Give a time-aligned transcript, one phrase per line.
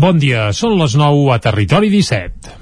[0.00, 2.59] Bon dia, són les 9 a Territori 17.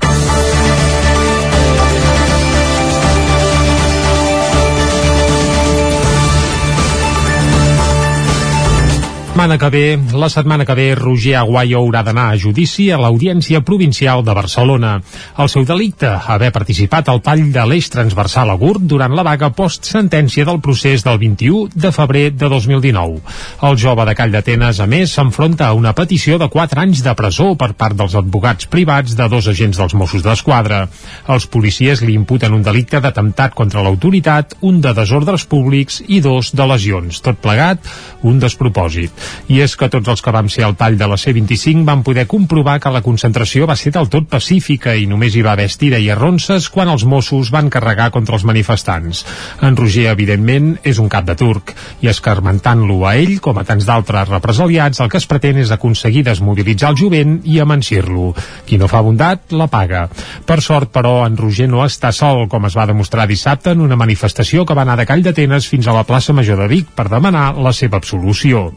[9.39, 13.61] Setmana que ve, la setmana que ve, Roger Aguayo haurà d'anar a judici a l'Audiència
[13.63, 14.97] Provincial de Barcelona.
[15.39, 19.53] El seu delicte, haver participat al tall de l'eix transversal a Gurt durant la vaga
[19.55, 23.21] post-sentència del procés del 21 de febrer de 2019.
[23.69, 27.15] El jove de Call d'Atenes, a més, s'enfronta a una petició de 4 anys de
[27.15, 30.89] presó per part dels advocats privats de dos agents dels Mossos d'Esquadra.
[31.31, 36.51] Els policies li imputen un delicte d'atemptat contra l'autoritat, un de desordres públics i dos
[36.59, 37.23] de lesions.
[37.23, 37.87] Tot plegat,
[38.27, 41.85] un despropòsit i és que tots els que vam ser al tall de la C25
[41.87, 45.55] van poder comprovar que la concentració va ser del tot pacífica i només hi va
[45.57, 49.25] haver estira i arronses quan els Mossos van carregar contra els manifestants.
[49.63, 53.87] En Roger, evidentment, és un cap de turc i escarmentant-lo a ell, com a tants
[53.89, 58.33] d'altres represaliats, el que es pretén és aconseguir desmobilitzar el jovent i amancir-lo.
[58.67, 60.07] Qui no fa bondat, la paga.
[60.47, 63.99] Per sort, però, en Roger no està sol, com es va demostrar dissabte en una
[64.01, 67.09] manifestació que va anar de Call d'Atenes fins a la plaça Major de Vic per
[67.13, 68.69] demanar la seva absolució.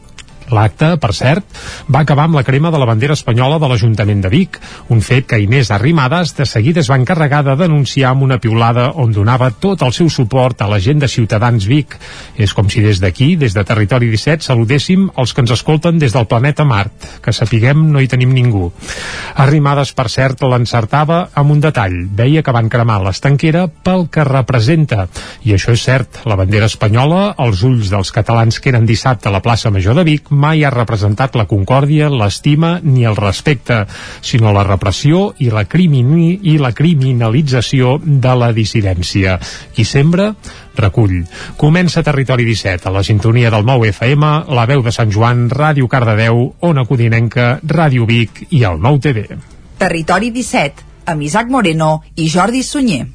[0.52, 1.46] L'acte, per cert,
[1.88, 4.58] va acabar amb la crema de la bandera espanyola de l'Ajuntament de Vic,
[4.92, 8.90] un fet que Inés Arrimadas de seguida es va encarregar de denunciar amb una piulada
[9.00, 11.96] on donava tot el seu suport a la gent de Ciutadans Vic.
[12.36, 16.12] És com si des d'aquí, des de Territori 17, saludéssim els que ens escolten des
[16.12, 18.68] del planeta Mart, que sapiguem no hi tenim ningú.
[19.40, 21.96] Arrimadas, per cert, l'encertava amb un detall.
[22.18, 25.06] Deia que van cremar l'estanquera pel que representa.
[25.48, 29.34] I això és cert, la bandera espanyola, als ulls dels catalans que eren dissabte a
[29.34, 33.84] la plaça Major de Vic, mai ha representat la concòrdia, l'estima ni el respecte,
[34.20, 39.38] sinó la repressió i la, crimini, i la criminalització de la dissidència.
[39.72, 40.32] Qui sembra,
[40.78, 41.22] recull.
[41.60, 45.88] Comença Territori 17, a la sintonia del 9 FM, la veu de Sant Joan, Ràdio
[45.88, 49.26] Cardedeu, Ona Codinenca, Ràdio Vic i el 9 TV.
[49.82, 53.06] Territori 17, amb Isaac Moreno i Jordi Sunyer.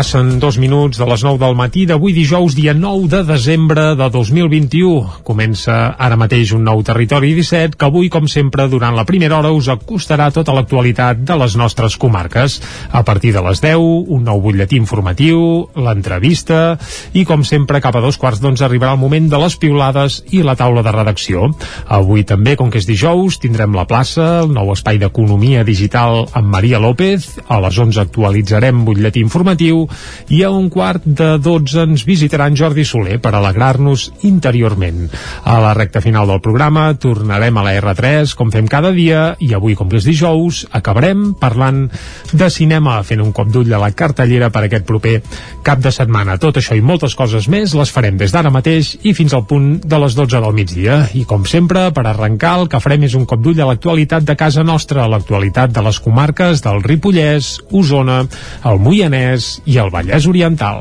[0.00, 4.06] Passen dos minuts de les 9 del matí d'avui dijous, dia 9 de desembre de
[4.08, 5.20] 2021.
[5.28, 9.50] Comença ara mateix un nou Territori 17 que avui, com sempre, durant la primera hora
[9.52, 12.56] us acostarà tota l'actualitat de les nostres comarques.
[12.96, 13.76] A partir de les 10,
[14.16, 16.78] un nou butlletí informatiu, l'entrevista
[17.12, 20.40] i, com sempre, cap a dos quarts d'onze arribarà el moment de les piulades i
[20.40, 21.50] la taula de redacció.
[21.92, 26.48] Avui també, com que és dijous, tindrem la plaça, el nou espai d'economia digital amb
[26.56, 27.34] Maria López.
[27.52, 29.89] A les 11 actualitzarem butlletí informatiu
[30.30, 35.08] i a un quart de 12 ens visitarà en Jordi Soler per alegrar-nos interiorment.
[35.44, 39.52] A la recta final del programa tornarem a la R3 com fem cada dia i
[39.54, 41.86] avui com que és dijous acabarem parlant
[42.32, 45.18] de cinema fent un cop d'ull a la cartellera per aquest proper
[45.66, 46.38] cap de setmana.
[46.40, 49.80] Tot això i moltes coses més les farem des d'ara mateix i fins al punt
[49.84, 51.00] de les 12 del migdia.
[51.18, 54.36] I com sempre, per arrencar, el que farem és un cop d'ull a l'actualitat de
[54.38, 58.22] casa nostra, a l'actualitat de les comarques del Ripollès, Osona,
[58.70, 60.80] el Moianès i el Vallès Oriental.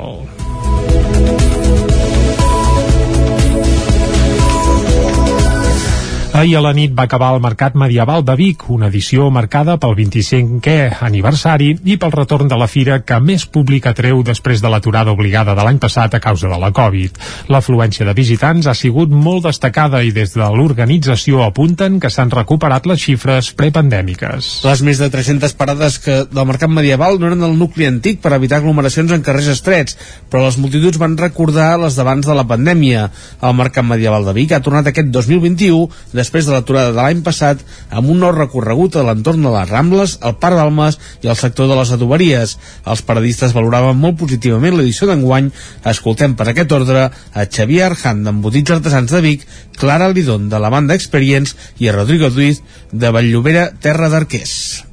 [6.40, 9.92] Ahir a la nit va acabar el Mercat Medieval de Vic, una edició marcada pel
[9.98, 15.12] 25è aniversari i pel retorn de la fira que més públic atreu després de l'aturada
[15.12, 17.18] obligada de l'any passat a causa de la Covid.
[17.52, 22.88] L'afluència de visitants ha sigut molt destacada i des de l'organització apunten que s'han recuperat
[22.88, 24.54] les xifres prepandèmiques.
[24.64, 28.32] Les més de 300 parades que del Mercat Medieval no eren el nucli antic per
[28.38, 30.00] evitar aglomeracions en carrers estrets,
[30.32, 33.10] però les multituds van recordar les d'abans de la pandèmia.
[33.44, 37.62] El Mercat Medieval de Vic ha tornat aquest 2021 després de l'aturada de l'any passat
[37.90, 41.68] amb un nou recorregut a l'entorn de les Rambles, el Parc d'Almes i el sector
[41.68, 42.58] de les adoberies.
[42.86, 45.50] Els paradistes valoraven molt positivament l'edició d'enguany.
[45.90, 49.48] Escoltem per aquest ordre a Xavier Arjan d'Embotits Artesans de Vic,
[49.80, 54.86] Clara Lidón de la banda Experience i a Rodrigo Duiz de Valllobera, Terra d'Arquers.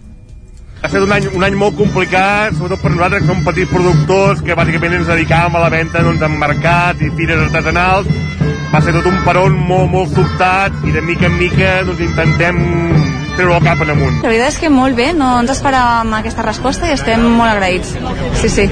[0.82, 4.42] Ha estat un any, un any molt complicat, sobretot per nosaltres que som petits productors,
[4.44, 8.55] que bàsicament ens dedicàvem a la venda doncs, en mercat i fires artesanals.
[8.72, 12.58] Va ser tot un peron molt, molt sobtat i de mica en mica doncs, intentem
[13.36, 14.18] treure el cap en amunt.
[14.24, 17.94] La veritat és que molt bé, no ens esperàvem aquesta resposta i estem molt agraïts.
[18.40, 18.66] Sí, sí.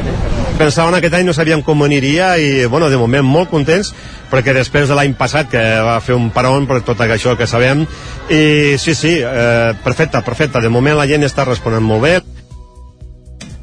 [0.59, 3.93] Pensàvem aquest any no sabíem com aniria i, bueno, de moment molt contents
[4.31, 7.85] perquè després de l'any passat que va fer un paron per tot això que sabem
[8.31, 12.15] i sí, sí, eh, perfecte, perfecte de moment la gent està responent molt bé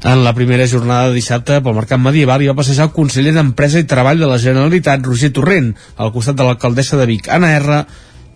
[0.04, 3.78] en la primera jornada de dissabte pel Mercat Medieval hi va passejar el conseller d'Empresa
[3.78, 7.78] i Treball de la Generalitat, Roger Torrent, al costat de l'alcaldessa de Vic, Anna R,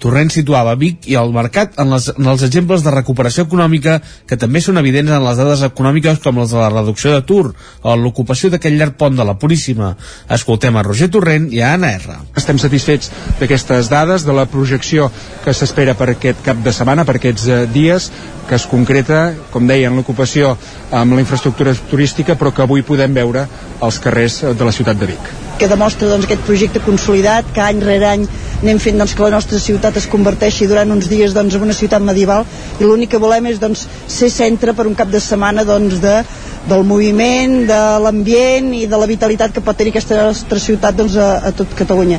[0.02, 3.98] Torrent situava Vic i el mercat en, les, en els exemples de recuperació econòmica
[4.28, 7.96] que també són evidents en les dades econòmiques com les de la reducció d'atur o
[7.96, 9.94] l'ocupació d'aquell llarg pont de la Puríssima.
[10.36, 12.18] Escoltem a Roger Torrent i a Anna R.
[12.36, 13.10] Estem satisfets
[13.40, 15.10] d'aquestes dades, de la projecció
[15.44, 18.10] que s'espera per aquest cap de setmana, per aquests eh, dies,
[18.46, 20.54] que es concreta, com deia, en l'ocupació
[20.94, 23.48] amb la infraestructura turística, però que avui podem veure
[23.80, 27.78] als carrers de la ciutat de Vic que demostra doncs, aquest projecte consolidat, que any
[27.80, 28.24] rere any
[28.60, 31.76] anem fent doncs, que la nostra ciutat es converteixi durant uns dies doncs, en una
[31.76, 32.42] ciutat medieval
[32.80, 36.16] i l'únic que volem és doncs, ser centre per un cap de setmana doncs, de,
[36.66, 41.14] del moviment, de l'ambient i de la vitalitat que pot tenir aquesta nostra ciutat doncs,
[41.14, 42.18] a, a tot Catalunya.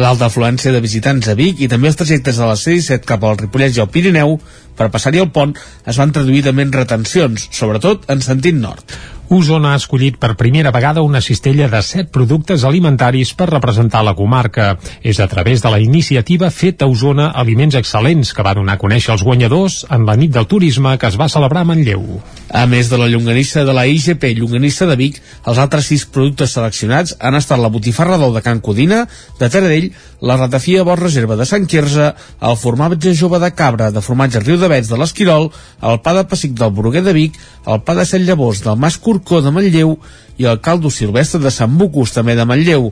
[0.00, 3.38] L'alta afluència de visitants a Vic i també els trajectes de la C-17 cap al
[3.38, 4.38] Ripollès i al Pirineu
[4.78, 5.52] per passar-hi el pont
[5.86, 8.96] es van traduir també en retencions, sobretot en sentit nord.
[9.30, 14.16] Osona ha escollit per primera vegada una cistella de 7 productes alimentaris per representar la
[14.18, 14.72] comarca.
[15.06, 19.14] És a través de la iniciativa Feta Osona Aliments Excel·lents que va donar a conèixer
[19.14, 22.02] els guanyadors en la nit del turisme que es va celebrar a Manlleu.
[22.50, 26.56] A més de la llonganissa de la IGP Llonganissa de Vic, els altres sis productes
[26.56, 29.04] seleccionats han estat la botifarra d'ou de Can Codina,
[29.38, 32.08] de Taradell, la ratafia Bos Reserva de Sant Quirze,
[32.42, 35.46] el formatge jove de cabra de formatge Riu de Vets de l'Esquirol,
[35.92, 37.38] el pa de pessic del Bruguer de Vic,
[37.70, 39.94] el pa de set llavors del Mas Corcó de Manlleu
[40.40, 42.86] i el caldo silvestre de Sant Bucus, també de Manlleu.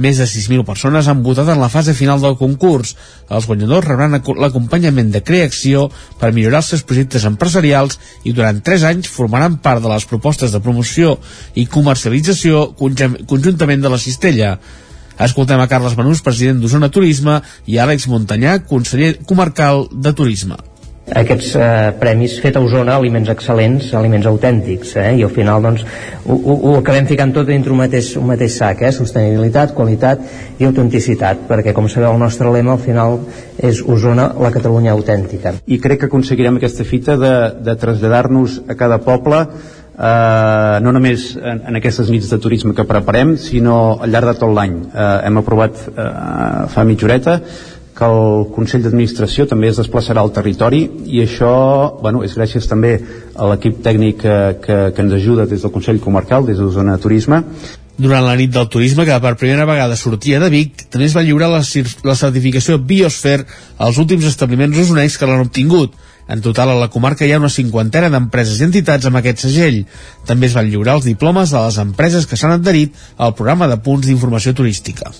[0.00, 2.94] Més de 6.000 persones han votat en la fase final del concurs.
[3.28, 5.90] Els guanyadors rebran l'acompanyament de Creacció
[6.20, 10.52] per millorar els seus projectes empresarials i durant 3 anys formaran part de les propostes
[10.52, 11.16] de promoció
[11.54, 14.58] i comercialització conjuntament de la cistella.
[15.14, 17.40] Escoltem a Carles Manús, president d'Osona Turisme,
[17.70, 20.58] i Àlex Montanyà, conseller comarcal de Turisme
[21.12, 21.66] aquests eh,
[22.00, 25.10] premis fet a Osona, aliments excel·lents, aliments autèntics, eh?
[25.18, 25.84] i al final doncs,
[26.24, 28.92] ho, ho, ho acabem ficant tot dintre un mateix, un mateix sac, eh?
[28.94, 30.24] sostenibilitat, qualitat
[30.58, 33.20] i autenticitat, perquè com sabeu el nostre lema al final
[33.60, 35.58] és Osona, la Catalunya autèntica.
[35.66, 37.34] I crec que aconseguirem aquesta fita de,
[37.64, 39.44] de traslladar-nos a cada poble
[39.98, 44.36] eh, no només en, en aquestes nits de turisme que preparem, sinó al llarg de
[44.40, 44.80] tot l'any.
[44.88, 46.10] Eh, hem aprovat eh,
[46.72, 47.38] fa mitja horeta
[47.94, 51.54] que el Consell d'Administració també es desplaçarà al territori i això
[52.02, 52.96] bueno, és gràcies també
[53.34, 56.98] a l'equip tècnic que, que, que ens ajuda des del Consell Comarcal, des de zona
[56.98, 57.44] turisme.
[57.94, 61.22] Durant la nit del turisme, que per primera vegada sortia de Vic, també es va
[61.22, 63.46] lliurar la, la certificació Biosphere
[63.78, 65.94] als últims establiments usonencs que l'han obtingut.
[66.28, 69.82] En total, a la comarca hi ha una cinquantena d'empreses i entitats amb aquest segell.
[70.24, 73.76] També es van lliurar els diplomes de les empreses que s'han adherit al programa de
[73.84, 75.12] punts d'informació turística.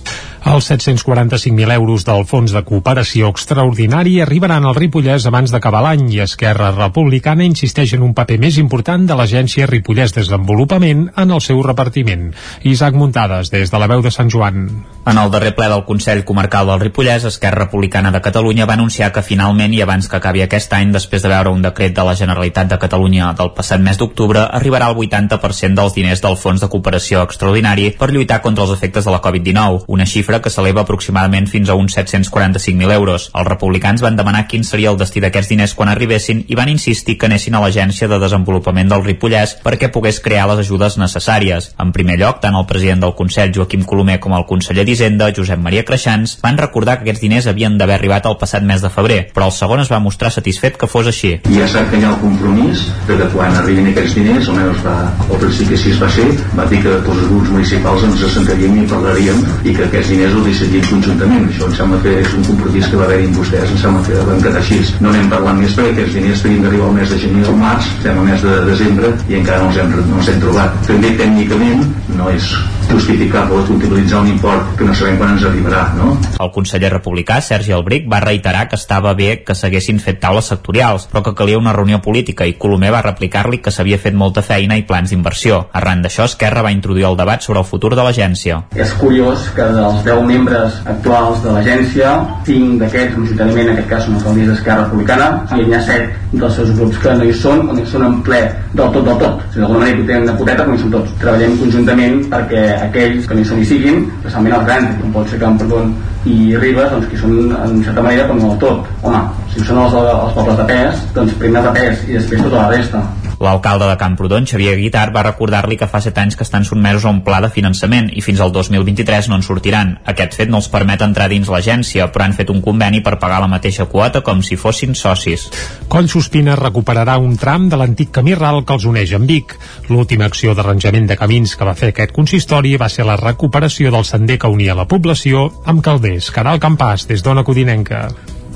[0.44, 6.20] Els 745.000 euros del Fons de Cooperació Extraordinari arribaran al Ripollès abans d'acabar l'any i
[6.24, 11.62] Esquerra Republicana insisteix en un paper més important de l'agència Ripollès Desenvolupament en el seu
[11.64, 12.30] repartiment.
[12.62, 14.68] Isaac Muntades, des de la veu de Sant Joan.
[15.04, 19.12] En el darrer ple del Consell Comarcal del Ripollès, Esquerra Republicana de Catalunya va anunciar
[19.12, 22.14] que finalment i abans que acabi aquest any després de veure un decret de la
[22.18, 26.68] Generalitat de Catalunya del passat mes d'octubre, arribarà el 80% dels diners del Fons de
[26.70, 31.48] Cooperació Extraordinari per lluitar contra els efectes de la Covid-19, una xifra que s'eleva aproximadament
[31.50, 33.28] fins a uns 745.000 euros.
[33.34, 37.18] Els republicans van demanar quin seria el destí d'aquests diners quan arribessin i van insistir
[37.18, 41.72] que anessin a l'Agència de Desenvolupament del Ripollès perquè pogués crear les ajudes necessàries.
[41.80, 45.60] En primer lloc, tant el president del Consell, Joaquim Colomer, com el conseller d'Hisenda, Josep
[45.60, 49.20] Maria Creixans, van recordar que aquests diners havien d'haver arribat el passat mes de febrer,
[49.34, 51.34] però el segon es va mostrar satisfet que fos així.
[51.54, 54.96] Ja sap que hi ha el compromís de que quan arribin aquests diners, almenys va,
[55.24, 56.26] al principi així es va ser,
[56.58, 60.38] va dir que tots els grups municipals ens assentaríem i parlaríem i que aquests diners
[60.38, 61.48] el decidim conjuntament.
[61.52, 64.28] Això em sembla que és un compromís que va haver-hi amb vostès, em sembla que
[64.30, 64.80] van quedar així.
[65.00, 67.90] No anem parlant més perquè aquests diners tenien d'arribar al mes de gener o març,
[67.98, 70.80] estem al mes de desembre i encara no els hem, no els hem trobat.
[70.88, 71.84] També tècnicament
[72.18, 72.54] no és
[72.90, 76.14] justificable utilitzar un import que no sabem quan ens arribarà, no?
[76.40, 81.08] El conseller republicà, Sergi Albric, va reiterar que estava bé que s'haguessin fet taules sectorials,
[81.10, 84.78] però que calia una reunió política i Colomer va replicar-li que s'havia fet molta feina
[84.78, 85.64] i plans d'inversió.
[85.72, 88.60] Arran d'això, Esquerra va introduir el debat sobre el futur de l'agència.
[88.74, 92.14] És curiós que dels 10 membres actuals de l'agència,
[92.48, 96.58] 5 d'aquests, majoritàriament en aquest cas són alcaldies d'Esquerra Republicana, i hi ha 7 dels
[96.58, 98.40] seus grups que no hi són, o no hi són en ple
[98.72, 99.42] del tot del tot.
[99.44, 101.14] O sigui, d'alguna manera hi tenen una poteta, però hi són tots.
[101.22, 105.40] Treballem conjuntament perquè aquells que no hi són siguin, especialment els grans, com pot ser
[105.42, 105.92] Camprodon
[106.24, 108.88] i Ribes, doncs que són en certa manera com el tot.
[109.02, 112.62] Home, si són els, els pobles de pes, doncs primer de pes i després tota
[112.62, 113.04] la resta.
[113.40, 117.12] L'alcalde de Camprodon, Xavier Guitar, va recordar-li que fa 7 anys que estan sotmesos a
[117.12, 119.96] un pla de finançament i fins al 2023 no en sortiran.
[120.10, 123.40] Aquest fet no els permet entrar dins l'agència, però han fet un conveni per pagar
[123.42, 125.48] la mateixa quota com si fossin socis.
[125.88, 129.56] Collsospina recuperarà un tram de l'antic camí ral que els uneix amb Vic.
[129.90, 134.06] L'última acció d'arranjament de camins que va fer aquest consistori va ser la recuperació del
[134.08, 136.30] sender que unia la població amb Calders.
[136.34, 138.08] Caral Campàs, des d'Ona Codinenca.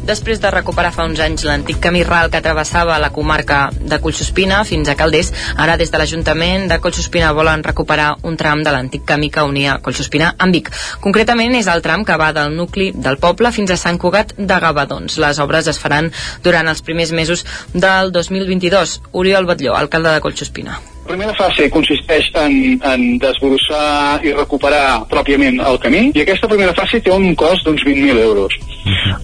[0.09, 4.63] Després de recuperar fa uns anys l'antic camí ral que travessava la comarca de Collsospina
[4.65, 5.29] fins a Calders,
[5.61, 9.77] ara des de l'Ajuntament de Collsospina volen recuperar un tram de l'antic camí que unia
[9.85, 10.73] Collsospina amb Vic.
[11.05, 14.63] Concretament és el tram que va del nucli del poble fins a Sant Cugat de
[14.65, 15.21] Gavadons.
[15.21, 16.09] Les obres es faran
[16.43, 19.03] durant els primers mesos del 2022.
[19.13, 20.81] Oriol Batlló, alcalde de Collsospina.
[21.09, 26.75] La primera fase consisteix en, en desbrossar i recuperar pròpiament el camí i aquesta primera
[26.77, 28.53] fase té un cost d'uns 20.000 euros.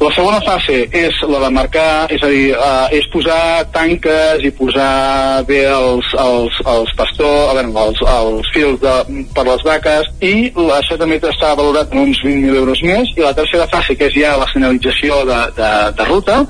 [0.00, 4.54] La segona fase és la de marcar, és a dir, uh, és posar tanques i
[4.56, 8.96] posar bé els, els, els pastors, a veure, els, els fils de,
[9.36, 10.34] per les vaques i
[10.80, 14.20] això també està valorat en uns 20.000 euros més i la tercera fase, que és
[14.24, 16.40] ja la senyalització de, de, de ruta,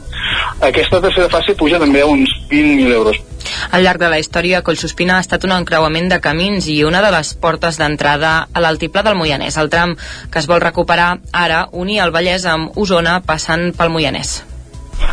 [0.63, 3.25] aquesta tercera fase puja també a uns 20.000 euros.
[3.71, 7.11] Al llarg de la història, Collsospina ha estat un encreuament de camins i una de
[7.15, 9.59] les portes d'entrada a l'altiplà del Moianès.
[9.61, 9.97] El tram
[10.31, 14.43] que es vol recuperar ara unia el Vallès amb Osona passant pel Moianès.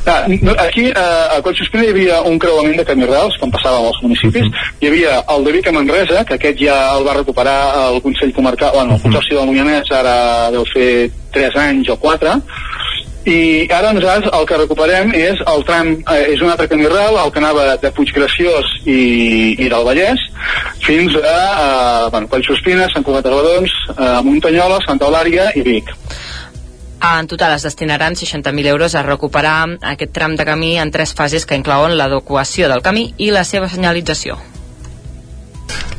[0.06, 0.26] Ah,
[0.66, 0.94] aquí eh,
[1.38, 4.70] a Collsospina hi havia un creuament de camí rals quan passàvem als municipis uh -huh.
[4.80, 8.34] hi havia el de Vic a Manresa que aquest ja el va recuperar el Consell
[8.34, 12.42] Comarcal bueno, el Consorci del Moianès ara deu fer 3 anys o 4
[13.26, 17.20] i ara nosaltres el que recuperem és el tram, eh, és un altre camí ral
[17.22, 20.24] el que anava de Puiggraciós i, i del Vallès
[20.82, 25.94] fins a, a bueno, Collsospina, Sant Cugat de Badons, a Muntanyola, Santa Eulària i Vic.
[27.02, 31.46] En total es destinaran 60.000 euros a recuperar aquest tram de camí en tres fases
[31.46, 34.38] que inclouen l'adequació del camí i la seva senyalització.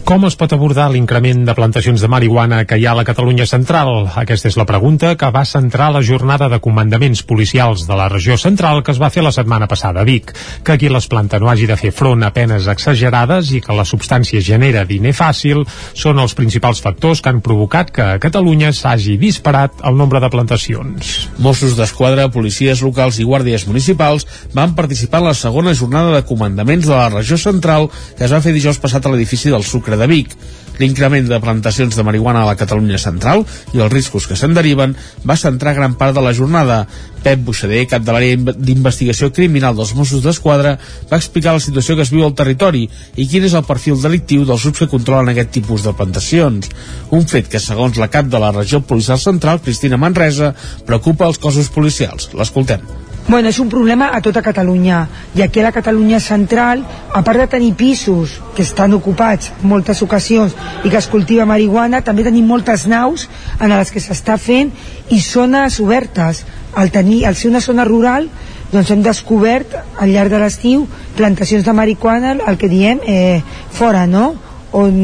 [0.03, 3.45] Com es pot abordar l'increment de plantacions de marihuana que hi ha a la Catalunya
[3.47, 4.09] central?
[4.19, 8.35] Aquesta és la pregunta que va centrar la jornada de comandaments policials de la regió
[8.37, 10.33] central que es va fer la setmana passada a Vic.
[10.67, 13.87] Que aquí les planta no hagi de fer front a penes exagerades i que la
[13.87, 15.63] substància genera diner fàcil
[15.95, 20.33] són els principals factors que han provocat que a Catalunya s'hagi disparat el nombre de
[20.35, 21.13] plantacions.
[21.39, 26.91] Mossos d'Esquadra, policies locals i guàrdies municipals van participar en la segona jornada de comandaments
[26.91, 29.97] de la regió central que es va fer dijous passat a l'edifici del Sucre Sucre
[30.01, 30.37] de Vic.
[30.81, 33.43] L'increment de plantacions de marihuana a la Catalunya central
[33.75, 34.95] i els riscos que se'n deriven
[35.29, 36.87] va centrar gran part de la jornada.
[37.23, 40.79] Pep Buixader, cap de l'àrea d'investigació criminal dels Mossos d'Esquadra,
[41.13, 44.49] va explicar la situació que es viu al territori i quin és el perfil delictiu
[44.49, 46.73] dels grups que controlen aquest tipus de plantacions.
[47.13, 50.55] Un fet que, segons la cap de la regió policial central, Cristina Manresa,
[50.89, 52.33] preocupa els cossos policials.
[52.33, 53.12] L'escoltem.
[53.29, 55.07] Bueno, és un problema a tota Catalunya.
[55.39, 56.83] I aquí a la Catalunya central
[57.15, 62.03] a part de tenir pisos que estan ocupats moltes ocasions i que es cultiva marihuana
[62.03, 63.29] també tenim moltes naus
[63.61, 64.73] en les que s'està fent
[65.11, 66.43] i zones obertes.
[66.75, 68.29] Al, tenir, al ser una zona rural
[68.73, 70.87] doncs hem descobert al llarg de l'estiu
[71.17, 74.35] plantacions de marihuana el que diem eh, fora no?
[74.73, 74.95] on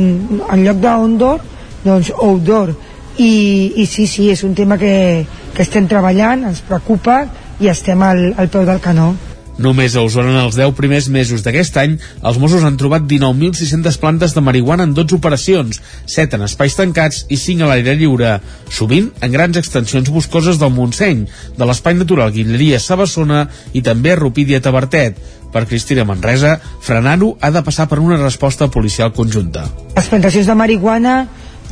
[0.49, 1.45] en lloc d'ondor
[1.85, 2.75] doncs outdoor.
[3.19, 7.25] I, i sí, sí, és un tema que, que estem treballant, ens preocupa
[7.61, 9.13] i estem al, al peu del canó.
[9.59, 13.99] Només a Osona en els 10 primers mesos d'aquest any, els Mossos han trobat 19.600
[13.99, 18.37] plantes de marihuana en 12 operacions, 7 en espais tancats i 5 a l'aire lliure,
[18.71, 21.27] sovint en grans extensions boscoses del Montseny,
[21.59, 25.19] de l'espai natural Guilleria Sabassona i també a Rupídia Tabertet.
[25.51, 29.67] Per Cristina Manresa, frenar-ho ha de passar per una resposta policial conjunta.
[29.97, 31.23] Les plantacions de marihuana,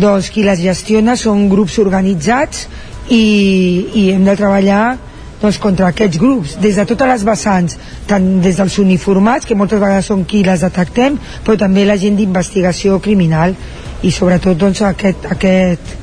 [0.00, 2.66] doncs qui les gestiona són grups organitzats
[3.06, 3.20] i,
[3.94, 4.96] i hem de treballar
[5.40, 7.78] doncs, contra aquests grups, des de totes les vessants,
[8.08, 12.16] tant des dels uniformats, que moltes vegades són qui les detectem, però també la gent
[12.18, 13.56] d'investigació criminal
[14.02, 15.96] i sobretot doncs, aquest, aquest,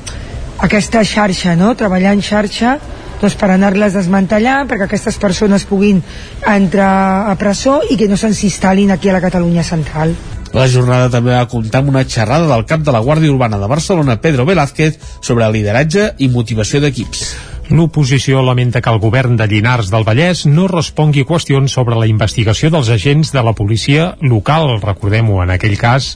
[0.64, 1.74] aquesta xarxa, no?
[1.78, 2.76] treballar en xarxa
[3.20, 6.02] doncs, per anar-les desmantellant perquè aquestes persones puguin
[6.50, 10.14] entrar a presó i que no se'ns instal·lin aquí a la Catalunya central.
[10.54, 13.70] La jornada també va comptar amb una xerrada del cap de la Guàrdia Urbana de
[13.70, 17.53] Barcelona, Pedro Velázquez, sobre lideratge i motivació d'equips.
[17.72, 22.68] L'oposició lamenta que el govern de Llinars del Vallès no respongui qüestions sobre la investigació
[22.68, 24.74] dels agents de la policia local.
[24.82, 26.10] Recordem-ho, en aquell cas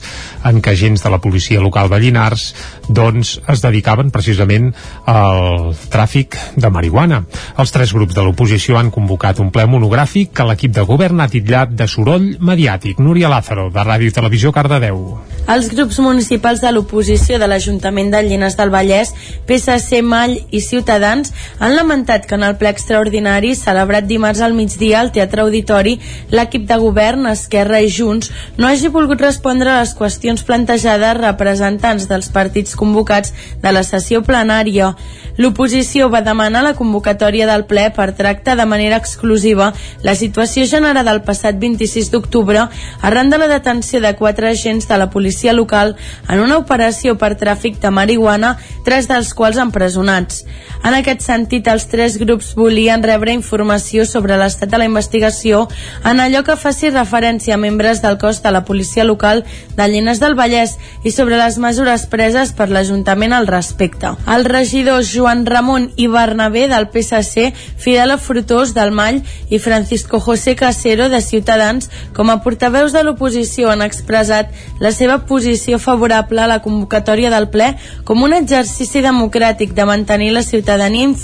[0.45, 2.51] en què agents de la policia local de Llinars
[2.87, 4.69] doncs, es dedicaven precisament
[5.09, 7.23] al tràfic de marihuana.
[7.57, 11.29] Els tres grups de l'oposició han convocat un ple monogràfic que l'equip de govern ha
[11.33, 13.01] titllat de soroll mediàtic.
[13.01, 15.01] Núria Lázaro, de Ràdio i Televisió Cardedeu.
[15.49, 19.15] Els grups municipals de l'oposició de l'Ajuntament de Llinars del Vallès,
[19.49, 24.99] PSC, Mall i Ciutadans han lamentat que en el ple extraordinari celebrat dimarts al migdia
[24.99, 25.97] al Teatre Auditori
[26.31, 32.07] l'equip de govern, Esquerra i Junts no hagi volgut respondre a les qüestions plantejades representants
[32.09, 34.93] dels partits convocats de la sessió plenària.
[35.39, 39.71] L'oposició va demanar la convocatòria del ple per tractar de manera exclusiva
[40.03, 42.65] la situació generada el passat 26 d'octubre
[43.01, 45.95] arran de la detenció de quatre agents de la policia local
[46.27, 48.55] en una operació per tràfic de marihuana,
[48.85, 50.43] tres dels quals empresonats.
[50.83, 55.67] En aquest sentit, els tres grups volien rebre informació sobre l'estat de la investigació
[56.09, 59.43] en allò que faci referència a membres del cos de la policia local
[59.77, 64.15] de Llenes del Vallès i sobre les mesures preses per l'Ajuntament al respecte.
[64.25, 70.55] Els regidors Joan Ramon i Bernabé del PSC, Fidel Frutós del Mall i Francisco José
[70.57, 74.49] Casero de Ciutadans, com a portaveus de l'oposició han expressat
[74.81, 77.75] la seva posició favorable a la convocatòria del ple
[78.07, 81.18] com un exercici democràtic de mantenir la ciutadania informada.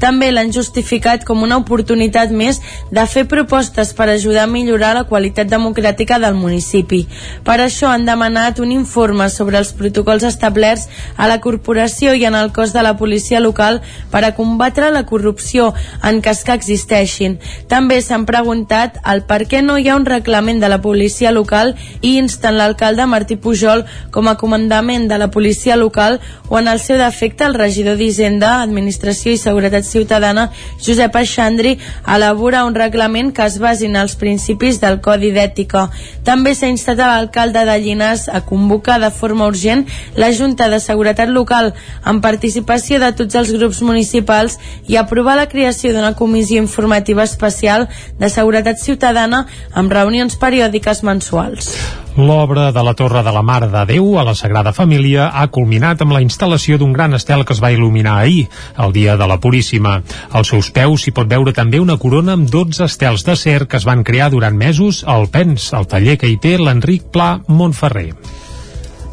[0.00, 5.04] També l'han justificat com una oportunitat més de fer propostes per ajudar a millorar la
[5.08, 7.04] qualitat democràtica del municipi.
[7.44, 12.34] Per això han demanat un informe sobre els protocols establerts a la corporació i en
[12.34, 13.80] el cos de la policia local
[14.10, 17.38] per a combatre la corrupció en cas que existeixin.
[17.68, 21.74] També s'han preguntat el per què no hi ha un reglament de la policia local
[22.00, 23.84] i insten l'alcalde Martí Pujol
[24.14, 28.60] com a comandament de la policia local o en el seu defecte el regidor d'Hisenda,
[28.62, 34.14] Administració i Seguretat Ciutadana Josep Aixandri a elaborar un reglament que es basi en els
[34.16, 35.88] principis del Codi d'Ètica.
[36.24, 39.86] També s'ha instat a l'alcalde de Llinars a convocar de forma urgent
[40.16, 41.72] la Junta de Seguretat Local
[42.02, 47.88] amb participació de tots els grups municipals i aprovar la creació d'una comissió informativa especial
[48.18, 52.03] de seguretat ciutadana amb reunions periòdiques mensuals.
[52.16, 56.04] L'obra de la Torre de la Mare de Déu a la Sagrada Família ha culminat
[56.04, 58.44] amb la instal·lació d'un gran estel que es va il·luminar ahir,
[58.78, 59.96] el dia de la Puríssima.
[60.30, 63.88] Als seus peus s'hi pot veure també una corona amb 12 estels d'acer que es
[63.90, 68.12] van crear durant mesos al PENS, el taller que hi té l'Enric Pla Montferrer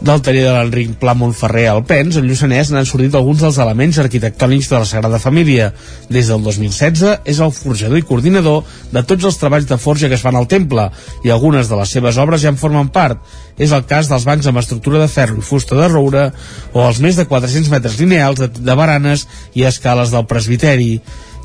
[0.01, 3.99] del taller de l'Enric Pla Montferrer al Pens, al Lluçanès n'han sortit alguns dels elements
[4.01, 5.67] arquitectònics de la Sagrada Família.
[6.09, 10.17] Des del 2016 és el forjador i coordinador de tots els treballs de forja que
[10.17, 10.87] es fan al temple
[11.23, 13.21] i algunes de les seves obres ja en formen part.
[13.61, 16.31] És el cas dels bancs amb estructura de ferro i fusta de roure
[16.73, 20.95] o els més de 400 metres lineals de, de baranes i escales del presbiteri.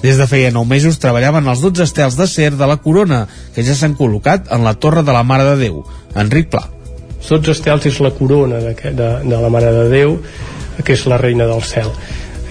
[0.01, 3.77] Des de feia 9 mesos treballaven els 12 estels d'acer de la corona, que ja
[3.77, 5.85] s'han col·locat en la Torre de la Mare de Déu.
[6.17, 6.65] Enric Pla.
[7.29, 10.17] 12 estels és la corona de, de, de la Mare de Déu
[10.85, 11.93] que és la reina del cel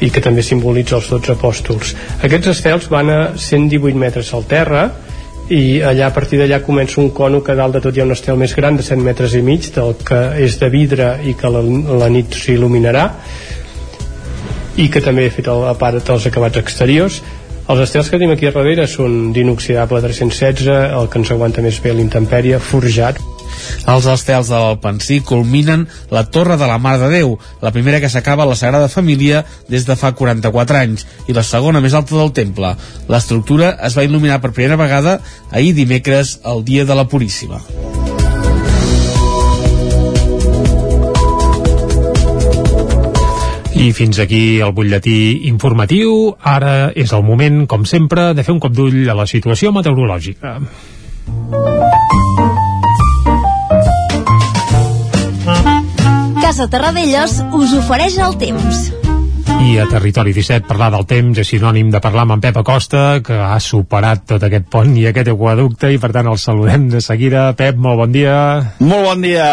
[0.03, 1.94] i que també simbolitza els 12 apòstols.
[2.25, 4.89] Aquests estels van a 118 metres al terra
[5.53, 8.16] i allà a partir d'allà comença un cono que dalt de tot hi ha un
[8.16, 11.51] estel més gran de 100 metres i mig del que és de vidre i que
[11.53, 11.61] la,
[12.01, 13.05] la nit s'il·luminarà
[14.81, 17.22] i que també he fet el, a part dels acabats exteriors.
[17.70, 21.79] Els estels que tenim aquí a darrere són d'inoxidable 316 el que ens aguanta més
[21.81, 23.22] bé l'intempèrie forjat
[23.85, 28.09] els estels de l'Alpensí culminen la Torre de la Mare de Déu, la primera que
[28.09, 32.18] s'acaba a la Sagrada Família des de fa 44 anys i la segona més alta
[32.18, 32.75] del temple.
[33.09, 35.20] L'estructura es va il·luminar per primera vegada
[35.51, 37.61] ahir dimecres, el dia de la Puríssima.
[43.75, 46.31] I fins aquí el butlletí informatiu.
[46.39, 50.55] Ara és el moment, com sempre, de fer un cop d'ull a la situació meteorològica.
[56.46, 58.81] Casa Terradellos us ofereix el temps.
[59.66, 63.00] I a Territori 17 parlar del temps és sinònim de parlar amb en Pep Acosta,
[63.25, 67.01] que ha superat tot aquest pont i aquest aquaducte, i per tant el saludem de
[67.01, 67.48] seguida.
[67.58, 68.36] Pep, molt bon dia.
[68.77, 69.48] Molt bon dia.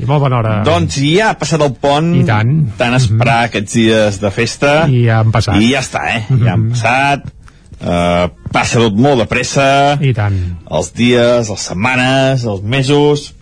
[0.00, 0.54] I molt bona hora.
[0.64, 2.08] Doncs ja ha passat el pont.
[2.16, 2.54] I tant.
[2.80, 3.50] Tant esperar mm -hmm.
[3.52, 4.72] aquests dies de festa.
[4.88, 5.60] I ja han passat.
[5.60, 6.24] I ja està, eh?
[6.30, 6.44] Mm -hmm.
[6.46, 7.28] Ja han passat.
[7.78, 9.98] Uh, passa tot molt de pressa.
[10.00, 10.40] I tant.
[10.70, 13.34] Els dies, les setmanes, els mesos...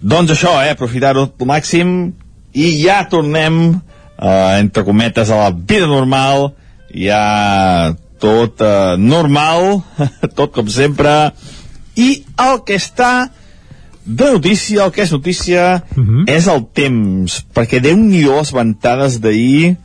[0.00, 0.70] Doncs això, eh?
[0.70, 2.14] Aprofitar-ho al màxim
[2.52, 6.52] i ja tornem eh, entre cometes a la vida normal
[6.94, 9.82] ja tot eh, normal
[10.38, 11.32] tot com sempre
[11.98, 13.28] i el que està
[14.08, 16.24] de notícia, el que és notícia uh -huh.
[16.26, 19.76] és el temps perquè déu nhi les ventades d'ahir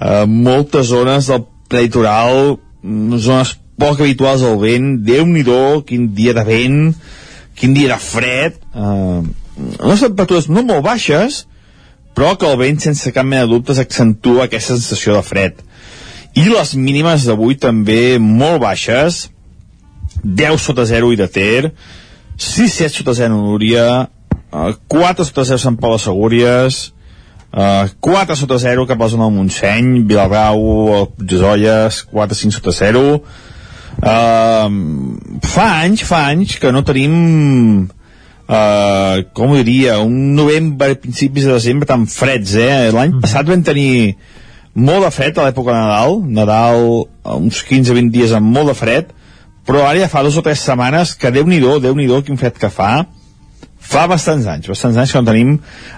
[0.00, 2.58] eh, moltes zones del litoral
[3.16, 5.44] zones poc habituals al vent déu nhi
[5.86, 6.94] quin dia de vent
[7.56, 9.22] quin dia de fred eh,
[9.88, 11.46] les temperatures no molt baixes
[12.14, 15.60] però que el vent sense cap mena de dubtes accentua aquesta sensació de fred.
[16.34, 19.28] I les mínimes d'avui també molt baixes.
[20.24, 21.70] 10 sota 0 i de Ter.
[22.38, 24.08] 6-7 sota 0 Núria.
[24.50, 26.94] 4 sota 0 Sant Pau de Segúries.
[27.54, 30.58] Uh, 4 sota 0 cap a la zona del Montseny Vilabrau,
[31.46, 34.66] Olles 4-5 sota 0 uh,
[35.46, 37.86] fa anys fa anys que no tenim
[38.48, 42.90] uh, com ho diria, un novembre, principis de desembre tan freds, eh?
[42.94, 44.16] L'any mm passat vam tenir
[44.74, 46.80] molt de fred a l'època de Nadal, Nadal
[47.38, 49.12] uns 15-20 dies amb molt de fred,
[49.64, 52.58] però ara ja fa dues o tres setmanes que Déu-n'hi-do, déu nhi déu quin fred
[52.60, 53.06] que fa,
[53.78, 55.54] fa bastants anys, bastants anys que no tenim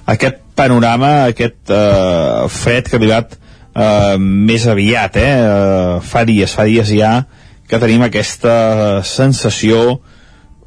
[0.07, 3.37] aquest panorama, aquest uh, fred que ha arribat
[3.77, 5.33] eh, més aviat, eh?
[5.37, 5.99] eh?
[6.05, 7.13] Fa dies, fa dies ja
[7.67, 10.01] que tenim aquesta sensació,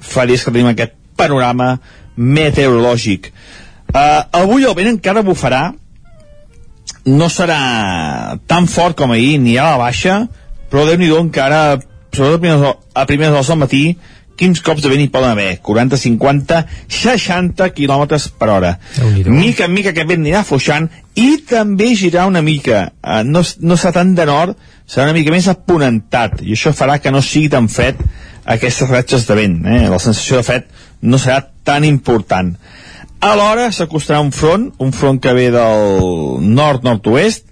[0.04, 1.74] fa dies que tenim aquest panorama
[2.16, 3.30] meteorològic.
[3.94, 5.64] Eh, avui el vent encara bufarà,
[7.10, 10.22] no serà tan fort com ahir, ni a la baixa,
[10.70, 11.80] però déu nhi encara,
[12.14, 13.84] sobretot a primeres, a primeres hores del matí,
[14.40, 15.60] quins cops de vent hi poden haver?
[15.66, 18.06] 40, 50, 60 km
[18.40, 18.74] per hora.
[19.28, 20.88] Mica en mica aquest vent anirà afluixant
[21.20, 22.86] i també girar una mica.
[23.04, 24.56] Uh, no, no serà tant de nord,
[24.88, 28.00] serà una mica més aponentat i això farà que no sigui tan fred
[28.50, 29.60] aquestes ratxes de vent.
[29.68, 29.82] Eh?
[29.92, 30.70] La sensació de fred
[31.02, 32.56] no serà tan important.
[33.20, 37.50] Alhora s'acostarà un front, un front que ve del nord-nord-oest,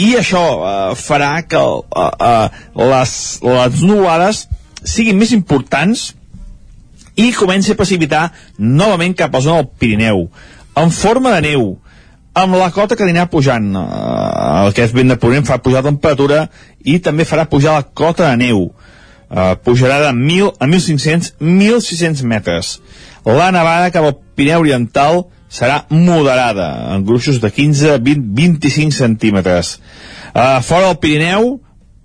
[0.00, 2.48] i això eh, farà que eh, eh,
[2.92, 3.12] les,
[3.44, 4.46] les nuvolades
[4.80, 6.10] siguin més importants
[7.20, 10.28] i comenci a precipitar novament cap a la zona del Pirineu,
[10.80, 11.66] en forma de neu,
[12.32, 13.72] amb la cota que anirà pujant.
[13.76, 16.44] Eh, el que és vent de ponent fa pujar la temperatura
[16.86, 18.70] i també farà pujar la cota de neu.
[19.30, 22.80] Eh, pujarà de 1.000 a 1.500, 1.600 metres.
[23.24, 28.96] La nevada cap al Pirineu Oriental serà moderada, en gruixos de 15 a 20, 25
[28.96, 29.78] centímetres.
[30.34, 31.60] Eh, fora del Pirineu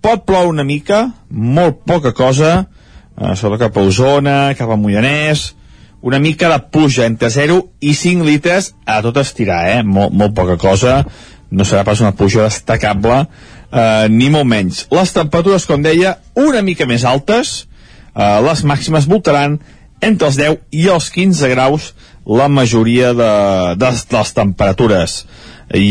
[0.05, 2.67] pot ploure una mica, molt poca cosa,
[3.17, 5.55] eh, sobretot cap a Osona, cap a Mollanès,
[6.01, 9.81] una mica de pluja entre 0 i 5 litres a tot estirar, eh?
[9.81, 10.99] Molt, molt poca cosa,
[11.49, 13.23] no serà pas una pluja destacable,
[13.75, 14.85] eh, ni molt menys.
[14.95, 17.65] Les temperatures, com deia, una mica més altes,
[18.15, 19.59] eh, les màximes voltaran
[20.01, 21.93] entre els 10 i els 15 graus
[22.25, 23.31] la majoria de,
[23.77, 25.19] de, de les temperatures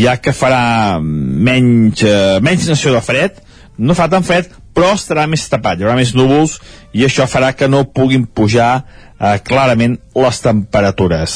[0.01, 3.41] ja que farà menys, eh, menys nació de fred
[3.77, 6.57] no fa tan fred però estarà més tapat, hi haurà més núvols
[6.95, 11.35] i això farà que no puguin pujar eh, clarament les temperatures.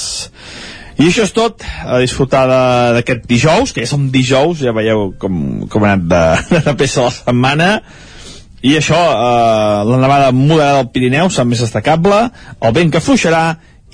[0.99, 2.43] I això és tot, a disfrutar
[2.97, 5.38] d'aquest dijous, que ja som dijous, ja veieu com,
[5.71, 7.69] com ha anat de, de peça la setmana,
[8.59, 12.25] i això, eh, la nevada moderada del Pirineu serà més destacable,
[12.59, 13.45] el vent que fluixarà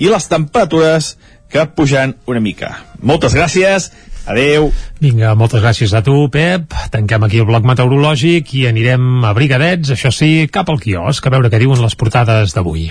[0.02, 1.14] i les temperatures
[1.52, 2.74] que pujaran una mica.
[2.98, 3.92] Moltes gràcies
[4.26, 4.72] Adeu.
[4.98, 6.74] Vinga, moltes gràcies a tu, Pep.
[6.90, 11.34] Tanquem aquí el bloc meteorològic i anirem a Brigadets, això sí, cap al quiosc, a
[11.36, 12.90] veure què diuen les portades d'avui.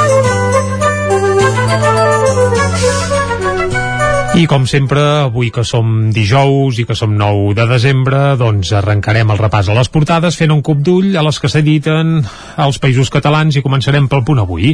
[4.41, 9.29] I com sempre, avui que som dijous i que som 9 de desembre, doncs arrencarem
[9.29, 12.23] el repàs a les portades fent un cop d'ull a les que s'editen
[12.57, 14.71] als països catalans i començarem pel punt avui.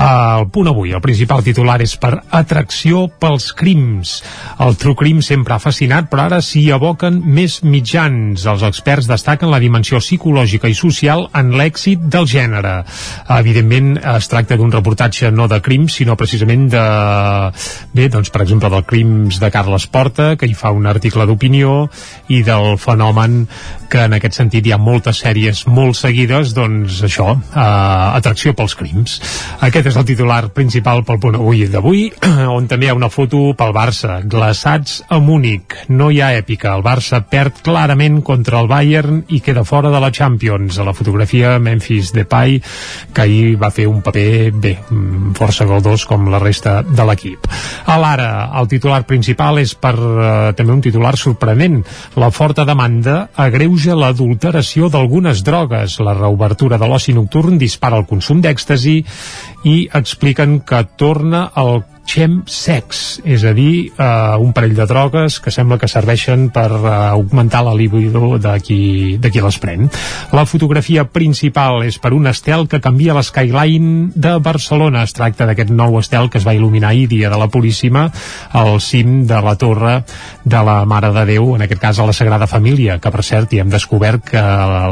[0.00, 4.14] El punt avui, el principal titular és per atracció pels crims.
[4.64, 8.46] El true crim sempre ha fascinat, però ara s'hi aboquen més mitjans.
[8.48, 12.78] Els experts destaquen la dimensió psicològica i social en l'èxit del gènere.
[13.36, 16.88] Evidentment, es tracta d'un reportatge no de crims, sinó precisament de...
[17.92, 21.88] Bé, doncs, per exemple, del crims de Carles Porta, que hi fa un article d'opinió,
[22.30, 23.40] i del fenomen
[23.90, 27.64] que en aquest sentit hi ha moltes sèries molt seguides, doncs això, eh,
[28.20, 29.16] atracció pels crims.
[29.66, 32.04] Aquest és el titular principal pel punt avui d'avui,
[32.56, 35.74] on també hi ha una foto pel Barça, glaçats a Múnich.
[35.90, 40.02] No hi ha èpica, el Barça perd clarament contra el Bayern i queda fora de
[40.02, 40.78] la Champions.
[40.78, 42.60] A la fotografia Memphis Depay,
[43.10, 47.50] que ahir va fer un paper bé, mm, força galdós com la resta de l'equip.
[47.86, 51.80] A l'ara, el titular principal és per eh, també un titular sorprenent.
[52.20, 55.98] La forta demanda agreuja l'adulteració d'algunes drogues.
[56.04, 59.00] La reobertura de l'oci nocturn dispara el consum d'èxtasi
[59.64, 65.50] i expliquen que torna el chemsex, és a dir, eh, un parell de drogues que
[65.50, 69.88] sembla que serveixen per eh, augmentar la libido de qui, de qui les pren.
[70.32, 75.04] La fotografia principal és per un estel que canvia l'skyline de Barcelona.
[75.04, 78.08] Es tracta d'aquest nou estel que es va il·luminar ahir dia de la Puríssima
[78.52, 80.02] al cim de la torre
[80.44, 83.52] de la Mare de Déu, en aquest cas a la Sagrada Família, que per cert
[83.52, 84.44] hi hem descobert que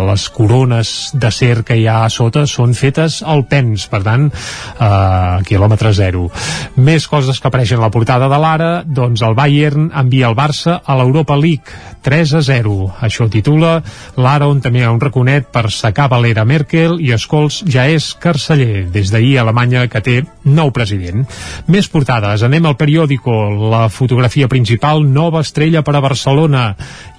[0.08, 4.28] les corones de cer que hi ha a sota són fetes al pens, per tant,
[4.32, 6.28] eh, quilòmetre zero.
[6.76, 10.80] Més coses que apareixen a la portada de l'Ara, doncs el Bayern envia el Barça
[10.84, 12.74] a l'Europa League 3 a 0.
[13.00, 13.76] Això titula
[14.18, 18.12] l'Ara on també hi ha un raconet per secar Valera Merkel i Escols ja és
[18.20, 18.88] carceller.
[18.92, 21.24] Des d'ahir Alemanya que té nou president.
[21.70, 22.42] Més portades.
[22.42, 23.34] Anem al periòdico.
[23.72, 26.64] La fotografia principal, nova estrella per a Barcelona.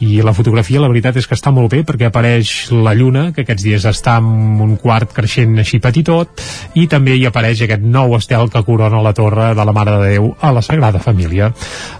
[0.03, 3.45] I la fotografia, la veritat és que està molt bé perquè apareix la lluna, que
[3.45, 6.41] aquests dies està en un quart creixent així petitot,
[6.75, 9.97] i també hi apareix aquest nou estel que corona la torre de la la Mare
[9.97, 11.51] de Déu a la Sagrada Família.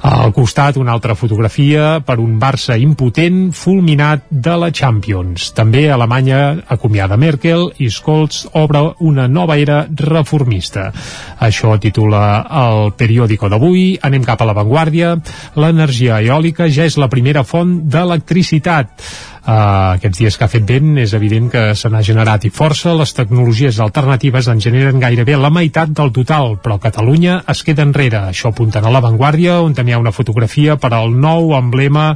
[0.02, 5.52] Al costat, una altra fotografia per un Barça impotent fulminat de la Champions.
[5.58, 10.92] També Alemanya acomiada Merkel i Scholz obre una nova era reformista.
[11.40, 13.98] Això titula el periòdico d'avui.
[14.02, 15.16] Anem cap a l'avantguàrdia.
[15.58, 20.94] L'energia eòlica ja és la primera font d'electricitat Uh, aquests dies que ha fet vent
[21.02, 25.50] és evident que se n'ha generat i força les tecnologies alternatives en generen gairebé la
[25.52, 28.22] meitat del total però Catalunya es queda enrere.
[28.30, 32.14] Això apunten a l'avantguàrdia on també hi ha una fotografia per al nou emblema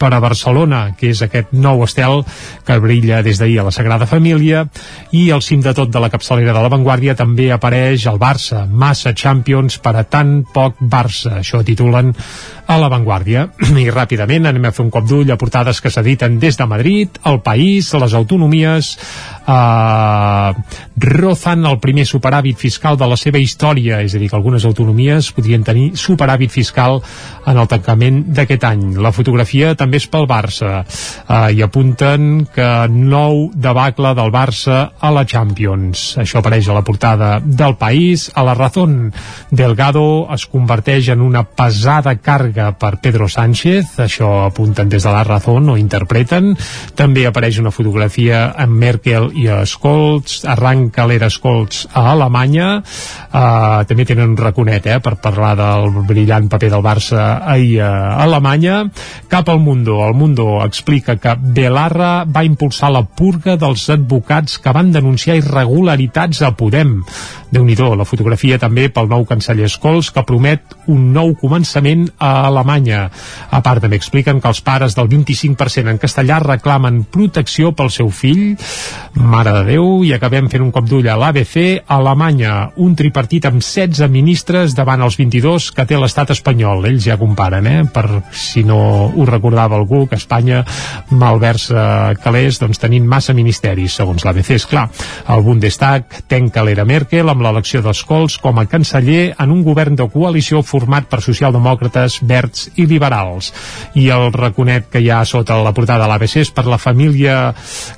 [0.00, 2.24] per a Barcelona que és aquest nou estel
[2.64, 4.64] que brilla des d'ahir a la Sagrada Família.
[5.12, 9.12] I al cim de tot de la capçalera de l'avantguàrdia també apareix el Barça massa
[9.12, 11.42] Champions per a tan poc Barça.
[11.44, 12.14] Això titulen
[12.70, 13.48] a l'avantguàrdia
[13.82, 17.18] i ràpidament anem a fer un cop d'ull a portades que s'editen des de Madrid,
[17.26, 18.92] el País, les autonomies
[19.46, 20.52] eh,
[21.00, 25.30] rozan el primer superàvit fiscal de la seva història, és a dir, que algunes autonomies
[25.36, 27.00] podrien tenir superàvit fiscal
[27.46, 28.84] en el tancament d'aquest any.
[29.00, 35.12] La fotografia també és pel Barça eh, i apunten que nou debacle del Barça a
[35.14, 36.18] la Champions.
[36.20, 38.28] Això apareix a la portada del País.
[38.34, 39.12] A la Razón,
[39.50, 45.24] Delgado es converteix en una pesada càrrega per Pedro Sánchez, això apunten des de la
[45.24, 46.54] Razón o interpreten.
[46.94, 49.30] També apareix una fotografia amb Merkel
[49.64, 55.88] Scholz, arranca l'era Scholz a Alemanya, uh, també tenen un raconet eh, per parlar del
[56.08, 58.82] brillant paper del Barça ahir a Alemanya.
[59.30, 64.74] Cap al Mundo, el Mundo explica que Belarra va impulsar la purga dels advocats que
[64.76, 67.00] van denunciar irregularitats a Podem.
[67.50, 72.46] déu nhi la fotografia també pel nou canceller Scholz que promet un nou començament a
[72.46, 73.10] Alemanya.
[73.50, 78.10] A part també expliquen que els pares del 25% en castellà reclamen protecció pel seu
[78.10, 78.56] fill.
[79.20, 81.82] Mare de Déu, i acabem fent un cop d'ull a l'ABC.
[81.92, 86.86] Alemanya, un tripartit amb 16 ministres davant els 22 que té l'estat espanyol.
[86.88, 87.82] Ells ja comparen, eh?
[87.92, 88.78] Per si no
[89.10, 90.62] ho recordava algú, que Espanya
[91.10, 94.86] malversa calés, doncs tenint massa ministeris, segons l'ABC, és clar.
[95.28, 100.08] El Bundestag tenca l'era Merkel amb l'elecció d'Escols com a canceller en un govern de
[100.08, 103.52] coalició format per socialdemòcrates, verds i liberals.
[104.00, 107.52] I el raconet que hi ha sota la portada de l'ABC és per la família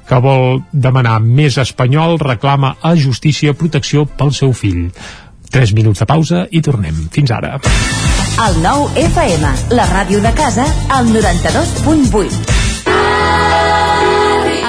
[0.08, 4.88] que vol demanar més espanyol, reclama a justícia protecció pel seu fill.
[5.52, 6.96] 3 minuts de pausa i tornem.
[7.12, 7.58] Fins ara.
[8.46, 12.91] El nou FM, la ràdio de casa, al 92.8.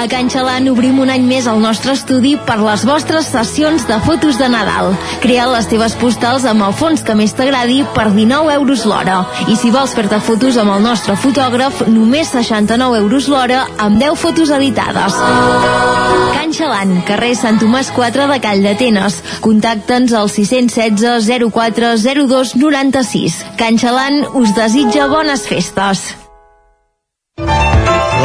[0.04, 3.96] A Can Xalant obrim un any més el nostre estudi per les vostres sessions de
[4.04, 4.90] fotos de Nadal.
[5.22, 9.22] Crea les teves postals amb el fons que més t'agradi per 19 euros l'hora.
[9.48, 14.20] I si vols fer-te fotos amb el nostre fotògraf, només 69 euros l'hora amb 10
[14.20, 15.16] fotos editades.
[16.34, 19.16] Can Xalant, carrer Sant Tomàs 4 de Call d'Atenes.
[19.46, 21.94] Contacta'ns al 616 04
[22.28, 23.40] 02 96.
[23.56, 26.04] Can Xalant us desitja bones festes.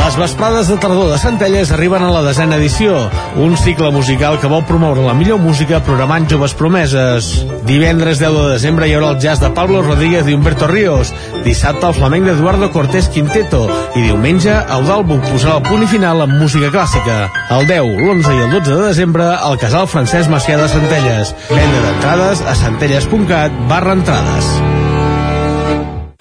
[0.10, 2.96] Les vesprades de tardor de Centelles arriben a la desena edició,
[3.38, 7.28] un cicle musical que vol promoure la millor música programant joves promeses.
[7.68, 11.14] Divendres 10 de desembre hi haurà el jazz de Pablo Rodríguez i Humberto Ríos,
[11.46, 16.42] dissabte el flamenc d'Eduardo Cortés Quinteto i diumenge Eudalbuc posarà el punt i final amb
[16.42, 17.22] música clàssica.
[17.54, 21.38] El 10, l'11 i el 12 de desembre al casal Francesc Macià de Centelles.
[21.54, 24.56] Venda d'entrades a centelles.cat barra entrades.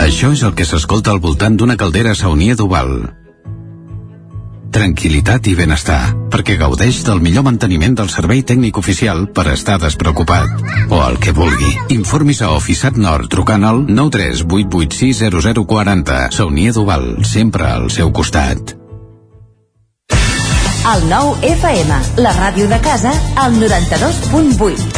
[0.08, 2.94] Això és el que s'escolta al voltant d'una caldera saunia d'Oval
[4.78, 10.48] tranquil·litat i benestar, perquè gaudeix del millor manteniment del servei tècnic oficial per estar despreocupat.
[10.94, 11.72] O el que vulgui.
[11.96, 16.30] Informis a Oficiat Nord trucant al 938860040.
[16.36, 18.76] Saunier Duval, sempre al seu costat.
[20.88, 21.92] El nou FM,
[22.22, 24.97] la ràdio de casa, al 92.8.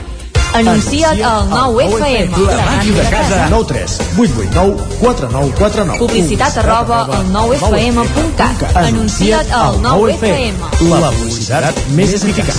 [0.53, 2.35] Anuncia't al 9FM.
[2.45, 3.47] La màquina de casa.
[3.49, 5.99] 9 3 8 8 9 4 9 4 9.
[5.99, 8.75] Publicitat arroba al 9FM.cat.
[8.75, 10.59] Anuncia't al 9FM.
[10.91, 12.51] La publicitat més eficaç.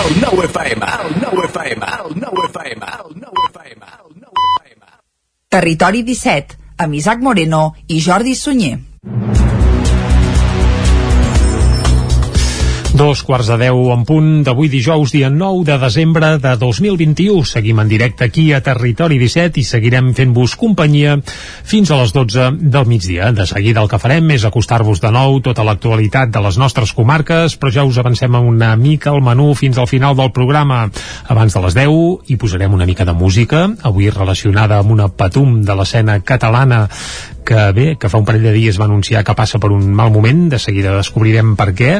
[0.00, 4.94] El 9FM, el 9FM, el 9FM, el 9FM, el 9FM.
[5.48, 8.89] Territori 17, amb Isaac Moreno i Jordi Sunyer.
[13.00, 17.46] Dos quarts de deu en punt d'avui dijous, dia 9 de desembre de 2021.
[17.48, 22.50] Seguim en directe aquí a Territori 17 i seguirem fent-vos companyia fins a les 12
[22.60, 23.30] del migdia.
[23.32, 27.56] De seguida el que farem és acostar-vos de nou tota l'actualitat de les nostres comarques,
[27.56, 30.90] però ja us avancem una mica el menú fins al final del programa.
[31.24, 35.62] Abans de les 10 hi posarem una mica de música, avui relacionada amb una patum
[35.64, 36.90] de l'escena catalana
[37.50, 40.12] que bé, que fa un parell de dies va anunciar que passa per un mal
[40.14, 41.96] moment, de seguida descobrirem per què,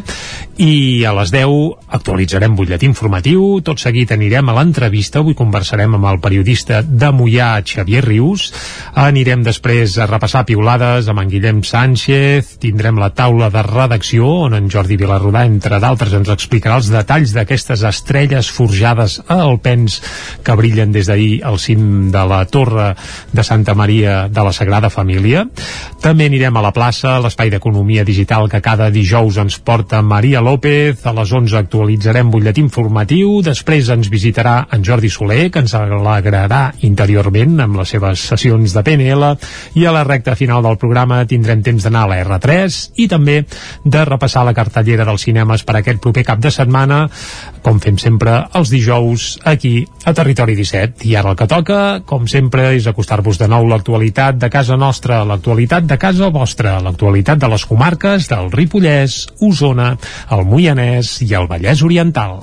[0.63, 6.07] i a les 10 actualitzarem butlletí informatiu, tot seguit anirem a l'entrevista, avui conversarem amb
[6.07, 8.45] el periodista de Mollà, Xavier Rius,
[8.95, 14.55] anirem després a repassar piulades amb en Guillem Sánchez, tindrem la taula de redacció, on
[14.55, 19.99] en Jordi Vilarrodà, entre d'altres, ens explicarà els detalls d'aquestes estrelles forjades a Alpens
[20.47, 22.93] que brillen des d'ahir al cim de la torre
[23.35, 25.39] de Santa Maria de la Sagrada Família,
[26.00, 31.05] També anirem a la plaça, l'espai d'economia digital que cada dijous ens porta Maria López.
[31.07, 33.40] A les 11 actualitzarem butlletí informatiu.
[33.44, 38.85] Després ens visitarà en Jordi Soler, que ens alegrarà interiorment amb les seves sessions de
[38.87, 39.26] PNL.
[39.76, 43.42] I a la recta final del programa tindrem temps d'anar a la R3 i també
[43.85, 47.03] de repassar la cartellera dels cinemes per aquest proper cap de setmana,
[47.62, 51.05] com fem sempre els dijous aquí a Territori 17.
[51.09, 55.19] I ara el que toca, com sempre, és acostar-vos de nou l'actualitat de casa nostra,
[55.26, 59.94] l'actualitat de casa vostra, l'actualitat de les comarques del Ripollès, Osona,
[60.33, 62.38] el Moianès i el Vallès Oriental.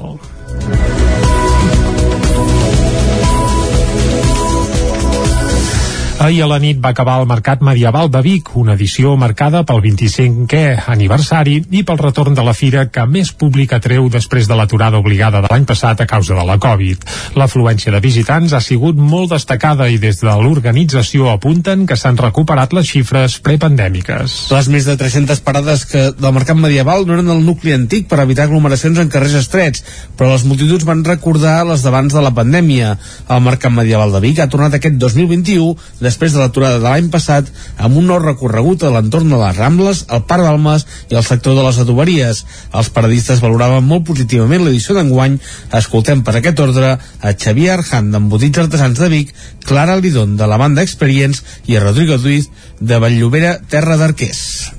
[6.17, 9.84] Ahir a la nit va acabar el Mercat Medieval de Vic, una edició marcada pel
[9.84, 14.97] 25è aniversari i pel retorn de la fira que més públic atreu després de l'aturada
[14.97, 17.06] obligada de l'any passat a causa de la Covid.
[17.38, 22.73] L'afluència de visitants ha sigut molt destacada i des de l'organització apunten que s'han recuperat
[22.73, 24.39] les xifres prepandèmiques.
[24.58, 28.23] Les més de 300 parades que del Mercat Medieval no eren el nucli antic per
[28.25, 29.86] evitar aglomeracions en carrers estrets,
[30.17, 32.97] però les multituds van recordar les d'abans de la pandèmia.
[33.30, 35.77] El Mercat Medieval de Vic ha tornat aquest 2021
[36.08, 40.06] després de l'aturada de l'any passat amb un nou recorregut a l'entorn de les Rambles,
[40.13, 42.43] el Parc d'Almes i el sector de les adoberies.
[42.74, 45.38] Els paradistes valoraven molt positivament l'edició d'enguany.
[45.82, 49.36] Escoltem per aquest ordre a Xavier Arjan d'Embotits Artesans de Vic,
[49.67, 54.76] Clara Lidón de la banda Experience i a Rodrigo Duiz de Valllobera, Terra d'Arquers.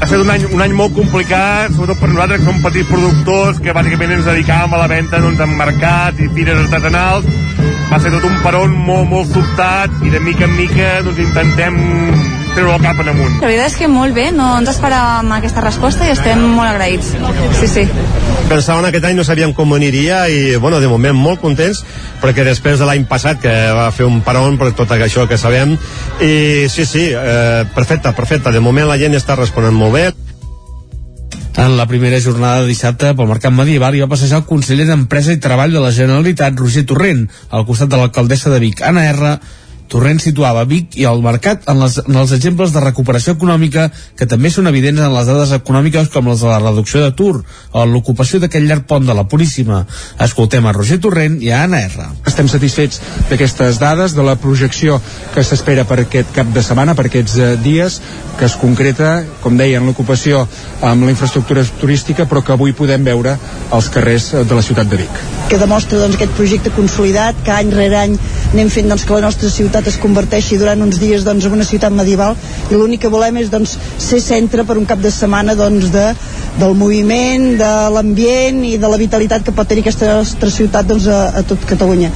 [0.00, 3.60] Ha estat un any, un any molt complicat, sobretot per nosaltres que som petits productors,
[3.62, 7.28] que bàsicament ens dedicàvem a la venda doncs, en mercat i fires artesanals.
[7.92, 11.78] Va ser tot un peron molt, molt sobtat i de mica en mica doncs, intentem
[12.54, 13.38] treure el cap en amunt.
[13.42, 17.12] La veritat és que molt bé, no ens esperàvem aquesta resposta i estem molt agraïts.
[17.58, 17.84] Sí, sí.
[18.50, 21.82] Pensàvem aquest any no sabíem com aniria i, bueno, de moment molt contents
[22.22, 25.74] perquè després de l'any passat que va fer un peron per tot això que sabem
[26.22, 28.52] i sí, sí, eh, perfecte, perfecte.
[28.54, 30.06] De moment la gent està responent molt bé.
[31.54, 35.34] En la primera jornada de dissabte pel Mercat Medieval hi va passejar el conseller d'Empresa
[35.34, 39.36] i Treball de la Generalitat, Roger Torrent, al costat de l'alcaldessa de Vic, Anna R,
[39.90, 44.28] Torrent situava Vic i el mercat en, les, en els exemples de recuperació econòmica que
[44.30, 47.42] també són evidents en les dades econòmiques com les de la reducció d'atur
[47.72, 49.84] o l'ocupació d'aquest llarg pont de la Puríssima.
[50.24, 52.08] Escoltem a Roger Torrent i a Anna R.
[52.26, 55.00] Estem satisfets d'aquestes dades, de la projecció
[55.34, 58.00] que s'espera per aquest cap de setmana, per aquests eh, dies,
[58.38, 60.44] que es concreta, com deia, en l'ocupació
[60.82, 63.36] amb la infraestructura turística, però que avui podem veure
[63.74, 65.22] als carrers eh, de la ciutat de Vic.
[65.48, 68.14] que demostra doncs, aquest projecte consolidat que any rere any
[68.54, 71.66] anem fent doncs, que la nostra ciutat es converteixi durant uns dies doncs, en una
[71.66, 72.36] ciutat medieval
[72.70, 76.04] i l'únic que volem és doncs, ser centre per un cap de setmana doncs, de,
[76.60, 81.10] del moviment, de l'ambient i de la vitalitat que pot tenir aquesta nostra ciutat doncs,
[81.10, 82.12] a, a tot Catalunya.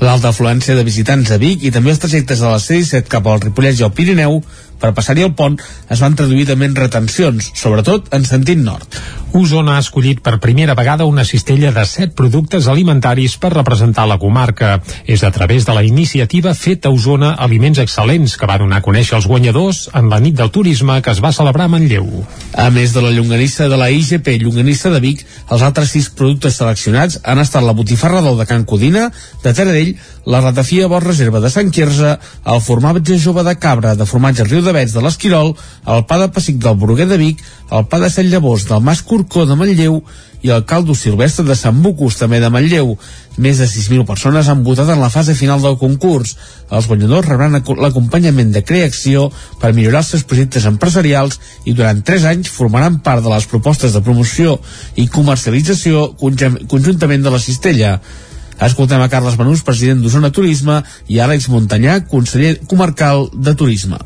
[0.00, 3.42] L'alta afluència de visitants a Vic i també els trajectes de la C-17 cap al
[3.44, 4.40] Ripollès i al Pirineu
[4.80, 5.58] per passar-hi el pont
[5.90, 9.00] es van traduir també en retencions, sobretot en sentit nord.
[9.32, 14.18] Osona ha escollit per primera vegada una cistella de 7 productes alimentaris per representar la
[14.18, 14.80] comarca.
[15.06, 19.16] És a través de la iniciativa Feta Osona Aliments Excel·lents que va donar a conèixer
[19.20, 22.08] els guanyadors en la nit del turisme que es va celebrar a Manlleu.
[22.58, 26.58] A més de la llonganissa de la IGP Llonganissa de Vic, els altres sis productes
[26.58, 29.12] seleccionats han estat la botifarra del de Can Codina,
[29.44, 29.94] de Taradell,
[30.26, 34.62] la ratafia Bos Reserva de Sant Quirze, el formatge jove de cabra de formatge Riu
[34.66, 35.54] de Vets de l'Esquirol,
[35.94, 39.02] el pa de pessic del Bruguer de Vic, el pa de Set Llavors del Mas
[39.06, 40.00] Corcó de Manlleu
[40.42, 42.94] i el caldo silvestre de Sant Bucus, també de Manlleu.
[43.40, 46.34] Més de 6.000 persones han votat en la fase final del concurs.
[46.70, 49.28] Els guanyadors rebran l'acompanyament de creació
[49.60, 53.92] per millorar els seus projectes empresarials i durant 3 anys formaran part de les propostes
[53.92, 54.58] de promoció
[54.96, 57.98] i comercialització conjuntament de la cistella.
[58.60, 64.00] Escoltem a Carles Benús, president d'Osona Turisme, i Àlex Montanyà, conseller comarcal de Turisme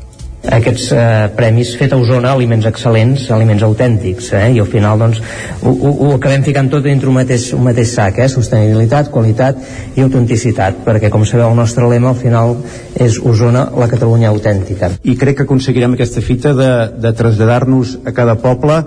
[0.51, 1.05] aquests eh,
[1.37, 4.45] premis fet a Osona aliments excel·lents, aliments autèntics eh?
[4.55, 5.21] i al final doncs
[5.61, 8.29] ho, ho, ho acabem ficant tot dintre un mateix, un mateix sac eh?
[8.31, 9.59] sostenibilitat, qualitat
[9.95, 12.57] i autenticitat perquè com sabeu el nostre lema al final
[12.93, 16.71] és Osona, la Catalunya autèntica i crec que aconseguirem aquesta fita de,
[17.01, 18.81] de traslladar-nos a cada poble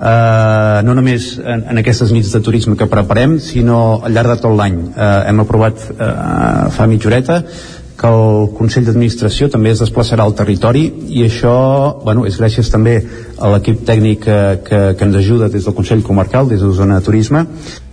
[0.00, 4.40] eh, no només en, en aquestes nits de turisme que preparem sinó al llarg de
[4.44, 6.14] tot l'any eh, hem aprovat eh,
[6.76, 7.42] fa mitja horeta
[8.00, 11.52] que el Consell d'Administració també es desplaçarà al territori i això
[12.04, 12.96] bueno, és gràcies també
[13.36, 17.00] a l'equip tècnic que, que, que ens ajuda des del Consell Comarcal, des de Zona
[17.04, 17.44] Turisme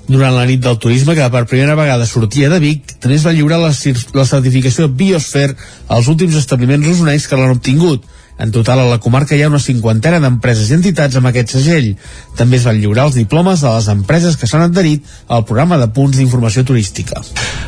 [0.07, 3.33] durant la nit del turisme, que per primera vegada sortia de Vic, també es va
[3.35, 3.73] lliurar la,
[4.15, 5.57] la certificació Biosphere
[5.91, 8.05] als últims establiments usonencs que l'han obtingut.
[8.37, 11.95] En total, a la comarca hi ha una cinquantena d'empreses i entitats amb aquest segell.
[12.37, 15.87] També es van lliurar els diplomes de les empreses que s'han adherit al programa de
[15.93, 17.23] punts d'informació turística.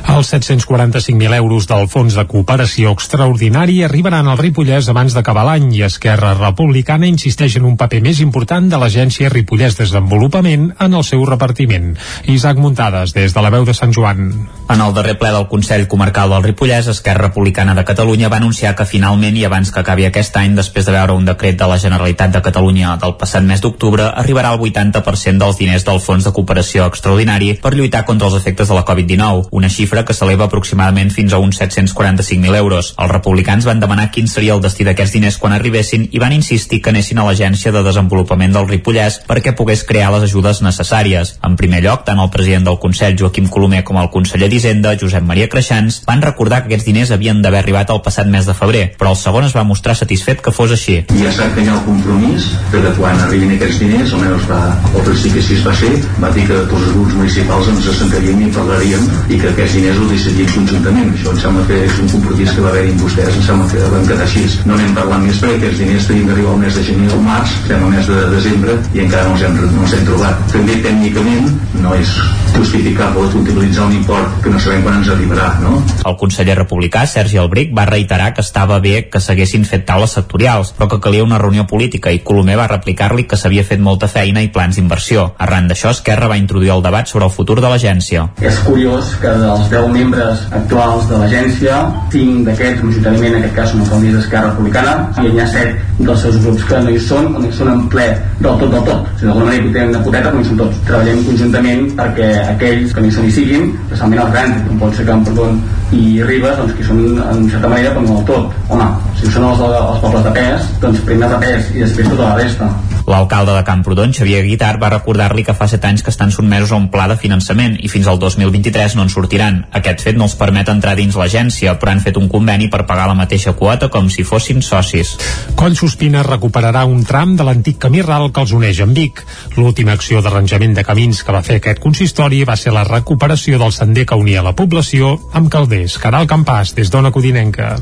[0.09, 5.83] Els 745.000 euros del Fons de Cooperació Extraordinari arribaran al Ripollès abans d'acabar l'any i
[5.85, 11.25] Esquerra Republicana insisteix en un paper més important de l'agència Ripollès Desenvolupament en el seu
[11.25, 11.95] repartiment.
[12.29, 14.31] Isaac Muntades, des de la veu de Sant Joan.
[14.69, 18.75] En el darrer ple del Consell Comarcal del Ripollès, Esquerra Republicana de Catalunya va anunciar
[18.77, 21.79] que finalment i abans que acabi aquest any després de veure un decret de la
[21.79, 26.33] Generalitat de Catalunya del passat mes d'octubre, arribarà al 80% dels diners del Fons de
[26.35, 31.13] Cooperació Extraordinari per lluitar contra els efectes de la Covid-19, una xifra que s'eleva aproximadament
[31.15, 32.93] fins a uns 745.000 euros.
[32.97, 36.81] Els republicans van demanar quin seria el destí d'aquests diners quan arribessin i van insistir
[36.81, 41.35] que anessin a l'Agència de Desenvolupament del Ripollès perquè pogués crear les ajudes necessàries.
[41.45, 45.25] En primer lloc, tant el president del Consell, Joaquim Colomer, com el conseller d'Hisenda, Josep
[45.25, 48.85] Maria Creixans, van recordar que aquests diners havien d'haver arribat el passat mes de febrer,
[48.99, 50.97] però el segon es va mostrar satisfet que que fos així.
[51.13, 54.47] I ja sap que hi ha el compromís de que quan arribin aquests diners, almenys
[54.49, 55.91] va, al principi així es va ser,
[56.23, 60.01] va dir que tots els grups municipals ens assentaríem i parlaríem i que aquests diners
[60.01, 61.13] ho decidim conjuntament.
[61.13, 63.93] Això em sembla que és un compromís que va haver-hi amb vostès, em sembla que
[63.93, 64.45] vam quedar així.
[64.65, 67.55] No anem parlant més perquè aquests diners tenim d'arribar al mes de gener o març,
[67.61, 70.45] estem al mes de desembre i encara no els hem, no els hem trobat.
[70.55, 71.51] També tècnicament
[71.83, 72.15] no és
[72.55, 75.77] justificable utilitzar un import que no sabem quan ens arribarà, no?
[76.07, 80.38] El conseller republicà, Sergi Albric, va reiterar que estava bé que s'haguessin fet taules sectorials
[80.39, 84.07] sectorials, però que calia una reunió política i Colomer va replicar-li que s'havia fet molta
[84.07, 85.33] feina i plans d'inversió.
[85.37, 88.29] Arran d'això, Esquerra va introduir el debat sobre el futur de l'agència.
[88.39, 91.81] És curiós que dels 10 membres actuals de l'agència,
[92.13, 96.23] 5 d'aquests, majoritàriament en aquest cas són alcaldies d'Esquerra Republicana, i hi ha 7 dels
[96.23, 98.07] seus grups que no hi són, o no hi són en ple
[98.39, 99.11] del tot del tot.
[99.19, 100.79] Sigui, d'alguna manera hi tenen una poteta, però no hi són tots.
[100.87, 104.95] Treballem conjuntament perquè aquells que no hi són hi siguin, especialment els grans, com pot
[104.95, 105.59] ser Camprodon
[105.99, 108.55] i Ribes, doncs que són en certa manera, no del tot.
[108.69, 108.87] Home,
[109.19, 112.37] si són els, els pobles de pes, doncs primer de pes i després tota la
[112.39, 112.69] resta.
[113.09, 116.77] L'alcalde de Camprodon, Xavier Guitar, va recordar-li que fa 7 anys que estan sotmesos a
[116.77, 119.63] un pla de finançament i fins al 2023 no en sortiran.
[119.79, 123.07] Aquest fet no els permet entrar dins l'agència, però han fet un conveni per pagar
[123.09, 125.15] la mateixa quota com si fossin socis.
[125.57, 129.23] Collsospina recuperarà un tram de l'antic camí ral que els uneix amb Vic.
[129.57, 133.73] L'última acció d'arranjament de camins que va fer aquest consistori va ser la recuperació del
[133.73, 135.97] sender que unia la població amb Calders.
[135.97, 137.73] Caral Campàs, des d'Ona Codinenca.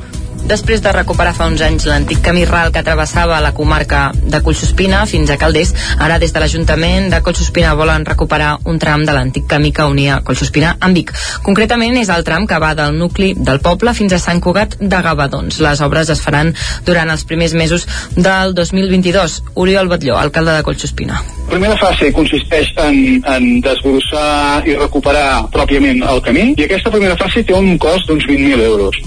[0.48, 5.02] Després de recuperar fa uns anys l'antic camí ral que travessava la comarca de Collsospina
[5.10, 9.48] fins a Calders, ara des de l'Ajuntament de Collsospina volen recuperar un tram de l'antic
[9.50, 11.12] camí que unia Collsospina amb Vic.
[11.44, 15.02] Concretament és el tram que va del nucli del poble fins a Sant Cugat de
[15.08, 15.60] Gavadons.
[15.64, 16.54] Les obres es faran
[16.86, 19.42] durant els primers mesos del 2022.
[19.56, 21.24] Oriol Batlló, alcalde de Collsospina.
[21.48, 27.16] La primera fase consisteix en, en desbrossar i recuperar pròpiament el camí i aquesta primera
[27.20, 29.00] fase té un cost d'uns 20.000 euros.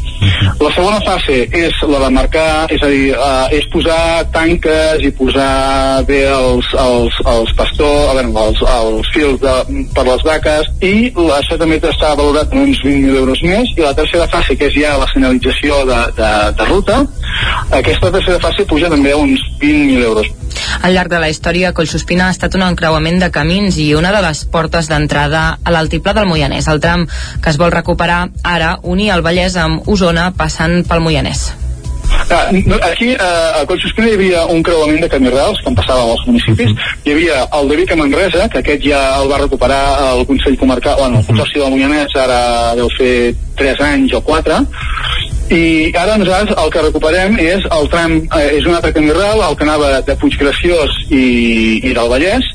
[0.60, 5.10] La segona fase és la de marcar, és a dir, uh, és posar tanques i
[5.18, 9.54] posar bé els, els, els pastors, a veure, els, els fils de,
[9.94, 10.94] per les vaques i
[11.36, 14.78] això també està valorat en uns 20.000 euros més i la tercera fase, que és
[14.80, 17.00] ja la senyalització de, de, de ruta,
[17.70, 20.30] Aquesta tercera fase puja també a uns 20.000 euros.
[20.82, 24.22] Al llarg de la història, Collsospina ha estat un encreuament de camins i una de
[24.24, 26.68] les portes d'entrada a l'altiplà del Moianès.
[26.72, 31.50] El tram que es vol recuperar ara unir el Vallès amb Osona passant pel Moianès.
[32.30, 35.76] Ah, no, aquí eh, a Collsospina hi havia un creuament de camí rals que en
[35.78, 36.70] passava als municipis
[37.04, 39.80] hi havia el de Vic a Manresa que aquest ja el va recuperar
[40.12, 42.40] el Consell Comarcal bueno, el Consorci del Moianès ara
[42.78, 44.60] deu fer 3 anys o 4
[45.50, 49.42] i ara nosaltres el que recuperem és el tram, eh, és un altre camí ral
[49.42, 51.24] el que anava de Puiggraciós i,
[51.90, 52.46] i del Vallès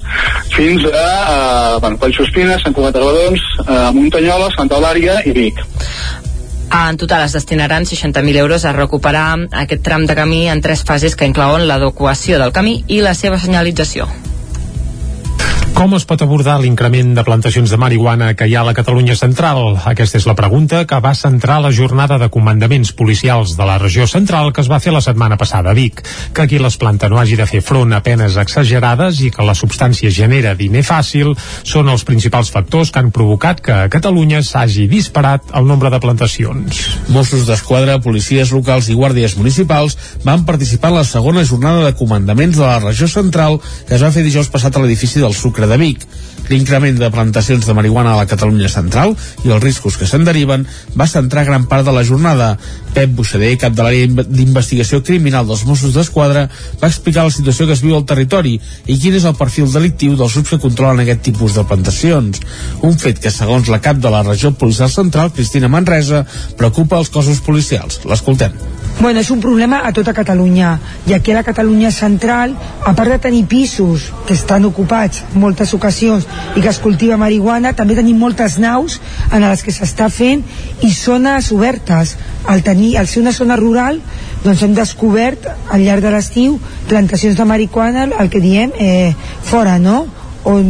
[0.55, 5.59] fins a eh, bueno, Collsospina, Sant Cugat de Badons eh, Muntanyola, Santa Eulària i Vic
[6.75, 11.15] En total es destinaran 60.000 euros a recuperar aquest tram de camí en tres fases
[11.15, 14.09] que inclouen l'adequació del camí i la seva senyalització.
[15.75, 19.17] Com es pot abordar l'increment de plantacions de marihuana que hi ha a la Catalunya
[19.19, 19.73] central?
[19.91, 24.05] Aquesta és la pregunta que va centrar la jornada de comandaments policials de la regió
[24.07, 25.99] central que es va fer la setmana passada a Vic.
[26.31, 29.57] Que aquí les planta no hagi de fer front a penes exagerades i que la
[29.59, 31.33] substància genera diner fàcil
[31.67, 35.99] són els principals factors que han provocat que a Catalunya s'hagi disparat el nombre de
[35.99, 36.85] plantacions.
[37.11, 42.63] Mossos d'Esquadra, policies locals i guàrdies municipals van participar en la segona jornada de comandaments
[42.63, 45.77] de la regió central que es va fer dijous passat a l'edifici del Sucre de
[45.81, 46.05] Vic.
[46.49, 50.67] L'increment de plantacions de marihuana a la Catalunya central i els riscos que se'n deriven
[50.93, 52.53] va centrar gran part de la jornada.
[52.95, 56.45] Pep Buixader, cap de l'àrea d'investigació criminal dels Mossos d'Esquadra,
[56.79, 58.55] va explicar la situació que es viu al territori
[58.87, 62.39] i quin és el perfil delictiu dels grups que controlen aquest tipus de plantacions.
[62.87, 66.23] Un fet que, segons la cap de la regió policial central, Cristina Manresa,
[66.55, 67.99] preocupa els cossos policials.
[68.07, 68.55] L'escoltem.
[68.99, 70.77] Bueno, és un problema a tota Catalunya
[71.09, 75.73] i aquí a la Catalunya central a part de tenir pisos que estan ocupats moltes
[75.75, 76.23] ocasions
[76.55, 79.01] i que es cultiva marihuana també tenim moltes naus
[79.33, 80.45] en les que s'està fent
[80.79, 82.15] i zones obertes
[82.47, 83.99] al, tenir, al ser una zona rural
[84.43, 86.59] doncs hem descobert al llarg de l'estiu
[86.89, 89.13] plantacions de marihuana el que diem eh,
[89.43, 90.05] fora no?
[90.45, 90.65] on,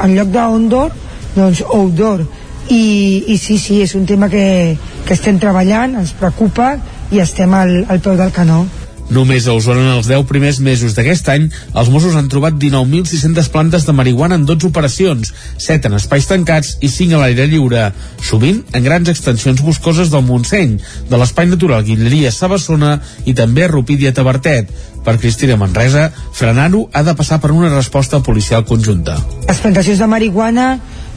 [0.00, 0.96] en lloc d'ondor
[1.36, 2.24] doncs outdoor
[2.70, 6.76] i, i sí, sí, és un tema que, que estem treballant, ens preocupa
[7.10, 8.62] i estem al, al peu del canó.
[9.10, 13.50] Només a Osona en els 10 primers mesos d'aquest any, els Mossos han trobat 19.600
[13.50, 17.88] plantes de marihuana en 12 operacions, 7 en espais tancats i 5 a l'aire lliure,
[18.22, 20.78] sovint en grans extensions boscoses del Montseny,
[21.10, 24.70] de l'espai natural Guilleria Sabassona i també a Rupit i a Tabertet.
[25.02, 29.16] Per Cristina Manresa, frenar-ho ha de passar per una resposta policial conjunta.
[29.48, 30.66] Les plantacions de marihuana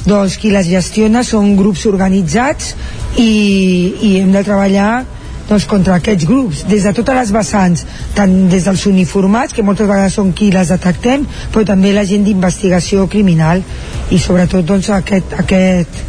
[0.07, 2.73] doncs qui les gestiona són grups organitzats
[3.19, 5.03] i, i hem de treballar
[5.49, 7.85] doncs, contra aquests grups, des de totes les vessants,
[8.15, 12.25] tant des dels uniformats, que moltes vegades són qui les detectem, però també la gent
[12.27, 13.63] d'investigació criminal
[14.11, 16.03] i sobretot doncs, aquest, aquest,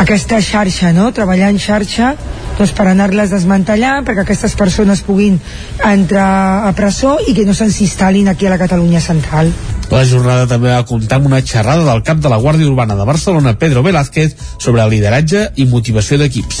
[0.00, 1.10] aquesta xarxa, no?
[1.16, 2.14] treballar en xarxa
[2.60, 5.38] doncs, per anar-les desmantellant perquè aquestes persones puguin
[5.86, 9.48] entrar a presó i que no se'ns instal·lin aquí a la Catalunya central.
[9.90, 13.06] La jornada també va comptar amb una xerrada del cap de la Guàrdia Urbana de
[13.08, 16.60] Barcelona, Pedro Velázquez, sobre lideratge i motivació d'equips.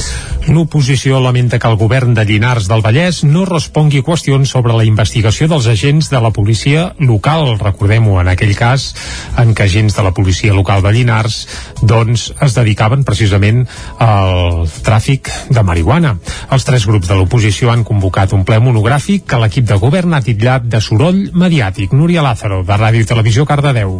[0.50, 5.46] L'oposició lamenta que el govern de Llinars del Vallès no respongui qüestions sobre la investigació
[5.52, 7.54] dels agents de la policia local.
[7.60, 8.88] Recordem-ho, en aquell cas
[9.38, 11.44] en què agents de la policia local de Llinars
[11.82, 13.62] doncs, es dedicaven precisament
[14.00, 15.89] al tràfic de marihuana.
[15.90, 20.20] Els tres grups de l'oposició han convocat un ple monogràfic que l'equip de govern ha
[20.22, 21.92] titllat de soroll mediàtic.
[21.96, 23.96] Núria Lázaro, de Ràdio i Televisió Cardedeu.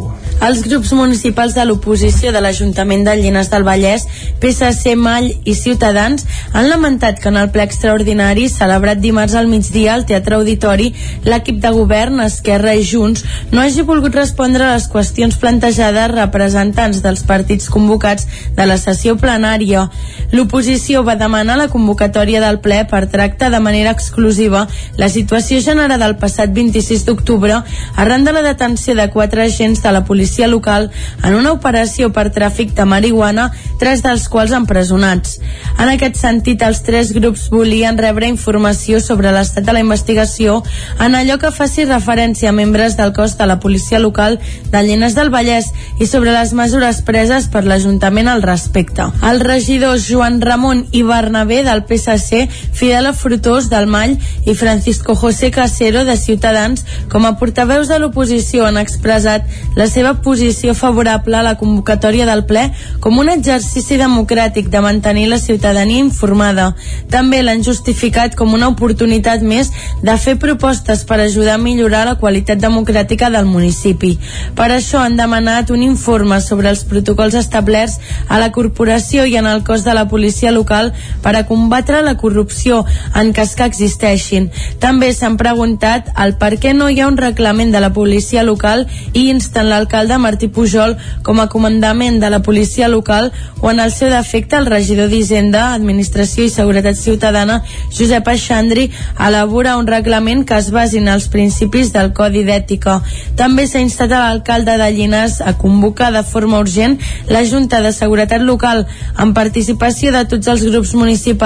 [0.46, 4.06] Els grups municipals de l'oposició de l'Ajuntament de Llinars del Vallès,
[4.40, 9.94] PSC, Mall i Ciutadans han lamentat que en el ple extraordinari celebrat dimarts al migdia
[9.94, 10.92] al Teatre Auditori
[11.26, 17.02] l'equip de govern, Esquerra i Junts no hagi volgut respondre a les qüestions plantejades representants
[17.02, 18.26] dels partits convocats
[18.56, 19.88] de la sessió plenària.
[20.30, 24.66] L'oposició va demanar la convocatòria del ple per tractar de manera exclusiva
[24.96, 27.62] la situació generada el passat 26 d'octubre
[27.96, 30.90] arran de la detenció de quatre agents de la policia local
[31.24, 35.38] en una operació per tràfic de marihuana, tres dels quals empresonats.
[35.78, 40.60] En aquest sentit, els tres grups volien rebre informació sobre l'estat de la investigació
[41.00, 44.38] en allò que faci referència a membres del cos de la policia local
[44.70, 49.06] de Llenes del Vallès i sobre les mesures preses per l'Ajuntament al respecte.
[49.26, 55.50] Els regidors Joan Ramon i Bernabé del PSC, Fidel Frutós del Mall i Francisco José
[55.50, 59.46] Casero de Ciutadans, com a portaveus de l'oposició han expressat
[59.76, 62.68] la seva posició favorable a la convocatòria del ple
[63.00, 66.70] com un exercici democràtic de mantenir la ciutadania informada.
[67.10, 72.16] També l'han justificat com una oportunitat més de fer propostes per ajudar a millorar la
[72.20, 74.16] qualitat democràtica del municipi.
[74.56, 77.98] Per això han demanat un informe sobre els protocols establerts
[78.28, 80.92] a la corporació i en el cos de la policia local
[81.22, 82.84] per a combatre la corrupció
[83.18, 84.50] en cas que existeixin.
[84.78, 88.84] També s'han preguntat el per què no hi ha un reglament de la policia local
[89.12, 90.94] i insten l'alcalde Martí Pujol
[91.26, 95.72] com a comandament de la policia local o en el seu defecte el regidor d'Hisenda,
[95.74, 97.58] Administració i Seguretat Ciutadana
[97.90, 98.86] Josep Aixandri
[99.16, 103.00] a elaborar un reglament que es basi en els principis del Codi d'Ètica.
[103.40, 107.90] També s'ha instat a l'alcalde de Llinars a convocar de forma urgent la Junta de
[107.96, 108.86] Seguretat Local
[109.16, 111.39] amb participació de tots els grups municipals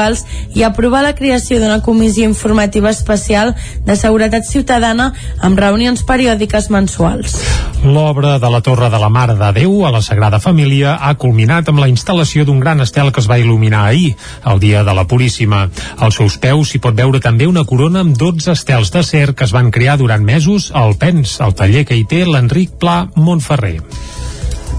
[0.55, 3.55] i aprovar la creació d'una comissió informativa especial
[3.87, 7.37] de seguretat ciutadana amb reunions periòdiques mensuals.
[7.85, 11.69] L'obra de la Torre de la Mare de Déu a la Sagrada Família ha culminat
[11.71, 14.15] amb la instal·lació d'un gran estel que es va il·luminar ahir,
[14.51, 15.69] el dia de la Puríssima.
[15.99, 19.55] Als seus peus s'hi pot veure també una corona amb 12 estels d'acer que es
[19.55, 23.79] van crear durant mesos al PENS, el taller que hi té l'Enric Pla Montferrer.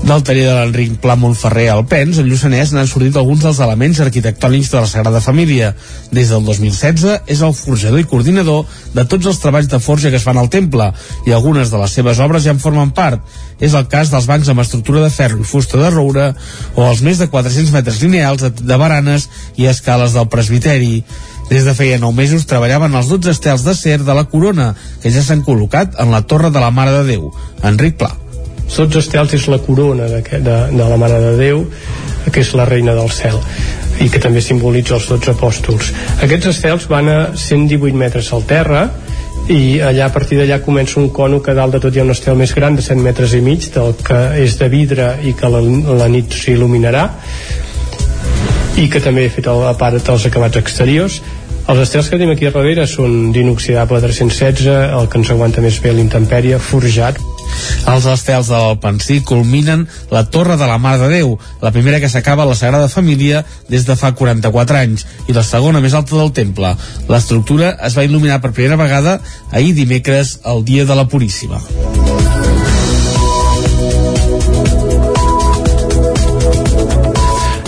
[0.06, 3.97] Del taller de l'Enric Pla Montferrer al Pens, al Lluçanès n'han sortit alguns dels elements
[4.03, 5.72] arquitectònics de la Sagrada Família.
[6.14, 10.20] Des del 2016 és el forjador i coordinador de tots els treballs de forja que
[10.22, 10.91] es fan al temple
[11.26, 13.24] i algunes de les seves obres ja en formen part.
[13.58, 16.28] És el cas dels bancs amb estructura de ferro i fusta de roure
[16.76, 19.26] o els més de 400 metres lineals de, de baranes
[19.58, 20.99] i escales del presbiteri.
[21.49, 25.26] Des de feia 9 mesos treballaven els 12 estels d'acer de la corona, que ja
[25.26, 27.34] s'han col·locat en la Torre de la Mare de Déu.
[27.66, 28.14] Enric Pla.
[28.72, 31.66] Sots estels és la corona de, de, de la Mare de Déu,
[32.32, 33.38] que és la reina del cel
[34.03, 35.91] i que també simbolitza els 12 apòstols.
[36.26, 38.89] Aquests estels van a 118 metres al terra
[39.51, 42.11] i allà a partir d'allà comença un cono que dalt de tot hi ha un
[42.16, 45.51] estel més gran de 100 metres i mig del que és de vidre i que
[45.53, 45.61] la,
[46.01, 47.05] la nit s'il·luminarà
[48.82, 51.22] i que també he fet a part dels acabats exteriors
[51.66, 54.68] els estels que tenim aquí darrere són d'inoxidable 316,
[54.99, 57.18] el que ens aguanta més bé l'intempèrie, forjat.
[57.86, 62.10] Els estels del Pensí culminen la Torre de la Mare de Déu, la primera que
[62.10, 66.18] s'acaba a la Sagrada Família des de fa 44 anys i la segona més alta
[66.18, 66.76] del temple.
[67.10, 69.20] L'estructura es va il·luminar per primera vegada
[69.51, 71.62] ahir dimecres, el dia de la Puríssima.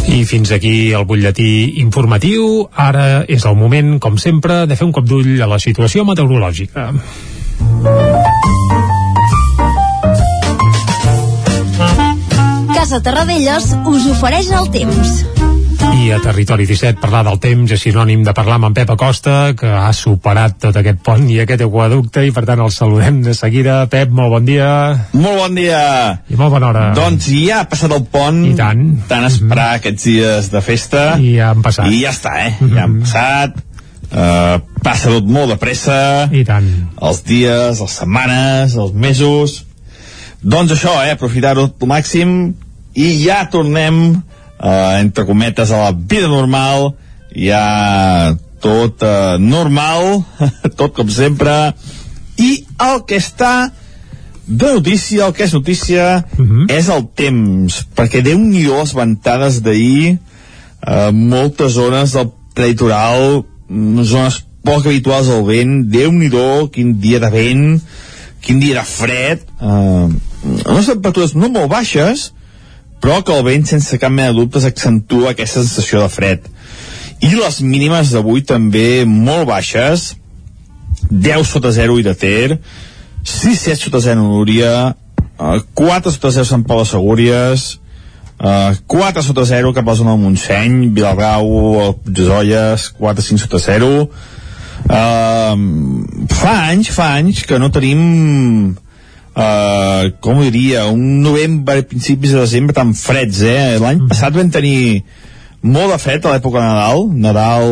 [0.08, 2.66] I fins aquí el butlletí informatiu.
[2.74, 6.90] Ara és el moment, com sempre, de fer un cop d'ull a la situació meteorològica.
[12.88, 15.10] Casa Terradellos us ofereix el temps.
[16.00, 19.34] I a Territori 17 parlar del temps és sinònim de parlar amb en Pep Acosta,
[19.60, 23.34] que ha superat tot aquest pont i aquest aquaducte, i per tant el saludem de
[23.36, 23.82] seguida.
[23.92, 24.70] Pep, molt bon dia.
[25.12, 25.82] Molt bon dia.
[26.32, 26.84] I molt bona hora.
[26.96, 28.40] Doncs ja ha passat el pont.
[28.48, 28.86] I tant.
[29.10, 29.82] Tant esperar mm -hmm.
[29.82, 31.02] aquests dies de festa.
[31.20, 31.92] I ja han passat.
[31.92, 32.54] I ja està, eh?
[32.56, 32.76] Mm -hmm.
[32.76, 33.52] Ja han passat.
[34.08, 36.30] Uh, passa tot molt de pressa.
[36.32, 36.72] I tant.
[37.02, 39.66] Els dies, les setmanes, els mesos.
[40.42, 41.12] Doncs això, eh?
[41.12, 42.56] Aprofitar-ho al màxim
[42.98, 46.95] i ja tornem eh, entre cometes a la vida normal.
[47.38, 48.34] Ja
[48.64, 50.24] tot eh, normal
[50.80, 51.76] tot com sempre.
[52.41, 53.70] I el que està
[54.48, 56.66] de notícia, el que és notícia uh -huh.
[56.72, 60.18] és el temps perquè déu nhi les ventades d'ahir
[60.88, 63.43] eh, moltes zones del litoral
[64.04, 65.91] zones poc habituals al vent.
[65.91, 66.30] Déu nhi
[66.72, 67.82] quin dia de vent
[68.41, 70.08] quin dia de fred eh,
[70.72, 72.32] unes temperatures no molt baixes
[73.02, 76.48] però que el vent sense cap mena de dubtes accentua aquesta sensació de fred.
[77.22, 80.12] I les mínimes d'avui també molt baixes.
[81.10, 82.60] 10 sota 0 i de Ter.
[83.24, 84.93] 6 7 sota 0 Núria.
[85.38, 87.68] Uh, 4 sota 0 Sant Pau de Segúries.
[88.38, 91.48] Uh, 4 sota 0 cap a la zona del Montseny Vilabrau,
[92.38, 95.56] Olles 4 5 sota 0 uh,
[96.30, 98.76] fa anys fa anys que no tenim
[99.38, 103.78] uh, com ho diria, un novembre, principis de desembre tan freds, eh?
[103.82, 104.10] L'any mm.
[104.12, 105.04] passat vam tenir
[105.62, 107.72] molt de fred a l'època de Nadal, Nadal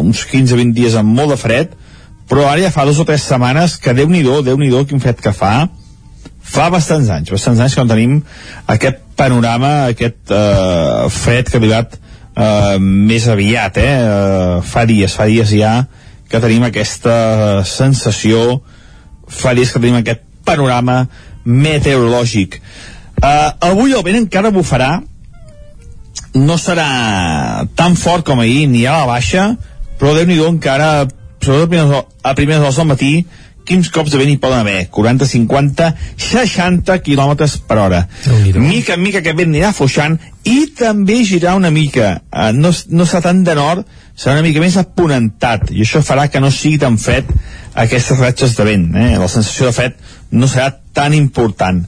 [0.00, 1.76] uns 15-20 dies amb molt de fred,
[2.30, 5.20] però ara ja fa dos o tres setmanes que Déu-n'hi-do, déu nhi déu quin fred
[5.20, 5.68] que fa,
[6.42, 8.20] fa bastants anys, bastants anys que no tenim
[8.72, 13.92] aquest panorama, aquest uh, fred que ha arribat uh, més aviat, eh?
[14.00, 15.82] Uh, fa dies, fa dies ja
[16.32, 18.62] que tenim aquesta sensació,
[19.28, 21.06] fa dies que tenim aquest panorama
[21.44, 22.58] meteorològic.
[23.22, 24.96] Uh, avui el vent encara bufarà,
[26.34, 29.52] no serà tan fort com ahir, ni a la baixa,
[30.00, 31.06] però déu nhi encara,
[31.42, 33.12] sobretot a primeres, a primeres hores del matí,
[33.68, 34.88] quins cops de vent hi poden haver?
[34.90, 37.34] 40, 50, 60 km
[37.68, 38.04] per hora.
[38.58, 40.18] Mica en mica aquest vent anirà afluixant
[40.48, 42.16] i també girar una mica.
[42.32, 43.86] Uh, no, no serà tant de nord
[44.16, 47.28] serà una mica més aponentat i això farà que no sigui tan fred
[47.84, 49.14] aquestes ratxes de vent eh?
[49.18, 49.96] la sensació de fred
[50.32, 51.84] no serà tan important.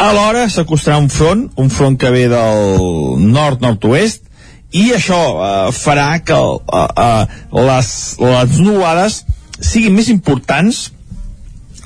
[0.00, 4.24] Alhora s'acostarà un front un front que ve del nord-nord-oest
[4.70, 7.26] i això eh, farà que eh, eh,
[7.68, 7.90] les,
[8.22, 9.20] les nuvolades
[9.60, 10.86] siguin més importants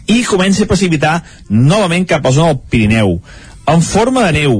[0.06, 1.14] i comenci a precipitar
[1.48, 3.16] novament cap a zona del Pirineu
[3.72, 4.58] en forma de neu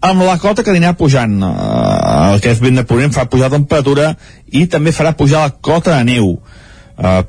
[0.00, 1.36] amb la cota que anirà pujant.
[1.44, 4.14] Eh, aquest vent de ponent fa pujar la temperatura
[4.50, 6.32] i també farà pujar la cota de neu.
[6.38, 6.59] eh,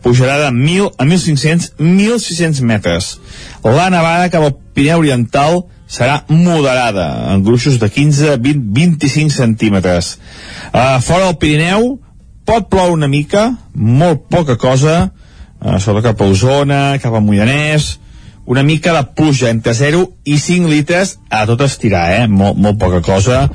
[0.04, 3.12] pujarà de 1.000 a 1.500 1.600 metres
[3.64, 10.18] la nevada cap al Pirineu Oriental serà moderada en gruixos de 15 20, 25 centímetres
[10.74, 11.96] eh, fora del Pirineu
[12.46, 17.96] pot ploure una mica molt poca cosa eh, sobretot cap a Osona cap a Moianès
[18.46, 22.28] una mica de pluja entre 0 i 5 litres a tot estirar, eh?
[22.28, 23.46] Molt, molt poca cosa,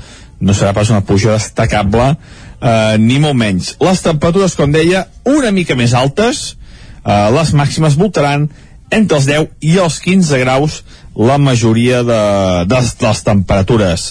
[0.41, 2.15] no serà pas una pluja destacable,
[2.61, 3.75] eh, ni molt menys.
[3.83, 6.57] Les temperatures, com deia, una mica més altes,
[7.05, 8.49] eh, les màximes voltaran
[8.91, 10.83] entre els 10 i els 15 graus
[11.17, 12.21] la majoria de,
[12.69, 14.11] de, de les temperatures.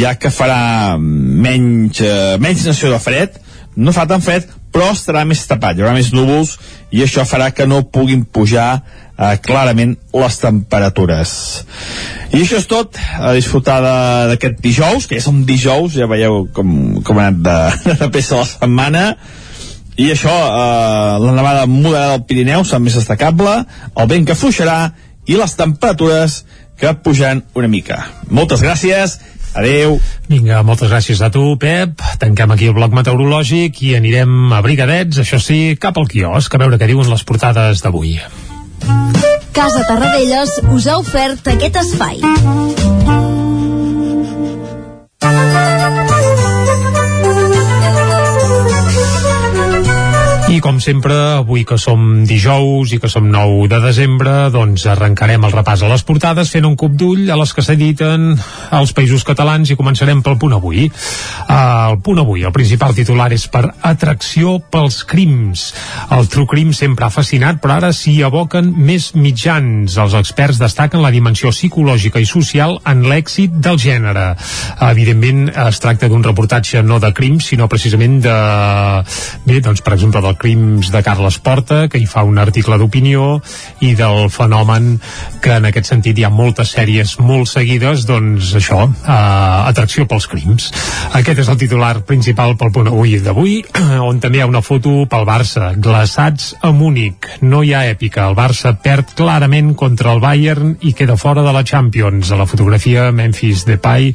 [0.00, 3.40] Ja que farà menys, eh, menys nació de fred.
[3.76, 6.56] No fa tan fred però estarà més tapat, hi haurà més núvols
[6.94, 11.36] i això farà que no puguin pujar eh, clarament les temperatures
[12.34, 13.78] i això és tot a disfrutar
[14.32, 16.74] d'aquest dijous que ja som dijous, ja veieu com,
[17.06, 19.06] com ha anat de, de peça la setmana
[19.94, 23.60] i això, eh, la nevada moderada del Pirineu serà més destacable,
[23.94, 24.78] el vent que fluixarà
[25.30, 26.42] i les temperatures
[26.80, 28.00] que pujan una mica.
[28.26, 29.20] Moltes gràcies,
[29.54, 29.98] adeu.
[30.28, 32.02] Vinga, moltes gràcies a tu, Pep.
[32.22, 36.62] Tanquem aquí el bloc meteorològic i anirem a brigadets, això sí, cap al quiosc, a
[36.62, 38.18] veure què diuen les portades d'avui.
[39.54, 43.23] Casa Tarradellas us ha ofert aquest espai.
[50.64, 55.52] Com sempre, avui que som dijous i que som 9 de desembre, doncs arrencarem el
[55.52, 58.30] repàs a les portades fent un cop d'ull a les que s'editen
[58.72, 60.86] als països catalans i començarem pel punt avui.
[60.88, 65.66] Uh, el punt avui, el principal titular és per atracció pels crims.
[66.16, 69.98] El true crim sempre ha fascinat, però ara s'hi aboquen més mitjans.
[70.00, 74.30] Els experts destaquen la dimensió psicològica i social en l'èxit del gènere.
[74.88, 78.40] Evidentment, es tracta d'un reportatge no de crims, sinó precisament de...
[79.44, 83.40] Bé, doncs, per exemple, del crims de Carles Porta, que hi fa un article d'opinió,
[83.82, 85.00] i del fenomen
[85.42, 89.16] que en aquest sentit hi ha moltes sèries molt seguides, doncs això, eh,
[89.66, 90.68] atracció pels crims.
[91.18, 93.56] Aquest és el titular principal pel punt avui d'avui,
[94.10, 97.26] on també hi ha una foto pel Barça, glaçats a Múnich.
[97.42, 101.56] No hi ha èpica, el Barça perd clarament contra el Bayern i queda fora de
[101.56, 102.30] la Champions.
[102.30, 104.12] A la fotografia Memphis Depay,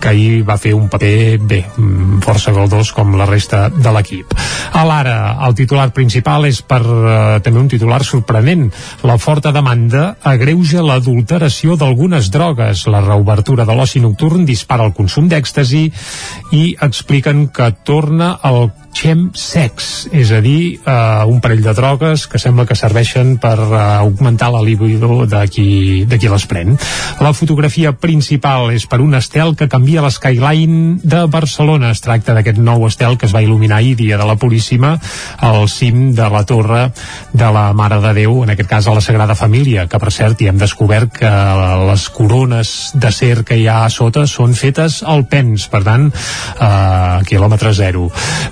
[0.00, 4.36] que ahir va fer un paper, bé, mm, força galdós com la resta de l'equip.
[4.72, 8.68] A l'ara, el titular principal és per eh, també un titular sorprenent.
[9.06, 12.86] La forta demanda agreuja l'adulteració d'algunes drogues.
[12.90, 15.84] La reobertura de l'oci nocturn dispara el consum d'èxtasi
[16.58, 22.38] i expliquen que torna el chemsex, és a dir, eh, un parell de drogues que
[22.42, 26.74] sembla que serveixen per eh, augmentar la libido de qui, de qui les pren.
[27.22, 31.92] La fotografia principal és per un estel que canvia l'skyline de Barcelona.
[31.94, 34.96] Es tracta d'aquest nou estel que es va il·luminar ahir dia de la Puríssima
[35.38, 36.88] al cim de la torre
[37.32, 40.42] de la Mare de Déu, en aquest cas a la Sagrada Família, que per cert
[40.42, 41.32] hi hem descobert que
[41.86, 46.10] les corones de cer que hi ha a sota són fetes al pens, per tant,
[46.10, 48.08] eh, quilòmetre zero.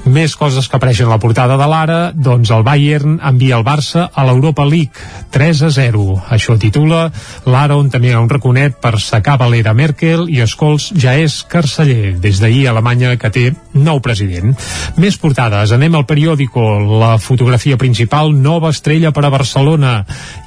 [0.07, 4.07] Més coses que apareixen a la portada de l'Ara, doncs el Bayern envia el Barça
[4.13, 4.93] a l'Europa League
[5.35, 6.05] 3 a 0.
[6.33, 7.11] Això titula
[7.47, 12.17] l'Ara on també ha un raconet per secar Valera Merkel i Escols ja és carceller.
[12.23, 14.55] Des d'ahir Alemanya que té nou president.
[15.01, 16.65] Més portades, anem al periòdico,
[17.01, 19.95] la fotografia principal, nova estrella per a Barcelona.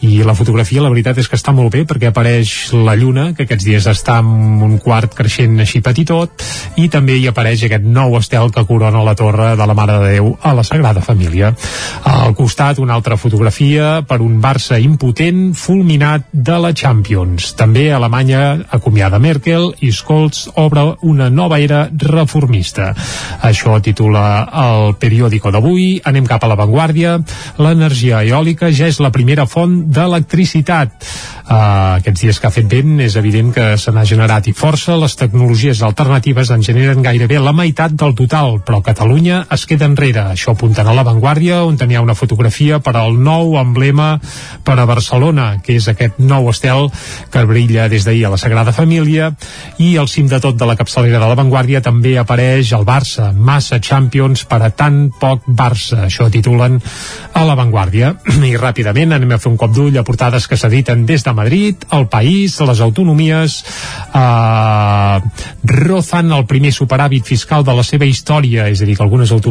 [0.06, 3.46] I la fotografia, la veritat és que està molt bé perquè apareix la lluna, que
[3.46, 6.44] aquests dies està en un quart creixent així petitot,
[6.78, 10.12] i també hi apareix aquest nou estel que corona la torre de la Mare de
[10.16, 11.54] Déu a la Sagrada Família.
[12.10, 17.54] Al costat, una altra fotografia per un Barça impotent fulminat de la Champions.
[17.60, 22.94] També Alemanya acomiada Merkel i Scholz obre una nova era reformista.
[23.46, 24.26] Això titula
[24.64, 26.00] el periòdico d'avui.
[26.10, 27.18] Anem cap a l'avantguàrdia.
[27.62, 30.98] L'energia eòlica ja és la primera font d'electricitat.
[31.50, 34.98] Uh, aquests dies que ha fet vent és evident que se n'ha generat i força.
[35.02, 40.24] Les tecnologies alternatives en generen gairebé la meitat del total, però Catalunya es queda enrere.
[40.32, 44.14] Això apunten a l'avantguàrdia, on tenia una fotografia per al nou emblema
[44.64, 46.88] per a Barcelona, que és aquest nou estel
[47.34, 49.34] que brilla des d'ahir a la Sagrada Família,
[49.78, 53.82] i al cim de tot de la capçalera de l'avantguàrdia també apareix el Barça, massa
[53.84, 56.06] Champions per a tan poc Barça.
[56.08, 56.80] Això titulen
[57.34, 58.14] a l'avantguàrdia.
[58.50, 61.86] I ràpidament anem a fer un cop d'ull a portades que s'editen des de Madrid,
[61.92, 63.60] el País, les autonomies,
[64.16, 65.20] eh,
[65.70, 69.49] rozan el primer superàvit fiscal de la seva història, és a dir, que algunes autonomies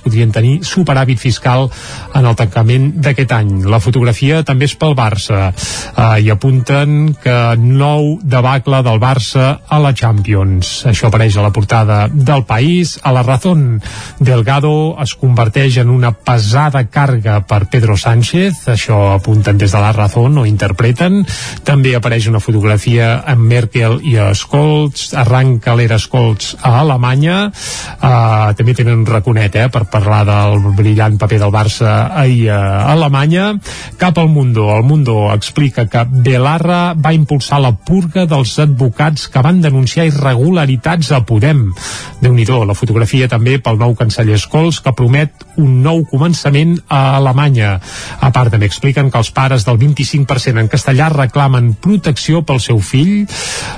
[0.00, 1.68] podrien tenir superàvit fiscal
[2.14, 3.50] en el tancament d'aquest any.
[3.70, 9.78] La fotografia també és pel Barça eh, i apunten que nou debacle del Barça a
[9.82, 10.84] la Champions.
[10.90, 12.98] Això apareix a la portada del País.
[13.02, 13.80] A la Razón,
[14.18, 19.92] Delgado es converteix en una pesada càrrega per Pedro Sánchez, això apunten des de la
[19.92, 21.24] Razón o interpreten.
[21.64, 28.74] També apareix una fotografia amb Merkel i Scholz, arranca l'era Scholz a Alemanya, uh, també
[28.76, 29.06] tenen un
[29.40, 33.54] raconet eh, per parlar del brillant paper del Barça ahir a Alemanya.
[33.98, 39.42] Cap al Mundo, el Mundo explica que Belarra va impulsar la purga dels advocats que
[39.42, 41.72] van denunciar irregularitats a Podem.
[42.20, 47.16] déu nhi la fotografia també pel nou canceller Scholz que promet un nou començament a
[47.16, 47.80] Alemanya.
[48.20, 52.80] A part també expliquen que els pares del 25% en castellà reclamen protecció pel seu
[52.80, 53.26] fill.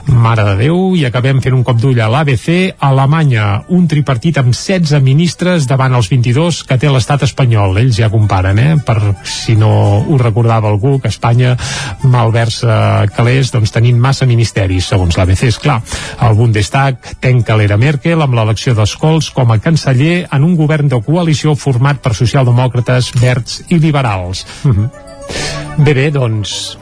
[0.06, 2.74] Mare de Déu, i acabem fent un cop d'ull a l'ABC.
[2.80, 7.76] Alemanya, un tripartit amb 16 ministres davant els 22 que té l'estat espanyol.
[7.80, 8.74] Ells ja comparen, eh?
[8.84, 8.96] Per
[9.28, 11.54] si no ho recordava algú, que Espanya
[12.02, 15.80] malversa calés, doncs tenint massa ministeris, segons l'ABC, és clar.
[16.24, 21.00] El Bundestag tenca l'era Merkel amb l'elecció d'Escols com a canceller en un govern de
[21.04, 24.46] coalició format per socialdemòcrates, verds i liberals.
[24.64, 25.84] Mm -hmm.
[25.84, 26.81] Bé, bé, doncs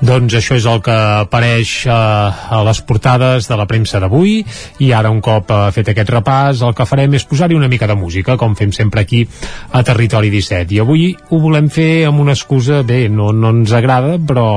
[0.00, 4.40] doncs això és el que apareix eh, a les portades de la premsa d'avui.
[4.84, 7.88] I ara un cop eh, fet aquest repàs el que farem és posar-hi una mica
[7.90, 9.26] de música com fem sempre aquí
[9.72, 13.74] a Territori 17 i avui ho volem fer amb una excusa bé, no, no ens
[13.76, 14.48] agrada però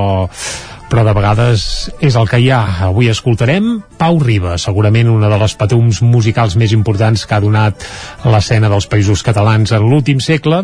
[0.94, 1.62] però de vegades
[2.06, 2.60] és el que hi ha.
[2.86, 7.82] Avui escoltarem Pau Riba, segurament una de les patums musicals més importants que ha donat
[8.30, 10.60] l'escena dels països catalans en l'últim segle,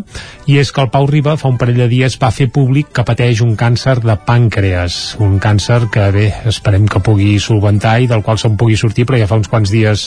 [0.46, 3.02] i és que el Pau Riba fa un parell de dies va fer públic que
[3.08, 8.22] pateix un càncer de pàncreas, un càncer que bé, esperem que pugui solventar i del
[8.22, 10.06] qual se'n pugui sortir, però ja fa uns quants dies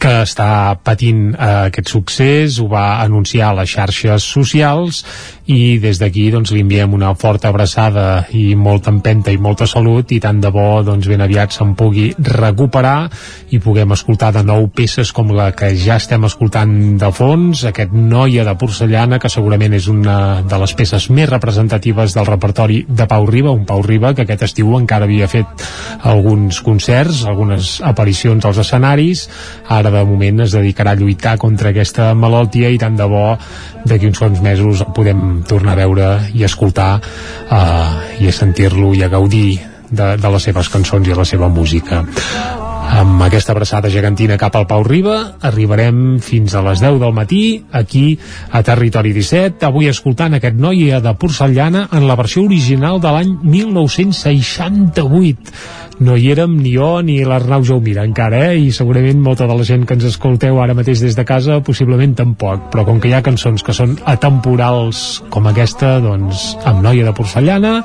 [0.00, 5.02] que està patint eh, aquest succés, ho va anunciar a les xarxes socials
[5.46, 10.10] i des d'aquí doncs, li enviem una forta abraçada i molta empenta i molta salut
[10.12, 13.06] i tant de bo doncs, ben aviat se'n pugui recuperar
[13.54, 17.94] i puguem escoltar de nou peces com la que ja estem escoltant de fons, aquest
[17.96, 23.06] Noia de porcellana que segurament és una de les peces més representatives del repertori de
[23.06, 25.66] Pau Riba, un Pau Riba que aquest estiu encara havia fet
[26.02, 29.28] alguns concerts, algunes aparicions als escenaris,
[29.68, 33.38] ara de moment es dedicarà a lluitar contra aquesta malaltia i tant de bo
[33.84, 38.94] d'aquí uns quants mesos el podem tornar a veure i escoltar eh, i a sentir-lo
[38.94, 39.60] i a gaudir
[39.90, 42.04] de, de les seves cançons i de la seva música.
[42.86, 47.64] Amb aquesta abraçada gegantina cap al Pau Riba arribarem fins a les 10 del matí
[47.74, 48.18] aquí
[48.54, 53.34] a Territori 17 avui escoltant aquest Noia de Porcellana en la versió original de l'any
[53.42, 58.58] 1968 no hi érem ni jo ni l'Arnau Jaumira encara, eh?
[58.66, 62.14] i segurament molta de la gent que ens escolteu ara mateix des de casa possiblement
[62.18, 67.08] tampoc, però com que hi ha cançons que són atemporals com aquesta doncs amb Noia
[67.08, 67.78] de Porcellana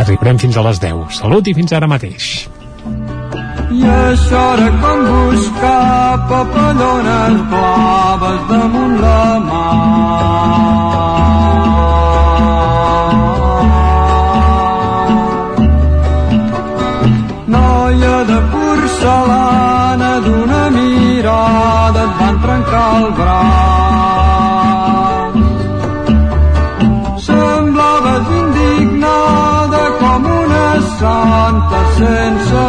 [0.00, 2.32] arribarem fins a les 10 salut i fins ara mateix
[3.72, 10.72] i això era com buscar papallones blaves damunt la mar.
[17.92, 24.54] Noia de porcelana d'una mirada et van trencar el braç.
[27.26, 30.70] Semblaves indignada com una
[31.00, 32.62] santa sense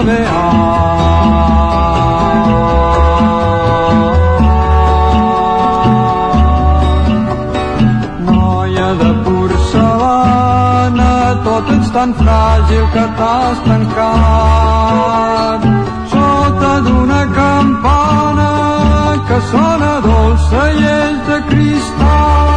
[11.84, 14.63] ets tan fràgil que t'has tancat
[19.52, 22.50] sona dolça i és de cristal.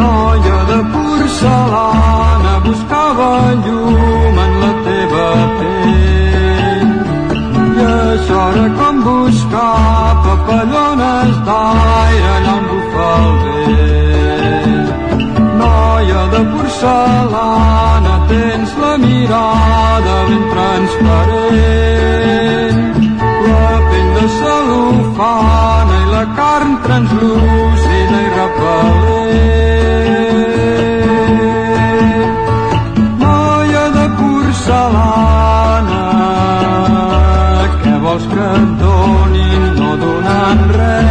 [0.00, 3.30] Noia de porcelana, buscava
[3.64, 5.26] llum en la teva
[5.58, 6.88] pell.
[7.80, 14.88] I això era com buscar papallones d'aire allà on bufa el vent.
[15.60, 22.69] Noia de porcelana, tens la mirada ben transparent
[25.20, 30.00] humana i la carn translúcida i repel·lent.
[33.20, 36.02] Noia de porcelana,
[37.84, 41.09] què vols que et donin no donant res?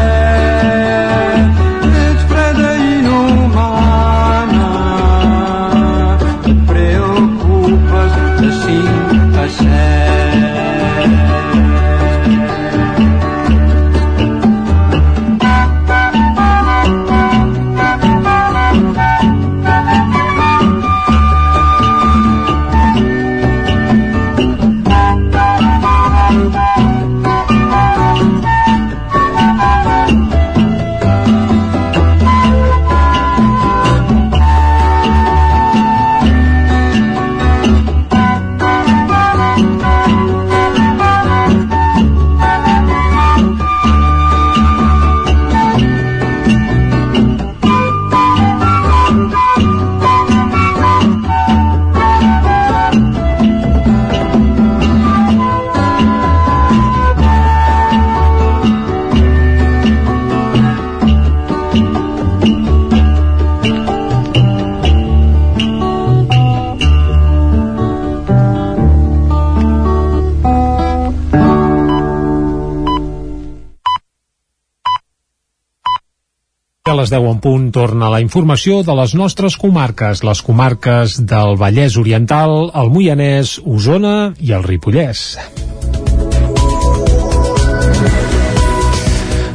[76.99, 81.95] Les 10 en punt torna la informació de les nostres comarques, les comarques del Vallès
[82.01, 85.37] Oriental, el Moianès, Osona i el Ripollès.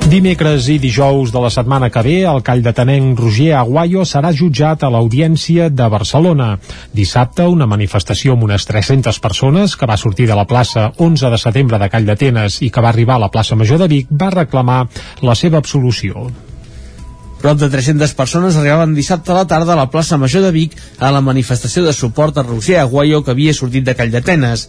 [0.09, 4.31] Dimecres i dijous de la setmana que ve, el call de tenenc Roger Aguayo serà
[4.37, 6.55] jutjat a l'Audiència de Barcelona.
[6.97, 11.43] Dissabte, una manifestació amb unes 300 persones que va sortir de la plaça 11 de
[11.45, 14.33] setembre de Call d'Atenes i que va arribar a la plaça Major de Vic va
[14.33, 14.85] reclamar
[15.21, 16.29] la seva absolució.
[17.45, 20.79] Prop de 300 persones arribaven dissabte a la tarda a la plaça Major de Vic
[20.97, 24.63] a la manifestació de suport a Roger Aguayo que havia sortit de Call d'Atenes.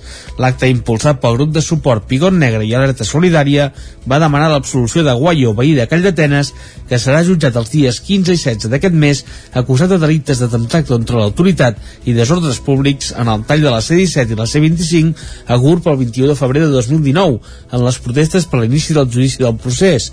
[0.43, 3.69] L'acte impulsat pel grup de suport Pigot Negre i Alerta Solidària
[4.03, 6.51] va demanar l'absolució d'Aguayo, veí de Call d'Atenes,
[6.91, 9.23] que serà jutjat els dies 15 i 16 d'aquest mes
[9.63, 14.36] acusat de delictes d'atemptat contra l'autoritat i desordres públics en el tall de la C-17
[14.36, 17.39] i la C-25 a GURB el 21 de febrer de 2019
[17.71, 20.11] en les protestes per l'inici del judici del procés.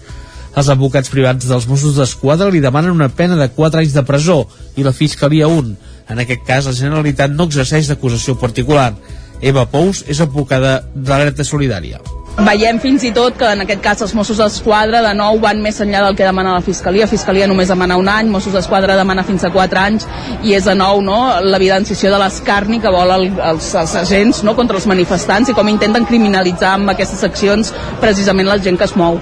[0.52, 4.42] Els advocats privats dels Mossos d'Esquadra li demanen una pena de 4 anys de presó
[4.76, 5.76] i la Fiscalia un.
[6.12, 8.92] En aquest cas, la Generalitat no exerceix d'acusació particular.
[9.40, 12.02] Eva Pous és advocada de l'Alerta Solidària.
[12.32, 15.80] Veiem fins i tot que en aquest cas els Mossos d'Esquadra de nou van més
[15.84, 17.08] enllà del que demana la Fiscalia.
[17.08, 20.08] Fiscalia només demana un any, Mossos d'Esquadra demana fins a 4 anys
[20.44, 24.56] i és de nou no, l'evidenciació de l'escarni que vol el, els, els agents no,
[24.56, 28.96] contra els manifestants i com intenten criminalitzar amb aquestes accions precisament la gent que es
[28.96, 29.20] mou.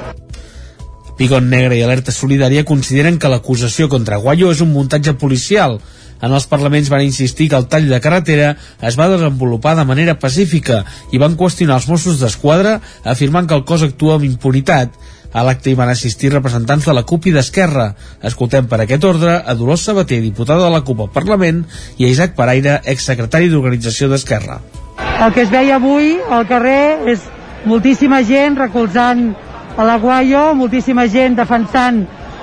[1.20, 5.74] Pigot Negre i Alerta Solidària consideren que l'acusació contra Guayo és un muntatge policial.
[6.24, 8.54] En els parlaments van insistir que el tall de carretera
[8.88, 10.78] es va desenvolupar de manera pacífica
[11.12, 14.96] i van qüestionar els Mossos d'Esquadra afirmant que el cos actua amb impunitat.
[15.36, 17.90] A l'acte hi van assistir representants de la CUP i d'Esquerra.
[18.24, 21.66] Escoltem per aquest ordre a Dolors Sabater, diputada de la CUP al Parlament,
[22.00, 24.56] i a Isaac Paraire, exsecretari d'Organització d'Esquerra.
[25.20, 27.28] El que es veia avui al carrer és
[27.68, 29.34] moltíssima gent recolzant
[29.80, 32.02] a l'Aguayo, moltíssima gent defensant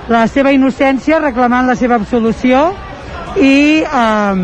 [0.10, 2.64] la seva innocència, reclamant la seva absolució
[3.38, 4.40] i eh,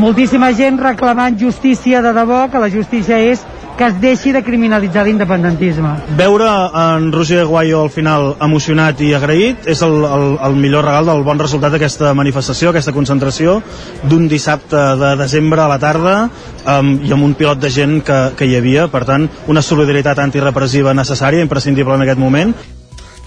[0.00, 3.44] moltíssima gent reclamant justícia de debò, que la justícia és
[3.78, 5.92] que es deixi de criminalitzar l'independentisme.
[6.18, 6.48] Veure
[6.82, 11.22] en Roger Guayo al final emocionat i agraït és el, el, el millor regal del
[11.26, 13.60] bon resultat d'aquesta manifestació, aquesta concentració
[14.02, 18.18] d'un dissabte de desembre a la tarda um, i amb un pilot de gent que,
[18.34, 22.56] que hi havia, per tant una solidaritat antirepressiva necessària, imprescindible en aquest moment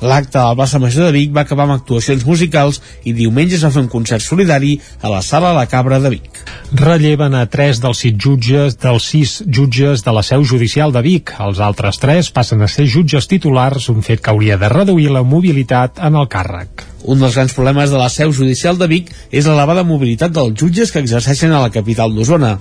[0.02, 3.66] L'acte a la plaça Major de Vic va acabar amb actuacions musicals i diumenge es
[3.66, 4.72] va fer un concert solidari
[5.02, 6.40] a la sala La Cabra de Vic.
[6.82, 11.36] Relleven a tres dels sis jutges dels sis jutges de la seu judicial de Vic.
[11.46, 15.22] Els altres tres passen a ser jutges titulars, un fet que hauria de reduir la
[15.22, 16.88] mobilitat en el càrrec.
[17.06, 20.90] Un dels grans problemes de la seu judicial de Vic és l'elevada mobilitat dels jutges
[20.90, 22.58] que exerceixen a la capital d'Osona.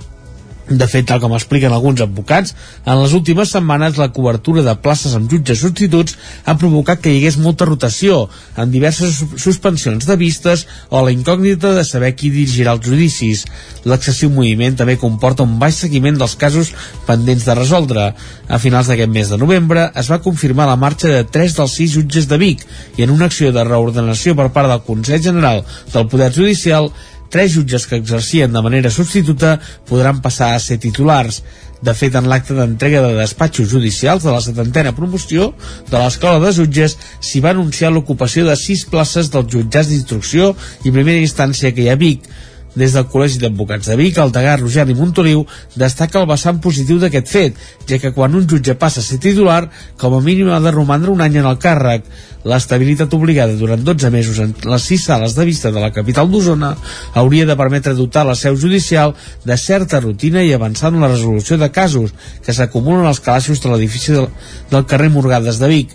[0.71, 2.53] De fet, tal com expliquen alguns advocats,
[2.85, 6.15] en les últimes setmanes la cobertura de places amb jutges substituts
[6.47, 8.21] ha provocat que hi hagués molta rotació,
[8.55, 13.43] amb diverses suspensions de vistes o la incògnita de saber qui dirigirà els judicis.
[13.83, 16.71] L'excessiu moviment també comporta un baix seguiment dels casos
[17.09, 18.11] pendents de resoldre.
[18.47, 21.97] A finals d'aquest mes de novembre es va confirmar la marxa de tres dels sis
[21.97, 22.63] jutges de Vic
[22.95, 26.91] i en una acció de reordenació per part del Consell General del Poder Judicial
[27.31, 29.55] tres jutges que exercien de manera substituta
[29.89, 31.41] podran passar a ser titulars.
[31.81, 35.49] De fet, en l'acte d'entrega de despatxos judicials de la setantena promoció
[35.89, 40.51] de l'Escola de Jutges s'hi va anunciar l'ocupació de sis places dels jutjats d'instrucció
[40.85, 42.27] i primera instància que hi ha Vic,
[42.75, 45.43] des del Col·legi d'Advocats de Vic, el degà Rogeri Montoliu
[45.75, 47.57] destaca el vessant positiu d'aquest fet,
[47.89, 49.65] ja que quan un jutge passa a ser titular,
[49.97, 52.05] com a mínim ha de romandre un any en el càrrec.
[52.47, 56.71] L'estabilitat obligada durant 12 mesos en les sis sales de vista de la capital d'Osona
[57.13, 59.13] hauria de permetre dotar la seu judicial
[59.45, 63.69] de certa rutina i avançar en la resolució de casos que s'acumulen als calaixos de
[63.69, 64.31] l'edifici del,
[64.71, 65.93] del carrer Morgades de Vic.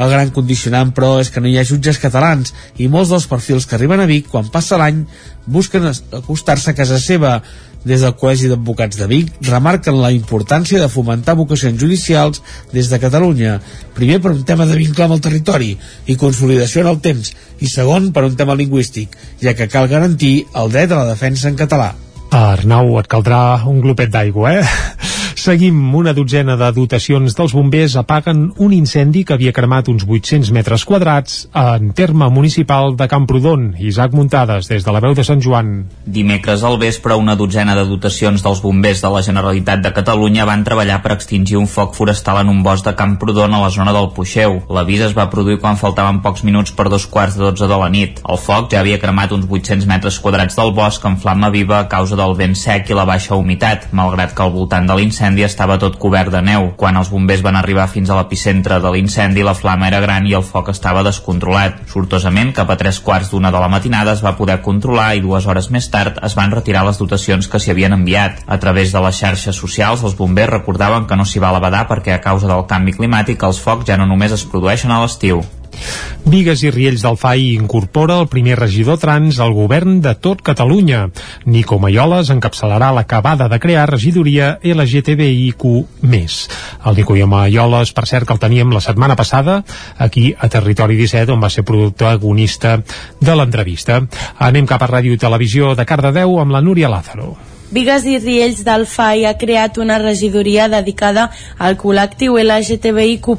[0.00, 3.66] El gran condicionant, però, és que no hi ha jutges catalans i molts dels perfils
[3.68, 5.02] que arriben a Vic, quan passa l'any,
[5.44, 7.40] busquen acostar-se a casa seva.
[7.80, 12.42] Des del Col·legi d'Advocats de Vic remarquen la importància de fomentar vocacions judicials
[12.74, 13.54] des de Catalunya.
[13.96, 15.70] Primer, per un tema de vincle amb el territori
[16.04, 20.44] i consolidació en el temps, i segon, per un tema lingüístic, ja que cal garantir
[20.52, 21.94] el dret a la defensa en català.
[22.30, 25.08] Arnau, et caldrà un glopet d'aigua, eh?
[25.40, 25.94] Seguim.
[25.96, 30.82] Una dotzena de dotacions dels bombers apaguen un incendi que havia cremat uns 800 metres
[30.84, 33.70] quadrats en terme municipal de Camprodon.
[33.80, 35.70] Isaac Muntades, des de la veu de Sant Joan.
[36.04, 40.64] Dimecres al vespre, una dotzena de dotacions dels bombers de la Generalitat de Catalunya van
[40.66, 44.10] treballar per extingir un foc forestal en un bosc de Camprodon a la zona del
[44.12, 44.58] Puixeu.
[44.68, 47.88] L'avís es va produir quan faltaven pocs minuts per dos quarts de dotze de la
[47.88, 48.20] nit.
[48.28, 51.88] El foc ja havia cremat uns 800 metres quadrats del bosc en flama viva a
[51.88, 55.76] causa del vent sec i la baixa humitat, malgrat que al voltant de l'incendi estava
[55.78, 56.72] tot cobert de neu.
[56.80, 60.34] Quan els bombers van arribar fins a l'epicentre de l'incendi, la flama era gran i
[60.34, 61.84] el foc estava descontrolat.
[61.92, 65.46] Sortosament, cap a tres quarts d'una de la matinada es va poder controlar i dues
[65.46, 68.42] hores més tard es van retirar les dotacions que s'hi havien enviat.
[68.46, 71.86] A través de les xarxes socials, els bombers recordaven que no s'hi val a badar
[71.86, 75.44] perquè a causa del canvi climàtic els focs ja no només es produeixen a l'estiu.
[76.30, 81.08] Vigues i Riells del FAI incorpora el primer regidor trans al govern de tot Catalunya.
[81.44, 85.74] Nico Maioles encapçalarà l'acabada de crear regidoria LGTBIQ+.
[86.04, 89.64] El Nico Maioles, per cert, que el teníem la setmana passada
[89.98, 92.78] aquí a Territori 17, on va ser protagonista
[93.20, 94.02] de l'entrevista.
[94.38, 97.49] Anem cap a Ràdio i Televisió de Cardedeu amb la Núria Lázaro.
[97.70, 103.36] Vigues i Riells del FAI ha creat una regidoria dedicada al col·lectiu LGTBIQ+.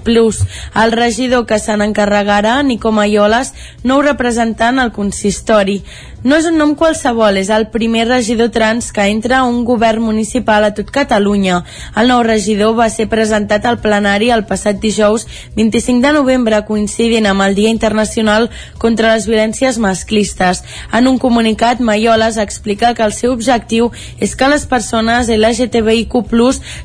[0.83, 3.51] El regidor que se n'encarregarà, Nico Maioles,
[3.83, 5.81] nou representant al consistori.
[6.21, 10.03] No és un nom qualsevol, és el primer regidor trans que entra a un govern
[10.05, 11.63] municipal a tot Catalunya.
[11.97, 17.25] El nou regidor va ser presentat al plenari el passat dijous 25 de novembre, coincidint
[17.25, 20.61] amb el Dia Internacional contra les Violències Masclistes.
[20.93, 23.89] En un comunicat, Maioles explica que el seu objectiu
[24.21, 26.21] és que les persones LGTBIQ+,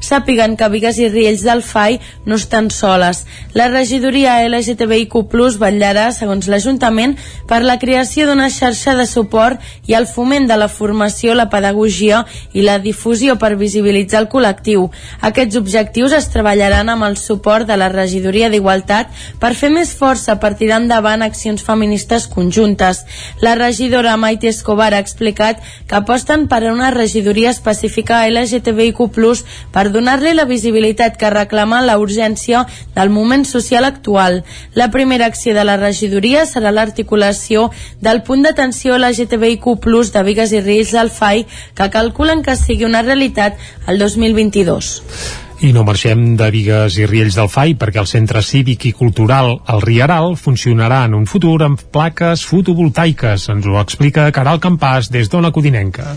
[0.01, 3.27] sàpiguen que Vigues i Riells del FAI no estan soles.
[3.53, 5.29] La regidoria LGTBIQ+,
[5.61, 10.57] vetllarà, segons l'Ajuntament, per la creació d'una xarxa de suport suport i el foment de
[10.57, 12.25] la formació, la pedagogia
[12.55, 14.89] i la difusió per visibilitzar el col·lectiu.
[15.21, 19.11] Aquests objectius es treballaran amb el suport de la Regidoria d'Igualtat
[19.41, 23.03] per fer més força per tirar endavant accions feministes conjuntes.
[23.43, 29.11] La regidora Maite Escobar ha explicat que aposten per una regidoria específica a LGTBIQ+,
[29.73, 34.45] per donar-li la visibilitat que reclama la urgència del moment social actual.
[34.75, 37.71] La primera acció de la regidoria serà l'articulació
[38.01, 42.85] del punt d'atenció a LGTBIQ+, de Vigues i Riells del FAI, que calculen que sigui
[42.85, 43.57] una realitat
[43.89, 44.93] el 2022.
[45.65, 49.55] I no marxem de Vigues i Riells del FAI perquè el Centre Cívic i Cultural
[49.73, 53.49] El Riaral funcionarà en un futur amb plaques fotovoltaiques.
[53.57, 56.13] Ens ho explica Caral Campàs des d'Ona Codinenca.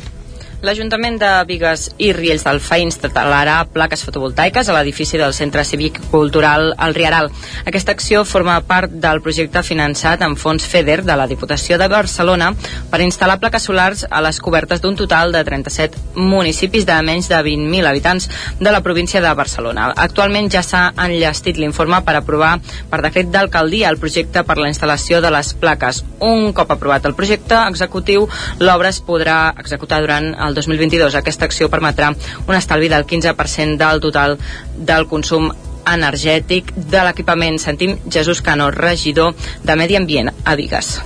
[0.60, 6.02] L'Ajuntament de Vigues i Riells del FAI instal·larà plaques fotovoltaiques a l'edifici del Centre Cívic
[6.12, 7.30] Cultural El Riaral.
[7.70, 12.50] Aquesta acció forma part del projecte finançat amb fons FEDER de la Diputació de Barcelona
[12.92, 17.40] per instal·lar plaques solars a les cobertes d'un total de 37 municipis de menys de
[17.40, 18.28] 20.000 habitants
[18.60, 19.94] de la província de Barcelona.
[19.96, 22.58] Actualment ja s'ha enllestit l'informe per aprovar
[22.92, 26.04] per decret d'alcaldia el projecte per la instal·lació de les plaques.
[26.20, 28.28] Un cop aprovat el projecte executiu,
[28.60, 31.16] l'obra es podrà executar durant el 2022.
[31.20, 32.12] Aquesta acció permetrà
[32.46, 34.38] un estalvi del 15% del total
[34.76, 35.50] del consum
[35.90, 37.60] energètic de l'equipament.
[37.60, 41.00] Sentim Jesús Cano, regidor de Medi Ambient a Vigues.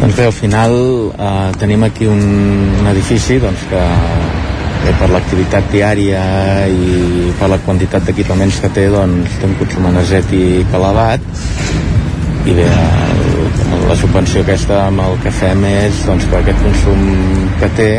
[0.00, 0.74] Doncs bé, al final
[1.16, 2.20] eh, tenim aquí un,
[2.80, 3.82] un edifici doncs, que
[4.84, 6.22] bé, per l'activitat diària
[6.68, 11.24] i per la quantitat d'equipaments que té doncs, té un consum energètic elevat
[12.46, 17.08] i bé, el, la subvenció aquesta amb el que fem és doncs, que aquest consum
[17.60, 17.90] que té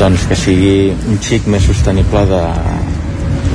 [0.00, 0.74] doncs que sigui
[1.12, 2.42] un xic més sostenible de,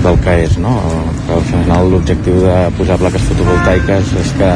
[0.05, 0.77] del que és no?
[1.25, 4.51] que al final l'objectiu de posar plaques fotovoltaiques és que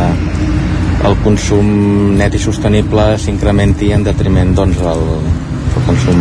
[1.10, 1.70] el consum
[2.20, 5.06] net i sostenible s'incrementi en detriment doncs, del,
[5.90, 6.20] consum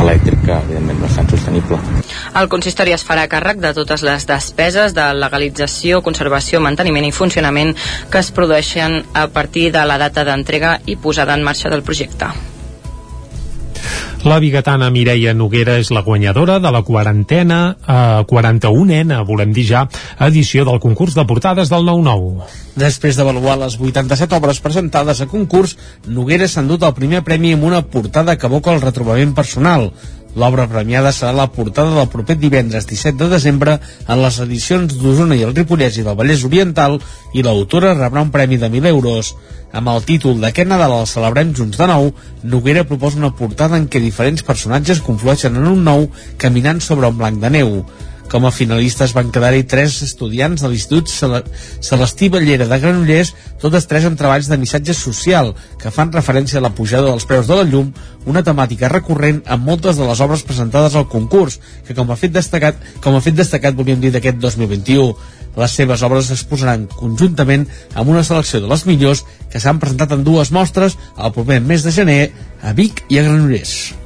[0.00, 1.78] elèctric que evidentment no és tan sostenible.
[2.40, 7.74] El consistori es farà càrrec de totes les despeses de legalització, conservació, manteniment i funcionament
[8.10, 12.32] que es produeixen a partir de la data d'entrega i posada en marxa del projecte.
[14.26, 19.84] La bigatana Mireia Noguera és la guanyadora de la quarantena, eh, 41ena, volem dir ja,
[20.26, 22.48] edició del concurs de portades del 9-9.
[22.74, 25.76] Després d'avaluar les 87 obres presentades a concurs,
[26.06, 29.92] Noguera s'ha endut el primer premi amb una portada que evoca el retrobament personal.
[30.38, 33.72] L'obra premiada serà la portada del proper divendres 17 de desembre
[34.06, 36.94] en les edicions d'Osona i el Ripollès i del Vallès Oriental
[37.34, 39.32] i l'autora rebrà un premi de 1.000 euros.
[39.74, 42.12] Amb el títol d'Aquest Nadal el celebrem junts de nou,
[42.54, 46.06] Noguera proposa una portada en què diferents personatges conflueixen en un nou
[46.38, 47.74] caminant sobre un blanc de neu.
[48.28, 51.40] Com a finalistes van quedar-hi tres estudiants de l'Institut Cele-
[51.80, 53.30] Celestí Ballera de Granollers,
[53.62, 57.48] totes tres amb treballs de missatge social, que fan referència a la pujada dels preus
[57.48, 57.88] de la llum,
[58.28, 61.56] una temàtica recurrent en moltes de les obres presentades al concurs,
[61.86, 65.14] que com a fet destacat, com a fet destacat volíem dir d'aquest 2021.
[65.56, 67.64] Les seves obres es posaran conjuntament
[67.94, 71.82] amb una selecció de les millors que s'han presentat en dues mostres el proper mes
[71.82, 72.20] de gener
[72.60, 73.97] a Vic i a Granollers.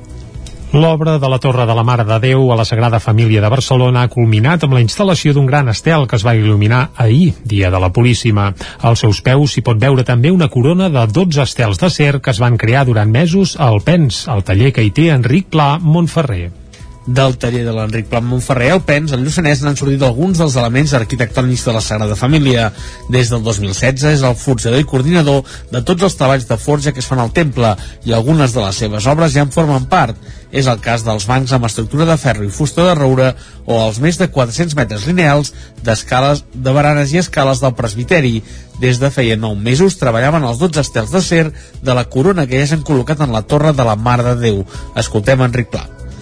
[0.72, 4.06] L'obra de la Torre de la Mare de Déu a la Sagrada Família de Barcelona
[4.06, 7.80] ha culminat amb la instal·lació d'un gran estel que es va il·luminar ahir, dia de
[7.82, 8.46] la Pulíssima.
[8.80, 12.40] Als seus peus s'hi pot veure també una corona de 12 estels d'acer que es
[12.40, 16.61] van crear durant mesos al PENS, al taller que hi té Enric Pla Montferrer.
[17.06, 20.92] Del taller de l'Enric Plat Montferrer al Pens, al Lluçanès n'han sortit alguns dels elements
[20.94, 22.68] arquitectònics de la Sagrada Família.
[23.10, 25.40] Des del 2016 és el forjador i coordinador
[25.72, 27.72] de tots els treballs de forja que es fan al temple
[28.06, 30.14] i algunes de les seves obres ja en formen part.
[30.52, 33.32] És el cas dels bancs amb estructura de ferro i fusta de roure
[33.66, 35.50] o els més de 400 metres lineals
[35.82, 38.44] d'escales de baranes i escales del presbiteri.
[38.78, 41.48] Des de feia 9 mesos treballaven els 12 estels d'acer
[41.82, 44.62] de la corona que ja s'han col·locat en la torre de la Mare de Déu.
[44.94, 45.74] Escoltem Enric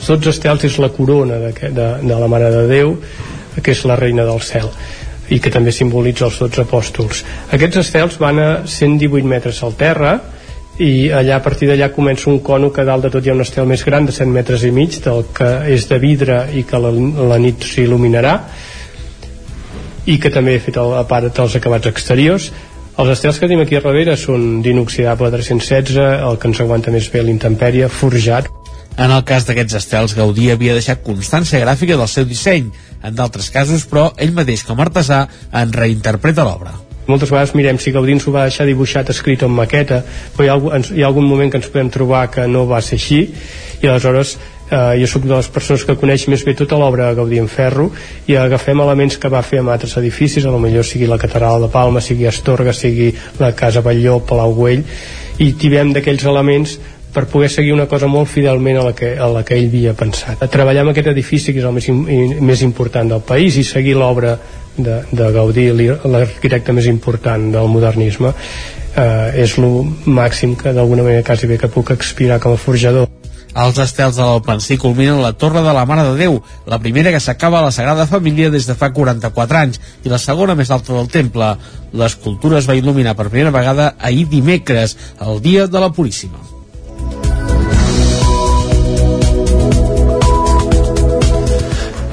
[0.06, 2.96] 12 estels és la corona de, de, de la Mare de Déu
[3.60, 4.70] que és la reina del cel
[5.30, 7.22] i que també simbolitza els 12 apòstols.
[7.54, 10.16] Aquests estels van a 118 metres al terra
[10.80, 13.44] i allà a partir d'allà comença un cono que dalt de tot hi ha un
[13.44, 16.80] estel més gran de 100 metres i mig del que és de vidre i que
[16.80, 16.90] la,
[17.30, 18.34] la nit s'il·luminarà
[20.10, 22.50] i que també he fet el, a part dels acabats exteriors.
[22.98, 27.06] Els estels que tenim aquí a darrere són d'inoxidable 316 el que ens aguanta més
[27.12, 28.50] bé l'intempèrie forjat
[28.98, 32.70] En el cas d'aquests estels, Gaudí havia deixat constància gràfica del seu disseny.
[33.02, 36.76] En d'altres casos, però, ell mateix com a artesà en reinterpreta l'obra.
[37.10, 40.04] moltes vegades mirem si Gaudí ens ho va deixar dibuixat escrit en maqueta
[40.36, 42.78] però hi ha, algun, hi ha algun moment que ens podem trobar que no va
[42.86, 43.20] ser així
[43.82, 44.36] i aleshores
[44.70, 47.48] eh, jo sóc de les persones que coneix més bé tota l'obra de Gaudí en
[47.50, 47.88] ferro
[48.30, 51.66] i agafem elements que va fer amb altres edificis a lo millor sigui la catedral
[51.66, 53.10] de Palma, sigui Astorga sigui
[53.40, 54.86] la Casa Batlló, Palau Güell
[55.40, 56.78] i tibem d'aquells elements
[57.12, 59.94] per poder seguir una cosa molt fidelment a la que, a la que ell havia
[59.98, 60.42] pensat.
[60.52, 61.88] Treballar amb aquest edifici, que és el més,
[62.40, 64.36] més important del país, i seguir l'obra
[64.76, 68.34] de, de Gaudí, l'arquitecte més important del modernisme,
[68.96, 73.08] eh, és el màxim que d'alguna manera quasi bé que puc expirar com a forjador.
[73.50, 76.36] Els estels de l'Alpensí culminen la Torre de la Mare de Déu,
[76.70, 80.22] la primera que s'acaba a la Sagrada Família des de fa 44 anys i la
[80.22, 81.56] segona més alta del temple.
[81.92, 86.49] L'escultura es va il·luminar per primera vegada ahir dimecres, el dia de la Puríssima.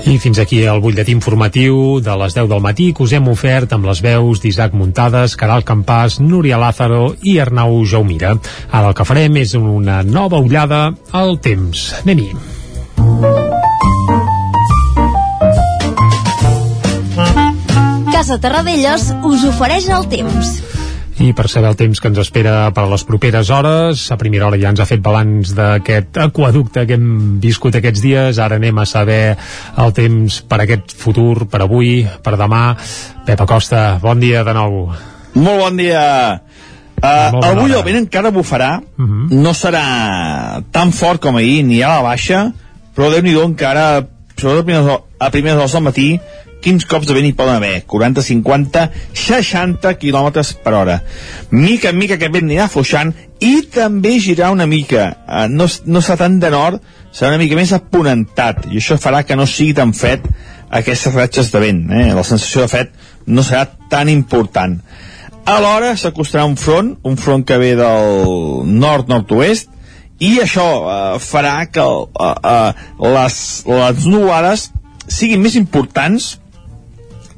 [0.07, 3.73] I fins aquí el butlletí informatiu de les 10 del matí que us hem ofert
[3.75, 8.37] amb les veus d'Isaac Muntades, Caral Campàs, Núria Lázaro i Arnau Jaumira.
[8.71, 11.89] Ara el que farem és una nova ullada al temps.
[12.05, 12.31] Anem-hi.
[18.15, 20.66] Casa Terradellos us ofereix el temps.
[21.17, 24.45] I per saber el temps que ens espera per a les properes hores, a primera
[24.45, 28.77] hora ja ens ha fet balanç d'aquest aquaducte que hem viscut aquests dies, ara anem
[28.77, 29.33] a saber
[29.81, 32.75] el temps per aquest futur, per avui, per demà.
[33.25, 34.77] Pep Acosta, bon dia de nou.
[35.33, 36.03] Molt bon dia.
[36.97, 37.79] Uh, Molt avui hora.
[37.79, 39.27] el vent encara bufarà, Uh -huh.
[39.31, 42.53] no serà tan fort com ahir, ni a la baixa,
[42.95, 46.19] però déu nhi encara, sobretot a primeres, a primeres hores del matí,
[46.63, 47.83] quins cops de vent hi poden haver?
[47.89, 50.99] 40, 50, 60 km per hora.
[51.51, 53.13] Mica en mica aquest vent anirà afluixant
[53.43, 55.09] i també girar una mica.
[55.27, 56.81] Uh, no, no serà tant de nord,
[57.13, 60.25] serà una mica més aponentat, i això farà que no sigui tan fred
[60.69, 61.85] aquestes ratxes de vent.
[61.91, 62.09] Eh?
[62.17, 62.91] La sensació de fred
[63.27, 64.79] no serà tan important.
[65.47, 69.69] Alhora s'acostarà un front, un front que ve del nord-nord-oest,
[70.19, 73.37] i això eh, farà que eh, eh, les,
[73.69, 74.71] les nuvolades
[75.07, 76.33] siguin més importants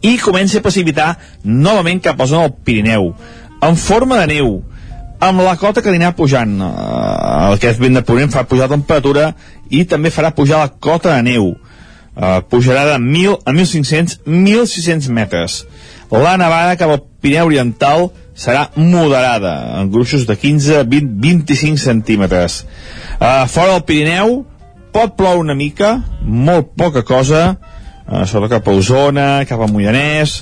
[0.02, 1.14] i comenci a precipitar
[1.44, 3.14] novament cap a zona del Pirineu,
[3.62, 4.52] en forma de neu,
[5.20, 6.60] amb la cota que anirà pujant.
[6.64, 9.34] Eh, aquest vent de ponent fa pujar la temperatura
[9.70, 11.52] i també farà pujar la cota de neu.
[12.20, 15.62] Uh, pujarà de 1.000 a 1.500, 1.600 metres.
[16.12, 21.80] La nevada cap al Pirineu Oriental serà moderada, en gruixos de 15 a 20, 25
[21.80, 22.66] centímetres.
[23.22, 24.42] Uh, fora del Pirineu
[24.92, 25.94] pot ploure una mica,
[26.26, 27.54] molt poca cosa,
[28.10, 30.42] uh, sobretot cap a Osona, cap a Moianès,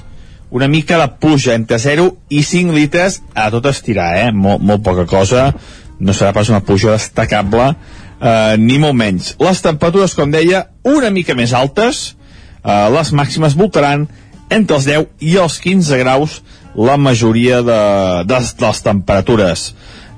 [0.50, 4.32] una mica de pluja entre 0 i 5 litres a tot estirar, eh?
[4.32, 5.52] Molt, molt poca cosa,
[6.00, 7.74] no serà pas una pluja destacable,
[8.22, 9.34] eh, ni molt menys.
[9.44, 12.16] Les temperatures, com deia, una mica més altes,
[12.64, 14.08] eh, les màximes voltaran
[14.50, 16.42] entre els 10 i els 15 graus
[16.78, 17.82] la majoria de,
[18.30, 19.72] de, de les temperatures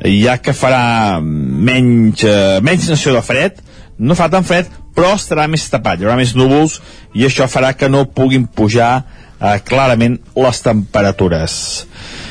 [0.03, 3.59] ja que farà menys, eh, menys sensació de fred
[3.99, 4.69] no fa tan fred
[4.99, 6.79] però estarà més tapat, hi haurà més núvols
[7.15, 8.91] i això farà que no puguin pujar
[9.39, 11.53] eh, clarament les temperatures.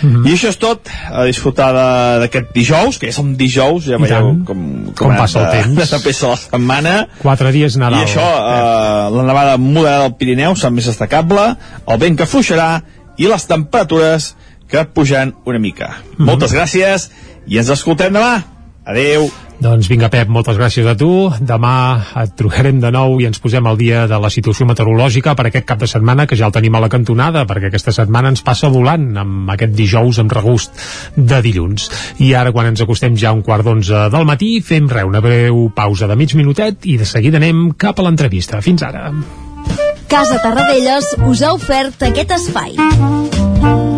[0.03, 0.28] Mm -hmm.
[0.28, 1.73] I això és tot, a disfrutar
[2.20, 5.90] d'aquest dijous, que ja som dijous, ja veieu com, com, com passa el temps.
[5.90, 7.09] De pesa la setmana.
[7.23, 8.01] Quatre dies Nadal.
[8.01, 12.82] I això, eh, la nevada moderada del Pirineu serà més destacable, el vent que fluixarà
[13.16, 14.36] i les temperatures
[14.69, 15.89] que pujan una mica.
[15.89, 16.27] Mm -hmm.
[16.27, 17.11] Moltes gràcies
[17.47, 18.57] i ens escoltem demà.
[18.89, 19.28] Adeu.
[19.59, 21.10] Doncs vinga, Pep, moltes gràcies a tu.
[21.43, 21.73] Demà
[22.23, 25.66] et trucarem de nou i ens posem al dia de la situació meteorològica per aquest
[25.66, 28.70] cap de setmana, que ja el tenim a la cantonada, perquè aquesta setmana ens passa
[28.70, 30.78] volant amb aquest dijous amb regust
[31.16, 31.90] de dilluns.
[32.23, 35.20] I ara, quan ens acostem ja a un quart d'onze del matí, fem re, una
[35.24, 38.62] breu pausa de mig minutet i de seguida anem cap a l'entrevista.
[38.62, 39.10] Fins ara.
[40.09, 43.97] Casa Tarradellas us ha ofert aquest espai.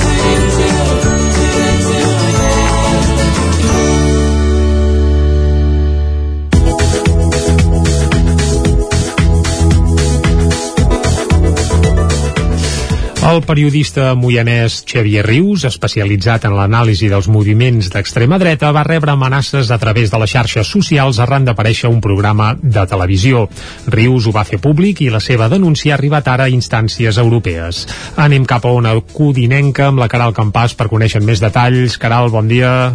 [13.31, 19.71] El periodista moianès Xavier Rius, especialitzat en l'anàlisi dels moviments d'extrema dreta, va rebre amenaces
[19.71, 23.45] a través de les xarxes socials arran d'aparèixer un programa de televisió.
[23.87, 27.85] Rius ho va fer públic i la seva denúncia ha arribat ara a instàncies europees.
[28.19, 31.95] Anem cap a una codinenca amb la Caral Campàs per conèixer més detalls.
[32.03, 32.91] Caral, bon dia.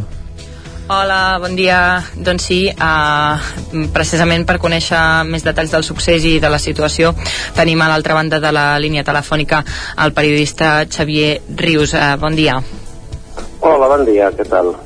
[0.86, 1.98] Hola, bon dia.
[2.14, 7.10] Doncs sí, uh, precisament per conèixer més detalls del succés i de la situació
[7.56, 9.64] tenim a l'altra banda de la línia telefònica
[10.04, 11.96] el periodista Xavier Rius.
[11.98, 12.60] Uh, bon dia.
[13.66, 14.76] Hola, bon dia, què tal?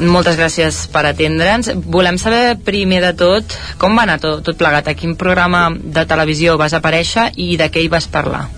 [0.00, 1.70] Moltes gràcies per atendre'ns.
[1.86, 6.02] Volem saber primer de tot com va anar tot, tot plegat, a quin programa de
[6.02, 8.48] televisió vas aparèixer i de què hi vas parlar.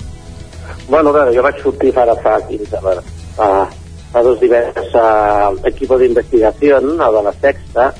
[0.88, 3.04] Bueno, a veure, jo vaig sortir ara fa 15, a veure,
[3.36, 3.52] fa
[4.20, 7.93] dos divendres a l'equip d'investigació, a de la Sexta,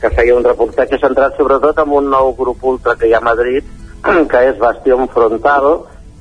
[0.00, 3.28] que feia un reportatge centrat sobretot en un nou grup ultra que hi ha a
[3.28, 3.66] Madrid,
[4.30, 5.68] que és Bastión Frontal,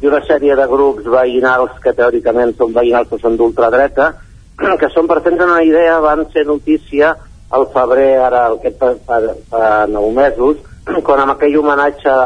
[0.02, 4.12] i una sèrie de grups veïnals que teòricament són veïnals que són d'ultradreta,
[4.82, 7.16] que són, per fer una idea, van ser notícia
[7.50, 9.20] al febrer, ara, aquest fa, fa,
[9.50, 10.62] fa nou mesos,
[11.08, 12.20] quan amb aquell homenatge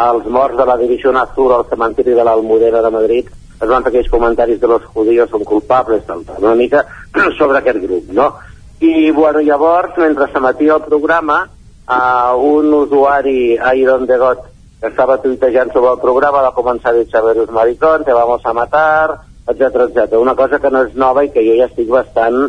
[0.00, 3.28] als morts de la Divisió Azul al cementiri de l'Almudena de Madrid
[3.60, 6.84] es van fer aquells comentaris de los judíos són culpables, tal, tal, una mica
[7.38, 8.32] sobre aquest grup, no?
[8.80, 11.42] I, bueno, llavors, mentre s'emetia el programa,
[11.84, 14.46] uh, un usuari, Iron de God,
[14.80, 18.54] que estava tuitejant sobre el programa, va començar a dir Xaverus maricón, te vamos a
[18.56, 20.16] matar, etc etc.
[20.16, 22.46] Una cosa que no és nova i que jo ja estic bastant,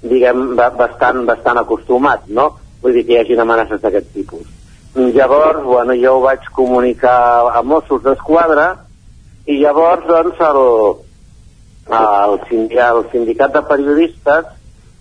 [0.00, 2.54] diguem, bastant, bastant acostumat, no?
[2.80, 4.48] Vull dir que hi hagi amenaces d'aquest tipus.
[4.94, 8.83] Llavors, bueno, jo ho vaig comunicar a Mossos d'Esquadra,
[9.46, 10.60] i llavors doncs el,
[11.92, 14.46] el, sindicat, el sindicat de periodistes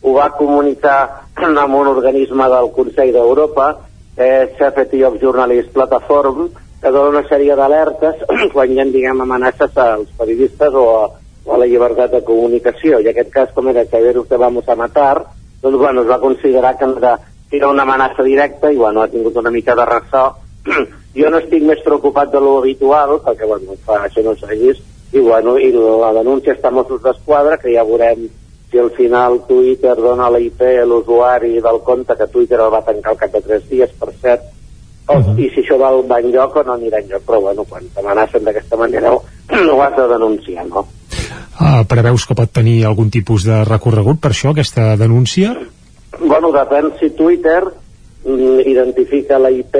[0.03, 0.98] ho va comunicar
[1.40, 3.70] amb un organisme del Consell d'Europa
[4.18, 6.49] que és Safety of Journalist Platform
[6.84, 11.06] que dona una sèrie d'alertes quan hi ha diguem amenaces als periodistes o a,
[11.45, 12.99] o a la llibertat de comunicació.
[12.99, 15.24] I en aquest cas com era que us te vamos a matar
[15.64, 16.90] doncs bueno, es va considerar que
[17.52, 20.26] era una amenaça directa i bueno, ha tingut una mica de ressò
[21.15, 24.81] jo no estic més preocupat de lo habitual perquè bueno, fa, això no vist
[25.14, 28.26] i, bueno, i la denúncia està a Mossos d'Esquadra que ja veurem
[28.72, 32.81] si al final Twitter dona la IP a l'usuari del compte que Twitter el va
[32.81, 34.49] tancar al cap de 3 dies per cert
[35.06, 35.38] o, uh -huh.
[35.38, 38.77] i si això va va enlloc o no anirà enlloc però bueno, quan t'amenacen d'aquesta
[38.77, 39.22] manera no,
[39.68, 40.88] no ho has de denunciar no?
[41.53, 45.53] Uh, preveus que pot tenir algun tipus de recorregut per això, aquesta denúncia?
[46.19, 47.61] Bueno, depèn si Twitter
[48.26, 49.76] mm, identifica la IP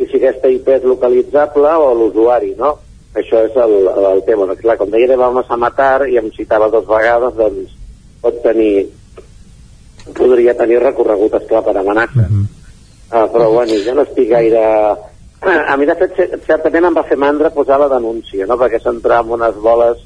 [0.00, 2.76] i si aquesta IP és localitzable o l'usuari, no?
[3.20, 3.76] Això és el,
[4.12, 4.46] el tema.
[4.48, 7.76] Perquè, clar, com deia, vam a matar i em citava dues vegades, doncs
[8.22, 8.88] pot tenir
[10.16, 12.26] podria tenir recorregut, esclar, per amenaça.
[12.26, 12.46] Uh -huh.
[13.12, 14.96] uh, però, bueno, jo no estic gaire...
[15.40, 18.80] A mi, de fet, cer- certament em va fer mandra posar la denúncia, no?, perquè
[18.80, 19.96] s'entrava en unes boles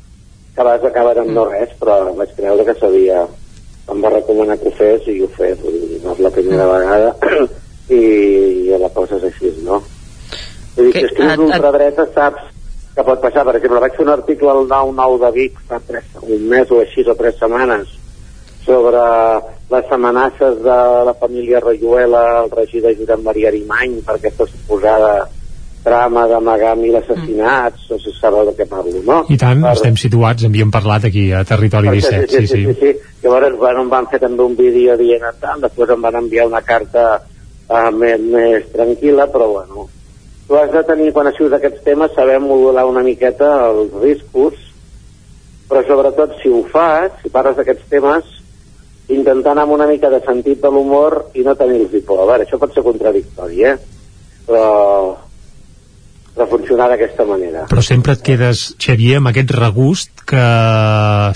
[0.55, 3.27] que a vegades acaben amb no res, però vaig creure que sabia...
[3.87, 6.67] Em va recomanar que ho fes i ho fes, vull dir, no és la primera
[6.67, 7.17] vegada,
[8.01, 8.64] i,
[9.03, 9.83] és així, no?
[10.77, 12.43] Vull dir, Que- si escrius et- d'ultradreta saps
[12.95, 13.45] que pot passar.
[13.45, 16.81] Per exemple, vaig fer un article al 9-9 de Vic fa tres, un mes o
[16.81, 17.89] així, o tres setmanes,
[18.65, 19.01] sobre
[19.71, 25.29] les amenaces de la família Rayuela, el regidor Josep Maria Arimany, per aquesta suposada
[25.85, 29.19] trama d'amagar mil assassinats, no sé si sabeu de què parlo, no?
[29.29, 32.65] I tant, Per- estem situats, havíem parlat aquí a Territori perquè 17, sí, sí.
[32.65, 32.95] sí, sí.
[33.23, 36.63] Llavors, bueno, em van fer també un vídeo dient tant, després em van enviar una
[36.63, 37.21] carta
[37.69, 39.89] uh, més, més tranquil·la, però bueno,
[40.49, 44.61] tu has de tenir, quan escrius aquests temes, saber modular una miqueta els riscos,
[45.69, 48.33] però sobretot si ho fas, si parles d'aquests temes,
[49.09, 52.23] intentar anar amb una mica de sentit de l'humor i no tenir-los por.
[52.23, 53.75] A veure, això pot ser contradictori, eh?
[54.45, 54.69] Però,
[56.35, 57.67] però funcionar d'aquesta manera.
[57.71, 60.45] Però sempre et quedes, Xavier, amb aquest regust que,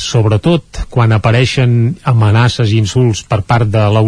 [0.04, 4.04] sobretot, quan apareixen amenaces i insults per part de la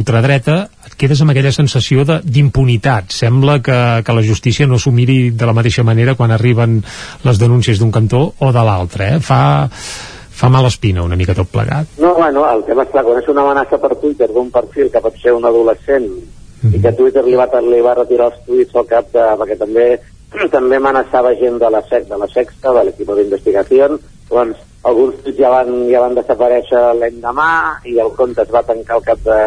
[1.00, 3.10] quedes amb aquella sensació de- d'impunitat.
[3.16, 6.82] Sembla que, que la justícia no s'ho miri de la mateixa manera quan arriben
[7.24, 9.20] les denúncies d'un cantó o de l'altre, eh?
[9.24, 9.40] Fa,
[9.70, 11.96] fa mala espina una mica tot plegat.
[11.98, 15.00] No, bueno, el tema és clar, quan és una amenaça per Twitter d'un perfil que
[15.04, 16.06] pot ser un adolescent
[16.60, 19.22] i que Twitter li va, li va retirar els tuits al cap de...
[19.40, 19.86] perquè també
[20.52, 23.88] també amenaçava gent de la SEC, de la Sexta, de l'equip d'investigació,
[24.28, 27.48] doncs alguns tuits ja van, ja van desaparèixer l'endemà
[27.88, 29.38] i el compte es va tancar al cap de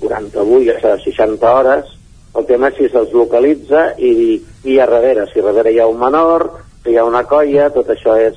[0.00, 1.92] 48 o sigui, 60 hores.
[2.36, 4.36] El tema és si se'ls localitza i,
[4.68, 6.50] i a darrere, si a darrere hi ha un menor,
[6.84, 8.36] si hi ha una colla, tot això és,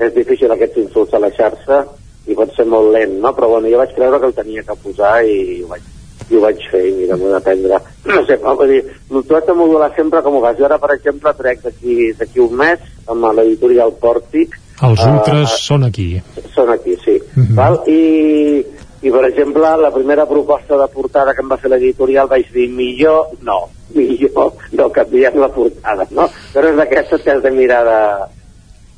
[0.00, 1.82] és difícil aquests insults a la xarxa
[2.26, 3.34] i pot ser molt lent, no?
[3.36, 5.84] Però bueno, jo vaig creure que el tenia que posar i ho vaig,
[6.30, 7.80] i ho vaig fer i mira, m'ho d'aprendre.
[8.14, 10.56] No sé, però, vull dir, tu has de modular sempre com ho fas.
[10.58, 14.56] Jo ara, per exemple, trec d'aquí un mes amb l'editorial Pòrtic.
[14.84, 16.08] Els eh, ultres són aquí.
[16.54, 17.18] són aquí, sí.
[17.56, 17.80] val?
[17.88, 18.64] I,
[19.04, 22.70] I, per exemple, la primera proposta de portada que em va fer l'editorial vaig dir
[22.72, 23.58] millor, no,
[23.92, 26.30] millor no canviem la portada, no?
[26.54, 27.98] Però és d'aquestes que has de mirar de,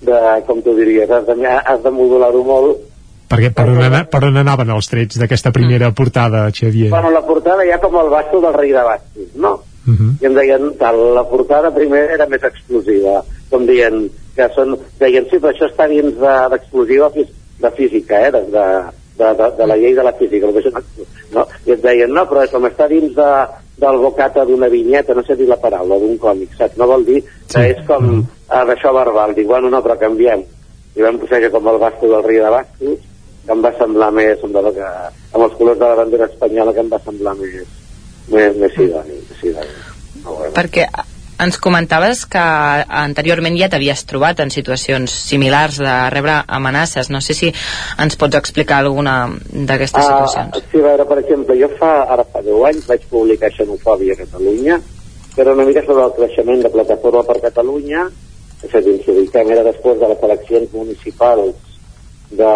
[0.06, 2.84] de com tu diries, has de, has de modular-ho molt.
[3.26, 6.92] Perquè per on, ana, per on anaven els trets d'aquesta primera portada, Xavier?
[6.92, 9.56] Bueno, la portada ja com el basto del rei de bastos, no?
[9.86, 10.12] Uh -huh.
[10.22, 15.26] i em deien, tal, la portada primer era més explosiva, com dient que són, deien,
[15.30, 17.26] sí, però això està dins de- d'explosiva de,
[17.58, 18.64] de física, eh, de, de,
[19.18, 20.82] de, de, de la llei de la física, això no,
[21.34, 23.30] no, i et deien, no, però com està dins de,
[23.80, 26.76] del bocata d'una vinyeta, no sé dir la paraula, d'un còmic, saps?
[26.80, 27.22] No vol dir
[27.52, 30.44] que és com uh, d'això verbal, dic, bueno, no, però canviem.
[30.96, 33.02] I vam posar que com el basto del rei de bastos,
[33.46, 34.92] que em va semblar més, semblava que,
[35.32, 37.76] amb els colors de la bandera espanyola, que em va semblar més,
[38.32, 39.76] més, més idoni, més idoni.
[40.56, 40.88] Perquè
[41.42, 42.42] ens comentaves que
[43.00, 47.10] anteriorment ja t'havies trobat en situacions similars de rebre amenaces.
[47.12, 47.52] No sé si
[48.02, 49.16] ens pots explicar alguna
[49.52, 50.62] d'aquestes situacions.
[50.70, 54.22] sí, a veure, per exemple, jo fa, ara fa 10 anys vaig publicar Xenofòbia a
[54.24, 54.80] Catalunya,
[55.34, 58.08] que era una mica sobre el creixement de Plataforma per Catalunya,
[58.64, 61.54] és a dir, ubiquem, era després de les eleccions municipals
[62.30, 62.52] de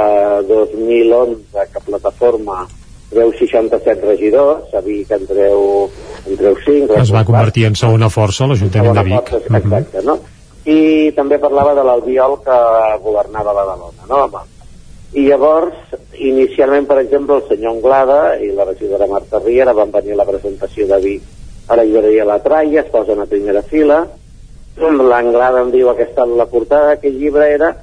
[0.48, 2.65] 2011 que Plataforma
[3.11, 5.91] treu 67 regidors, a que en treu,
[6.27, 6.95] en treu 5.
[7.01, 9.32] Es va convertir en segona força l'Ajuntament de Vic.
[9.35, 10.19] Força, exacte, no?
[10.70, 12.61] I també parlava de l'Albiol que
[13.03, 14.23] governava Badalona, no?
[14.31, 14.45] Va.
[15.19, 15.74] I llavors,
[16.15, 20.28] inicialment, per exemple, el senyor Anglada i la regidora Marta Riera van venir a la
[20.28, 21.37] presentació de Vic
[21.70, 24.05] a la llibreria La Traia, es posen a primera fila,
[24.81, 27.74] l'Anglada em diu aquesta la portada d'aquest llibre era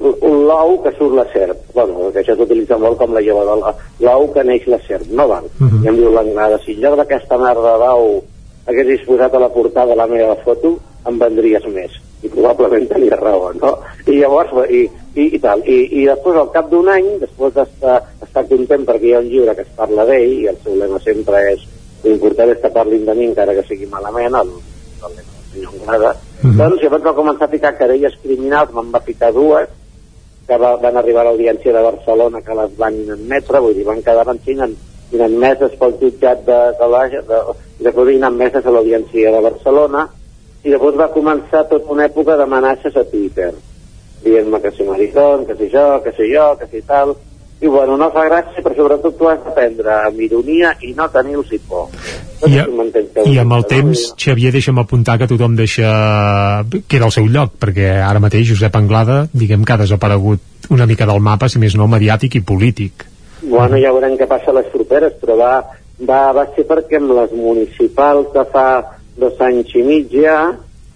[0.00, 1.60] un l'ou que surt la serp.
[1.74, 3.74] Bueno, que això s'utilitza molt com la lleva de
[4.06, 5.46] l'ou que neix la serp, no val.
[5.60, 8.18] I em diu l'Anglada, si en lloc d'aquesta merda d'ou
[8.66, 10.78] haguessis posat a la portada la meva foto,
[11.08, 11.96] em vendries més.
[12.24, 13.74] I probablement tenia raó, no?
[14.08, 17.98] I llavors, i, i, i tal, i, i després al cap d'un any, després d'estar
[18.24, 21.02] estar content perquè hi ha un llibre que es parla d'ell i el seu lema
[21.04, 21.68] sempre és
[22.04, 24.56] l'important és que parlin de mi encara que sigui malament, el,
[25.04, 29.00] el lema del senyor Anglada, doncs llavors va començar a ficar querelles criminals, me'n va
[29.00, 29.68] ficar dues,
[30.46, 34.02] que va, van arribar a l'audiència de Barcelona que les van admetre, vull dir, van
[34.04, 34.68] quedar ser
[35.14, 37.38] inadmeses pel jutjat de, de, la, de,
[37.78, 40.08] i després inadmeses a l'audiència de Barcelona
[40.64, 43.52] i llavors va començar tota una època d'amenaces a Twitter
[44.24, 47.14] dient-me que si maricón, que si jo, que si jo, que si tal
[47.64, 51.52] i bueno, no fa gràcia, però sobretot tu has d'aprendre amb ironia i no tenir-los
[51.64, 51.86] por.
[52.44, 55.88] I, què I amb el temps, Xavier, deixa'm apuntar que tothom deixa...
[56.90, 61.08] queda al seu lloc, perquè ara mateix Josep Anglada, diguem que ha desaparegut una mica
[61.08, 63.06] del mapa, si més no, mediàtic i polític.
[63.40, 65.54] Bueno, ja veurem què passa a les properes, però va,
[66.04, 68.68] va, va ser perquè amb les municipals de fa
[69.16, 70.38] dos anys i mig ja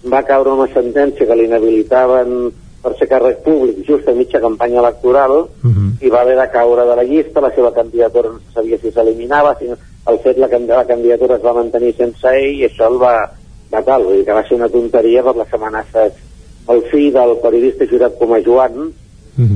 [0.04, 2.50] va caure una sentència que l'inhabilitaven
[2.82, 5.90] per ser càrrec públic just a mitja campanya electoral Uh -huh.
[6.00, 8.90] i va haver de caure de la llista, la seva candidatura no se sabia si
[8.90, 9.76] s'eliminava, si no,
[10.06, 13.30] el fet la, la candidatura es va mantenir sense ell i això el va,
[13.72, 16.12] va tal, vull dir que va ser una tonteria per les amenaces
[16.66, 18.92] al fill del periodista jurat com a Joan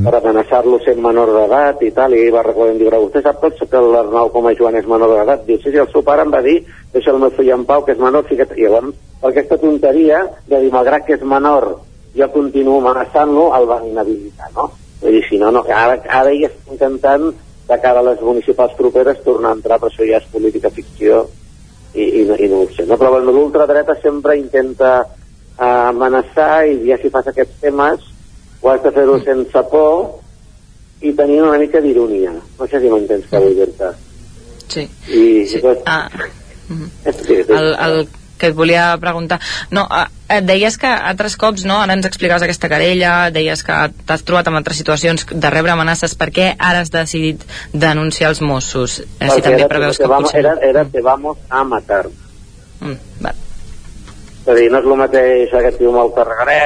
[0.05, 3.41] per amenaçar-lo sent menor d'edat i tal, i ell va recordar i diu, vostè sap
[3.43, 5.45] tots que l'Arnau com a Joan és menor d'edat?
[5.47, 7.83] Diu, sí, sí, el seu pare em va dir, deixa el meu fill en pau,
[7.85, 8.55] que és menor, fica't...
[8.57, 11.81] I llavors, per aquesta tonteria de dir, malgrat que és menor,
[12.17, 14.71] jo continuo amenaçant-lo, el van inhabilitar, no?
[15.03, 17.31] Vull dir, si no, no, que ara, ara ell està intentant,
[17.69, 21.25] de cara a les municipals properes, tornar a entrar, però això ja és política ficció,
[21.95, 22.87] i, i, i no ho sé.
[22.87, 22.99] No?
[23.01, 28.05] Però bueno, l'ultradreta sempre intenta eh, amenaçar, i ja si fas aquests temes,
[28.63, 30.19] ho has de fer-ho sense por,
[31.03, 32.33] i tenint una mica d'ironia.
[32.59, 33.93] No sé si m'entens què vull dir-te.
[34.73, 34.85] Sí.
[35.09, 35.61] I, sí.
[35.63, 36.09] Doncs, Ah,
[37.27, 37.53] sí, sí.
[37.53, 37.97] el, el
[38.43, 39.39] que et volia preguntar
[39.71, 43.79] no, eh, et deies que altres cops no, ara ens explicaves aquesta querella deies que
[44.09, 48.43] t'has trobat en altres situacions de rebre amenaces, per què ara has decidit denunciar els
[48.43, 48.99] Mossos?
[49.03, 50.45] Eh, si també era, preveus te que vamos, potser...
[50.45, 52.07] era, era te vamos a matar.
[52.81, 53.35] Mm, va.
[54.43, 56.59] És a dir, no és el mateix aquest tio molt carregaré,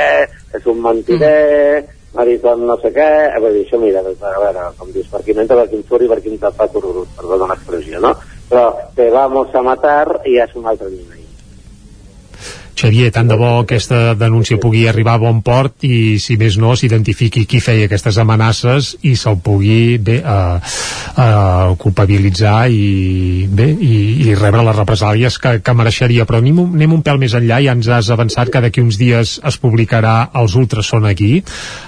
[0.56, 2.16] és un mentider, mm.
[2.16, 5.58] maritón no sé què, a veure, això mira, a veure, com dius, per qui m'entra,
[5.60, 8.14] per qui em surt i per qui em tapa tururut, perdona l'expressió, no?
[8.48, 8.66] Però
[8.96, 11.15] te vamos a matar i ja és un altre nivell.
[12.76, 16.74] Xavier, tant de bo aquesta denúncia pugui arribar a bon port i, si més no,
[16.76, 20.60] s'identifiqui qui feia aquestes amenaces i se'l pugui bé, uh,
[21.16, 23.96] uh, culpabilitzar i, bé, i,
[24.28, 26.28] i rebre les represàlies que, que mereixeria.
[26.28, 29.38] Però anem, anem un pèl més enllà, ja ens has avançat que d'aquí uns dies
[29.40, 31.38] es publicarà Els Ultras són aquí.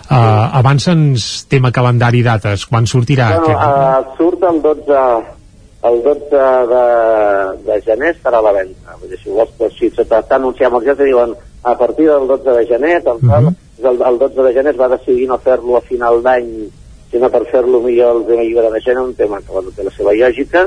[0.09, 0.17] Uh,
[0.63, 3.35] abans ens tema calendari dates, quan sortirà?
[3.37, 4.15] Bueno, aquest?
[4.17, 5.37] uh, surt el 12,
[5.83, 6.41] el 12
[6.73, 6.85] de,
[7.67, 8.97] de gener estarà a la venda.
[8.99, 12.27] Vull dir, si vols, doncs, si se t'està anunciant, ja te diuen a partir del
[12.27, 15.79] 12 de gener, tal, tal, el, el 12 de gener es va decidir no fer-lo
[15.79, 16.51] a final d'any,
[17.13, 19.95] sinó per fer-lo millor el primer llibre de gener, un tema que bueno, té la
[19.95, 20.67] seva lògica,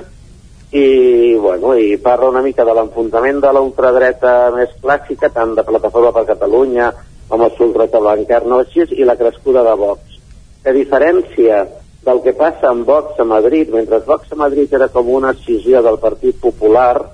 [0.71, 5.67] i, bueno, i parla una mica de l'enfrontament de la ultradreta més clàssica, tant de
[5.67, 6.91] Plataforma per Catalunya
[7.27, 10.19] com el ultratablancar no així, i la crescuda de Vox.
[10.67, 11.63] A diferència
[12.05, 15.81] del que passa amb Vox a Madrid, mentre Vox a Madrid era com una escissió
[15.85, 17.11] del Partit Popular,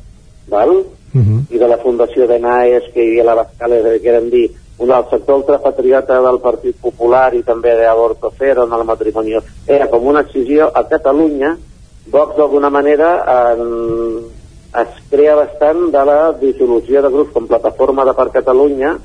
[0.47, 0.72] val?
[1.14, 1.41] Uh -huh.
[1.49, 4.88] i de la Fundació de NAES, que hi havia la Bascales, que eren dir, un
[4.88, 9.34] del sector ultrapatriota del Partit Popular i també d'Aborto Cero en el matrimoni,
[9.65, 11.57] era com una escissió a Catalunya,
[12.11, 13.09] Vox d'alguna manera
[13.53, 14.22] en,
[14.81, 18.97] es crea bastant de la dissolució de grups com Plataforma de per Catalunya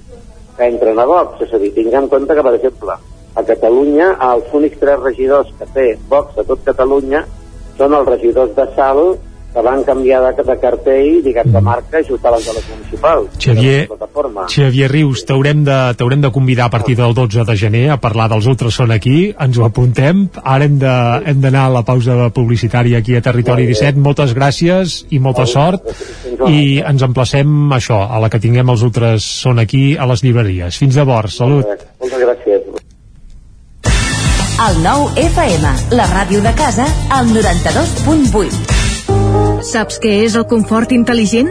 [0.57, 2.99] que entren a Vox, és a dir, tinguem en compte que, per exemple,
[3.35, 7.25] a Catalunya els únics tres regidors que té Vox a tot Catalunya
[7.79, 9.05] són els regidors de Sal
[9.53, 13.35] que van canviar de, de cartell, diguem, de marca just abans de les municipals.
[13.37, 14.47] Xavier, de.
[14.49, 18.49] Xavier Rius, t'haurem de, de convidar a partir del 12 de gener a parlar dels
[18.49, 23.23] Ultras són aquí, ens ho apuntem ara hem d'anar a la pausa publicitària aquí a
[23.25, 25.85] Territori 17, moltes gràcies i molta sort
[26.49, 30.25] i ens emplacem a això, a la que tinguem els Ultras són aquí a les
[30.25, 30.81] llibreries.
[30.81, 31.69] Fins llavors, salut.
[32.01, 32.41] Moltes gràcies.
[34.63, 39.65] El nou FM, la ràdio de casa, al 92.8.
[39.67, 41.51] Saps què és el confort intel·ligent?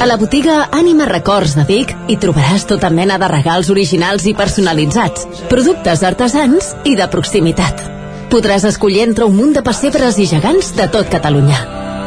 [0.00, 4.34] A la botiga Ànima Records de Vic hi trobaràs tota mena de regals originals i
[4.34, 7.88] personalitzats, productes artesans i de proximitat.
[8.32, 11.58] podràs escollir entre un munt de pessebres i gegants de tot Catalunya.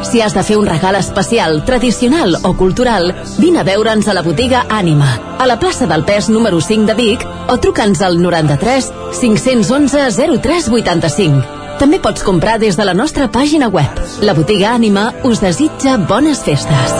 [0.05, 4.23] Si has de fer un regal especial, tradicional o cultural, vine a veure'ns a la
[4.25, 8.91] botiga Ànima, a la plaça del Pes número 5 de Vic o truca'ns al 93
[9.21, 10.09] 511
[10.41, 11.64] 0385.
[11.79, 13.99] També pots comprar des de la nostra pàgina web.
[14.23, 16.93] La botiga Ànima us desitja bones festes.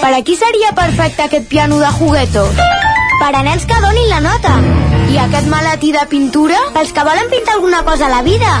[0.00, 2.44] Per a qui seria perfecte aquest piano de jugueto?
[3.18, 4.56] Per a nens que donin la nota.
[5.08, 6.58] I aquest maletí de pintura?
[6.74, 8.58] Pels que volen pintar alguna cosa a la vida.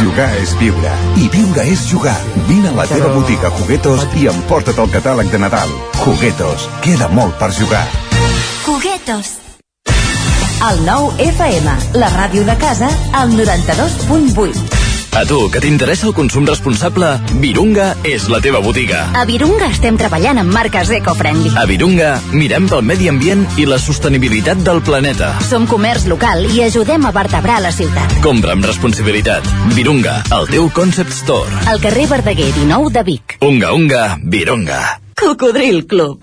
[0.00, 0.94] Jugar és viure.
[1.20, 2.16] I viure és jugar.
[2.48, 5.76] Vine a la teva botiga Juguetos i emporta't el catàleg de Nadal.
[6.02, 6.68] Juguetos.
[6.80, 7.86] Queda molt per jugar.
[8.64, 9.41] Juguetos.
[10.62, 12.86] El nou FM, la ràdio de casa,
[13.18, 14.60] al 92.8.
[15.18, 17.08] A tu, que t'interessa el consum responsable,
[17.42, 19.00] Virunga és la teva botiga.
[19.18, 21.50] A Virunga estem treballant amb marques eco-friendly.
[21.58, 25.32] A Virunga mirem pel medi ambient i la sostenibilitat del planeta.
[25.48, 28.14] Som comerç local i ajudem a vertebrar la ciutat.
[28.22, 29.50] Compra amb responsabilitat.
[29.74, 31.66] Virunga, el teu concept store.
[31.74, 33.36] Al carrer Verdaguer 19 de Vic.
[33.42, 34.80] Unga, unga, Virunga.
[35.18, 36.22] Cocodril Club.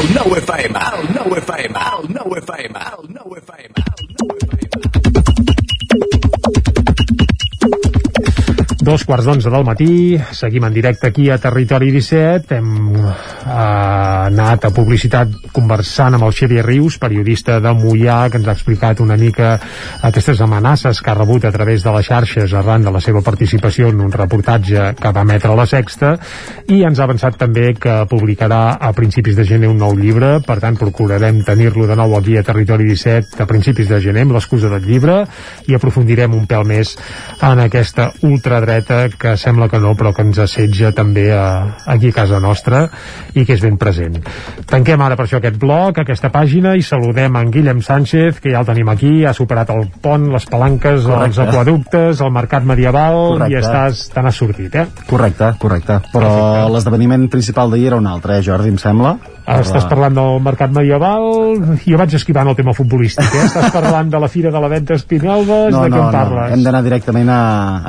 [0.00, 3.89] El 9 FM, el 9 FM, el 9 FM, el 9 FM.
[8.90, 13.12] Dos quarts d'onze del matí, seguim en directe aquí a Territori 17, hem eh,
[13.46, 18.98] anat a publicitat conversant amb el Xavier Rius, periodista de Mollà, que ens ha explicat
[19.04, 19.52] una mica
[20.08, 23.92] aquestes amenaces que ha rebut a través de les xarxes arran de la seva participació
[23.94, 26.16] en un reportatge que va emetre la Sexta,
[26.66, 30.58] i ens ha avançat també que publicarà a principis de gener un nou llibre, per
[30.66, 34.74] tant procurarem tenir-lo de nou aquí a Territori 17 a principis de gener amb l'excusa
[34.74, 35.22] del llibre,
[35.70, 36.96] i aprofundirem un pèl més
[37.38, 38.79] en aquesta ultradreta
[39.18, 42.86] que sembla que no, però que ens assetja també a, aquí a casa nostra
[43.34, 44.18] i que és ben present.
[44.70, 48.62] Tanquem ara per això aquest blog, aquesta pàgina, i saludem en Guillem Sánchez, que ja
[48.62, 51.26] el tenim aquí, ha superat el pont, les palanques, Correcte.
[51.28, 53.52] els aquaductes, el mercat medieval, Correcte.
[53.52, 54.86] i estàs, te n'has sortit, eh?
[55.08, 56.00] Correcte, correcte.
[56.12, 59.16] Però l'esdeveniment principal d'ahir era un altre, eh, Jordi, em sembla?
[59.46, 61.24] Ara estàs parlant del mercat medieval,
[61.84, 63.44] jo vaig esquivant el tema futbolístic, eh?
[63.48, 66.10] Estàs parlant de la Fira de la Venta Espinelves, No, de què no, em no,
[66.12, 66.52] parles?
[66.54, 67.40] hem d'anar directament a,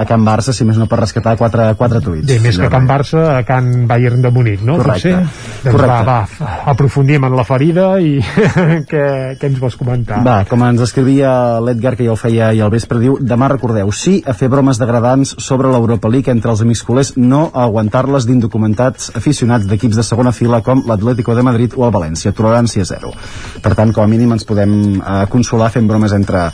[0.01, 2.25] a Can Barça, si més no per rescatar quatre, quatre tuits.
[2.29, 4.77] Bé, més que Can Barça, a Can Bayern de Munic, no?
[4.81, 5.11] Correcte.
[5.11, 5.51] Potser?
[5.65, 6.05] Doncs Correcte.
[6.07, 8.15] va, va, aprofundim en la ferida i
[8.89, 9.03] què,
[9.39, 10.21] què ens vols comentar?
[10.25, 13.91] Va, com ens escrivia l'Edgar, que ja ho feia i al vespre, diu demà recordeu,
[13.91, 18.25] sí a fer bromes degradants sobre l'Europa League entre els amics culers, no a aguantar-les
[18.29, 23.11] d'indocumentats aficionats d'equips de segona fila com l'Atlético de Madrid o el València, tolerància zero.
[23.61, 26.47] Per tant, com a mínim ens podem eh, consolar fent bromes entre,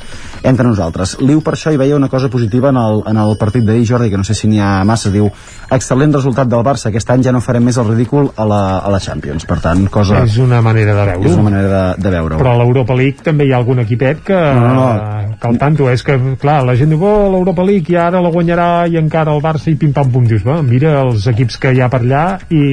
[0.44, 1.18] entre nosaltres.
[1.22, 4.10] Liu per això hi veia una cosa positiva en el, en el partit d'ahir, Jordi,
[4.12, 5.30] que no sé si n'hi ha massa, diu
[5.74, 8.92] excel·lent resultat del Barça, aquest any ja no farem més el ridícul a la, a
[8.94, 10.24] la Champions, per tant, cosa...
[10.24, 11.28] És una manera de veure-ho.
[11.28, 12.40] És una manera de, de veure-ho.
[12.42, 15.90] Però a l'Europa League també hi ha algun equipet que, No, no, que el tanto
[15.92, 19.36] és que, clar, la gent diu, oh, l'Europa League i ara la guanyarà i encara
[19.36, 22.64] el Barça i pim-pam-pum, dius, va, mira els equips que hi ha per allà i...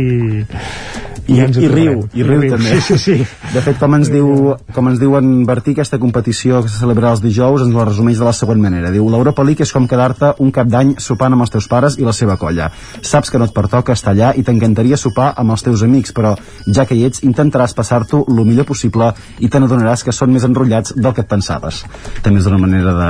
[1.27, 2.75] I, ja i riu, i riu, també.
[2.81, 3.15] Sí, sí, sí.
[3.55, 7.15] De fet, com ens, diu, com ens diu en Bertí, aquesta competició que se celebrarà
[7.17, 8.91] els dijous ens la resumeix de la següent manera.
[8.93, 12.05] Diu, l'Europa League és com quedar-te un cap d'any sopant amb els teus pares i
[12.05, 12.69] la seva colla.
[13.01, 16.35] Saps que no et pertoca estar allà i t'encantaria sopar amb els teus amics, però
[16.67, 20.45] ja que hi ets, intentaràs passar-t'ho el millor possible i te n'adonaràs que són més
[20.45, 21.85] enrotllats del que et pensaves.
[22.25, 23.09] També és una manera de,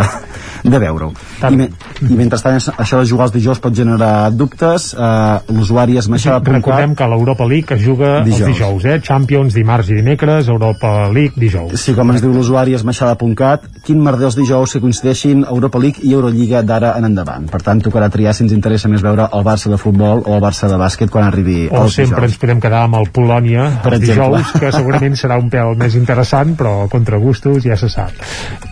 [0.71, 1.11] de veure-ho.
[1.43, 1.69] I, me,
[2.07, 4.93] I mentrestant, això de jugar els dijous pot generar dubtes.
[4.95, 8.41] Uh, L'usuari esmaixada.cat Recordem que l'Europa League es juga Dijous.
[8.41, 9.01] els dijous, eh?
[9.03, 11.75] Champions dimarts i dimecres, Europa League dijous.
[11.81, 16.13] Sí, com ens diu l'usuari esmaixada.cat, quin merder els dijous que coincideixin Europa League i
[16.15, 17.49] Eurolliga d'ara en endavant.
[17.51, 20.43] Per tant, tocarà triar si ens interessa més veure el Barça de futbol o el
[20.43, 22.39] Barça de bàsquet quan arribi O sempre ens dijous.
[22.41, 24.39] podem quedar amb el Polònia Per els exemple.
[24.39, 28.11] dijous, que segurament serà un pèl més interessant, però contra gustos ja se sap.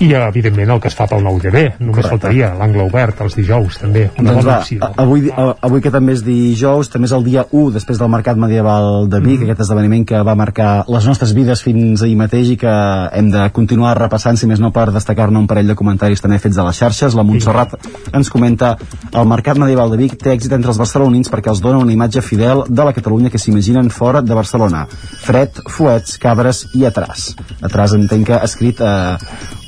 [0.01, 1.75] I, evidentment, el que es fa pel nou TV.
[1.79, 2.09] Només Correcte.
[2.11, 4.11] faltaria l'angle obert els dijous, també.
[4.19, 4.93] Una Doncs bona va, opció.
[4.97, 5.31] avui,
[5.61, 9.21] avui que també és dijous, també és el dia 1 després del Mercat Medieval de
[9.23, 9.45] Vic, Mm.
[9.45, 12.73] aquest esdeveniment que va marcar les nostres vides fins ahir mateix i que
[13.13, 16.59] hem de continuar repassant, si més no per destacar-ne un parell de comentaris també fets
[16.59, 17.15] a les xarxes.
[17.15, 17.77] La Montserrat
[18.13, 18.77] ens comenta
[19.13, 22.21] el Mercat Medieval de Vic té èxit entre els barcelonins perquè els dona una imatge
[22.21, 24.87] fidel de la Catalunya que s'imaginen fora de Barcelona.
[24.91, 27.37] Fred, fuets, cabres i atràs.
[27.63, 29.17] Atràs entenc que ha escrit eh,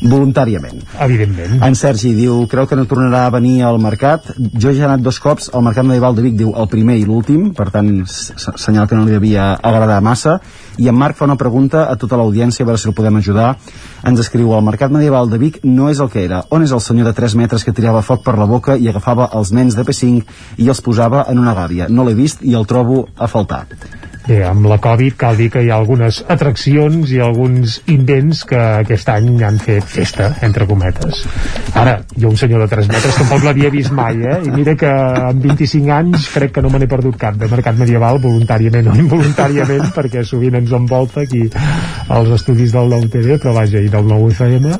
[0.03, 0.83] voluntàriament.
[1.01, 1.62] Evidentment.
[1.65, 4.33] En Sergi diu, creu que no tornarà a venir al mercat.
[4.37, 7.07] Jo ja he anat dos cops al mercat medieval de Vic, diu el primer i
[7.09, 10.39] l'últim, per tant, senyal que no li devia agradar massa.
[10.79, 13.55] I en Marc fa una pregunta a tota l'audiència, a veure si el podem ajudar.
[14.05, 16.43] Ens escriu, el mercat medieval de Vic no és el que era.
[16.51, 19.31] On és el senyor de 3 metres que tirava foc per la boca i agafava
[19.33, 20.25] els nens de P5
[20.59, 21.89] i els posava en una gàbia?
[21.89, 23.66] No l'he vist i el trobo a faltar.
[24.24, 28.56] Bé, amb la Covid cal dir que hi ha algunes atraccions i alguns invents que
[28.56, 31.20] aquest any han fet festa, entre cometes.
[31.76, 34.38] Ara, jo un senyor de 3 metres tampoc l'havia vist mai, eh?
[34.48, 37.76] I mira que amb 25 anys crec que no me n'he perdut cap de mercat
[37.76, 43.52] medieval, voluntàriament o involuntàriament, perquè sovint ens envolta aquí els estudis del nou TV, però
[43.59, 44.72] vaja, i del nou FM.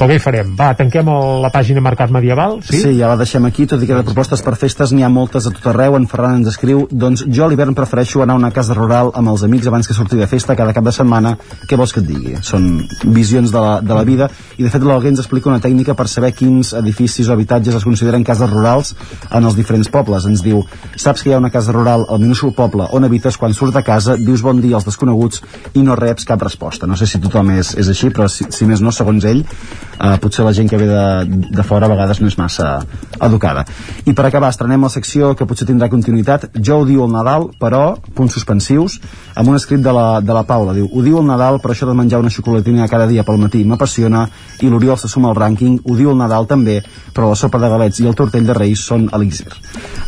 [0.00, 0.54] Però què farem?
[0.56, 2.80] Va, tanquem el, la pàgina Mercat Medieval, sí?
[2.80, 5.44] Sí, ja la deixem aquí, tot i que de propostes per festes n'hi ha moltes
[5.44, 5.98] a tot arreu.
[6.00, 9.32] En Ferran ens escriu, doncs jo a l'hivern prefereixo anar a una casa rural amb
[9.32, 11.36] els amics abans que sortir de festa cada cap de setmana.
[11.68, 12.36] Què vols que et digui?
[12.46, 12.68] Són
[13.04, 16.08] visions de la, de la vida i de fet l'Alguer ens explica una tècnica per
[16.08, 18.94] saber quins edificis o habitatges es consideren cases rurals
[19.30, 20.26] en els diferents pobles.
[20.28, 20.62] Ens diu,
[20.96, 23.84] saps que hi ha una casa rural al minúscul poble on habites quan surts de
[23.86, 25.42] casa, dius bon dia als desconeguts
[25.74, 26.88] i no reps cap resposta.
[26.90, 30.16] No sé si tothom és, és així, però si, si més no, segons ell, eh,
[30.22, 32.80] potser la gent que ve de, de fora a vegades no és massa
[33.20, 33.64] educada.
[34.06, 36.50] I per acabar, estrenem la secció que potser tindrà continuïtat.
[36.56, 39.00] Jo ho diu el Nadal, però, punts suspensius,
[39.34, 40.74] amb un escrit de la, de la Paula.
[40.74, 43.64] Diu, ho diu el Nadal, però això de menjar una xocolatina cada dia pel matí
[43.64, 44.26] m'apassiona,
[44.60, 46.80] i l'Oriol se suma al rànquing, ho diu el Nadal també,
[47.14, 49.48] però la sopa de galets i el tortell de Reis són elixir.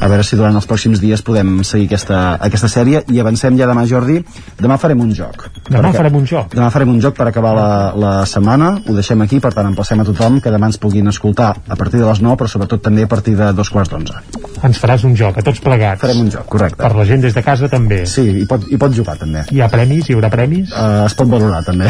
[0.01, 3.69] A veure si durant els pròxims dies podem seguir aquesta, aquesta sèrie i avancem ja
[3.71, 4.21] demà, Jordi.
[4.61, 5.49] Demà farem un joc.
[5.69, 6.53] Demà farem un joc.
[6.55, 10.03] Demà farem un joc per acabar la, la setmana, ho deixem aquí, per tant emplacem
[10.03, 13.07] a tothom que demà ens puguin escoltar a partir de les 9, però sobretot també
[13.07, 14.19] a partir de dos quarts d'onze.
[14.63, 16.01] Ens faràs un joc, a tots plegats.
[16.03, 16.79] Farem un joc, correcte.
[16.83, 18.03] Per la gent des de casa també.
[18.11, 19.45] Sí, i pot, i pot jugar també.
[19.53, 20.09] Hi ha premis?
[20.09, 20.73] Hi haurà premis?
[20.73, 21.89] Uh, es pot valorar també.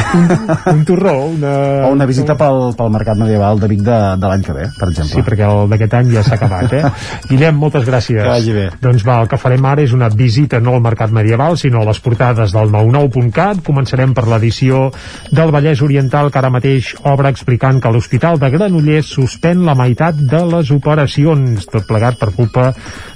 [0.72, 1.52] un torró, una...
[1.88, 4.88] O una visita pel, pel Mercat Medieval de Vic de, de l'any que ve, per
[4.90, 5.14] exemple.
[5.14, 6.92] Sí, perquè el d'aquest any ja s'ha acabat, eh?
[7.30, 8.22] Guillem, moltes gràcies.
[8.22, 8.66] Que vagi bé.
[8.82, 11.88] Doncs va, el que farem ara és una visita no al Mercat Medieval, sinó a
[11.90, 13.62] les portades del 99.cat.
[13.66, 14.88] Començarem per l'edició
[15.30, 20.18] del Vallès Oriental, que ara mateix obre explicant que l'Hospital de Granollers suspèn la meitat
[20.18, 22.70] de les operacions, tot plegat per culpa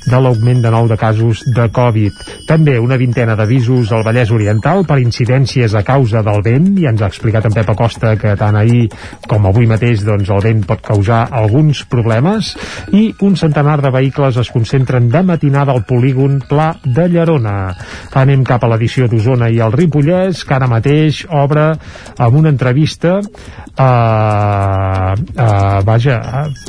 [0.06, 2.22] de l'augment de nou de casos de Covid.
[2.46, 7.02] També una vintena d'avisos al Vallès Oriental per incidències a causa del vent, i ens
[7.02, 8.86] ha explicat en Pep Acosta que tant ahir
[9.26, 12.52] com avui mateix doncs, el vent pot causar alguns problemes,
[12.94, 17.56] i un centenar de vehicles es concentren de matinada al polígon Pla de Llerona.
[18.14, 21.72] Anem cap a l'edició d'Osona i el Ripollès, que ara mateix obre
[22.18, 23.18] amb una entrevista
[23.76, 23.90] a,
[25.36, 26.20] a vaja,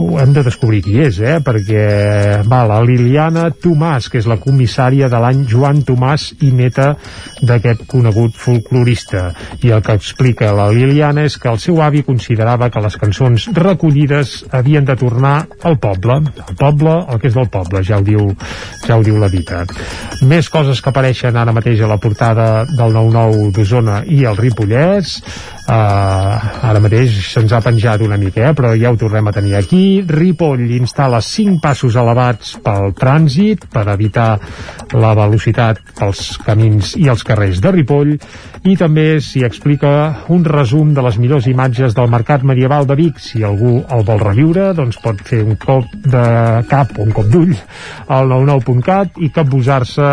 [0.01, 1.37] uh, hem de descobrir qui és, eh?
[1.43, 6.93] perquè va, la Liliana Tomàs, que és la comissària de l'any Joan Tomàs i neta
[7.41, 9.31] d'aquest conegut folclorista.
[9.63, 13.49] I el que explica la Liliana és que el seu avi considerava que les cançons
[13.57, 16.21] recollides havien de tornar al poble.
[16.47, 18.31] El poble, el que és del poble, ja ho diu,
[18.85, 19.65] ja ho diu la dita.
[20.27, 25.19] Més coses que apareixen ara mateix a la portada del 9-9 d'Osona i el Ripollès.
[25.67, 28.53] Uh, ara mateix se'ns ha penjat una mica, eh?
[28.55, 29.99] però ja ho tornem a tenir aquí.
[30.07, 34.29] Ripoll instal·la 5 passos elevats pel trànsit per evitar
[34.95, 38.15] la velocitat pels camins i els carrers de Ripoll
[38.67, 39.91] i també s'hi explica
[40.33, 43.21] un resum de les millors imatges del mercat medieval de Vic.
[43.23, 46.23] Si algú el vol reviure, doncs pot fer un cop de
[46.67, 47.53] cap o un cop d'ull
[48.11, 50.09] al 99.cat i capbusar-se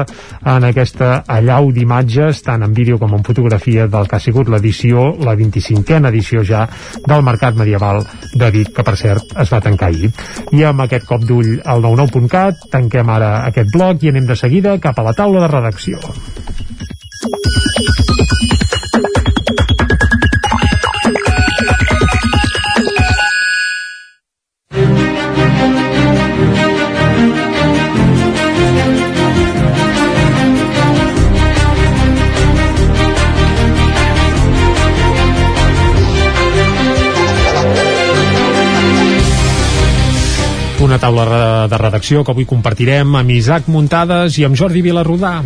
[0.55, 5.11] en aquesta allau d'imatges, tant en vídeo com en fotografia del que ha sigut l'edició,
[5.25, 6.67] la 25a edició ja
[7.07, 8.05] del Mercat Medieval
[8.35, 10.13] de Vic, que per cert es va tancar ahir.
[10.53, 14.79] I amb aquest cop d'ull al 99.cat tanquem ara aquest bloc i anem de seguida
[14.83, 16.04] cap a la taula de redacció.
[40.95, 45.41] Una taula de redacció que avui compartirem amb Isaac Muntades i amb Jordi Vilarrodà.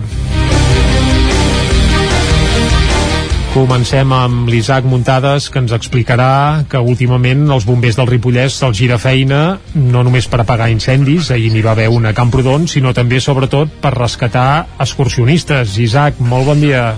[3.48, 9.00] Comencem amb l'Isaac Muntades, que ens explicarà que últimament els bombers del Ripollès se'ls gira
[9.00, 9.40] feina
[9.72, 13.72] no només per apagar incendis, ahir n'hi va haver una a Camprodon, sinó també, sobretot,
[13.80, 14.50] per rescatar
[14.84, 15.78] excursionistes.
[15.80, 16.90] Isaac, molt bon dia.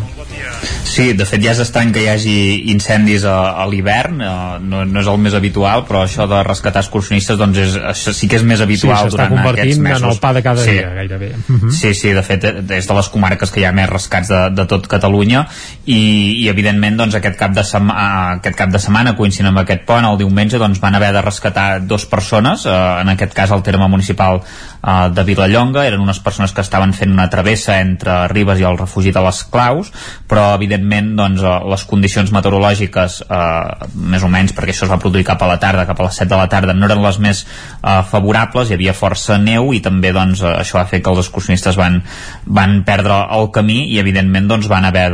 [0.90, 2.36] Sí, de fet ja és estrany que hi hagi
[2.72, 4.30] incendis a, a l'hivern, eh,
[4.60, 8.28] no, no és el més habitual, però això de rescatar excursionistes doncs és, això sí
[8.28, 10.02] que és més Sí, habitual s'està durant aquests convertint mesos.
[10.02, 10.74] en el pa de cada sí.
[10.76, 11.30] dia, gairebé.
[11.46, 11.70] Mhm.
[11.70, 14.66] Sí, sí, de fet és de les comarques que hi ha més rescats de, de
[14.66, 15.46] tot Catalunya
[15.86, 16.00] i,
[16.42, 20.04] i evidentment doncs, aquest, cap de setmana, aquest cap de setmana coincidint amb aquest pont,
[20.04, 23.88] el diumenge doncs, van haver de rescatar dos persones, eh, en aquest cas al terme
[23.88, 24.42] municipal
[24.82, 28.78] eh, de Vilallonga, eren unes persones que estaven fent una travessa entre Ribes i el
[28.78, 29.92] refugi de les Claus,
[30.30, 35.00] però evidentment doncs, eh, les condicions meteorològiques eh, més o menys, perquè això es va
[35.02, 37.20] produir cap a la tarda, cap a les 7 de la tarda, no eren les
[37.22, 41.12] més eh, favorables, hi havia força neu i també doncs, eh, això va fer que
[41.12, 42.00] els excursionistes van,
[42.46, 45.08] van perdre el camí i evidentment doncs, van haver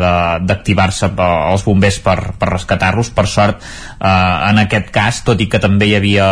[0.47, 3.12] d'activar-se eh, els bombers per, per rescatar-los.
[3.16, 4.09] Per sort eh,
[4.51, 6.26] en aquest cas tot i que també hi havia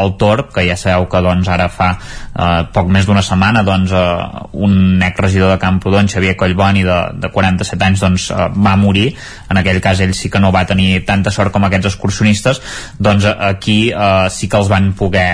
[0.00, 3.92] el Torb que ja sabeu que doncs, ara fa eh, poc més d'una setmana doncs,
[3.92, 9.08] eh, un exregidor de Camprodon Xavier Collboni de, de 47 anys doncs, eh, va morir.
[9.50, 12.60] En aquell cas ell sí que no va tenir tanta sort com aquests excursionistes.
[12.98, 15.28] Doncs eh, aquí eh, sí que els van poder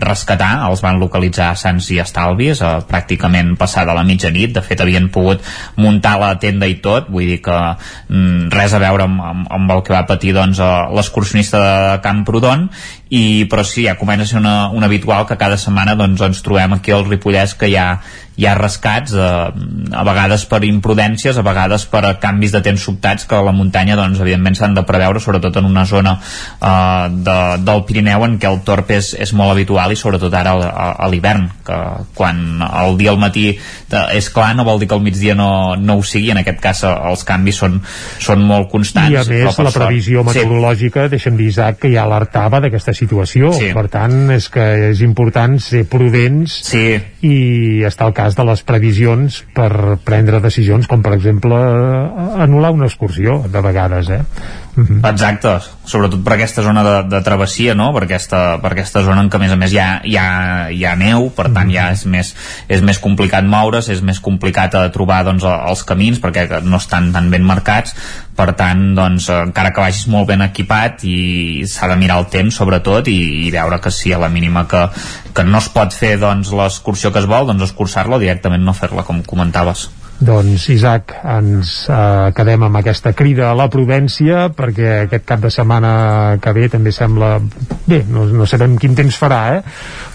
[0.00, 4.84] rescatar, els van localitzar a Sants i Estalvis, eh, pràcticament passada la mitjanit, de fet
[4.84, 5.42] havien pogut
[5.80, 9.76] muntar la tenda i tot, vull dir que mm, res a veure amb, amb, amb
[9.76, 12.68] el que va patir doncs, eh, l'excursionista de Camprodon
[13.08, 16.42] i, però sí, ja comença a ser una, una habitual que cada setmana doncs, ens
[16.44, 17.88] trobem aquí al Ripollès que hi ha,
[18.36, 19.26] hi ha rescats eh,
[19.94, 23.96] a vegades per imprudències, a vegades per canvis de temps sobtats que a la muntanya
[23.98, 28.50] doncs, evidentment s'han de preveure, sobretot en una zona eh, de, del Pirineu en què
[28.50, 31.78] el torp és, és molt habitual i sobretot ara a, a, a l'hivern que
[32.14, 33.46] quan el dia al matí
[33.90, 36.60] de, és clar no vol dir que al migdia no, no ho sigui en aquest
[36.62, 37.78] cas eh, els canvis són,
[38.18, 42.04] són molt constants I a més, la previsió sort- meteorològica, deixa'm dir, Isaac, que ja
[42.04, 43.52] alertava d'aquesta situació.
[43.56, 43.70] Sí.
[43.76, 46.84] Per tant, és que és important ser prudents sí.
[47.24, 47.36] i
[47.86, 51.58] estar al cas de les previsions per prendre decisions, com per exemple
[52.44, 54.22] anul·lar una excursió, de vegades, eh?
[54.74, 55.50] Exacte,
[55.86, 57.92] sobretot per aquesta zona de, de travessia, no?
[57.94, 60.26] per, aquesta, per aquesta zona en què a més a més hi ha, hi ha,
[60.74, 62.32] hi ha neu, per tant ja és més,
[62.66, 67.12] és més complicat moure's, és més complicat a trobar doncs, els camins perquè no estan
[67.14, 67.94] tan ben marcats,
[68.34, 71.18] per tant, doncs, encara que vagis molt ben equipat i
[71.70, 74.88] s'ha de mirar el temps sobretot i, i veure que si a la mínima que,
[75.34, 79.06] que no es pot fer doncs, l'excursió que es vol, doncs escurçar-la directament no fer-la,
[79.06, 79.88] com comentaves.
[80.24, 85.50] Doncs, Isaac, ens eh, quedem amb aquesta crida a la prudència perquè aquest cap de
[85.52, 85.90] setmana
[86.40, 87.34] que ve també sembla...
[87.84, 89.60] Bé, no, no sabem quin temps farà, eh?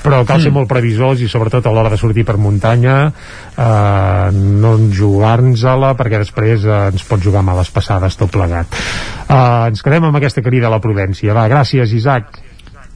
[0.01, 0.57] però cal ser Mm.
[0.57, 6.65] molt previsors i sobretot a l'hora de sortir per muntanya eh, no jugar-nos-la perquè després
[6.65, 8.73] eh, ens pot jugar males passades tot plegat.
[9.29, 11.37] Eh, ens quedem amb aquesta crida a la prudència.
[11.37, 12.48] Va, gràcies, Isaac.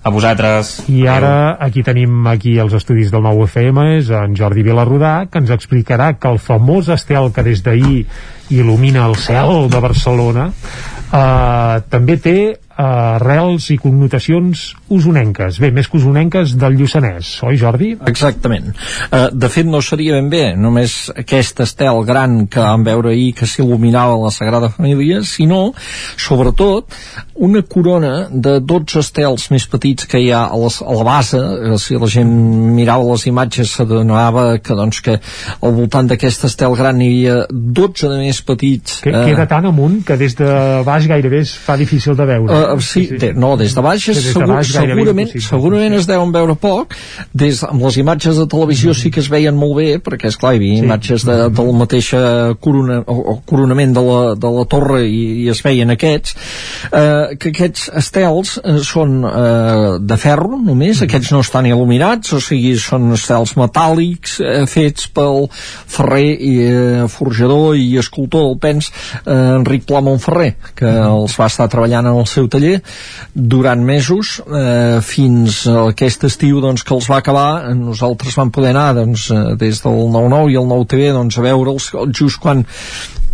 [0.03, 0.81] A vosaltres.
[0.91, 5.39] I ara aquí tenim aquí els estudis del nou FM és en Jordi Vilarrodà que
[5.39, 8.01] ens explicarà que el famós estel que des d'ahir
[8.51, 12.35] il·lumina el cel de Barcelona eh, també té
[12.77, 14.63] arrels i connotacions
[14.93, 17.91] usonenques, bé, més que usonenques del Lluçanès, oi Jordi?
[18.09, 18.71] Exactament.
[19.09, 23.33] Uh, de fet, no seria ben bé només aquest estel gran que vam veure ahir
[23.37, 25.73] que s'il·luminava la Sagrada Família, sinó,
[26.17, 26.97] sobretot,
[27.35, 31.39] una corona de 12 estels més petits que hi ha a, les, a la base.
[31.39, 32.33] Uh, si la gent
[32.73, 38.09] mirava les imatges s'adonava que, doncs, que al voltant d'aquest estel gran hi havia 12
[38.09, 38.99] de més petits.
[39.05, 40.49] Que eh, queda tan amunt que des de
[40.87, 42.49] baix gairebé es fa difícil de veure.
[42.49, 45.47] Uh, sí, sí, De, no, des de baix, Des de segur, baix segurament, impossible.
[45.47, 46.95] segurament es deuen veure poc.
[47.33, 50.53] Des, amb les imatges de televisió sí que es veien molt bé perquè és clar,
[50.55, 52.11] hi havia imatges de, del mateix
[52.63, 56.35] corona, o, o coronament de la, de la torre i, i es veien aquests.
[56.91, 62.41] Eh, que aquests estels eh, són eh, de ferro només, aquests no estan il·luminats o
[62.43, 68.89] sigui, són estels metàl·lics eh, fets pel ferrer i eh, forjador i escultor del Pens
[69.25, 72.77] eh, Enric Pla Montferrer que els va estar treballant en el seu taller
[73.33, 77.73] durant mesos eh, fins a aquest estiu doncs, que els va acabar.
[77.77, 81.91] Nosaltres vam poder anar doncs, eh, des del 9-9 i el 9-TV doncs, a veure'ls
[82.13, 82.65] just quan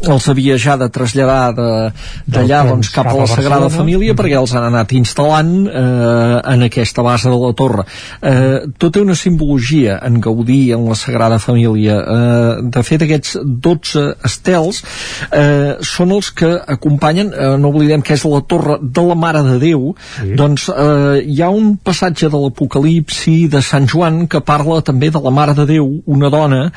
[0.08, 3.78] els havia ja de traslladar d'allà doncs, Pens cap a cap la Sagrada Barcelona.
[3.80, 7.86] Família perquè els han anat instal·lant eh, en aquesta base de la torre
[8.22, 13.38] eh, tot té una simbologia en Gaudí en la Sagrada Família eh, de fet aquests
[13.44, 14.82] 12 estels
[15.36, 19.44] eh, són els que acompanyen eh, no oblidem que és la torre de la Mare
[19.46, 20.32] de Déu sí.
[20.40, 25.22] doncs eh, hi ha un passatge de l'Apocalipsi de Sant Joan que parla també de
[25.24, 26.70] la Mare de Déu una dona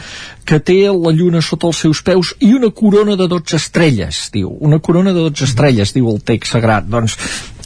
[0.44, 4.50] que té la lluna sota els seus peus i una corona de 12 estrelles diu,
[4.60, 6.88] una corona de 12 estrelles diu el text sagrat.
[6.90, 7.18] Doncs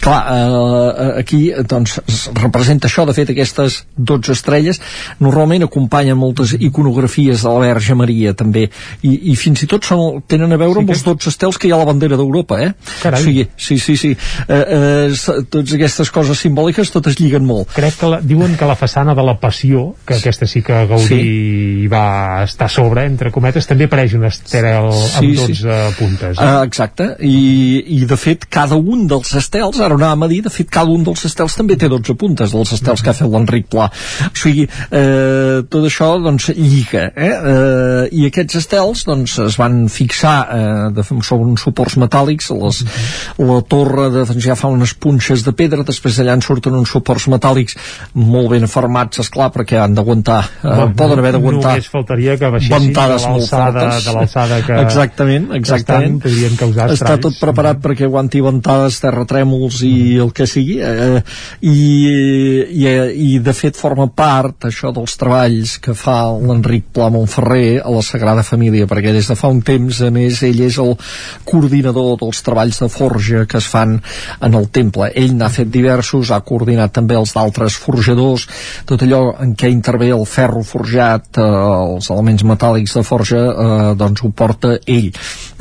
[0.02, 4.80] clar, eh, aquí doncs, es representa això, de fet aquestes 12 estrelles
[5.22, 8.66] normalment acompanyen moltes iconografies de la Verge Maria també,
[9.02, 11.68] i, i fins i tot són, tenen a veure sí, amb els 12 estels que
[11.68, 12.72] hi ha a la bandera d'Europa eh?
[13.02, 13.22] Carai.
[13.22, 18.12] Sigui, sí, sí, sí eh, eh, totes aquestes coses simbòliques totes lliguen molt crec que
[18.12, 21.88] la, diuen que la façana de la Passió que aquesta sí que Gaudí sí.
[21.92, 25.66] va estar sobre, entre cometes també apareix un estel amb Sí, 12 sí.
[25.98, 26.44] puntes eh?
[26.44, 30.42] Uh, exacte, I, i de fet cada un dels estels, ara ho anàvem a dir
[30.46, 33.30] de fet cada un dels estels també té 12 puntes dels estels que ha fet
[33.30, 37.32] l'Enric Pla o sigui, eh, tot això doncs lliga eh?
[37.32, 42.82] Eh, i aquests estels doncs es van fixar eh, de, sobre uns suports metàl·lics les,
[43.40, 46.92] la torre de, doncs, ja fa unes punxes de pedra després allà en surten uns
[46.92, 47.78] suports metàl·lics
[48.16, 52.50] molt ben formats, esclar, perquè han d'aguantar eh, Bueno, poden haver d'aguantar només faltaria que
[52.52, 57.24] baixessin de l'alçada de l'alçada que exactament, exactament estan, podrien causar està estralls.
[57.26, 61.20] tot preparat perquè aguanti ventades, terratrèmols i el que sigui eh,
[61.60, 61.76] i,
[62.72, 62.86] i,
[63.26, 68.04] i de fet forma part això dels treballs que fa l'Enric Pla Montferrer a la
[68.06, 70.94] Sagrada Família perquè des de fa un temps a més ell és el
[71.48, 73.96] coordinador dels treballs de forja que es fan
[74.40, 75.10] en el temple.
[75.16, 78.46] Ell n'ha fet diversos, ha coordinat també els d'altres forjadors
[78.88, 83.92] tot allò en què intervé el ferro forjat eh, els elements metàl·lics de forja eh,
[83.98, 85.10] doncs ho porta ell.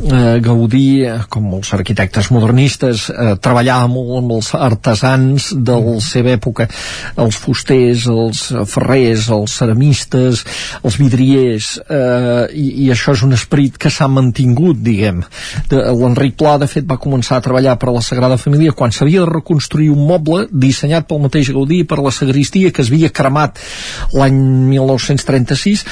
[0.05, 0.87] Eh, Gaudí,
[1.31, 6.67] com molts arquitectes modernistes eh, treballava molt amb els artesans de la seva època.
[7.21, 10.43] Els fusters, els ferrers els ceramistes,
[10.83, 15.23] els vidriers eh, i, i això és un esperit que s'ha mantingut, diguem.
[15.71, 19.23] l'Enric Pla, de fet, va començar a treballar per a la Sagrada Família quan s'havia
[19.23, 23.13] de reconstruir un moble dissenyat pel mateix Gaudí per a la sagristia que es havia
[23.13, 23.59] cremat
[24.13, 24.37] l'any
[24.71, 25.85] 1936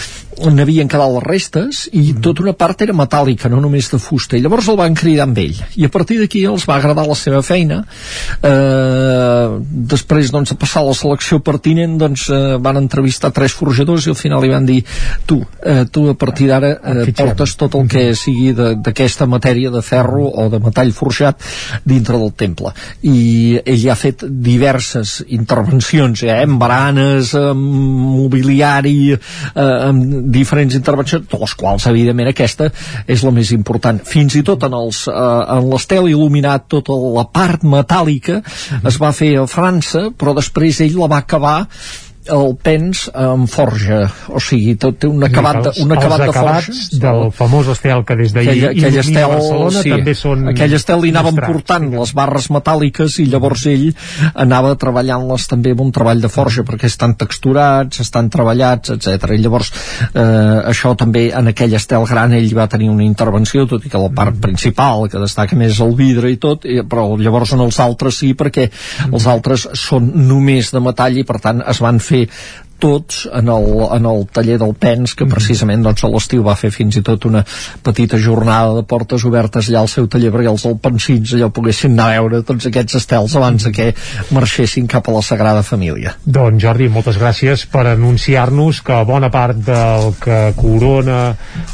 [0.54, 4.38] n'havien quedat les restes i tota una part era metàl·lica, no només de fusta.
[4.38, 5.58] I llavors el van cridar amb ell.
[5.78, 7.82] I a partir d'aquí els va agradar la seva feina.
[8.44, 9.60] Eh,
[9.94, 14.20] després doncs, de passar la selecció pertinent doncs, eh, van entrevistar tres forjadors i al
[14.20, 14.80] final li van dir
[15.26, 19.70] tu, eh, tu a partir d'ara eh, portes tot el que sigui de- d'aquesta matèria
[19.72, 21.40] de ferro o de metall forjat
[21.86, 22.74] dintre del temple.
[23.04, 27.64] I ell ha fet diverses intervencions eh, amb baranes, amb
[28.24, 29.20] mobiliari eh,
[29.56, 32.70] amb diferents intervencions de les quals evidentment aquesta
[33.08, 34.00] és la més important.
[34.08, 38.42] Fins i tot en, els, eh, en l'estel il·luminat tota la part metàl·lica
[38.84, 41.58] es va fer a França però després ell la va acabar
[42.32, 46.30] el pens amb forja o sigui, tot té un acabat de, un acabat els de
[46.32, 50.48] acabats forja del famós estel que des d'ahir aquell, aquell estel, Barcelona sí, també són
[50.54, 51.54] aquell estel li anaven mostrats.
[51.54, 53.88] portant les barres metàl·liques i llavors ell
[54.46, 59.34] anava treballant-les també amb un treball de forja perquè estan texturats, estan treballats etc.
[59.34, 59.74] I llavors
[60.14, 64.02] eh, això també en aquell estel gran ell va tenir una intervenció, tot i que
[64.02, 68.22] la part principal que destaca més el vidre i tot, però llavors en els altres
[68.22, 68.70] sí perquè
[69.10, 72.30] els altres són només de metall i per tant es van fer Sí,
[72.84, 76.72] tots en el, en el taller del Pens que precisament doncs, a l'estiu va fer
[76.76, 77.44] fins i tot una
[77.86, 82.10] petita jornada de portes obertes allà al seu taller perquè els alpensins allò poguessin anar
[82.12, 83.88] a veure tots aquests estels abans de que
[84.36, 86.16] marxessin cap a la Sagrada Família.
[86.26, 91.22] Doncs Jordi, moltes gràcies per anunciar-nos que bona part del que corona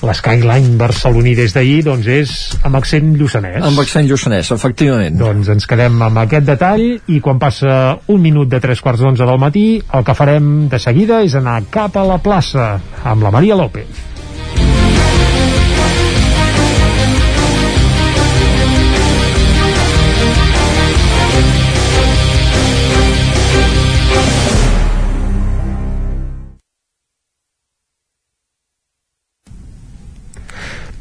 [0.05, 3.63] l'Skyline barceloní des d'ahir doncs és amb accent lluçanès.
[3.65, 5.17] amb accent lluçanès, efectivament.
[5.17, 9.25] Doncs ens quedem amb aquest detall i quan passa un minut de tres quarts d'onze
[9.25, 12.65] del matí el que farem de seguida és anar cap a la plaça
[13.07, 14.08] amb la Maria López.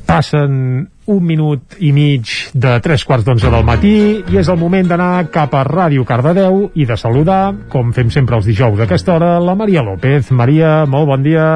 [0.09, 3.95] Passen un minut i mig de tres quarts d'onze del matí
[4.25, 8.41] i és el moment d'anar cap a Ràdio Cardedeu i de saludar, com fem sempre
[8.41, 10.33] els dijous a aquesta hora, la Maria López.
[10.33, 11.49] Maria, molt bon dia.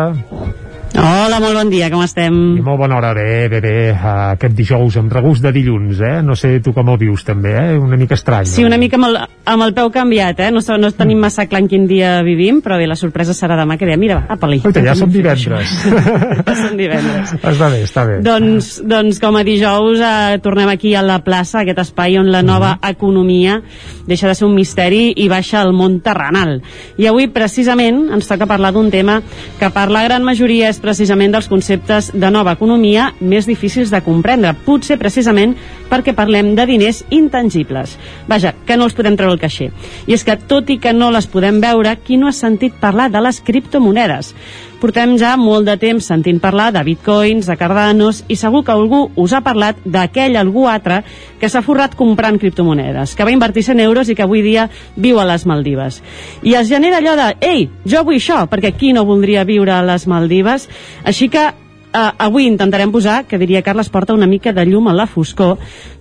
[0.93, 2.35] Hola, molt bon dia, com estem?
[2.59, 6.19] I molt bona hora, bé, bé, bé, aquest dijous amb regust de dilluns, eh?
[6.21, 7.79] No sé tu com el vius també, eh?
[7.81, 8.45] Una mica estrany.
[8.51, 9.17] Sí, una mica amb el,
[9.49, 10.51] amb el peu canviat, eh?
[10.53, 13.79] No, no tenim massa clar en quin dia vivim, però bé, la sorpresa serà demà,
[13.81, 14.61] que diem, mira, apa-li.
[14.69, 15.73] Oita, ja som divendres.
[15.81, 17.33] ja som divendres.
[17.55, 18.19] està bé, està bé.
[18.29, 22.45] Doncs, doncs com a dijous eh, tornem aquí a la plaça, aquest espai on la
[22.45, 23.63] nova economia
[24.07, 26.59] deixa de ser un misteri i baixa al món terrenal.
[27.01, 29.23] I avui precisament ens toca parlar d'un tema
[29.59, 34.03] que per la gran majoria és precisament dels conceptes de nova economia més difícils de
[34.05, 35.55] comprendre, potser precisament
[35.91, 37.97] perquè parlem de diners intangibles.
[38.29, 39.71] Vaja, que no els podem treure el caixer.
[40.07, 43.09] I és que tot i que no les podem veure, qui no ha sentit parlar
[43.13, 44.35] de les criptomonedes?
[44.83, 49.05] Portem ja molt de temps sentint parlar de bitcoins, de cardanos, i segur que algú
[49.15, 51.05] us ha parlat d'aquell algú altre
[51.39, 54.65] que s'ha forrat comprant criptomonedes, que va invertir 100 euros i que avui dia
[54.97, 56.01] viu a les Maldives.
[56.43, 59.85] I es genera allò de, ei, jo vull això, perquè qui no voldria viure a
[59.87, 60.67] les Maldives?
[61.05, 61.53] Així que
[61.93, 65.59] Uh, avui intentarem posar, que diria Carles, porta una mica de llum a la foscor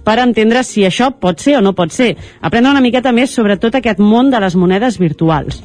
[0.07, 2.13] per entendre si això pot ser o no pot ser.
[2.39, 5.59] Aprendre una miqueta més sobre tot aquest món de les monedes virtuals.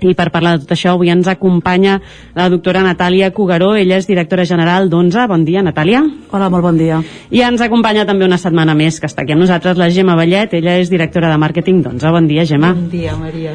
[0.00, 1.98] I per parlar de tot això, avui ens acompanya
[2.36, 5.26] la doctora Natàlia Cugaró, ella és directora general d'ONZA.
[5.28, 6.02] Bon dia, Natàlia.
[6.30, 7.02] Hola, molt bon dia.
[7.30, 10.56] I ens acompanya també una setmana més, que està aquí amb nosaltres, la Gemma Vallet,
[10.56, 12.12] ella és directora de màrqueting d'ONZA.
[12.16, 12.72] Bon dia, Gemma.
[12.74, 13.54] Bon dia, Maria.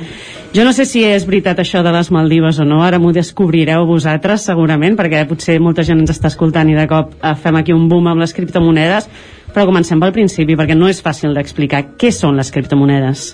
[0.56, 3.84] Jo no sé si és veritat això de les Maldives o no, ara m'ho descobrireu
[3.90, 7.76] vosaltres segurament, perquè potser molta gent ens està escoltant i de cop eh, fem aquí
[7.76, 9.10] un boom amb les criptomonedes,
[9.52, 13.34] però comencem pel principi, perquè no és fàcil d'explicar què són les criptomonedes.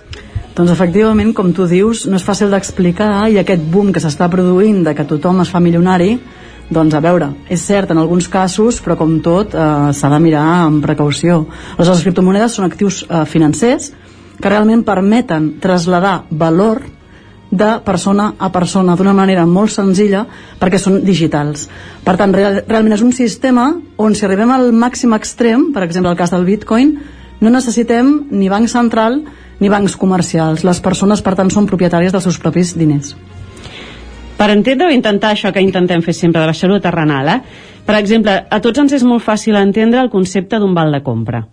[0.52, 4.82] Doncs efectivament, com tu dius, no és fàcil d'explicar i aquest boom que s'està produint
[4.84, 6.18] de que tothom es fa milionari,
[6.72, 10.44] doncs a veure, és cert en alguns casos, però com tot eh, s'ha de mirar
[10.66, 11.46] amb precaució.
[11.80, 13.92] Les criptomonedes són actius eh, financers
[14.42, 16.84] que realment permeten traslladar valor
[17.52, 20.26] de persona a persona d'una manera molt senzilla
[20.60, 21.68] perquè són digitals.
[22.04, 23.70] Per tant, real, realment és un sistema
[24.00, 26.96] on si arribem al màxim extrem, per exemple el cas del Bitcoin,
[27.42, 29.22] no necessitem ni banc central
[29.60, 30.66] ni bancs comercials.
[30.66, 33.16] Les persones, per tant, són propietàries dels seus propis diners.
[34.38, 37.42] Per entendre o intentar això que intentem fer sempre de baixar-ho terrenal, eh?
[37.86, 41.44] per exemple, a tots ens és molt fàcil entendre el concepte d'un val de compra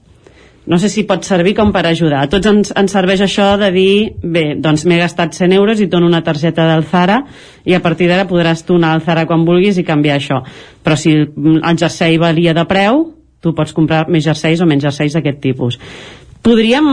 [0.69, 2.21] no sé si pot servir com per ajudar.
[2.23, 5.89] A tots ens, ens serveix això de dir, bé, doncs m'he gastat 100 euros i
[5.89, 7.23] dono una targeta del Zara
[7.65, 10.43] i a partir d'ara podràs tornar al Zara quan vulguis i canviar això.
[10.85, 13.01] Però si el jersei valia de preu,
[13.43, 15.79] tu pots comprar més jerseis o menys jerseis d'aquest tipus.
[16.43, 16.87] Podríem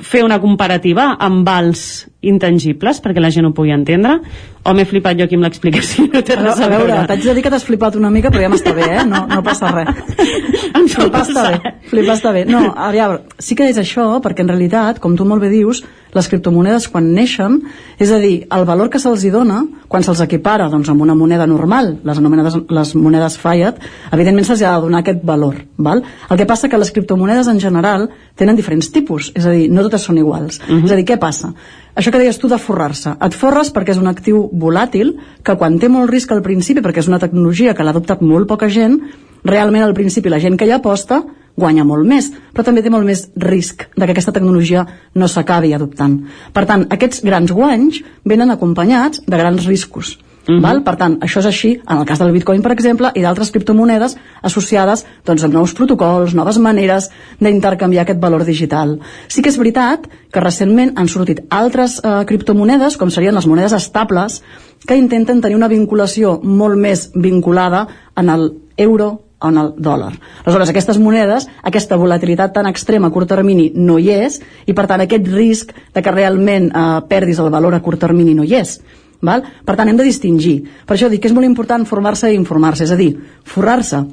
[0.00, 1.82] fer una comparativa amb vals
[2.24, 4.16] intangibles perquè la gent ho pugui entendre?
[4.64, 7.34] O m'he flipat jo aquí amb l'explicació no té res a, a veure, t'haig de
[7.36, 9.04] dir que t'has flipat una mica però ja m'està bé, eh?
[9.08, 9.92] no, no passa res.
[10.90, 12.42] Flipar està bé, flipar està bé.
[12.48, 15.84] No, a veure, sí que és això perquè en realitat, com tu molt bé dius
[16.16, 17.60] les criptomonedes quan neixen
[17.98, 21.46] és a dir, el valor que se'ls dona quan se'ls equipara doncs, amb una moneda
[21.46, 23.78] normal les anomenades les monedes fiat
[24.12, 26.02] evidentment se'ls ha de donar aquest valor val?
[26.30, 29.82] el que passa que les criptomonedes en general tenen diferents tipus, és a dir, no
[29.82, 30.84] totes són iguals uh -huh.
[30.84, 31.54] és a dir, què passa?
[31.94, 33.14] això que deies tu de forrar-se.
[33.20, 36.98] Et forres perquè és un actiu volàtil que quan té molt risc al principi, perquè
[36.98, 39.00] és una tecnologia que l'ha adoptat molt poca gent,
[39.44, 41.22] realment al principi la gent que hi aposta
[41.56, 45.74] guanya molt més, però també té molt més risc de que aquesta tecnologia no s'acabi
[45.74, 46.18] adoptant.
[46.52, 50.18] Per tant, aquests grans guanys venen acompanyats de grans riscos.
[50.48, 50.60] Uh -huh.
[50.62, 50.82] val?
[50.82, 54.16] Per tant, això és així en el cas del Bitcoin, per exemple, i d'altres criptomonedes
[54.42, 58.98] associades doncs, amb nous protocols, noves maneres d'intercanviar aquest valor digital.
[59.28, 63.72] Sí que és veritat que recentment han sortit altres eh, criptomonedes, com serien les monedes
[63.72, 64.42] estables,
[64.86, 67.86] que intenten tenir una vinculació molt més vinculada
[68.16, 70.12] en el euro en el dòlar.
[70.44, 74.86] Aleshores, aquestes monedes, aquesta volatilitat tan extrema a curt termini no hi és, i per
[74.90, 78.56] tant aquest risc de que realment eh, perdis el valor a curt termini no hi
[78.60, 78.78] és.
[79.20, 79.44] Val?
[79.64, 80.62] Per tant, hem de distingir.
[80.88, 83.12] Per això dic que és molt important formar-se i informar-se, és a dir,
[83.44, 84.04] forrar-se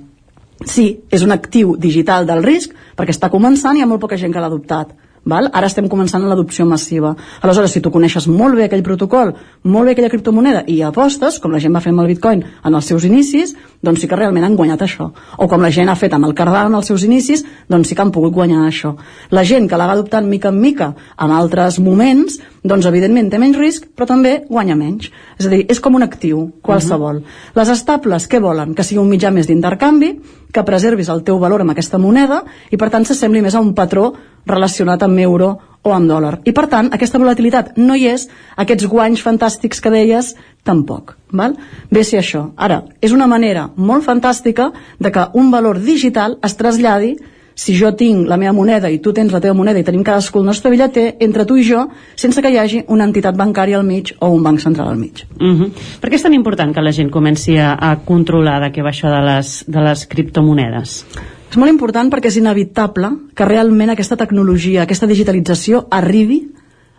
[0.66, 4.18] sí, és un actiu digital del risc perquè està començant i hi ha molt poca
[4.18, 4.94] gent que l'ha adoptat
[5.28, 5.50] Val?
[5.54, 7.14] Ara estem començant l'adopció massiva.
[7.42, 9.34] Aleshores, si tu coneixes molt bé aquell protocol,
[9.64, 12.78] molt bé aquella criptomoneda i apostes, com la gent va fer amb el Bitcoin en
[12.78, 15.10] els seus inicis, doncs sí que realment han guanyat això.
[15.38, 17.96] O com la gent ha fet amb el Cardano en els seus inicis, doncs sí
[17.96, 18.96] que han pogut guanyar això.
[19.32, 23.40] La gent que la va adoptant mica en mica en altres moments, doncs evidentment té
[23.42, 25.10] menys risc, però també guanya menys.
[25.40, 27.18] És a dir, és com un actiu, qualsevol.
[27.18, 27.56] Uh -huh.
[27.56, 28.76] Les estables, què volen?
[28.76, 30.20] Que sigui un mitjà més d'intercanvi,
[30.52, 33.74] que preservis el teu valor amb aquesta moneda i per tant s'assembli més a un
[33.74, 34.14] patró
[34.46, 36.40] relacionat amb euro o amb dòlar.
[36.46, 41.16] I per tant, aquesta volatilitat no hi és, aquests guanys fantàstics que deies, tampoc.
[41.32, 41.56] Val?
[41.92, 42.52] Bé, si això.
[42.56, 47.18] Ara, és una manera molt fantàstica de que un valor digital es traslladi
[47.58, 50.40] si jo tinc la meva moneda i tu tens la teva moneda i tenim cadascú
[50.40, 53.88] el nostre bitlleter, entre tu i jo, sense que hi hagi una entitat bancària al
[53.88, 55.26] mig o un banc central al mig.
[55.40, 55.72] Uh -huh.
[56.02, 58.92] Per què és tan important que la gent comenci a, a controlar de què va
[58.92, 61.06] això de les, de les criptomonedes?
[61.50, 66.44] És molt important perquè és inevitable que realment aquesta tecnologia, aquesta digitalització arribi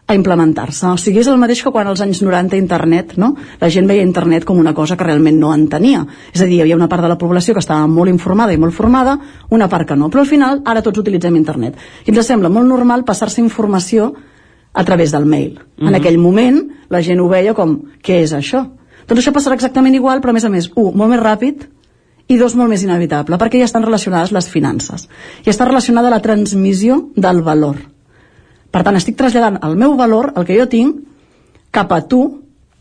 [0.09, 0.87] a implementar-se.
[0.89, 3.35] O sigui, és el mateix que quan als anys 90 internet, no?
[3.61, 6.01] La gent veia internet com una cosa que realment no entenia.
[6.33, 8.61] És a dir, hi havia una part de la població que estava molt informada i
[8.61, 9.19] molt formada,
[9.53, 10.09] una part que no.
[10.09, 11.77] Però al final, ara tots utilitzem internet.
[12.07, 14.15] I ens sembla molt normal passar-se informació
[14.73, 15.53] a través del mail.
[15.53, 15.87] Mm -hmm.
[15.89, 16.01] En mhm.
[16.01, 18.67] aquell moment, la gent ho veia com, què és això?
[19.07, 21.69] Doncs això passarà exactament igual, però a més a més, un, molt més ràpid,
[22.29, 25.09] i dos, molt més inevitable, perquè ja estan relacionades les finances.
[25.45, 27.98] I està relacionada la transmissió del valor
[28.71, 31.03] per tant, estic traslladant el meu valor, el que jo tinc,
[31.73, 32.23] cap a tu,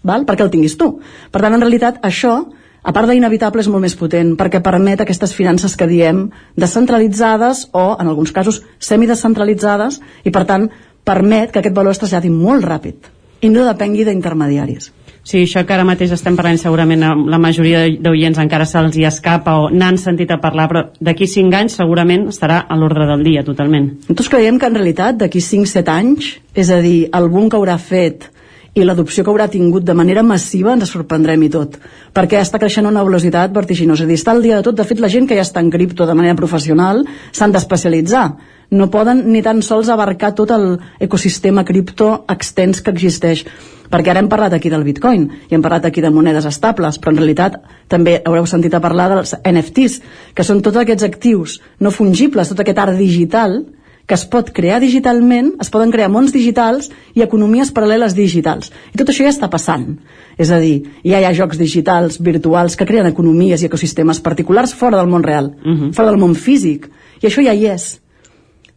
[0.03, 0.25] val?
[0.27, 0.97] perquè el tinguis tu.
[1.31, 2.39] Per tant, en realitat, això
[2.87, 7.89] a part d'inevitable és molt més potent perquè permet aquestes finances que diem descentralitzades o
[7.99, 10.69] en alguns casos semidescentralitzades i per tant
[11.03, 13.11] permet que aquest valor es traslladi molt ràpid
[13.43, 14.91] i no depengui d'intermediaris.
[15.27, 19.57] Sí, això que ara mateix estem parlant segurament la majoria d'oients encara se'ls hi escapa
[19.59, 23.43] o n'han sentit a parlar, però d'aquí 5 anys segurament estarà a l'ordre del dia
[23.43, 23.89] totalment.
[24.05, 27.75] Nosaltres creiem que en realitat d'aquí 5-7 anys, és a dir, el boom que haurà
[27.75, 28.29] fet
[28.77, 31.75] i l'adopció que haurà tingut de manera massiva ens sorprendrem i tot,
[32.15, 34.05] perquè està creixent una velocitat vertiginosa.
[34.05, 35.59] És a dir, està al dia de tot, de fet la gent que ja està
[35.59, 38.29] en cripto de manera professional s'han d'especialitzar.
[38.69, 43.45] No poden ni tan sols abarcar tot l'ecosistema cripto extens que existeix
[43.87, 47.13] perquè ara hem parlat aquí del bitcoin i hem parlat aquí de monedes estables però
[47.13, 47.55] en realitat
[47.87, 50.01] també haureu sentit a parlar dels NFTs
[50.35, 53.61] que són tots aquests actius no fungibles, tot aquest art digital
[54.07, 58.71] que es pot crear digitalment, es poden crear mons digitals i economies paral·leles digitals.
[58.95, 59.97] I tot això ja està passant.
[60.39, 64.71] És a dir, ja hi ha jocs digitals, virtuals, que creen economies i ecosistemes particulars
[64.71, 65.91] fora del món real, uh -huh.
[65.93, 66.87] fora del món físic.
[67.21, 67.99] I això ja hi és.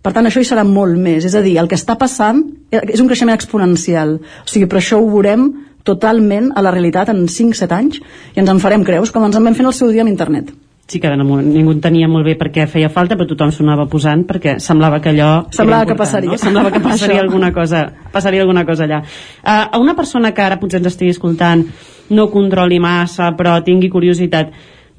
[0.01, 1.27] Per tant, això hi serà molt més.
[1.29, 2.41] És a dir, el que està passant
[2.71, 4.17] és un creixement exponencial.
[4.45, 5.51] O sigui, per això ho veurem
[5.85, 9.47] totalment a la realitat en 5-7 anys i ens en farem creus, com ens en
[9.47, 10.53] vam fer el seu dia amb internet
[10.91, 14.25] sí que ningú entenia molt bé per què feia falta, però tothom s'ho anava posant
[14.27, 16.41] perquè semblava que allò semblava que passaria, no?
[16.43, 20.59] semblava que passaria alguna cosa passaria alguna cosa allà uh, a una persona que ara
[20.59, 21.63] potser ens estigui escoltant
[22.11, 24.51] no controli massa però tingui curiositat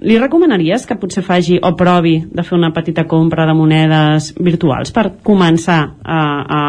[0.02, 4.94] li recomanaries que potser faci o provi de fer una petita compra de monedes virtuals
[4.96, 6.62] per començar a, a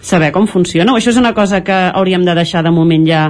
[0.00, 0.94] saber com funciona?
[0.94, 3.22] O això és una cosa que hauríem de deixar de moment ja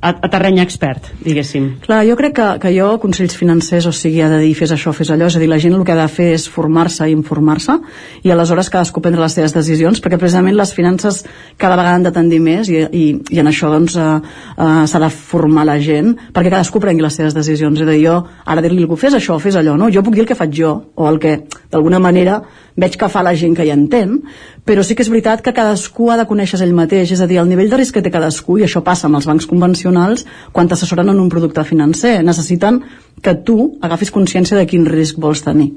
[0.00, 1.68] a, a terreny expert, diguéssim.
[1.82, 4.92] Clar, jo crec que, que jo, consells financers, o sigui, ha de dir fes això,
[4.94, 7.14] fes allò, és a dir, la gent el que ha de fer és formar-se i
[7.16, 7.74] informar-se,
[8.22, 11.24] i aleshores cadascú prendre les seves decisions, perquè precisament les finances
[11.58, 13.04] cada vegada han de tendir més, i, i,
[13.34, 14.06] i en això doncs eh,
[14.54, 18.04] eh, s'ha de formar la gent, perquè cadascú prengui les seves decisions, és a dir,
[18.06, 19.90] jo ara dir-li algú, fes això, fes allò, no?
[19.90, 21.40] Jo puc dir el que faig jo, o el que
[21.72, 22.38] d'alguna manera
[22.78, 24.20] veig que fa la gent que hi entén,
[24.64, 27.40] però sí que és veritat que cadascú ha de conèixer ell mateix, és a dir,
[27.42, 30.70] el nivell de risc que té cadascú, i això passa amb els bancs convencionals, quan
[30.70, 32.82] t'assessoren en un producte financer, necessiten
[33.22, 35.72] que tu agafis consciència de quin risc vols tenir.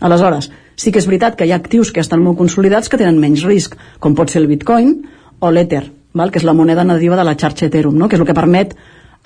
[0.00, 3.20] Aleshores, sí que és veritat que hi ha actius que estan molt consolidats que tenen
[3.22, 4.98] menys risc, com pot ser el bitcoin
[5.40, 6.30] o l'Ether, val?
[6.30, 8.08] que és la moneda nadiva de la xarxa Ethereum, no?
[8.08, 8.76] que és el que permet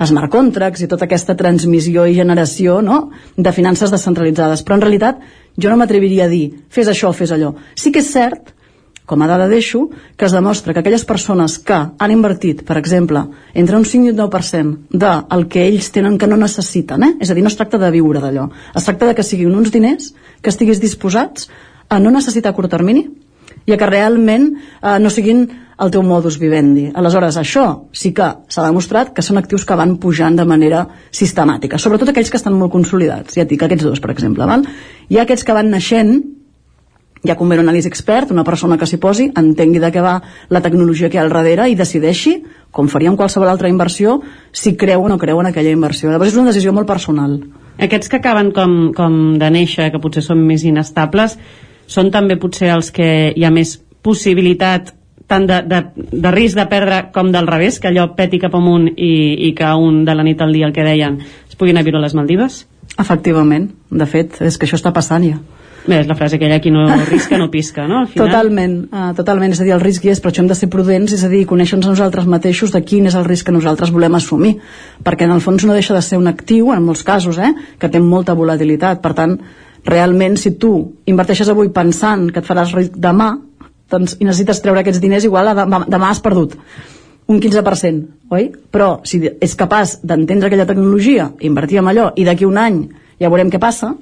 [0.05, 3.11] smart contracts i tota aquesta transmissió i generació no?
[3.37, 4.63] de finances descentralitzades.
[4.63, 5.23] Però en realitat
[5.57, 7.55] jo no m'atreviria a dir fes això o fes allò.
[7.75, 8.53] Sí que és cert
[9.07, 9.87] com a dada deixo,
[10.19, 13.23] que es demostra que aquelles persones que han invertit, per exemple,
[13.55, 17.13] entre un 5 i un 9% del que ells tenen que no necessiten, eh?
[17.23, 19.71] és a dir, no es tracta de viure d'allò, es tracta de que siguin uns
[19.71, 20.11] diners
[20.43, 21.47] que estiguis disposats
[21.89, 23.07] a no necessitar a curt termini
[23.67, 25.47] i a que realment eh, no siguin
[25.79, 26.87] el teu modus vivendi.
[26.95, 31.79] Aleshores, això sí que s'ha demostrat que són actius que van pujant de manera sistemàtica,
[31.79, 34.49] sobretot aquells que estan molt consolidats, ja et dic, aquests dos, per exemple.
[34.49, 34.65] Val?
[35.09, 36.17] Hi ha aquests que van naixent
[37.27, 40.17] ja convé un anàlisi expert, una persona que s'hi posi, entengui de què va
[40.53, 42.37] la tecnologia que hi ha al darrere i decideixi,
[42.71, 44.21] com faria amb qualsevol altra inversió,
[44.53, 46.11] si creu o no creu en aquella inversió.
[46.11, 47.41] Llavors és una decisió molt personal.
[47.83, 51.37] Aquests que acaben com, com de néixer, que potser són més inestables,
[51.87, 53.77] són també potser els que hi ha més
[54.07, 54.95] possibilitat
[55.27, 58.89] tant de, de, de risc de perdre com del revés, que allò peti cap amunt
[58.95, 59.13] i,
[59.49, 61.89] i que un de la nit al dia el que deien es puguin anar a
[61.91, 62.65] viure a les Maldives?
[62.97, 65.41] Efectivament, de fet, és que això està passant ja.
[65.87, 68.01] Bé, és la frase aquella, qui no risca no pisca, no?
[68.03, 68.31] Al final...
[68.31, 70.69] Totalment, uh, totalment, és a dir, el risc hi és, però això hem de ser
[70.73, 74.19] prudents, és a dir, conèixer-nos nosaltres mateixos de quin és el risc que nosaltres volem
[74.19, 74.57] assumir,
[75.07, 77.91] perquè en el fons no deixa de ser un actiu, en molts casos, eh, que
[77.93, 79.39] té molta volatilitat, per tant,
[79.87, 80.73] realment, si tu
[81.07, 83.31] inverteixes avui pensant que et faràs ric demà,
[83.93, 86.57] doncs, i necessites treure aquests diners, igual demà, demà has perdut
[87.27, 88.51] un 15%, oi?
[88.71, 92.83] Però si és capaç d'entendre aquella tecnologia, invertir en allò, i d'aquí un any
[93.21, 93.95] ja veurem què passa,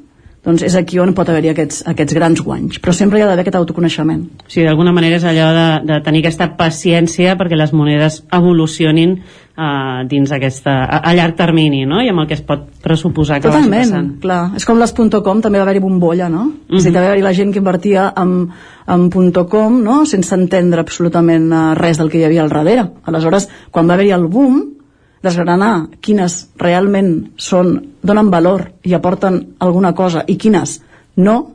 [0.44, 2.80] doncs és aquí on pot haver-hi aquests, aquests grans guanys.
[2.84, 4.26] Però sempre hi ha d'haver aquest autoconeixement.
[4.44, 9.16] Sí, d'alguna manera és allò de, de tenir aquesta paciència perquè les monedes evolucionin
[9.56, 12.00] uh, dins aquesta, a, a llarg termini, no?
[12.02, 14.42] I amb el que es pot pressuposar que Totalment, vagi clar.
[14.58, 16.44] És com les .com, també va haver-hi bombolla, no?
[16.44, 16.78] Uh -huh.
[16.78, 18.50] És a dir, va haver-hi la gent que invertia en,
[18.86, 19.10] en
[19.48, 22.90] .com, no?, sense entendre absolutament uh, res del que hi havia al darrere.
[23.04, 24.74] Aleshores, quan va haver-hi el boom,
[25.22, 30.82] desgranar quines realment són, donen valor i aporten alguna cosa i quines
[31.16, 31.54] no,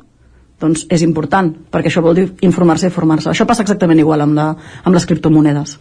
[0.59, 3.29] doncs és important, perquè això vol dir informar-se i formar-se.
[3.31, 5.77] Això passa exactament igual amb, la, amb les criptomonedes.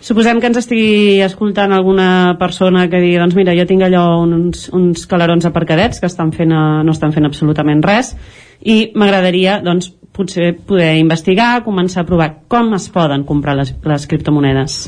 [0.00, 4.68] Suposem que ens estigui escoltant alguna persona que digui, doncs mira, jo tinc allò uns,
[4.76, 8.12] uns calarons aparcadets que estan fent a, no estan fent absolutament res
[8.60, 14.06] i m'agradaria, doncs, potser poder investigar, començar a provar com es poden comprar les, les
[14.08, 14.78] criptomonedes.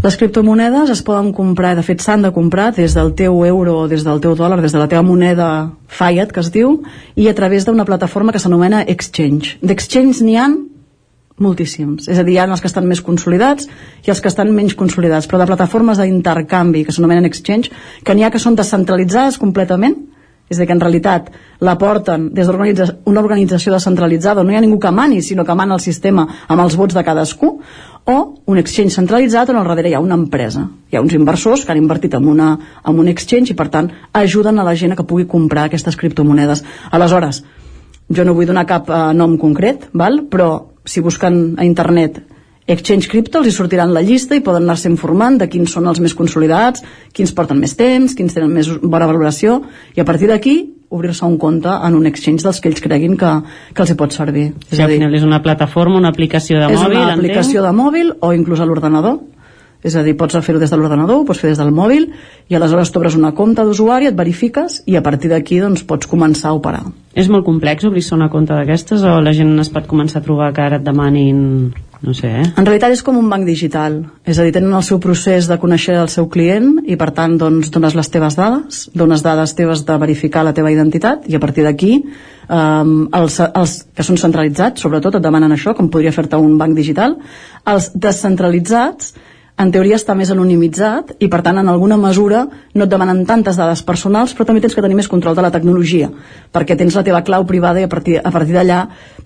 [0.00, 4.02] Les criptomonedes es poden comprar, de fet s'han de comprar des del teu euro des
[4.06, 6.78] del teu dòlar, des de la teva moneda fiat, que es diu,
[7.20, 9.58] i a través d'una plataforma que s'anomena Exchange.
[9.60, 10.56] D'Exchange n'hi han
[11.40, 12.06] moltíssims.
[12.08, 13.66] És a dir, hi ha els que estan més consolidats
[14.04, 17.72] i els que estan menys consolidats, però de plataformes d'intercanvi que s'anomenen exchange,
[18.04, 19.96] que n'hi ha que són descentralitzades completament,
[20.50, 21.28] és a dir, que en realitat
[21.62, 25.76] la porten des d'una organització descentralitzada, no hi ha ningú que mani, sinó que mana
[25.76, 27.52] el sistema amb els vots de cadascú,
[28.10, 30.64] o un exchange centralitzat on al darrere hi ha una empresa.
[30.90, 32.50] Hi ha uns inversors que han invertit en, una,
[32.82, 36.64] en un exchange i, per tant, ajuden a la gent que pugui comprar aquestes criptomonedes.
[36.90, 37.44] Aleshores,
[38.10, 40.24] jo no vull donar cap eh, nom concret, val?
[40.30, 40.50] però
[40.84, 42.22] si busquen a internet
[42.70, 45.98] Exchange Crypto els hi sortiran la llista i poden anar-se informant de quins són els
[46.02, 46.84] més consolidats,
[47.16, 49.58] quins porten més temps, quins tenen més bona valoració
[49.96, 50.54] i a partir d'aquí
[50.90, 53.32] obrir-se un compte en un exchange dels que ells creguin que,
[53.74, 54.48] que els hi pot servir.
[54.68, 57.62] És sí, al final és una plataforma, una aplicació de és mòbil, És una aplicació
[57.66, 59.20] de mòbil o inclús a l'ordenador
[59.82, 62.10] és a dir, pots fer-ho des de l'ordenador, pots fer des del mòbil
[62.48, 66.50] i aleshores t'obres una compte d'usuari, et verifiques i a partir d'aquí doncs, pots començar
[66.50, 66.84] a operar.
[67.14, 70.52] És molt complex obrir-se una compte d'aquestes o la gent es pot començar a trobar
[70.54, 72.44] que ara et demanin no sé, eh?
[72.56, 75.58] En realitat és com un banc digital, és a dir, tenen el seu procés de
[75.60, 79.84] conèixer el seu client i per tant doncs, dones les teves dades, dones dades teves
[79.84, 84.80] de verificar la teva identitat i a partir d'aquí um, els, els que són centralitzats
[84.80, 87.18] sobretot et demanen això, com podria fer-te un banc digital,
[87.68, 89.12] els descentralitzats
[89.60, 93.58] en teoria està més anonimitzat i per tant en alguna mesura no et demanen tantes
[93.60, 96.08] dades personals però també tens que tenir més control de la tecnologia
[96.54, 98.80] perquè tens la teva clau privada i a partir, a partir d'allà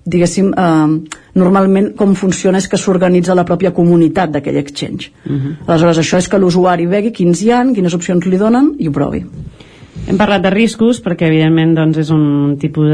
[0.05, 5.41] diguéssim eh, normalment com funciona és que s'organitza la pròpia comunitat d'aquell exchange uh Mhm.
[5.41, 5.55] -huh.
[5.67, 8.93] aleshores això és que l'usuari vegui quins hi han, quines opcions li donen i ho
[8.93, 9.25] provi
[10.07, 12.91] Hem parlat de riscos perquè evidentment doncs, és un tipus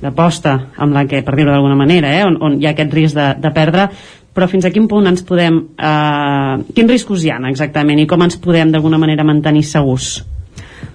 [0.00, 3.14] d'aposta amb la que, per dir-ho d'alguna manera, eh, on, on hi ha aquest risc
[3.14, 3.88] de, de perdre
[4.32, 8.22] però fins a quin punt ens podem eh, quins riscos hi ha exactament i com
[8.24, 10.22] ens podem d'alguna manera mantenir segurs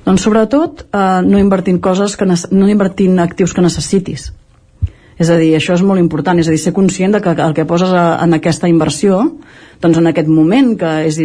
[0.06, 4.32] doncs sobretot eh, no invertint coses que no invertint actius que necessitis
[5.18, 7.56] és a dir, això és molt important, és a dir, ser conscient de que el
[7.58, 9.24] que poses a, en aquesta inversió,
[9.82, 11.18] doncs en aquest moment, que és,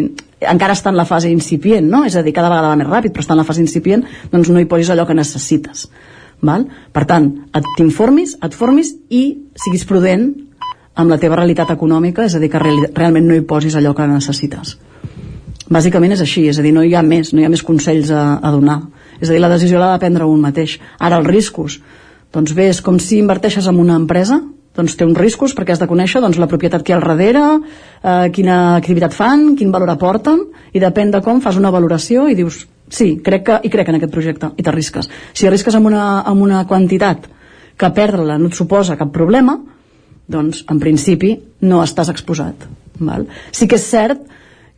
[0.48, 2.00] encara està en la fase incipient, no?
[2.08, 4.48] és a dir, cada vegada va més ràpid, però està en la fase incipient, doncs
[4.48, 5.84] no hi posis allò que necessites.
[6.42, 6.64] Val?
[6.90, 7.28] Per tant,
[7.76, 9.22] t'informis, et formis i
[9.60, 10.30] siguis prudent
[10.94, 13.94] amb la teva realitat econòmica, és a dir, que real, realment no hi posis allò
[13.96, 14.76] que necessites.
[15.72, 18.10] Bàsicament és així, és a dir, no hi ha més, no hi ha més consells
[18.12, 18.82] a, a donar.
[19.20, 20.76] És a dir, la decisió l'ha de prendre un mateix.
[20.98, 21.78] Ara, els riscos,
[22.34, 24.40] doncs bé, és com si inverteixes en una empresa,
[24.76, 27.04] doncs té uns riscos perquè has de conèixer doncs, la propietat que hi ha al
[27.04, 27.42] darrere,
[28.02, 32.36] eh, quina activitat fan, quin valor aporten, i depèn de com fas una valoració i
[32.38, 35.10] dius, sí, crec que, i crec en aquest projecte, i t'arrisques.
[35.36, 37.28] Si arrisques amb una, amb una quantitat
[37.76, 39.58] que perdre-la no et suposa cap problema,
[40.32, 41.36] doncs en principi
[41.68, 42.66] no estàs exposat.
[43.02, 43.26] Val?
[43.52, 44.22] Sí que és cert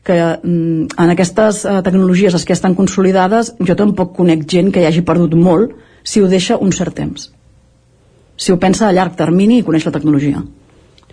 [0.04, 4.82] que mm, en aquestes eh, tecnologies les que estan consolidades jo tampoc conec gent que
[4.82, 5.72] hi hagi perdut molt
[6.04, 7.30] si ho deixa un cert temps
[8.36, 10.44] si ho pensa a llarg termini i coneix la tecnologia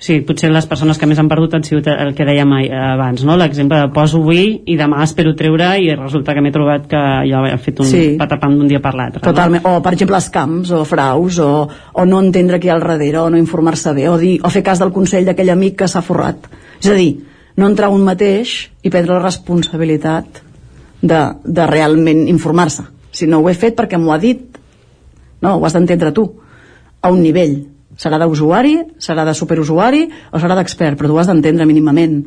[0.02, 3.36] Sí, potser les persones que més han perdut han sigut el que dèiem abans, no?
[3.38, 7.42] L'exemple de poso avui i demà espero treure i resulta que m'he trobat que ja
[7.46, 8.02] he fet un sí.
[8.18, 9.22] patapam d'un dia per l'altre.
[9.22, 9.62] Totalment.
[9.62, 9.76] No?
[9.78, 13.22] O, per exemple, escams o fraus o, o no entendre qui hi ha al darrere
[13.22, 16.02] o no informar-se bé o, dir, o fer cas del consell d'aquell amic que s'ha
[16.02, 16.50] forrat.
[16.82, 17.12] És a dir,
[17.62, 20.42] no entrar un mateix i prendre la responsabilitat
[21.02, 22.88] de, de realment informar-se.
[23.14, 24.58] Si no ho he fet perquè m'ho ha dit,
[25.46, 26.26] no, ho has d'entendre tu,
[27.06, 27.60] a un nivell
[28.00, 32.22] serà d'usuari, serà de superusuari o serà d'expert, però tu has d'entendre mínimament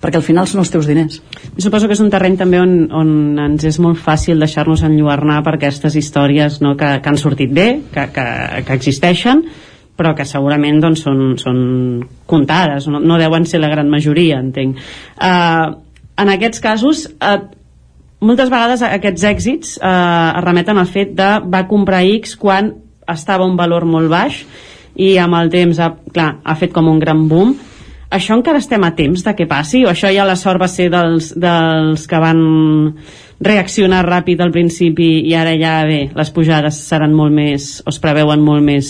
[0.00, 1.20] perquè al final són els teus diners.
[1.56, 3.08] I suposo que és un terreny també on, on
[3.46, 7.68] ens és molt fàcil deixar-nos enlluernar per aquestes històries no, que, que han sortit bé,
[7.94, 8.26] que, que,
[8.68, 9.42] que existeixen,
[9.96, 11.58] però que segurament doncs, són, són
[12.28, 14.82] comptades, no, no deuen ser la gran majoria, entenc.
[15.16, 15.80] Uh,
[16.20, 17.38] en aquests casos, uh,
[18.20, 22.74] moltes vegades aquests èxits uh, es remeten al fet de va comprar X quan
[23.08, 24.44] estava un valor molt baix
[24.96, 27.54] i amb el temps ha, clar, ha fet com un gran boom
[28.16, 30.88] això encara estem a temps de què passi o això ja la sort va ser
[30.92, 32.40] dels, dels que van
[33.42, 38.00] reaccionar ràpid al principi i ara ja bé, les pujades seran molt més o es
[38.00, 38.88] preveuen molt més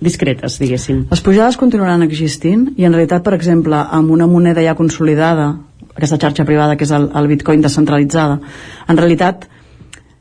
[0.00, 1.04] discretes, diguéssim.
[1.12, 5.52] Les pujades continuaran existint i en realitat, per exemple, amb una moneda ja consolidada,
[5.94, 8.40] aquesta xarxa privada que és el, el bitcoin descentralitzada,
[8.88, 9.44] en realitat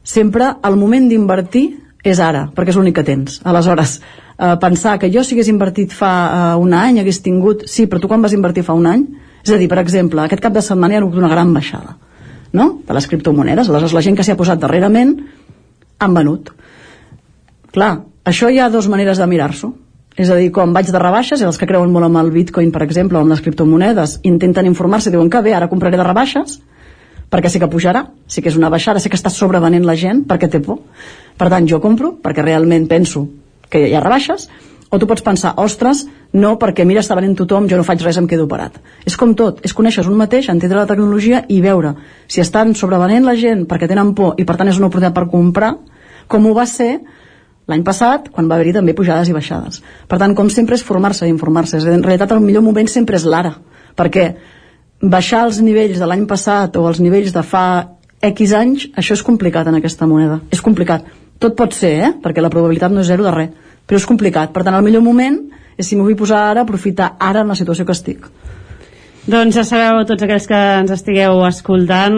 [0.04, 1.66] sempre el moment d'invertir
[2.04, 3.40] és ara, perquè és l'únic que tens.
[3.44, 4.00] Aleshores,
[4.38, 7.66] eh, pensar que jo si hagués invertit fa eh, un any hagués tingut...
[7.68, 9.04] Sí, però tu quan vas invertir fa un any?
[9.44, 11.98] És a dir, per exemple, aquest cap de setmana hi ha hagut una gran baixada
[12.54, 12.80] no?
[12.88, 13.70] de les criptomonedes.
[13.70, 15.18] Aleshores, la gent que s'hi ha posat darrerament
[16.00, 16.54] han venut.
[17.76, 17.92] Clar,
[18.26, 19.74] això hi ha dues maneres de mirar-s'ho.
[20.20, 22.74] És a dir, quan vaig de rebaixes, i els que creuen molt amb el bitcoin,
[22.76, 26.58] per exemple, o amb les criptomonedes, intenten informar-se, diuen que bé, ara compraré de rebaixes,
[27.30, 30.26] perquè sé que pujarà, sí que és una baixada, sé que està sobrevenent la gent
[30.30, 30.82] perquè té por.
[31.38, 33.28] Per tant, jo compro perquè realment penso
[33.70, 34.50] que hi ha rebaixes,
[34.90, 38.18] o tu pots pensar, ostres, no, perquè mira, està venent tothom, jo no faig res,
[38.18, 38.80] em quedo parat.
[39.06, 41.94] És com tot, és conèixer un mateix, entendre la tecnologia i veure
[42.28, 45.30] si estan sobrevenent la gent perquè tenen por i per tant és una oportunitat per
[45.30, 45.76] comprar,
[46.28, 46.96] com ho va ser
[47.70, 49.84] l'any passat, quan va haver-hi també pujades i baixades.
[50.10, 51.78] Per tant, com sempre, és formar-se i informar-se.
[51.78, 53.54] En realitat, el millor moment sempre és l'ara,
[53.98, 54.32] perquè
[55.02, 57.66] baixar els nivells de l'any passat o els nivells de fa
[58.20, 60.42] X anys, això és complicat en aquesta moneda.
[60.52, 61.06] És complicat.
[61.40, 62.14] Tot pot ser, eh?
[62.20, 64.54] perquè la probabilitat no és zero de res però és complicat.
[64.54, 65.40] Per tant, el millor moment
[65.80, 68.28] és si m'ho vull posar ara, aprofitar ara en la situació que estic.
[69.28, 72.16] Doncs ja sabeu, tots aquells que ens estigueu escoltant,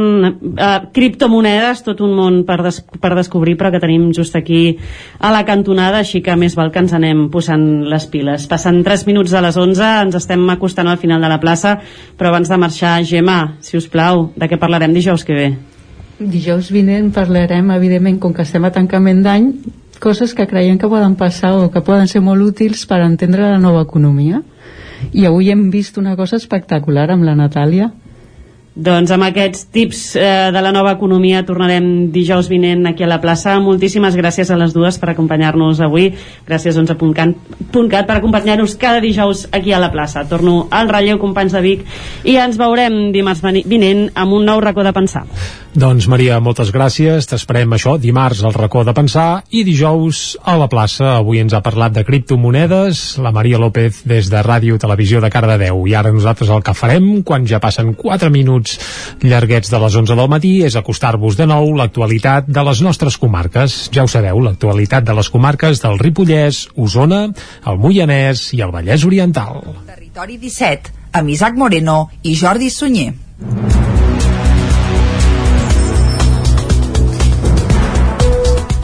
[0.54, 4.78] eh, criptomonedes, tot un món per, des per descobrir, però que tenim just aquí
[5.20, 8.46] a la cantonada, així que més val que ens anem posant les piles.
[8.48, 11.80] Passen 3 minuts de les 11, ens estem acostant al final de la plaça,
[12.18, 15.50] però abans de marxar, Gemma, si us plau, de què parlarem dijous que ve?
[16.22, 19.52] Dijous vinent parlarem, evidentment, com que estem a tancament d'any,
[20.00, 23.60] coses que creiem que poden passar o que poden ser molt útils per entendre la
[23.60, 24.44] nova economia.
[25.14, 27.92] I avui hem vist una cosa espectacular amb la Natàlia,
[28.72, 33.20] doncs amb aquests tips eh, de la nova economia tornarem dijous vinent aquí a la
[33.20, 33.58] plaça.
[33.60, 36.14] Moltíssimes gràcies a les dues per acompanyar-nos avui.
[36.48, 40.24] Gràcies doncs, a .cat per acompanyar-nos cada dijous aquí a la plaça.
[40.24, 41.84] Torno al relleu, companys de Vic,
[42.24, 45.26] i ens veurem dimarts vinent amb un nou racó de pensar.
[45.72, 47.28] Doncs Maria, moltes gràcies.
[47.32, 51.16] T'esperem això dimarts al racó de pensar i dijous a la plaça.
[51.16, 55.86] Avui ens ha parlat de criptomonedes la Maria López des de Ràdio Televisió de Cardedeu.
[55.88, 58.80] I ara nosaltres el que farem, quan ja passen 4 minuts minuts
[59.22, 63.90] llarguets de les 11 del matí és acostar-vos de nou l'actualitat de les nostres comarques.
[63.94, 67.28] Ja ho sabeu, l'actualitat de les comarques del Ripollès, Osona,
[67.66, 69.62] el Moianès i el Vallès Oriental.
[69.88, 73.81] Territori 17, amb Isaac Moreno i Jordi Sunyer.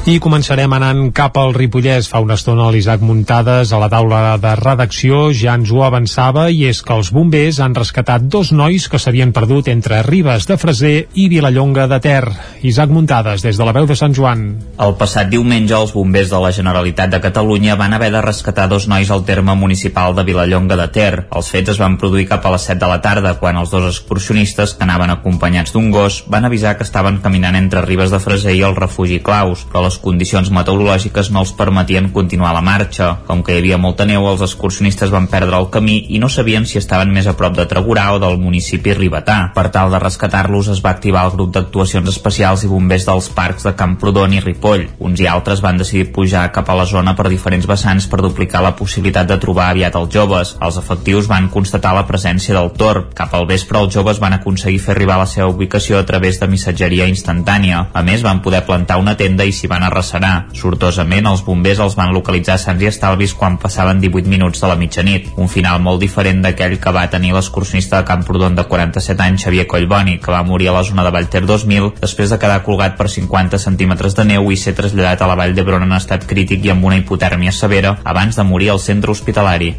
[0.07, 2.07] I començarem anant cap al Ripollès.
[2.07, 6.61] Fa una estona l'Isaac Muntades a la taula de redacció ja ens ho avançava i
[6.69, 10.93] és que els bombers han rescatat dos nois que s'havien perdut entre Ribes de Freser
[11.11, 12.21] i Vilallonga de Ter.
[12.63, 14.45] Isaac Muntades, des de la veu de Sant Joan.
[14.79, 18.87] El passat diumenge els bombers de la Generalitat de Catalunya van haver de rescatar dos
[18.87, 21.25] nois al terme municipal de Vilallonga de Ter.
[21.35, 23.91] Els fets es van produir cap a les 7 de la tarda quan els dos
[23.91, 28.55] excursionistes que anaven acompanyats d'un gos van avisar que estaven caminant entre Ribes de Freser
[28.55, 33.07] i el refugi Claus, però les les condicions meteorològiques no els permetien continuar la marxa.
[33.25, 36.67] Com que hi havia molta neu, els excursionistes van perdre el camí i no sabien
[36.69, 39.37] si estaven més a prop de Tregurà o del municipi ribetà.
[39.55, 43.65] Per tal de rescatar-los es va activar el grup d'actuacions especials i bombers dels parcs
[43.65, 44.85] de Camprodon i Ripoll.
[44.99, 48.61] Uns i altres van decidir pujar cap a la zona per diferents vessants per duplicar
[48.61, 50.53] la possibilitat de trobar aviat els joves.
[50.61, 53.09] Els efectius van constatar la presència del torb.
[53.17, 56.51] Cap al vespre els joves van aconseguir fer arribar la seva ubicació a través de
[56.51, 57.87] missatgeria instantània.
[57.93, 60.31] A més, van poder plantar una tenda i s'hi van arrasarà.
[60.57, 64.77] Sortosament, els bombers els van localitzar sants i estalvis quan passaven 18 minuts de la
[64.79, 65.31] mitjanit.
[65.37, 69.67] Un final molt diferent d'aquell que va tenir l'excursionista de Camprodon de 47 anys, Xavier
[69.67, 73.09] Collboni, que va morir a la zona de Vallter 2000 després de quedar colgat per
[73.09, 76.73] 50 centímetres de neu i ser traslladat a la Vall d'Hebron en estat crític i
[76.75, 79.73] amb una hipotèrmia severa abans de morir al centre hospitalari.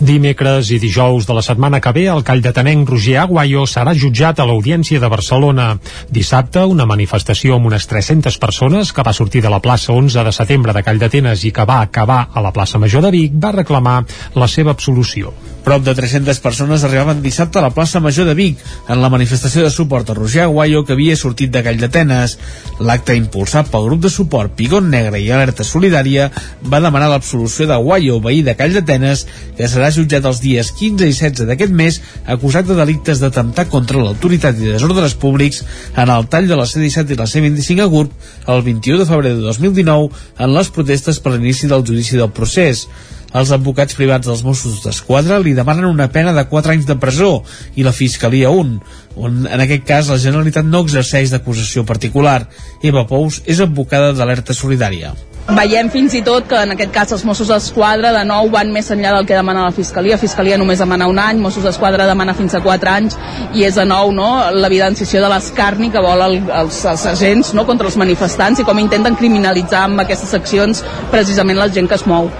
[0.00, 4.46] Dimecres i dijous de la setmana que ve, el calldetanenc Roger Aguayo serà jutjat a
[4.48, 5.66] l'Audiència de Barcelona.
[6.08, 10.32] Dissabte, una manifestació amb unes 300 persones que va sortir de la plaça 11 de
[10.32, 13.98] setembre de Calldetenes i que va acabar a la plaça Major de Vic va reclamar
[14.40, 15.34] la seva absolució.
[15.64, 19.62] Prop de 300 persones arribaven dissabte a la plaça Major de Vic en la manifestació
[19.64, 22.38] de suport a Roger Aguayo que havia sortit de Calldetenes.
[22.80, 26.30] L'acte impulsat pel grup de suport Pigon Negre i Alerta Solidària
[26.64, 29.26] va demanar l'absolució d'Aguayo, veí de Calldetenes,
[29.58, 34.00] que serà jutjat els dies 15 i 16 d'aquest mes acusat de delictes d'atemptar contra
[34.00, 35.64] l'autoritat i desordres públics
[35.96, 38.10] en el tall de la C-17 i la C-25 a GURB
[38.54, 42.86] el 21 de febrer de 2019 en les protestes per l'inici del judici del procés.
[43.30, 47.30] Els advocats privats dels Mossos d'Esquadra li demanen una pena de 4 anys de presó
[47.78, 48.78] i la Fiscalia un,
[49.14, 52.40] on en aquest cas la Generalitat no exerceix d'acusació particular.
[52.82, 55.14] Eva Pous és advocada d'Alerta Solidària.
[55.48, 58.90] Veiem fins i tot que en aquest cas els Mossos d'Esquadra de nou van més
[58.94, 60.18] enllà del que demana la Fiscalia.
[60.20, 63.16] Fiscalia només demana un any, Mossos d'Esquadra demana fins a 4 anys
[63.56, 67.66] i és de nou no, l'evidenciació de l'escarni que vol el, els, els agents no,
[67.66, 72.06] contra els manifestants i com intenten criminalitzar amb aquestes accions precisament la gent que es
[72.06, 72.30] mou.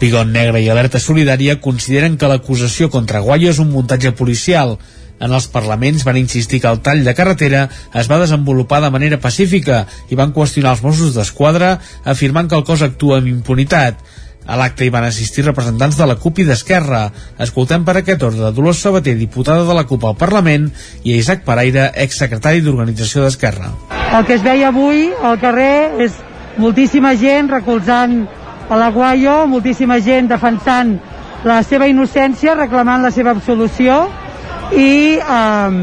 [0.00, 4.74] Pigon Negre i Alerta Solidària consideren que l'acusació contra Guayo és un muntatge policial
[5.20, 9.20] en els parlaments van insistir que el tall de carretera es va desenvolupar de manera
[9.22, 14.00] pacífica i van qüestionar els Mossos d'Esquadra afirmant que el cos actua amb impunitat.
[14.46, 17.08] A l'acte hi van assistir representants de la CUP i d'Esquerra.
[17.42, 20.68] Escoltem per aquest ordre Dolors Sabater, diputada de la CUP al Parlament,
[21.02, 23.72] i Isaac Paraire, exsecretari d'Organització d'Esquerra.
[24.14, 26.14] El que es veia avui al carrer és
[26.62, 28.20] moltíssima gent recolzant
[28.70, 30.94] a la Guayo, moltíssima gent defensant
[31.46, 34.04] la seva innocència, reclamant la seva absolució
[34.74, 35.80] i eh,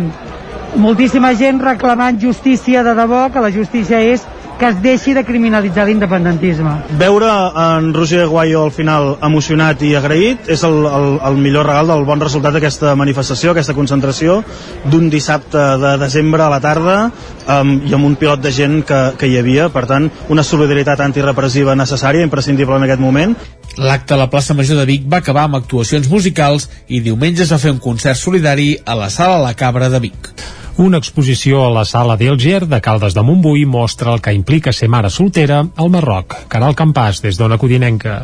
[0.75, 4.25] moltíssima gent reclamant justícia de debò, que la justícia és
[4.59, 6.73] que es deixi de criminalitzar l'independentisme.
[6.99, 7.29] Veure
[7.59, 12.05] en Roger Guayo al final emocionat i agraït és el, el, el millor regal del
[12.07, 14.41] bon resultat d'aquesta manifestació, aquesta concentració
[14.85, 19.01] d'un dissabte de desembre a la tarda um, i amb un pilot de gent que,
[19.17, 23.35] que hi havia, per tant una solidaritat antirepressiva necessària, imprescindible en aquest moment.
[23.77, 27.53] L'acte a la plaça Major de Vic va acabar amb actuacions musicals i diumenge es
[27.53, 30.29] va fer un concert solidari a la Sala La Cabra de Vic.
[30.77, 34.89] Una exposició a la sala d'Elger de Caldes de Montbui mostra el que implica ser
[34.89, 36.37] mare soltera al Marroc.
[36.49, 38.23] Caral Campàs, des d'Ona Codinenca.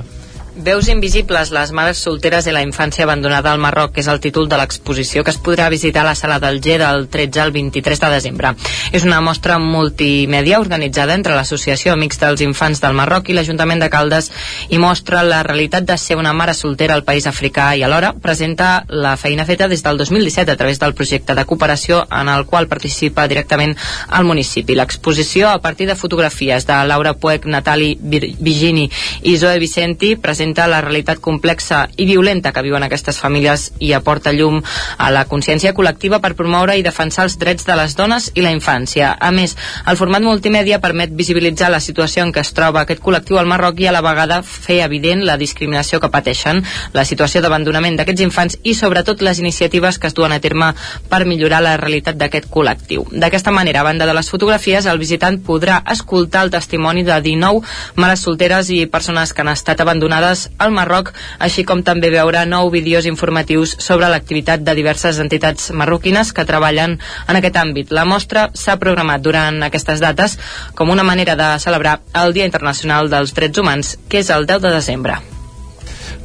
[0.59, 4.49] Veus invisibles, les mares solteres i la infància abandonada al Marroc, que és el títol
[4.51, 8.01] de l'exposició que es podrà visitar a la sala del G del 13 al 23
[8.01, 8.51] de desembre.
[8.91, 13.87] És una mostra multimèdia organitzada entre l'Associació Amics dels Infants del Marroc i l'Ajuntament de
[13.93, 14.27] Caldes
[14.67, 18.83] i mostra la realitat de ser una mare soltera al país africà i alhora presenta
[18.89, 22.67] la feina feta des del 2017 a través del projecte de cooperació en el qual
[22.67, 23.77] participa directament
[24.11, 24.75] el municipi.
[24.75, 28.89] L'exposició, a partir de fotografies de Laura Puig, Natali Vigini
[29.23, 33.91] i Zoe Vicenti, presenta presenta la realitat complexa i violenta que viuen aquestes famílies i
[33.93, 34.61] aporta llum
[34.97, 38.49] a la consciència col·lectiva per promoure i defensar els drets de les dones i la
[38.51, 39.11] infància.
[39.19, 39.55] A més,
[39.85, 43.79] el format multimèdia permet visibilitzar la situació en què es troba aquest col·lectiu al Marroc
[43.79, 46.63] i a la vegada fer evident la discriminació que pateixen,
[46.93, 50.73] la situació d'abandonament d'aquests infants i sobretot les iniciatives que es duen a terme
[51.09, 53.05] per millorar la realitat d'aquest col·lectiu.
[53.11, 57.61] D'aquesta manera, a banda de les fotografies, el visitant podrà escoltar el testimoni de 19
[57.95, 62.45] mares solteres i persones que han estat abandonades festes al Marroc, així com també veure
[62.45, 67.91] nou vídeos informatius sobre l'activitat de diverses entitats marroquines que treballen en aquest àmbit.
[67.91, 70.37] La mostra s'ha programat durant aquestes dates
[70.75, 74.61] com una manera de celebrar el Dia Internacional dels Drets Humans, que és el 10
[74.61, 75.19] de desembre.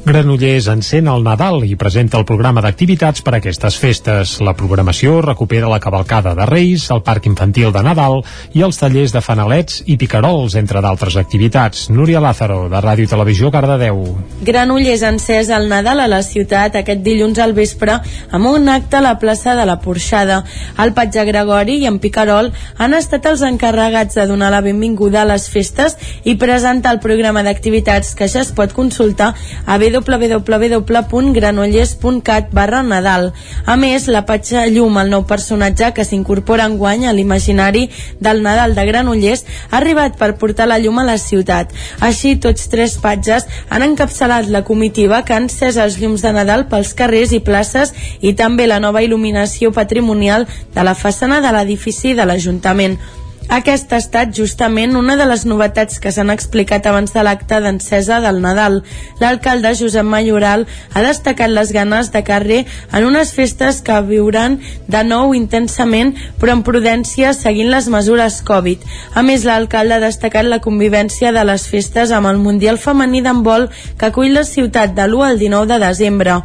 [0.05, 4.35] Granollers encén el Nadal i presenta el programa d'activitats per a aquestes festes.
[4.37, 8.19] La programació recupera la cavalcada de Reis, el Parc Infantil de Nadal
[8.53, 11.87] i els tallers de fanalets i picarols, entre d'altres activitats.
[11.89, 14.03] Núria Lázaro, de Ràdio Televisió, Cardedeu.
[14.45, 17.97] Granollers encès el Nadal a la ciutat aquest dilluns al vespre
[18.29, 20.43] amb un acte a la plaça de la Porxada.
[20.77, 25.31] El Patge Gregori i en Picarol han estat els encarregats de donar la benvinguda a
[25.33, 29.33] les festes i presentar el programa d'activitats que ja es pot consultar
[29.65, 33.31] a www.granollers.cat barra Nadal.
[33.65, 37.89] A més, la Patxa Llum, el nou personatge que s'incorpora en guany a l'imaginari
[38.19, 41.71] del Nadal de Granollers, ha arribat per portar la llum a la ciutat.
[42.03, 46.65] Així, tots tres patges han encapçalat la comitiva que han encès els llums de Nadal
[46.71, 52.15] pels carrers i places i també la nova il·luminació patrimonial de la façana de l'edifici
[52.17, 52.97] de l'Ajuntament.
[53.45, 58.17] Aquesta ha estat justament una de les novetats que s'han explicat abans de l'acte d'encesa
[58.23, 58.79] del Nadal.
[59.21, 64.57] L'alcalde Josep Mayoral ha destacat les ganes de carrer en unes festes que viuran
[64.89, 68.81] de nou intensament però amb prudència seguint les mesures Covid.
[69.13, 73.69] A més, l'alcalde ha destacat la convivència de les festes amb el Mundial Femení d'handbol
[73.99, 76.41] que acull la ciutat de l'1 al 19 de desembre.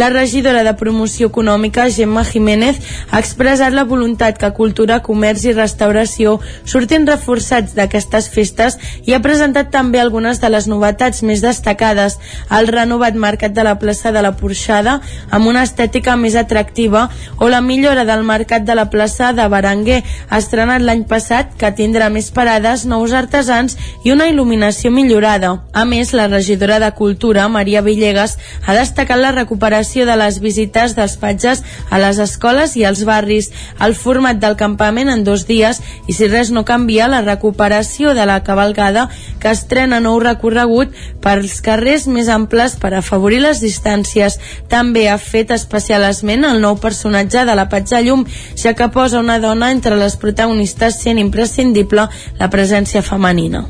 [0.00, 2.78] La regidora de Promoció Econòmica, Gemma Jiménez,
[3.10, 9.22] ha expressat la voluntat que Cultura, Comerç i Restauració surtin reforçats d'aquestes festes i ha
[9.24, 12.18] presentat també algunes de les novetats més destacades.
[12.50, 15.00] El renovat mercat de la plaça de la Porxada,
[15.30, 17.08] amb una estètica més atractiva,
[17.38, 20.02] o la millora del mercat de la plaça de Baranguer,
[20.36, 25.56] estrenat l'any passat, que tindrà més parades, nous artesans i una il·luminació millorada.
[25.72, 28.36] A més, la regidora de Cultura, Maria Villegas,
[28.66, 33.50] ha destacat la recuperació de les visites dels patges a les escoles i als barris,
[33.80, 38.24] el format del campament en dos dies i si res no canvia, la recuperació de
[38.26, 39.08] la cavalgada
[39.42, 40.94] que estrena nou recorregut
[41.24, 44.38] pels carrers més amples per afavorir les distàncies.
[44.72, 48.24] També ha fet especial esment el nou personatge de la Patja Llum,
[48.56, 52.08] ja que posa una dona entre les protagonistes sent imprescindible
[52.38, 53.66] la presència femenina.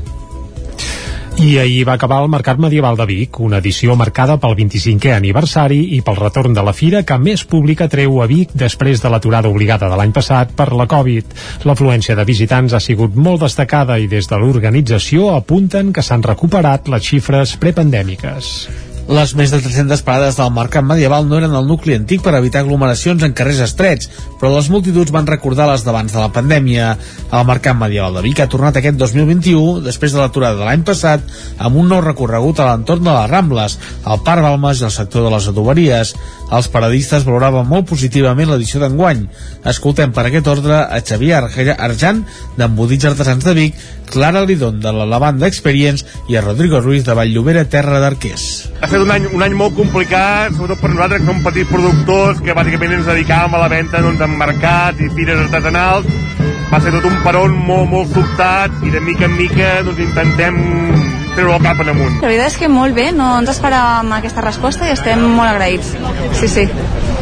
[1.40, 5.78] I ahir va acabar el Mercat Medieval de Vic, una edició marcada pel 25è aniversari
[5.96, 9.48] i pel retorn de la fira que més pública treu a Vic després de l'aturada
[9.48, 11.32] obligada de l'any passat per la Covid.
[11.64, 16.92] L'afluència de visitants ha sigut molt destacada i des de l'organització apunten que s'han recuperat
[16.92, 18.54] les xifres prepandèmiques.
[19.10, 22.60] Les més de 300 parades del mercat medieval no eren al nucli antic per evitar
[22.62, 24.06] aglomeracions en carrers estrets,
[24.38, 26.92] però les multituds van recordar les d'abans de la pandèmia.
[27.34, 31.26] El mercat medieval de Vic ha tornat aquest 2021, després de l'aturada de l'any passat,
[31.58, 35.26] amb un nou recorregut a l'entorn de les Rambles, al Parc Balmes i al sector
[35.26, 36.14] de les adoberies.
[36.54, 39.26] Els paradistes valoraven molt positivament l'edició d'enguany.
[39.70, 41.42] Escoltem per aquest ordre a Xavier
[41.74, 42.22] Arjan,
[42.58, 47.14] d'Embudits Artesans de Vic, Clara Lidón, de la Lavanda Experience, i a Rodrigo Ruiz, de
[47.14, 48.48] Valllobera, Terra d'Arquers.
[49.00, 52.98] Un any, un any molt complicat, sobretot per nosaltres que som petits productors, que bàsicament
[52.98, 56.10] ens dedicàvem a la venda doncs, en mercats i fires artesanals.
[56.70, 61.19] Va ser tot un peron molt, molt sobtat i de mica en mica doncs, intentem
[61.40, 62.18] treure el cap en amunt.
[62.20, 65.94] La veritat és que molt bé, no ens esperàvem aquesta resposta i estem molt agraïts.
[66.38, 66.66] Sí, sí.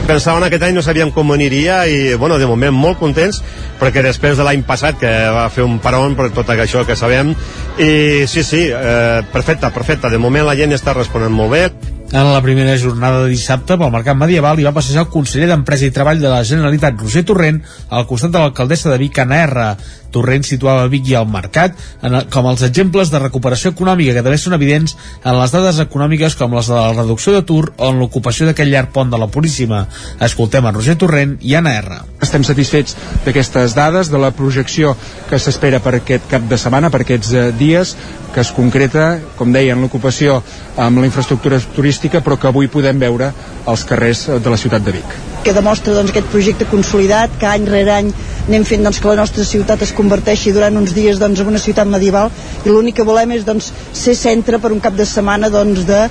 [0.08, 3.42] Pensàvem aquest any no sabíem com aniria i, bueno, de moment molt contents
[3.78, 7.34] perquè després de l'any passat que va fer un paron per tot això que sabem
[7.76, 10.10] i sí, sí, eh, perfecte, perfecte.
[10.10, 11.68] De moment la gent està responent molt bé.
[12.08, 15.84] En la primera jornada de dissabte pel Mercat Medieval hi va passejar el conseller d'Empresa
[15.84, 17.60] i Treball de la Generalitat, Roger Torrent,
[17.92, 19.66] al costat de l'alcaldessa de Vic, Anna R.
[20.14, 24.38] Torrent situava Vic i el Mercat en, com els exemples de recuperació econòmica que també
[24.40, 28.48] són evidents en les dades econòmiques com les de la reducció d'atur o en l'ocupació
[28.48, 29.84] d'aquest llarg pont de la Puríssima.
[30.24, 32.00] Escoltem a Roger Torrent i Anna R.
[32.24, 34.94] Estem satisfets d'aquestes dades, de la projecció
[35.28, 37.94] que s'espera per aquest cap de setmana, per aquests eh, dies,
[38.34, 40.42] que es concreta, com deia, en l'ocupació
[40.76, 43.32] amb la infraestructura turística, però que avui podem veure
[43.66, 45.18] als carrers eh, de la ciutat de Vic.
[45.48, 48.08] que demostra doncs, aquest projecte consolidat, que any rere any
[48.48, 51.62] anem fent doncs, que la nostra ciutat es converteixi durant uns dies doncs, en una
[51.62, 52.30] ciutat medieval
[52.64, 56.04] i l'únic que volem és doncs, ser centre per un cap de setmana doncs, de,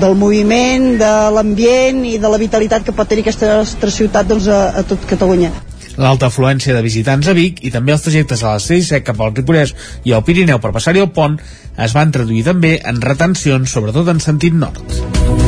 [0.00, 4.48] del moviment, de l'ambient i de la vitalitat que pot tenir aquesta nostra ciutat doncs,
[4.48, 5.52] a, a tot Catalunya.
[6.00, 9.34] L'alta afluència de visitants a Vic i també els trajectes a la C-17 cap al
[9.36, 11.38] Ripollès i al Pirineu per passar-hi el pont
[11.86, 15.43] es van traduir també en retencions, sobretot en sentit nord.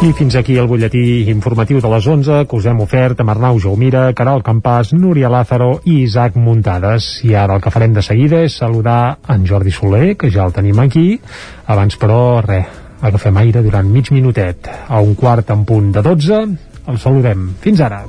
[0.00, 3.58] I fins aquí el butlletí informatiu de les 11 que us hem ofert amb Arnau
[3.60, 7.18] Jaumira, Caral Campàs, Núria Lázaro i Isaac Muntades.
[7.28, 10.54] I ara el que farem de seguida és saludar en Jordi Soler, que ja el
[10.56, 11.20] tenim aquí.
[11.68, 12.64] Abans, però, res,
[13.02, 14.72] agafem aire durant mig minutet.
[14.88, 16.40] A un quart en punt de 12,
[16.88, 17.50] el saludem.
[17.60, 18.00] Fins ara.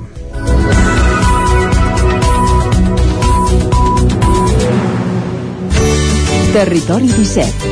[6.56, 7.71] Territori 17.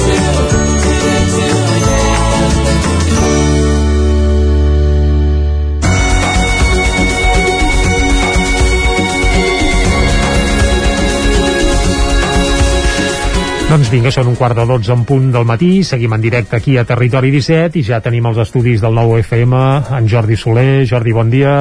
[13.71, 16.73] Doncs vinga, són un quart de 12 en punt del matí, seguim en directe aquí
[16.75, 19.61] a Territori 17 i ja tenim els estudis del nou FM,
[19.95, 20.83] en Jordi Soler.
[20.89, 21.53] Jordi, bon dia.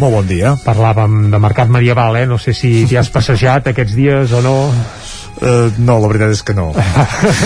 [0.00, 0.54] Molt bon dia.
[0.64, 2.24] Parlàvem de mercat medieval, eh?
[2.24, 4.56] No sé si t'hi has passejat aquests dies o no.
[5.40, 6.70] Uh, no, la veritat és que no.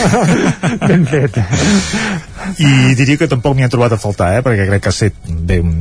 [0.89, 1.43] ben fet.
[2.63, 4.47] I diria que tampoc m'hi ha trobat a faltar, eh?
[4.47, 5.75] perquè crec que ha estat bé un,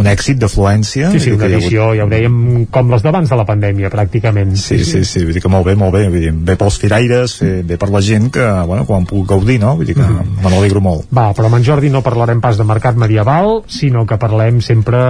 [0.00, 1.10] un èxit d'afluència.
[1.12, 1.98] Sí, sí, una edició, hagut...
[1.98, 2.38] ja ho dèiem,
[2.72, 4.54] com les d'abans de la pandèmia, pràcticament.
[4.56, 6.78] Sí, sí, sí, sí, vull dir que molt bé, molt bé, vull dir, bé pels
[6.80, 7.36] firaires,
[7.68, 9.76] bé per la gent que, bueno, quan puc gaudir, no?
[9.80, 10.40] Vull dir que mm.
[10.42, 11.08] me n'alegro molt.
[11.12, 15.02] Va, però amb en Jordi no parlarem pas de mercat medieval, sinó que parlem sempre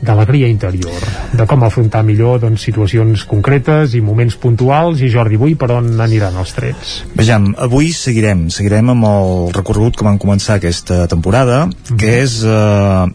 [0.00, 5.56] d'alegria interior, de com afrontar millor doncs, situacions concretes i moments puntuals, i Jordi, avui
[5.58, 6.94] per on aniran els trets?
[7.18, 11.96] Vejam, avui seguirem, seguirem amb el recorregut que vam començar aquesta temporada, mm -hmm.
[11.96, 13.06] que és eh,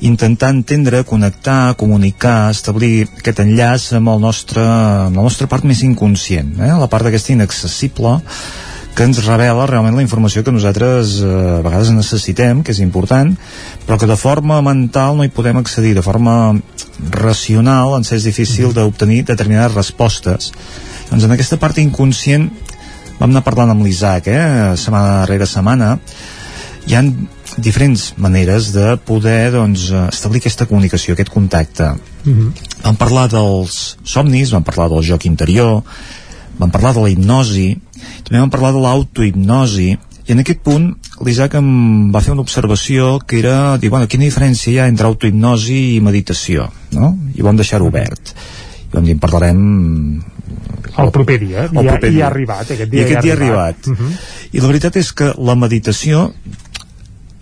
[0.00, 5.82] intentar entendre, connectar, comunicar, establir aquest enllaç amb, el nostre, amb la nostra part més
[5.82, 6.72] inconscient, eh?
[6.78, 8.20] la part d'aquesta inaccessible
[8.94, 11.28] que ens revela realment la informació que nosaltres eh,
[11.58, 13.32] a vegades necessitem, que és important,
[13.86, 16.58] però que de forma mental no hi podem accedir, de forma
[17.14, 20.52] racional ens és difícil d'obtenir determinades respostes.
[21.10, 22.50] Doncs en aquesta part inconscient
[23.18, 25.96] vam anar parlant amb l'Isaac, eh, setmana darrere setmana,
[26.86, 27.12] hi han
[27.56, 31.92] diferents maneres de poder doncs, establir aquesta comunicació, aquest contacte.
[32.24, 32.50] Mm -hmm.
[32.82, 35.82] Vam parlar dels somnis, vam parlar del joc interior,
[36.58, 37.78] vam parlar de la hipnosi,
[38.32, 39.90] també vam parlar de l'autohipnosi,
[40.24, 40.86] i en aquest punt
[41.26, 41.66] l'Isaac em
[42.14, 46.00] va fer una observació que era dir, bueno, quina diferència hi ha entre autohipnosi i
[46.00, 46.64] meditació,
[46.96, 47.10] no?
[47.36, 48.32] I vam deixar-ho obert.
[48.86, 49.60] I vam dir, en parlarem
[51.02, 52.22] el proper dia, el ja, proper dia.
[52.22, 54.12] ja ha arribat aquest dia, I aquest dia ha arribat, Uh -huh.
[54.52, 56.32] i la veritat és que la meditació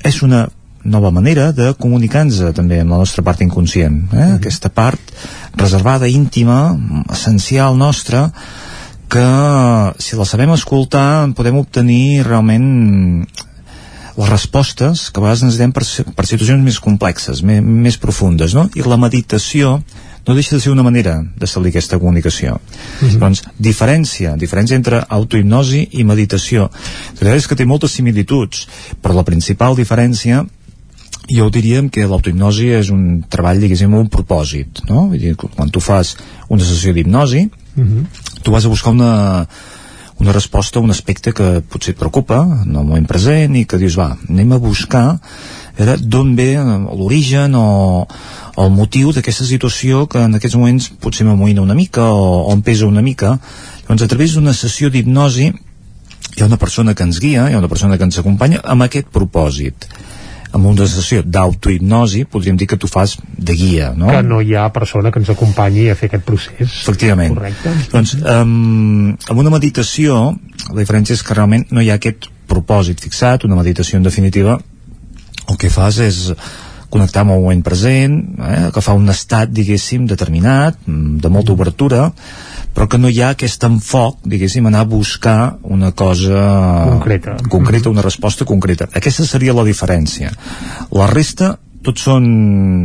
[0.03, 0.49] és una
[0.83, 4.17] nova manera de comunicar-nos també amb la nostra part inconscient eh?
[4.17, 4.35] Mm.
[4.35, 5.01] aquesta part
[5.55, 6.77] reservada, íntima
[7.13, 8.33] essencial nostra
[9.11, 9.27] que
[9.99, 13.27] si la sabem escoltar podem obtenir realment
[14.21, 18.69] les respostes que a vegades donem per, per situacions més complexes, més, més profundes, no?
[18.77, 19.79] I la meditació
[20.27, 22.61] no deixa de ser una manera d'establir aquesta comunicació.
[23.01, 23.19] Mm -hmm.
[23.19, 26.71] Doncs, diferència, diferència entre autohipnosi i meditació.
[27.21, 28.69] La és que té moltes similituds,
[29.03, 30.47] però la principal diferència
[31.29, 35.09] jo diríem que l'autohipnosi és un treball, diguéssim, un propòsit, no?
[35.09, 36.17] Vull dir, quan tu fas
[36.49, 37.49] una sessió d'hipnosi,
[37.81, 38.43] mm -hmm.
[38.43, 39.47] tu vas a buscar una,
[40.21, 43.79] una resposta a un aspecte que potser et preocupa en el moment present i que
[43.81, 45.19] dius, va, anem a buscar
[45.81, 48.07] d'on ve l'origen o,
[48.57, 52.53] o el motiu d'aquesta situació que en aquests moments potser m'amoïna una mica o, o
[52.53, 53.39] em pesa una mica
[53.89, 57.59] llavors a través d'una sessió d'hipnosi hi ha una persona que ens guia, hi ha
[57.59, 59.89] una persona que ens acompanya amb aquest propòsit
[60.53, 64.11] amb una sessió d'autohipnosi podríem dir que tu fas de guia no?
[64.11, 67.75] que no hi ha persona que ens acompanyi a fer aquest procés efectivament Correcte.
[67.93, 70.19] doncs um, amb una meditació
[70.71, 74.59] la diferència és que realment no hi ha aquest propòsit fixat una meditació en definitiva
[75.51, 76.27] el que fas és
[76.91, 82.09] connectar amb el moment present, eh, agafar un estat, diguéssim, determinat, de molta obertura,
[82.75, 86.45] però que no hi ha aquest enfoc, diguéssim, anar a buscar una cosa
[86.91, 88.89] concreta, concreta una resposta concreta.
[88.95, 90.31] Aquesta seria la diferència.
[90.95, 92.25] La resta tots són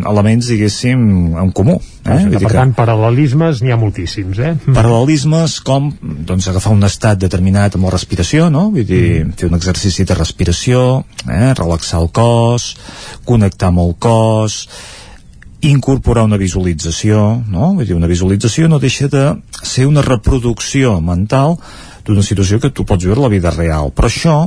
[0.08, 1.00] elements, diguéssim,
[1.42, 1.76] en comú.
[2.06, 2.20] Eh?
[2.32, 2.52] per que...
[2.54, 4.54] tant, paral·lelismes n'hi ha moltíssims, eh?
[4.78, 8.70] Paral·lelismes com doncs, agafar un estat determinat amb la respiració, no?
[8.76, 9.36] Vull dir, mm.
[9.40, 10.86] fer un exercici de respiració,
[11.28, 11.52] eh?
[11.58, 12.70] relaxar el cos,
[13.28, 14.62] connectar amb el cos,
[15.62, 17.74] incorporar una visualització, no?
[17.78, 19.26] Vull dir, una visualització no deixa de
[19.64, 21.58] ser una reproducció mental
[22.06, 23.92] d'una situació que tu pots viure a la vida real.
[23.96, 24.38] Però això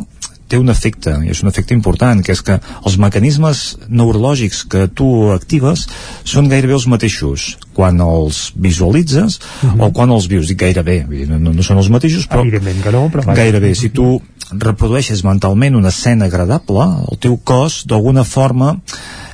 [0.49, 4.87] té un efecte, i és un efecte important, que és que els mecanismes neurològics que
[4.89, 5.85] tu actives
[6.25, 9.85] són gairebé els mateixos quan els visualitzes uh -huh.
[9.87, 12.93] o quan els vius, dic gairebé, no, no, no són els mateixos, però, Evidentment que
[12.93, 13.75] no, però gairebé.
[13.75, 18.81] Si tu reprodueixes mentalment una escena agradable, el teu cos d'alguna forma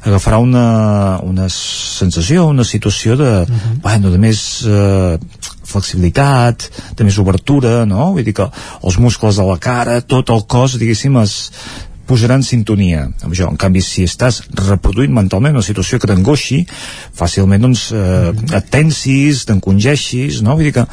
[0.05, 3.81] agafarà una, una sensació, una situació de, uh -huh.
[3.83, 5.19] bueno, de més eh,
[5.65, 8.13] flexibilitat, de més obertura, no?
[8.13, 8.51] Vull dir que
[8.83, 11.51] els muscles de la cara, tot el cos, diguéssim, es
[12.07, 13.49] posarà en sintonia amb això.
[13.49, 16.67] En canvi, si estàs reproduint mentalment una situació que t'angoixi,
[17.17, 20.57] fàcilment doncs, eh, et tensis, t'encongeixis, no?
[20.59, 20.87] Vull dir que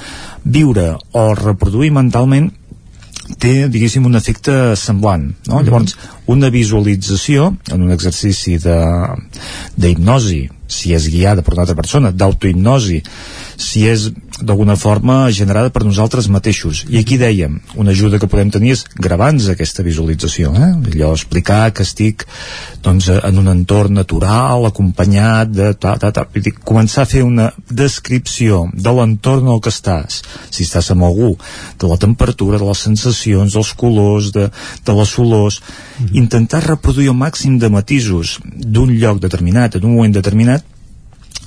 [0.43, 2.51] viure o reproduir mentalment
[3.40, 5.30] té, diguéssim, un efecte semblant.
[5.48, 5.53] No?
[5.53, 5.66] Mm -hmm.
[5.66, 8.58] Llavors, una visualització en un exercici
[9.77, 13.01] d'hipnosi, si és guiada per una altra persona, d'autohipnosi,
[13.61, 14.09] si és
[14.41, 16.85] d'alguna forma generada per nosaltres mateixos.
[16.90, 20.72] I aquí dèiem, una ajuda que podem tenir és gravar-nos aquesta visualització, eh?
[20.93, 22.25] allò explicar que estic
[22.82, 26.25] doncs, en un entorn natural, acompanyat de ta, ta, ta.
[26.33, 31.35] Dir, començar a fer una descripció de l'entorn en que estàs, si estàs amb algú,
[31.82, 34.48] de la temperatura, de les sensacions, dels colors, de,
[34.85, 36.16] de les olors, mm -hmm.
[36.24, 40.60] intentar reproduir el màxim de matisos d'un lloc determinat, en un moment determinat,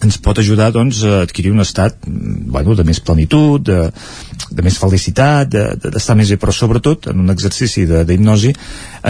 [0.02, 3.90] ens pot ajudar doncs, a adquirir un estat bueno, de més plenitud, de,
[4.50, 8.52] de més felicitat, d'estar de, de, més bé, però sobretot en un exercici d'hipnosi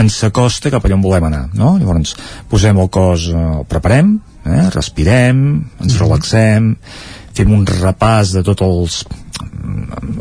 [0.01, 1.45] ens s'acosta cap allà on volem anar.
[1.57, 1.75] No?
[1.81, 2.15] Llavors
[2.51, 4.63] posem el cos, eh, el preparem, eh?
[4.75, 5.45] respirem,
[5.83, 6.75] ens relaxem,
[7.35, 9.03] fem un repàs de tots els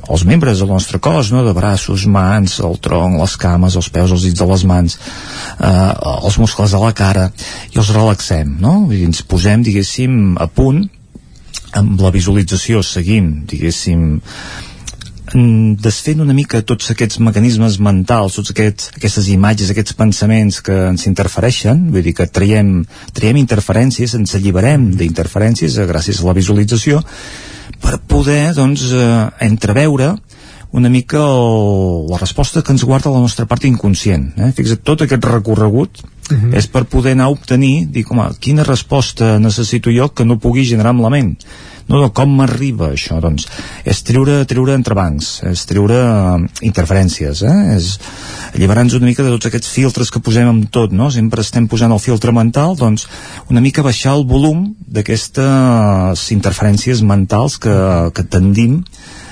[0.10, 1.44] els membres del nostre cos, no?
[1.46, 4.98] de braços, mans, el tronc, les cames, els peus, els dits de les mans,
[5.60, 7.30] eh, els muscles de la cara,
[7.72, 8.76] i els relaxem, no?
[8.94, 10.84] I ens posem, diguéssim, a punt,
[11.74, 14.20] amb la visualització seguim, diguéssim,
[15.34, 21.08] desfent una mica tots aquests mecanismes mentals, tots aquests, aquestes imatges, aquests pensaments que ens
[21.10, 22.84] interfereixen, vull dir que traiem,
[23.16, 27.02] traiem interferències, ens alliberem d'interferències eh, gràcies a la visualització,
[27.82, 30.14] per poder doncs, eh, entreveure
[30.74, 34.32] una mica el, la resposta que ens guarda la nostra part inconscient.
[34.42, 34.50] Eh?
[34.58, 36.50] Fixa't, tot aquest recorregut uh mhm.
[36.50, 36.58] -huh.
[36.58, 40.66] és per poder anar a obtenir, dir, home, quina resposta necessito jo que no pugui
[40.66, 41.38] generar amb la ment
[41.88, 43.20] no, no, com m'arriba això?
[43.24, 43.48] Doncs
[43.90, 47.58] és treure, treure entrebancs, és treure uh, interferències, eh?
[47.76, 47.94] és
[48.54, 51.10] alliberar-nos una mica de tots aquests filtres que posem amb tot, no?
[51.14, 53.08] Sempre estem posant el filtre mental, doncs
[53.52, 57.74] una mica baixar el volum d'aquestes interferències mentals que,
[58.16, 58.82] que tendim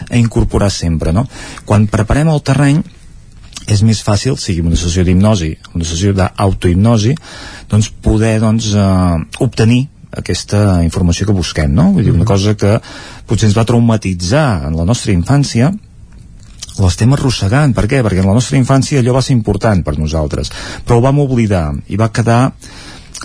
[0.09, 1.27] a incorporar sempre, no?
[1.65, 2.81] Quan preparem el terreny,
[3.69, 7.13] és més fàcil, sigui una sessió d'hipnosi, una sessió d'autohipnosi,
[7.71, 11.91] doncs poder doncs, eh, obtenir aquesta informació que busquem, no?
[11.95, 12.77] Vull dir, una cosa que
[13.27, 15.71] potser ens va traumatitzar en la nostra infància,
[16.81, 17.75] l'estem arrossegant.
[17.75, 18.01] Per què?
[18.03, 20.51] Perquè en la nostra infància allò va ser important per nosaltres,
[20.85, 22.41] però ho vam oblidar i va quedar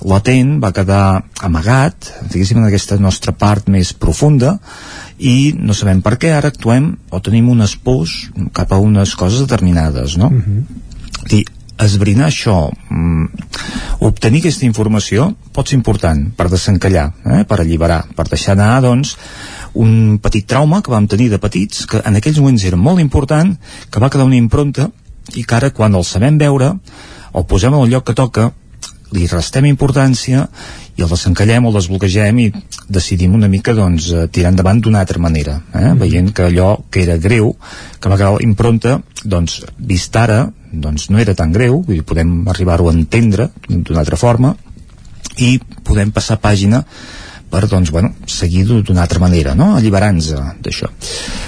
[0.05, 4.59] latent, va quedar amagat, diguéssim, en aquesta nostra part més profunda,
[5.17, 8.17] i no sabem per què ara actuem o tenim un espòs
[8.57, 10.29] cap a unes coses determinades, no?
[10.29, 10.65] Uh -huh.
[11.31, 11.45] Dir,
[11.79, 13.27] esbrinar això, mm,
[14.01, 19.17] obtenir aquesta informació pot ser important per desencallar, eh, per alliberar, per deixar anar, doncs,
[19.75, 23.59] un petit trauma que vam tenir de petits, que en aquells moments era molt important,
[23.91, 24.91] que va quedar una impronta
[25.35, 26.79] i que ara quan el sabem veure,
[27.35, 28.53] el posem al lloc que toca,
[29.13, 30.49] li restem importància
[30.97, 32.47] i el desencallem o el desbloquegem i
[32.89, 35.93] decidim una mica doncs, eh, tirar endavant d'una altra manera eh?
[35.93, 35.99] Mm.
[36.01, 37.53] veient que allò que era greu
[38.01, 42.89] que va quedar impronta doncs, vist ara doncs, no era tan greu dir, podem arribar-ho
[42.89, 44.55] a entendre d'una altra forma
[45.37, 46.83] i podem passar pàgina
[47.51, 49.77] per doncs, bueno, seguir d'una altra manera, no?
[49.77, 50.33] alliberant-nos
[50.65, 50.89] d'això.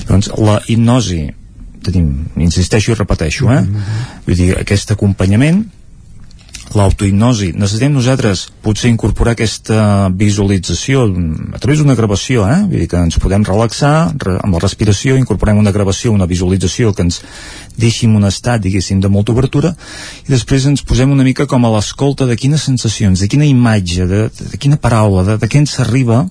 [0.06, 1.24] Doncs la hipnosi
[1.82, 2.12] tenim,
[2.42, 3.60] insisteixo i repeteixo, eh?
[3.60, 4.22] Mm -hmm.
[4.26, 5.64] vull dir, aquest acompanyament
[6.76, 11.06] l'autohipnosi, necessitem nosaltres potser incorporar aquesta visualització.
[11.56, 12.58] A través d'una gravació, eh?
[12.68, 16.92] Vull dir que ens podem relaxar re, amb la respiració, incorporem una gravació, una visualització
[16.92, 17.22] que ens
[17.78, 19.74] deixi en un estat, diguéssim, de molta obertura
[20.26, 24.06] i després ens posem una mica com a l'escolta de quines sensacions, de quina imatge,
[24.10, 26.26] de, de quina paraula, de, de què ens arriba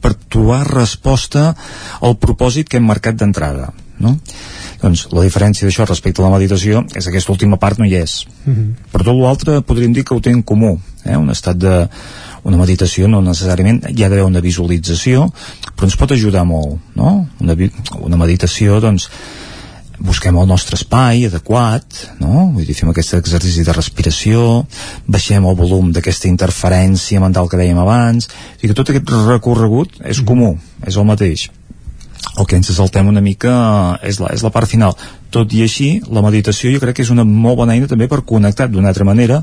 [0.00, 1.52] per trobar resposta
[2.00, 3.72] al propòsit que hem marcat d'entrada,
[4.04, 4.18] no?
[4.82, 7.96] Doncs la diferència d'això respecte a la meditació és que aquesta última part no hi
[7.96, 8.24] és.
[8.44, 8.90] Mm -hmm.
[8.92, 11.16] Per tot l'altre podríem dir que ho té en comú, eh?
[11.16, 11.88] un estat de
[12.44, 15.30] una meditació no necessàriament hi ha d'haver una visualització,
[15.74, 17.26] però ens pot ajudar molt, no?
[17.40, 17.56] Una,
[18.00, 19.08] una meditació, doncs,
[19.98, 21.84] busquem el nostre espai adequat,
[22.20, 22.50] no?
[22.54, 24.64] Vull dir, fem aquest exercici de respiració,
[25.06, 28.28] baixem el volum d'aquesta interferència mental que dèiem abans,
[28.60, 31.48] i que tot aquest recorregut és comú, és el mateix
[32.38, 33.54] el que ens saltem una mica
[34.02, 34.96] és la, és la part final.
[35.34, 38.22] Tot i així, la meditació jo crec que és una molt bona eina també per
[38.26, 39.42] connectar d'una altra manera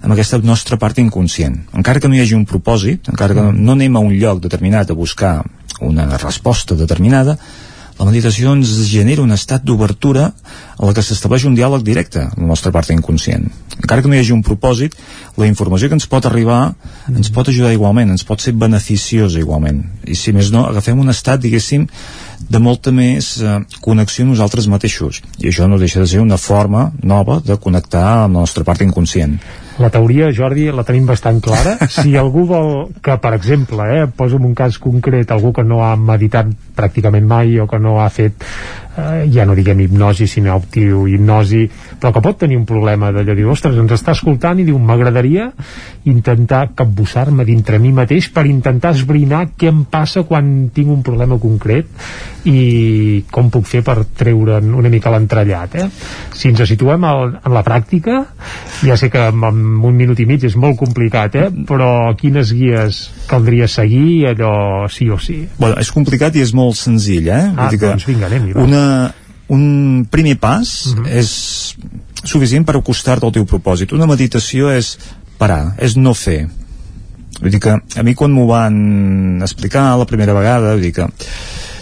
[0.00, 1.58] amb aquesta nostra part inconscient.
[1.76, 4.90] Encara que no hi hagi un propòsit encara que no anem a un lloc determinat
[4.90, 5.40] a buscar
[5.80, 7.38] una resposta determinada
[8.00, 10.30] la meditació ens genera un estat d'obertura
[10.80, 13.44] en la que s'estableix un diàleg directe amb la nostra part inconscient.
[13.80, 14.96] Encara que no hi hagi un propòsit
[15.40, 16.60] la informació que ens pot arribar
[17.10, 19.82] ens pot ajudar igualment, ens pot ser beneficiosa igualment.
[20.08, 21.86] I si més no, agafem un estat diguéssim
[22.40, 25.20] de molta més eh, connexió amb nosaltres mateixos.
[25.38, 28.82] I això no deixa de ser una forma nova de connectar amb la nostra part
[28.86, 29.36] inconscient.
[29.80, 31.76] La teoria, Jordi, la tenim bastant clara.
[32.00, 32.70] Si algú vol
[33.04, 37.58] que, per exemple, eh, posa'm un cas concret, algú que no ha meditat pràcticament mai
[37.60, 38.44] o que no ha fet
[38.96, 41.64] eh, ja no diguem hipnosi, sinó hipnosi,
[42.00, 45.50] però que pot tenir un problema d'allò, diu, ostres, ens està escoltant i diu, m'agradaria
[46.10, 51.38] intentar capbussar-me dintre mi mateix per intentar esbrinar què em passa quan tinc un problema
[51.40, 51.88] concret
[52.48, 55.88] i com puc fer per treure una mica l'entrellat, eh?
[56.32, 58.22] Si ens situem al, en la pràctica,
[58.86, 61.48] ja sé que en, en un minut i mig és molt complicat, eh?
[61.68, 61.90] Però
[62.20, 65.42] quines guies caldria seguir allò sí o sí?
[65.58, 67.42] Bueno, és complicat i és molt senzill, eh?
[67.50, 68.84] Ah, Vull dir que doncs vinga, anem-hi, una,
[69.50, 71.04] un primer pas uh mhm.
[71.04, 71.18] -huh.
[71.18, 71.76] és
[72.24, 73.92] suficient per acostar-te al teu propòsit.
[73.92, 74.98] Una meditació és
[75.38, 76.48] parar, és no fer.
[77.40, 81.06] Vull dir que a mi quan m'ho van explicar la primera vegada, vull dir que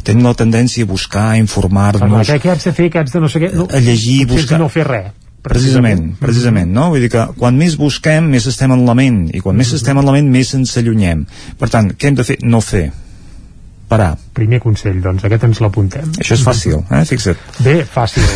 [0.05, 2.28] tenim la tendència a buscar, a informar-nos...
[2.28, 3.52] Què, què haig de fer, què haig de no sé què...
[3.52, 4.58] No, a llegir, buscar...
[4.58, 5.10] no fer res.
[5.42, 6.90] Precisament, precisament, no?
[6.90, 9.98] Vull dir que quan més busquem, més estem en la ment, i quan més estem
[9.98, 11.26] en la ment, més ens allunyem.
[11.58, 12.38] Per tant, què hem de fer?
[12.42, 12.90] No fer
[13.89, 14.12] parar.
[14.36, 16.10] Primer consell, doncs, aquest ens l'apuntem.
[16.20, 17.02] Això és fàcil, eh?
[17.08, 17.41] Fixa't.
[17.65, 18.26] Bé, fàcil.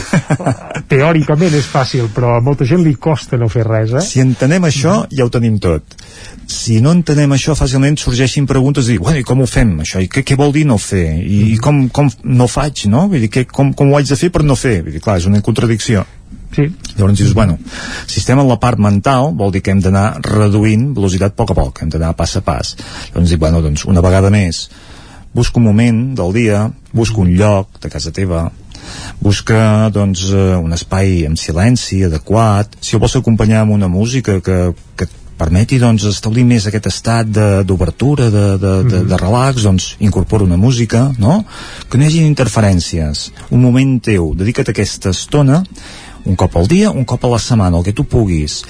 [0.93, 4.05] Teòricament és fàcil, però a molta gent li costa no fer res, eh?
[4.07, 5.97] Si entenem això, ja ho tenim tot.
[6.53, 10.03] Si no entenem això, fàcilment sorgeixin preguntes i, bueno, i com ho fem, això?
[10.03, 11.07] I què, què vol dir no fer?
[11.21, 13.07] I, i com, com no faig, no?
[13.13, 14.81] Vull dir, que, com, com ho haig de fer per no fer?
[14.83, 16.07] Vull dir, clar, és una contradicció.
[16.53, 16.67] Sí.
[16.99, 17.57] Llavors dius, bueno,
[18.07, 21.53] si estem en la part mental, vol dir que hem d'anar reduint velocitat a poc
[21.55, 22.75] a poc, hem d'anar pas a pas.
[23.13, 24.67] Llavors dic, bueno, doncs, una vegada més,
[25.35, 28.51] busca un moment del dia, busca un lloc de casa teva,
[29.21, 34.41] busca doncs, eh, un espai amb silenci adequat, si el vols acompanyar amb una música
[34.41, 37.31] que, que et permeti doncs, establir més aquest estat
[37.67, 41.41] d'obertura, de, de, de, de, de relax, doncs incorpora una música, no?
[41.89, 43.31] Que no hi hagi interferències.
[43.51, 45.63] Un moment teu, dedica't a aquesta estona
[46.25, 48.61] un cop al dia, un cop a la setmana, el que tu puguis.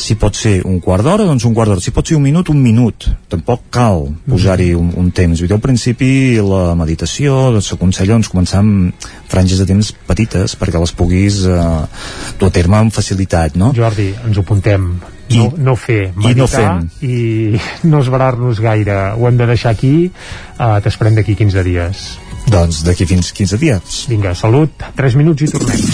[0.00, 1.82] Si pot ser un quart d'hora, doncs un quart d'hora.
[1.84, 3.08] Si pot ser un minut, un minut.
[3.30, 5.42] Tampoc cal posar-hi un, un temps.
[5.50, 6.10] Al principi
[6.44, 11.70] la meditació doncs, s'aconsella doncs, començar amb franges de temps petites perquè les puguis eh,
[12.40, 13.72] dur a terme amb facilitat, no?
[13.76, 14.92] Jordi, ens ho apuntem.
[15.30, 16.88] I, no, no fer, meditar i no, fem.
[17.06, 17.60] i
[17.92, 18.98] no esbarar-nos gaire.
[19.14, 22.08] Ho hem de deixar aquí, eh, t'esperem d'aquí 15 dies.
[22.50, 24.00] Doncs d'aquí fins 15 dies.
[24.10, 25.86] Vinga, salut, 3 minuts i tornem.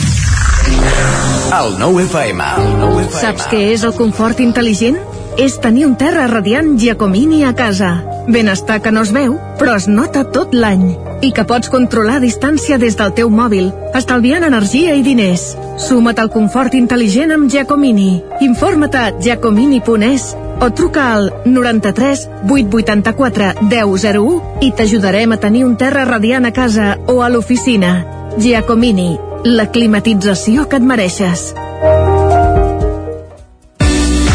[1.57, 2.49] El nou FM.
[2.63, 3.21] El nou FM.
[3.21, 4.99] Saps què és el confort intel·ligent?
[5.37, 7.91] és tenir un terra radiant Giacomini a casa.
[8.27, 10.97] Benestar que no es veu, però es nota tot l'any.
[11.23, 15.53] I que pots controlar a distància des del teu mòbil, estalviant energia i diners.
[15.87, 18.23] Suma't al confort intel·ligent amb Giacomini.
[18.49, 26.05] Informa't a giacomini.es o truca al 93 884 1001 i t'ajudarem a tenir un terra
[26.09, 27.95] radiant a casa o a l'oficina.
[28.37, 31.51] Giacomini, la climatització que et mereixes.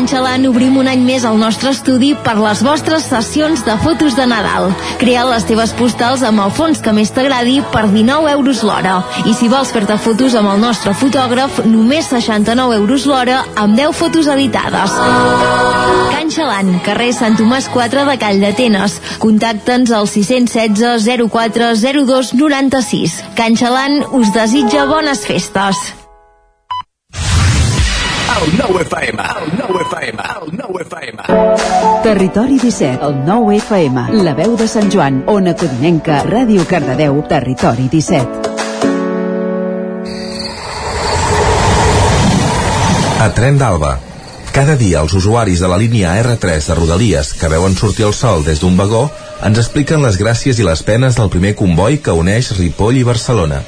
[0.00, 3.74] A Can Xalant obrim un any més el nostre estudi per les vostres sessions de
[3.82, 4.70] fotos de Nadal.
[4.96, 8.94] Crea les teves postals amb el fons que més t'agradi per 19 euros l'hora.
[9.28, 14.00] I si vols fer-te fotos amb el nostre fotògraf, només 69 euros l'hora amb 10
[14.00, 14.96] fotos editades.
[16.16, 18.96] Can Xalant, carrer Sant Tomàs 4 de Call d'Atenes.
[19.20, 23.22] Contacta'ns al 616 04 02 96.
[23.36, 25.99] Can Xalant us desitja bones festes.
[28.40, 31.24] El nou FM, el nou FM, el nou FM.
[32.00, 37.90] Territori 17, el 9 FM, la veu de Sant Joan, Ona Codinenca, Ràdio Cardedeu, Territori
[37.92, 38.48] 17.
[43.20, 43.98] A Tren d'Alba.
[44.56, 48.40] Cada dia els usuaris de la línia R3 de Rodalies que veuen sortir el sol
[48.48, 49.10] des d'un vagó
[49.44, 53.60] ens expliquen les gràcies i les penes del primer comboi que uneix Ripoll i Barcelona.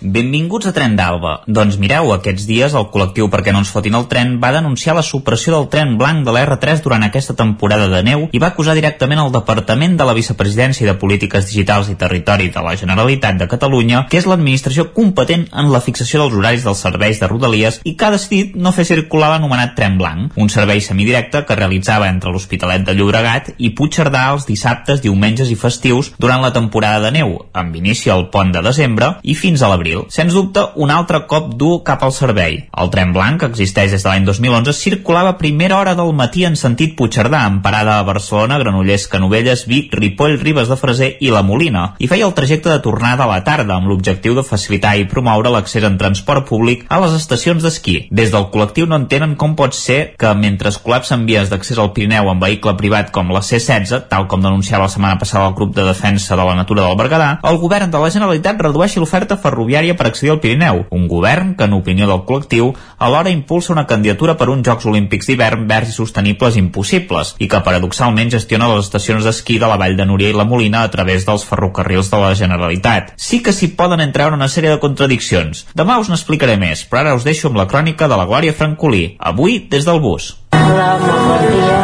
[0.00, 1.42] Benvinguts a Tren d'Alba.
[1.44, 5.02] Doncs mireu, aquests dies el col·lectiu Perquè no ens fotin el tren va denunciar la
[5.04, 9.20] supressió del tren blanc de l'R3 durant aquesta temporada de neu i va acusar directament
[9.20, 14.06] el Departament de la Vicepresidència de Polítiques Digitals i Territori de la Generalitat de Catalunya,
[14.08, 18.08] que és l'administració competent en la fixació dels horaris dels serveis de Rodalies i que
[18.08, 22.88] ha decidit no fer circular l'anomenat tren blanc, un servei semidirecte que realitzava entre l'Hospitalet
[22.88, 27.76] de Llobregat i Puigcerdà els dissabtes, diumenges i festius durant la temporada de neu, amb
[27.76, 30.06] inici al pont de desembre i fins a l'abril abril.
[30.08, 32.68] Sens dubte, un altre cop dur cap al servei.
[32.76, 36.44] El tren blanc, que existeix des de l'any 2011, circulava a primera hora del matí
[36.44, 41.30] en sentit Puigcerdà, amb parada a Barcelona, Granollers, Canovelles, Vic, Ripoll, Ribes de Freser i
[41.30, 44.96] La Molina, i feia el trajecte de tornada a la tarda amb l'objectiu de facilitar
[44.98, 47.96] i promoure l'accés en transport públic a les estacions d'esquí.
[48.10, 51.92] Des del col·lectiu no entenen com pot ser que mentre es col·lapsen vies d'accés al
[51.96, 55.74] Pirineu amb vehicle privat com la C-16, tal com denunciava la setmana passada el grup
[55.76, 59.79] de defensa de la natura del Berguedà, el govern de la Generalitat redueixi l'oferta ferroviària
[59.96, 64.36] per accedir al Pirineu, un govern que, en opinió del col·lectiu, alhora impulsa una candidatura
[64.36, 69.24] per uns Jocs Olímpics d'hivern verds i sostenibles impossibles i que paradoxalment gestiona les estacions
[69.24, 72.34] d'esquí de la Vall de Núria i la Molina a través dels ferrocarrils de la
[72.36, 73.14] Generalitat.
[73.16, 75.66] Sí que s'hi poden entrar una sèrie de contradiccions.
[75.74, 79.16] Demà us n'explicaré més, però ara us deixo amb la crònica de la Glòria Francolí,
[79.18, 80.34] avui des del bus.
[80.52, 81.80] Hola, bon dia.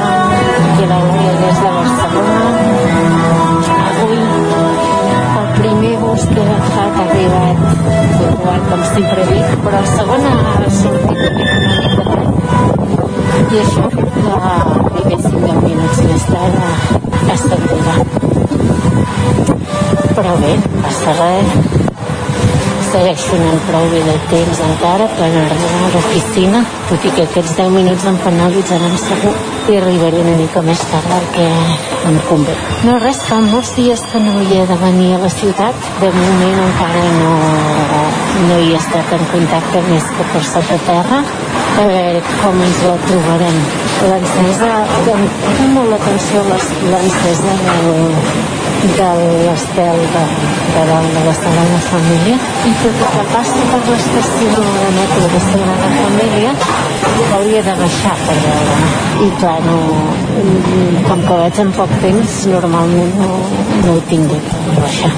[0.57, 1.00] Aquí la
[1.41, 2.65] des de Barcelona.
[3.89, 4.18] Avui
[5.41, 7.56] el primer bus que he agafat arribat
[8.47, 11.33] puntual, com sempre dic, però el segon ha sortit.
[13.47, 14.05] I això que
[14.50, 17.97] arribéssim 10 minuts més tard a Estambuda.
[20.16, 20.52] Però bé,
[20.84, 21.85] va res,
[22.90, 27.56] segueixo anant prou bé de temps encara per arribar a l'oficina, tot i que aquests
[27.58, 29.32] 10 minuts em penalitzaran segur
[29.70, 31.47] i arribaré una mica més tard del que
[32.10, 32.55] em convé.
[32.86, 36.10] No res, fa molts dies que no hi he de venir a la ciutat, de
[36.18, 37.32] moment encara no,
[38.48, 41.23] no hi he estat en contacte més que per sota terra,
[41.76, 43.58] a veure com ens la trobarem.
[44.12, 44.70] L'encesa,
[45.16, 47.58] em fa molt l'atenció l'encesa
[48.94, 49.08] de
[49.47, 50.24] l'estel de,
[50.74, 52.36] de dalt de la Sagrada Família.
[52.70, 56.52] I tot el que passa per l'estació de metro de Sagrada Família
[57.36, 58.76] hauria de baixar per veure.
[59.26, 59.78] I clar, no,
[61.08, 63.32] com que vaig en poc temps normalment no,
[63.82, 65.12] no he tingut de baixar.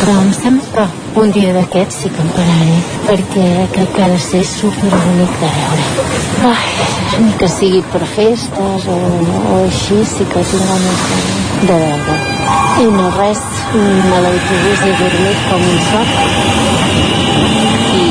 [0.00, 4.10] Però em sembla que un dia d'aquests sí que em pararé perquè crec que ha
[4.14, 5.88] de ser superbonic de veure.
[6.50, 6.90] Ai,
[7.22, 9.00] ni que sigui per festes o,
[9.54, 12.31] o així sí que tinc ganes de, de veure
[12.80, 13.40] i no res,
[13.76, 16.08] a l'autobús he dormit com un soc
[17.98, 18.06] i,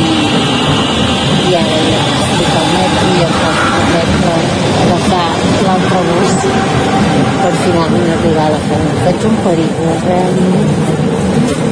[1.50, 4.36] i ara ja estic al metro i em permetre
[4.84, 5.26] agafar
[5.66, 6.36] l'altre bus
[7.42, 8.98] per finalment arribar a la feina.
[9.06, 10.74] Faig un periple, realment.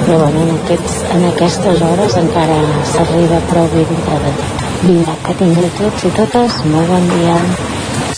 [0.05, 2.61] Però bueno, en, aquests, en aquestes hores encara
[2.93, 4.63] s'arriba prou bé dintre de tot.
[4.87, 7.37] Vinga, que tingueu tots i totes molt bon dia.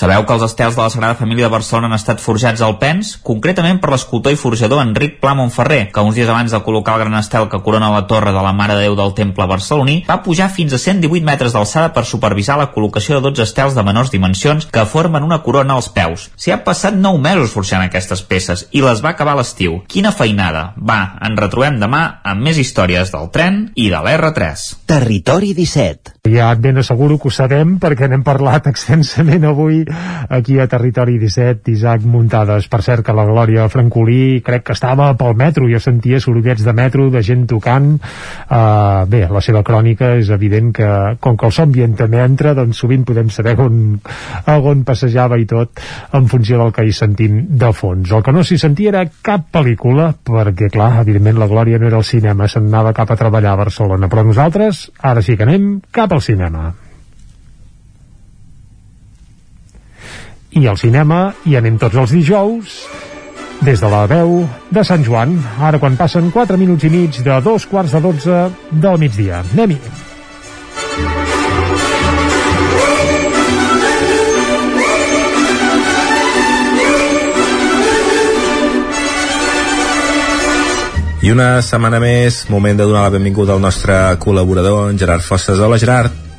[0.02, 3.12] Sabeu que els estels de la Sagrada Família de Barcelona han estat forjats al Pens,
[3.22, 7.04] concretament per l'escultor i forjador Enric Pla Montferrer, que uns dies abans de col·locar el
[7.04, 10.24] gran estel que corona la torre de la Mare de Déu del Temple barceloní, va
[10.26, 14.10] pujar fins a 118 metres d'alçada per supervisar la col·locació de 12 estels de menors
[14.10, 16.32] dimensions que formen una corona als peus.
[16.34, 19.84] S'hi ha passat 9 mesos forjant aquestes peces i les va acabar l'estiu.
[19.86, 20.72] Quina feinada!
[20.82, 24.66] Va, ens retrobem demà amb més històries del tren i de l'R3.
[24.90, 26.18] Territori 17.
[26.34, 29.84] Ja et ben asseguro que ho sabem perquè n'hem parlat extensament avui
[30.30, 32.68] aquí a Territori 17 Isaac Muntades.
[32.72, 36.74] Per cert que la Glòria Francolí crec que estava pel metro jo sentia sorollets de
[36.74, 40.90] metro, de gent tocant uh, bé, la seva crònica és evident que
[41.22, 43.98] com que el so ambient també entra doncs sovint podem saber on,
[44.52, 45.82] on passejava i tot
[46.18, 48.12] en funció del que hi sentim de fons.
[48.12, 52.00] El que no s'hi sentia era cap pel·lícula perquè clar, evidentment la Glòria no era
[52.02, 55.76] al cinema se'n anava cap a treballar a Barcelona però nosaltres ara sí que anem
[55.92, 56.72] cap al cinema.
[60.52, 62.72] I al cinema hi anem tots els dijous
[63.64, 64.42] des de la veu
[64.74, 68.40] de Sant Joan, ara quan passen 4 minuts i mig de dos quarts de 12
[68.84, 69.46] del migdia.
[69.54, 69.78] Anem-hi!
[81.22, 85.62] I una setmana més, moment de donar la benvinguda al nostre col·laborador, en Gerard Fosses.
[85.62, 86.31] Hola, Gerard.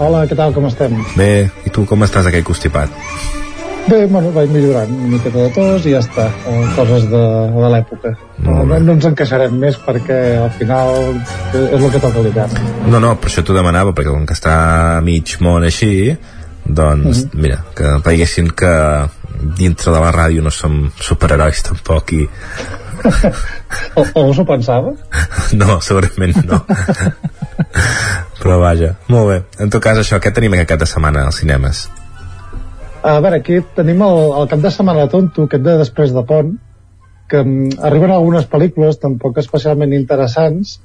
[0.00, 0.94] Hola, què tal, com estem?
[1.12, 2.88] Bé, i tu com estàs aquell constipat?
[3.84, 7.20] Bé, bueno, vaig millorant una miqueta de tos i ja està, eh, coses de,
[7.52, 8.14] de l'època.
[8.46, 10.94] No, no, no ens encaixarem més perquè al final
[11.52, 12.56] és el que toca l'hivern.
[12.86, 14.54] No, no, per això t'ho demanava, perquè com que està
[15.04, 15.92] mig món així,
[16.74, 17.40] doncs, Mhm.
[17.42, 18.72] mira, que veiessin que
[19.56, 22.28] dintre de la ràdio no som superherois tampoc i
[23.96, 24.92] O, o s'ho pensava?
[25.60, 26.58] no, segurament no
[28.40, 31.40] però vaja, molt bé en tot cas això, què tenim aquest cap de setmana als
[31.40, 31.88] cinemes?
[33.02, 36.50] A veure, aquí tenim el, el cap de setmana tonto, aquest de després de pont,
[37.30, 40.80] que um, arriben algunes pel·lícules tampoc especialment interessants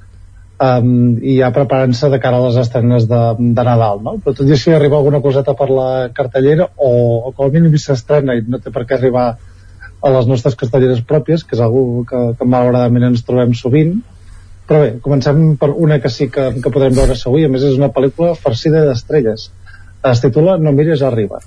[0.62, 4.16] um, i ja preparant-se de cara a les estrenes de, de Nadal, no?
[4.22, 6.90] Però tot i així arriba alguna coseta per la cartellera o,
[7.28, 9.28] o com a mínim s'estrena i no té per què arribar
[10.06, 13.96] a les nostres cartelleres pròpies, que és algú que, que malauradament ens trobem sovint.
[14.66, 17.78] Però bé, comencem per una que sí que, que podrem veure avui, a més és
[17.78, 19.50] una pel·lícula farcida d'estrelles.
[20.06, 21.40] Es titula No mires arriba.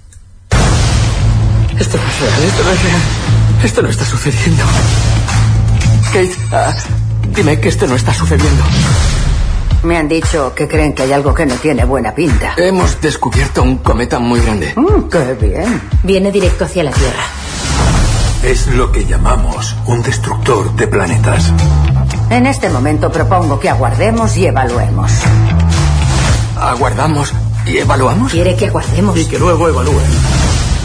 [1.79, 3.03] Esto no es real, esto no es real.
[3.63, 4.63] Esto no está sucediendo.
[6.11, 6.73] Kate, ah,
[7.35, 8.63] dime que esto no está sucediendo.
[9.83, 12.53] Me han dicho que creen que hay algo que no tiene buena pinta.
[12.57, 14.73] Hemos descubierto un cometa muy grande.
[14.75, 15.81] Mm, ¡Qué bien!
[16.03, 17.23] Viene directo hacia la Tierra.
[18.43, 21.53] Es lo que llamamos un destructor de planetas.
[22.29, 25.11] En este momento propongo que aguardemos y evaluemos.
[26.59, 27.33] ¿Aguardamos
[27.65, 28.31] y evaluamos?
[28.31, 29.17] ¿Quiere que aguardemos?
[29.17, 30.05] Y que luego evalúen.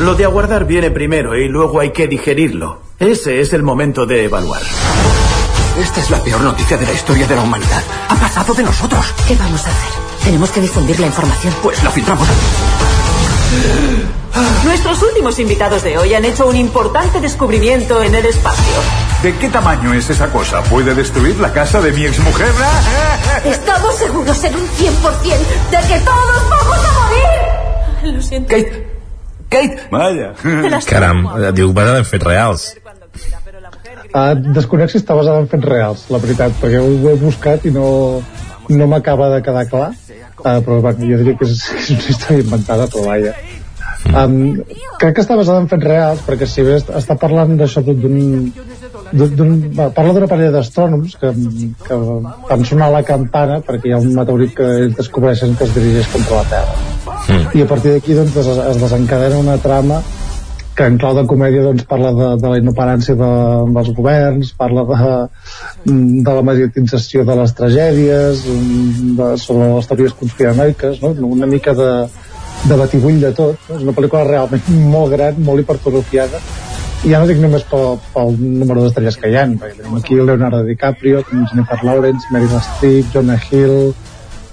[0.01, 2.81] Lo de aguardar viene primero y luego hay que digerirlo.
[2.99, 4.63] Ese es el momento de evaluar.
[5.79, 7.83] Esta es la peor noticia de la historia de la humanidad.
[8.09, 9.05] Ha pasado de nosotros.
[9.27, 9.91] ¿Qué vamos a hacer?
[10.23, 11.53] Tenemos que difundir la información.
[11.63, 12.29] Pues la filtramos.
[14.65, 18.73] Nuestros últimos invitados de hoy han hecho un importante descubrimiento en el espacio.
[19.23, 20.63] ¿De qué tamaño es esa cosa?
[20.63, 22.53] ¿Puede destruir la casa de mi exmujer?
[23.45, 24.71] Estamos seguros en un 100%
[25.71, 28.15] de que todos vamos a morir.
[28.15, 28.49] Lo siento.
[28.49, 28.95] Kate.
[29.49, 29.89] Kate.
[29.91, 30.35] Vaya.
[30.87, 32.75] Caram, eh, diu en fets reals.
[34.15, 37.65] Uh, desconec si està basada en fets reals, la veritat, perquè ho, ho he buscat
[37.67, 37.89] i no,
[38.71, 39.91] no m'acaba de quedar clar.
[40.39, 43.35] Uh, però bueno, jo diria que és, és una història inventada, però vaja.
[44.05, 44.61] Um,
[45.01, 48.53] crec que està basada en fets reals, perquè si bé està parlant d'això d'un
[49.95, 51.31] parla d'una parella d'astrònoms que,
[51.87, 51.99] que
[52.49, 56.11] fan sonar la campana perquè hi ha un meteorit que ells descobreixen que es dirigeix
[56.13, 56.75] contra la Terra
[57.29, 57.57] mm.
[57.59, 60.01] i a partir d'aquí doncs, es, es desencadena una trama
[60.75, 63.31] que en clau de comèdia doncs, parla de, de la inoperància de,
[63.77, 65.15] dels governs, parla de,
[65.87, 68.45] de la mediatització de les tragèdies,
[69.19, 71.15] de, sobre les teories conspiranoiques, no?
[71.31, 71.91] una mica de,
[72.67, 73.69] de batibull de tot.
[73.69, 73.79] No?
[73.79, 76.43] És una pel·lícula realment molt gran, molt hipertrofiada,
[77.05, 80.17] i ja no dic només pel, pel número d'estrelles que hi ha, perquè tenim aquí
[80.17, 83.93] Leonardo DiCaprio, Jennifer Lawrence, Meryl Streep, Jonah Hill,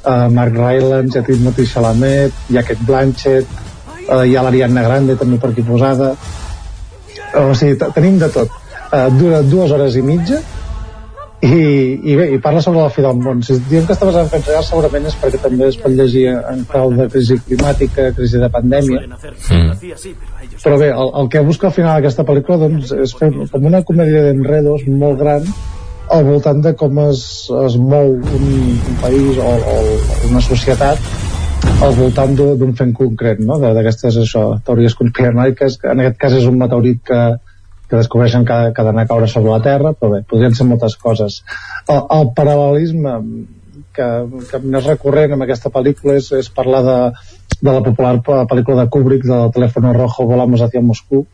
[0.03, 3.70] uh, Mark Rylance, ja Timothy Chalamet, Kate Blanchett,
[4.07, 6.13] uh, hi ha l'Ariadna Grande també per aquí posada.
[7.41, 8.57] O sigui, tenim de tot.
[8.91, 10.41] Uh, dura dues hores i mitja.
[11.41, 11.47] I,
[12.05, 13.39] i bé, i parla sobre la fi del món.
[13.41, 16.27] Si diem que està basat en fets reals segurament és perquè també es pot llegir
[16.37, 19.07] en clau de crisi climàtica crisi de pandèmia.
[19.09, 19.71] Mm.
[20.61, 23.81] però bé, el, el que busca al final d'aquesta pel·lícula doncs, és fer com una
[23.87, 25.49] comèdia d'enredos molt gran
[26.11, 27.23] al voltant de com es,
[27.65, 28.47] es mou un,
[28.91, 29.75] un país o, o
[30.29, 30.99] una societat
[31.81, 33.57] al voltant d'un fet concret, no?
[33.61, 34.19] d'aquestes
[34.65, 37.21] teories conspiranoiques, que en aquest cas és un meteorit que,
[37.89, 40.67] que descobreixen que, que ha d'anar a caure sobre la Terra, però bé, podrien ser
[40.69, 41.41] moltes coses.
[41.87, 43.17] El, el paral·lelisme
[43.97, 44.07] que,
[44.51, 46.97] que més recurrent en aquesta pel·lícula és, és parlar de,
[47.59, 51.25] de la popular pel·lícula de Kubrick, del telèfon rojo Volamos hacia Moscú,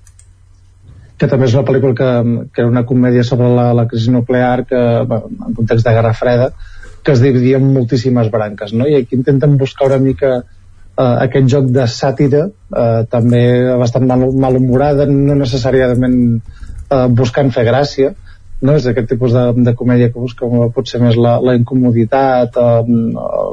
[1.17, 2.09] que també és una pel·lícula que,
[2.53, 6.51] que era una comèdia sobre la, la crisi nuclear que, en context de Guerra Freda,
[7.03, 8.87] que es dividia en moltíssimes branques no?
[8.87, 13.43] i aquí intenten buscar una mica eh, aquest joc de sàtira eh, també
[13.79, 18.13] bastant mal, malhumorada no necessàriament eh, buscant fer gràcia
[18.61, 18.75] no?
[18.75, 22.81] és aquest tipus de, de comèdia que busca potser més la, la incomoditat eh,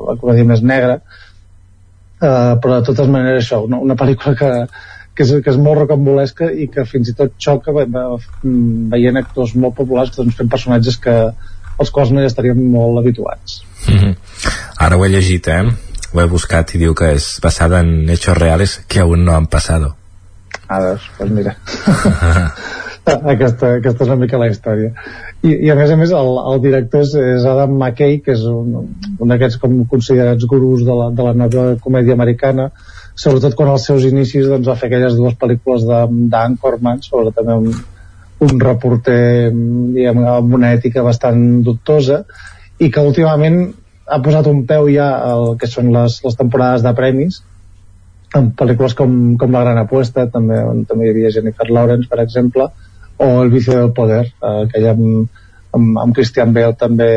[0.08, 4.52] la comèdia més negra eh, però de totes maneres això una, una pel·lícula que,
[5.14, 9.76] que és, que és molt rocambolesca i que fins i tot xoca veient actors molt
[9.78, 11.18] populars que doncs, fent personatges que,
[11.78, 13.62] als quals no hi estaríem molt habituats.
[13.88, 14.14] Mm -hmm.
[14.78, 15.64] Ara ho he llegit, eh?
[16.12, 19.46] Ho he buscat i diu que és basada en hechos reales que aún no han
[19.46, 19.96] pasado.
[20.68, 21.56] Ah, doncs, pues mira.
[23.34, 24.92] aquesta, aquesta és una mica la història.
[25.44, 28.44] I, i a més a més el, el director és, és Adam McKay, que és
[28.48, 28.76] un,
[29.18, 32.70] un d'aquests com considerats gurus de la, de la nova comèdia americana,
[33.14, 35.84] sobretot quan als seus inicis doncs, va fer aquelles dues pel·lícules
[36.32, 37.84] d'Anchorman, sobre també un,
[38.44, 42.22] un reporter diguem, amb una ètica bastant dubtosa
[42.82, 43.58] i que últimament
[44.04, 47.40] ha posat un peu ja al que són les, les temporades de premis
[48.34, 52.20] en pel·lícules com, com La Gran Apuesta també, on també hi havia Jennifer Lawrence per
[52.24, 52.68] exemple
[53.16, 55.28] o El vicio del poder eh, aquella amb,
[55.78, 57.10] amb, amb Christian Bale també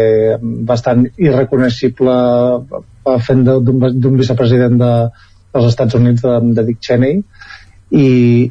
[0.70, 2.18] bastant irreconeixible
[2.78, 4.94] eh, fent d'un vicepresident de,
[5.54, 7.24] dels Estats Units de, de Dick Cheney
[7.90, 8.08] i,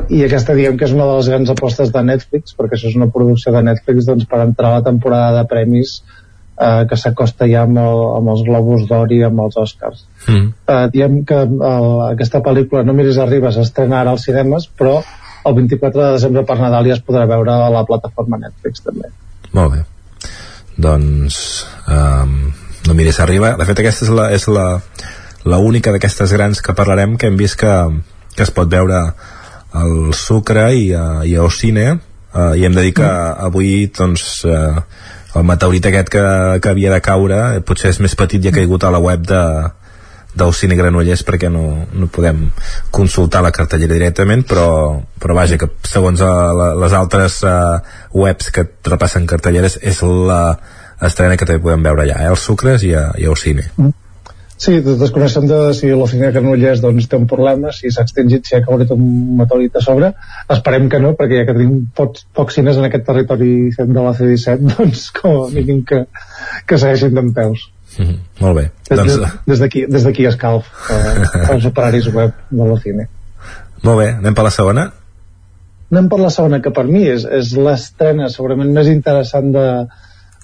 [0.09, 2.97] i aquesta diguem que és una de les grans apostes de Netflix perquè això és
[2.97, 7.49] una producció de Netflix doncs, per entrar a la temporada de premis eh, que s'acosta
[7.51, 10.07] ja amb, el, amb els Globus d'Or i amb els Oscars.
[10.25, 10.49] Mm.
[10.73, 15.03] eh, diem que el, aquesta pel·lícula No miris arriba s'estrena ara als cinemes però
[15.47, 19.13] el 24 de desembre per Nadal ja es podrà veure a la plataforma Netflix també.
[19.55, 19.85] Molt bé.
[20.77, 21.37] Doncs
[21.87, 22.33] um,
[22.87, 23.53] No miris arriba.
[23.59, 24.67] De fet aquesta és la, és la,
[25.47, 27.73] la única d'aquestes grans que parlarem que hem vist que,
[28.37, 29.01] que es pot veure
[29.77, 33.09] al Sucre i a, i a Ocine uh, i hem de dir que
[33.49, 34.79] avui doncs uh,
[35.37, 36.23] el meteorit aquest que,
[36.63, 39.27] que havia de caure eh, potser és més petit i ha caigut a la web
[39.29, 39.43] de
[40.37, 42.43] del Cine Granollers perquè no, no podem
[42.93, 44.69] consultar la cartellera directament però,
[45.21, 47.79] però vaja que segons a, la, les altres uh,
[48.13, 50.43] webs que repassen cartelleres és la
[51.05, 52.33] estrena que també podem veure allà, eh?
[52.33, 54.06] els Sucres i a, i a Ocine mm
[54.57, 58.57] Sí, desconeixem de si l'oficina de Granollers doncs, té un problema, si s'ha extingit, si
[58.57, 59.03] ha caurit un
[59.37, 60.11] meteorit a sobre.
[60.53, 64.15] Esperem que no, perquè ja que tenim pocs, pocs cines en aquest territori de la
[64.17, 66.07] C-17, doncs com a mínim que,
[66.65, 67.69] que segueixin d'en peus.
[67.99, 68.19] Mm -hmm.
[68.41, 68.71] Molt bé.
[68.89, 69.37] Des, doncs...
[69.47, 73.09] des d'aquí des d'aquí escalf eh, els operaris web de la cine.
[73.83, 74.91] Molt bé, anem per la segona?
[75.91, 79.87] Anem per la segona, que per mi és, és l'estrena segurament més interessant de,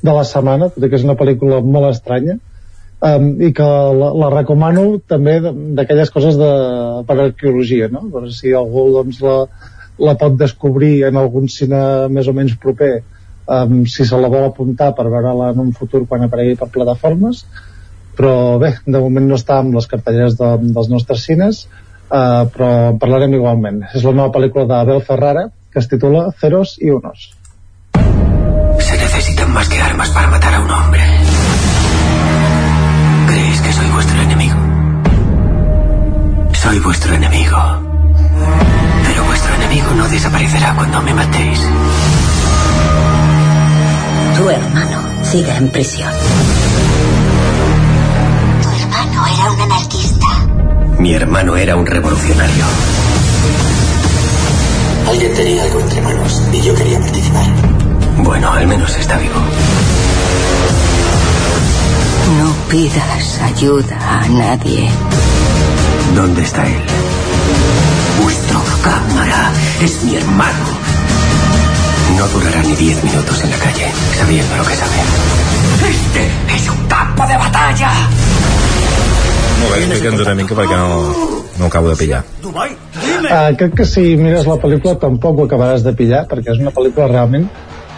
[0.03, 2.37] de la setmana, perquè és una pel·lícula molt estranya,
[3.03, 6.51] um, i que la, la recomano també d'aquelles coses de,
[7.09, 8.07] per arqueologia no?
[8.13, 9.37] per si algú doncs, la,
[10.03, 11.83] la pot descobrir en algun cine
[12.13, 12.95] més o menys proper.
[13.53, 17.43] Um, si se la vol apuntar per veure-la en un futur quan aparegui per plataformes.
[18.17, 21.65] Però bé, de moment no està amb les cartelleres de, dels nostres cines.
[22.13, 23.83] Uh, però en parlarem igualment.
[23.97, 27.31] És la nova pel·lícula d'Abel Ferrara que es titula Ceros i Unos.
[28.79, 31.22] Se necesitan más que armas para matar a un hombre.
[33.83, 34.57] ¿Creéis que soy vuestro enemigo?
[36.53, 37.59] Soy vuestro enemigo.
[39.07, 41.61] Pero vuestro enemigo no desaparecerá cuando me matéis.
[44.37, 46.13] Tu hermano sigue en prisión.
[48.63, 50.27] Tu hermano era un anarquista.
[50.99, 52.65] Mi hermano era un revolucionario.
[55.09, 57.47] Alguien tenía algo entre manos y yo quería participar.
[58.19, 59.41] Bueno, al menos está vivo.
[62.39, 64.89] No pidas ayuda a nadie.
[66.15, 66.83] ¿Dónde está él?
[68.23, 70.67] Vuestro cámara es mi hermano.
[72.17, 73.87] No durará ni diez minutos en la calle,
[74.19, 74.99] sabiendo lo que sabe.
[75.91, 77.91] Este es un campo de batalla.
[79.63, 80.95] Molt bé, explica'ns una mica perquè no,
[81.59, 82.23] no ho acabo de pillar.
[82.43, 86.73] Uh, crec que si mires la pel·lícula tampoc ho acabaràs de pillar perquè és una
[86.75, 87.47] pel·lícula realment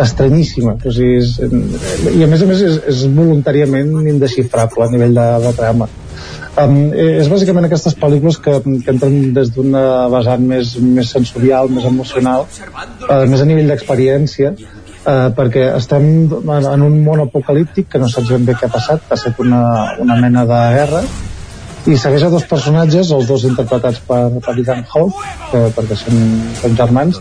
[0.02, 1.36] estranyíssima o sigui, és,
[2.14, 5.88] i a més a més és, és voluntàriament indesxifrable a nivell de, de trama.
[6.54, 11.86] Um, és bàsicament aquestes pel·lícules que, que entren des d'una vessant més, més sensorial, més
[11.88, 18.10] emocional uh, més a nivell d'experiència uh, perquè estem en un món apocalíptic que no
[18.12, 19.02] saps ben bé què ha passat.
[19.10, 19.64] Ha estat una,
[20.04, 21.02] una mena de guerra
[21.84, 26.22] i segueix a dos personatges, els dos interpretats per, per Ethan Hawke, que, perquè són,
[26.60, 27.18] són germans,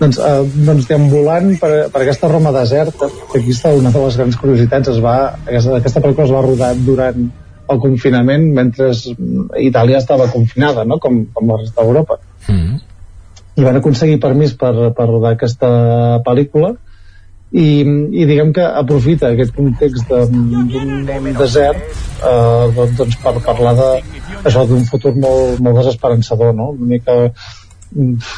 [0.00, 4.16] doncs, eh, doncs deambulant per, per aquesta Roma deserta, que aquí està una de les
[4.20, 7.28] grans curiositats, es va, aquesta, aquesta pel·lícula es va rodar durant
[7.66, 8.92] el confinament mentre
[9.58, 11.00] Itàlia estava confinada, no?
[11.02, 12.20] com, com la resta d'Europa.
[12.46, 12.82] Mm.
[13.56, 15.68] I van aconseguir permís per, per rodar aquesta
[16.24, 16.76] pel·lícula
[17.56, 17.68] i,
[18.20, 21.06] i diguem que aprofita aquest context d'un
[21.38, 23.90] desert eh, doncs per parlar de,
[24.42, 26.72] això d'un futur molt, molt desesperançador no?
[26.74, 27.16] una mica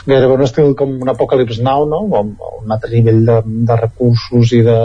[0.07, 2.05] gairebé un estil com un Apocalypse Now no?
[2.21, 3.39] amb un altre nivell de,
[3.71, 4.79] de recursos i de,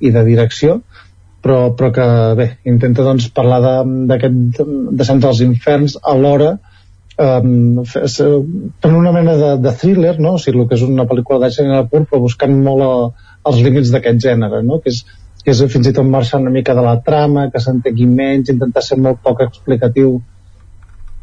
[0.00, 0.80] i de direcció
[1.42, 2.06] però, però que
[2.38, 4.62] bé, intenta doncs parlar d'aquest
[4.96, 6.54] descens dels inferns alhora
[7.20, 10.38] um, fent una mena de, de thriller no?
[10.38, 12.94] o sigui, el que és una pel·lícula de gènere pur però buscant molt a,
[13.50, 14.78] els límits d'aquest gènere, no?
[14.82, 15.02] que, és,
[15.42, 18.84] que és fins i tot marxar una mica de la trama, que s'entegui menys, intentar
[18.86, 20.14] ser molt poc explicatiu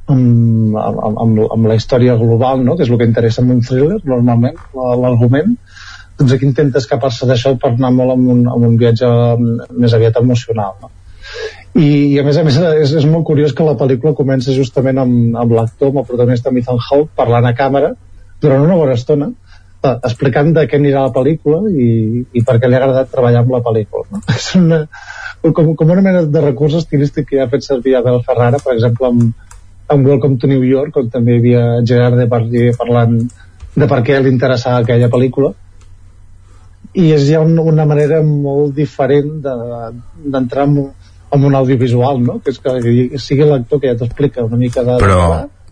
[0.10, 2.76] amb, amb, amb, amb la història global, no?
[2.76, 5.56] que és el que interessa en un thriller, normalment, l'argument,
[6.20, 10.20] doncs aquí intenta escapar-se d'això per anar molt amb un, amb un viatge més aviat
[10.20, 10.76] emocional.
[10.82, 10.92] No?
[11.78, 15.00] I, i a més a més és, és molt curiós que la pel·lícula comença justament
[15.00, 17.94] amb, amb l'actor, amb el protagonista Ethan Hawke, parlant a càmera
[18.42, 19.30] durant una bona estona,
[19.82, 23.53] explicant de què anirà la pel·lícula i, i per què li ha agradat treballar amb
[23.56, 24.08] la pel·lícula.
[24.11, 24.24] No?
[24.35, 24.82] És una,
[25.41, 28.75] com, com una mena de recurs estilístic que ja ha fet servir Abel Ferrara, per
[28.75, 29.48] exemple, amb,
[29.90, 33.22] amb Welcome to New York, on també hi havia Gerard Depardieu parlant
[33.80, 35.53] de per què li interessava aquella pel·lícula
[36.98, 40.90] i és ja un, una manera molt diferent d'entrar de, en,
[41.38, 42.40] en un audiovisual, no?
[42.43, 44.98] que és que sigui l'actor que ja t'explica una mica de...
[45.03, 45.22] Però,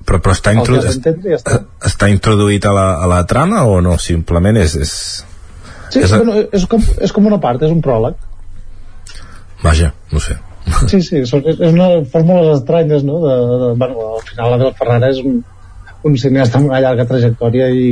[0.08, 1.60] però, però està, introdu ja està.
[1.90, 3.98] està introduït a la, a la trama o no?
[4.02, 4.78] Simplement és...
[4.80, 4.94] és...
[5.92, 8.16] Sí, és, bueno, és, com, és com una part, és un pròleg.
[9.64, 10.38] Vaja, no sé.
[10.88, 13.22] Sí, sí, és, és una fórmules estranyes, no?
[13.24, 15.38] De, de, bueno, al final Abel Ferrara és un,
[16.08, 17.88] un cineasta amb una llarga trajectòria i,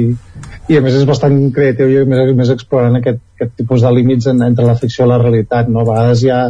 [0.71, 3.85] i a més és bastant creatiu i a més, a més explorant aquest, aquest tipus
[3.85, 5.83] de límits en, entre la ficció i la realitat, no?
[5.83, 6.41] A vegades ja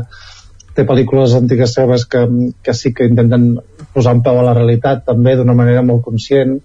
[0.75, 2.25] té pel·lícules antigues seves que,
[2.63, 3.55] que sí que intenten
[3.95, 6.57] posar un peu a la realitat també d'una manera molt conscient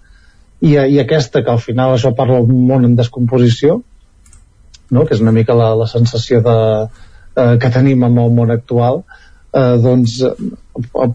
[0.61, 3.81] i, i aquesta que al final això parla d'un món en descomposició
[4.91, 5.07] no?
[5.07, 6.57] que és una mica la, la sensació de,
[7.37, 9.03] eh, que tenim amb el món actual
[9.55, 10.35] eh, doncs eh,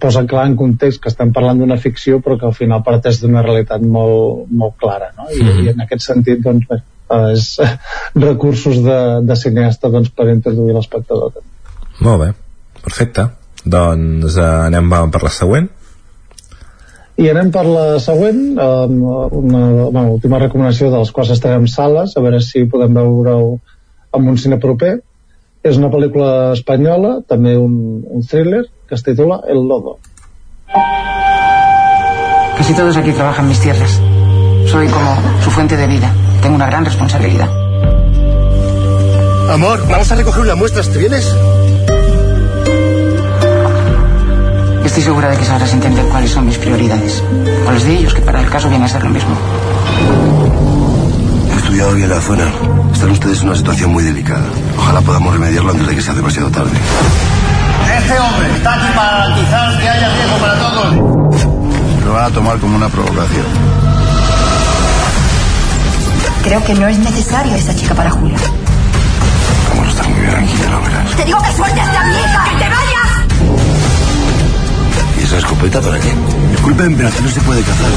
[0.01, 3.43] posa clar en context que estem parlant d'una ficció però que al final parteix d'una
[3.45, 5.29] realitat molt, molt clara no?
[5.31, 5.65] I, mm.
[5.65, 6.81] i en aquest sentit doncs bé,
[7.35, 7.51] és
[8.29, 11.35] recursos de, de cineasta doncs, per introduir l'espectador
[12.05, 12.33] molt bé,
[12.85, 13.29] perfecte.
[13.65, 15.69] Doncs eh, anem per la següent.
[17.15, 18.95] I anem per la següent um,
[19.39, 23.53] una, una última recomanació de les quals estarem sales a veure si podem veure-ho
[24.15, 24.97] en un cine proper.
[25.65, 29.95] És una pel·lícula espanyola també un, un thriller que es titula El Lodo
[32.57, 33.99] Casi todos aquí trabajan mis tierras.
[34.67, 36.11] Soy como su fuente de vida.
[36.41, 37.49] Tengo una gran responsabilidad.
[39.51, 41.35] Amor, vamos a recoger una muestra, ¿te vienes?
[44.95, 47.21] Estoy segura de que sabrás entender cuáles son mis prioridades.
[47.67, 49.35] O las de ellos, que para el caso viene a ser lo mismo.
[51.51, 52.45] He estudiado bien la zona.
[52.93, 54.45] Están ustedes en una situación muy delicada.
[54.77, 56.71] Ojalá podamos remediarlo antes de que sea demasiado tarde.
[57.97, 60.95] Este hombre está aquí para garantizar que haya riesgo para todos.
[62.05, 63.45] Lo van a tomar como una provocación.
[66.41, 68.37] Creo que no es necesario esta chica para Julia.
[70.29, 71.15] Tranquila, lo verás.
[71.17, 72.43] ¡Te digo que sueltes la vieja!
[72.45, 73.14] ¡Que te vayas!
[75.25, 76.13] ¿Y esa escopeta para qué?
[76.51, 77.91] Disculpen, pero aquí no se puede cazar.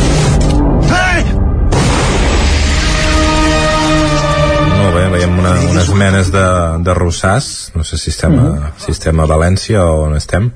[4.78, 6.44] Molt bé, veiem una, unes menes de,
[6.80, 10.48] de rossars, no sé si estem, a, si estem a València o on estem.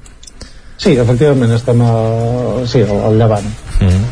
[0.79, 1.91] Sí, efectivament, estem a,
[2.65, 3.53] sí, al, al llevant.
[3.83, 4.09] Mm -hmm.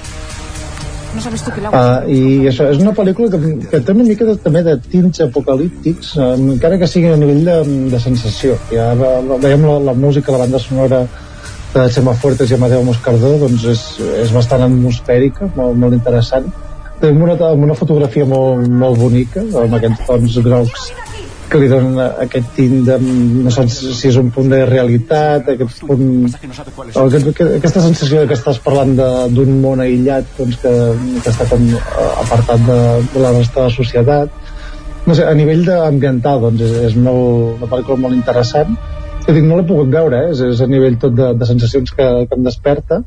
[1.14, 3.40] No sabes tu que uh, I això és una pel·lícula que,
[3.70, 7.42] que té una mica de, també de tints apocalíptics, uh, encara que sigui a nivell
[7.42, 7.58] de,
[7.90, 8.58] de sensació.
[8.70, 8.92] Ja
[9.40, 11.06] veiem la, la música, la banda sonora
[11.74, 13.84] de Xema Fuertes i Amadeu Moscardó, doncs és,
[14.24, 16.48] és bastant atmosfèrica, molt, molt interessant.
[17.00, 20.90] Tenim una, una fotografia molt, molt bonica, amb aquests tons grocs
[21.50, 25.80] que li donen aquest tint de, no saps si és un punt de realitat aquest
[25.82, 28.94] punt aquest, aquesta sensació que estàs parlant
[29.34, 30.74] d'un món aïllat doncs que,
[31.24, 31.66] que està com
[32.22, 32.78] apartat de,
[33.16, 34.38] de la resta de la societat.
[35.08, 38.78] No sé, a nivell ambiental doncs és, és molt, una pel·lícula molt interessant
[39.30, 40.30] que dic, no l'he pogut veure eh?
[40.34, 43.00] és, és a nivell tot de, de sensacions que, que em desperta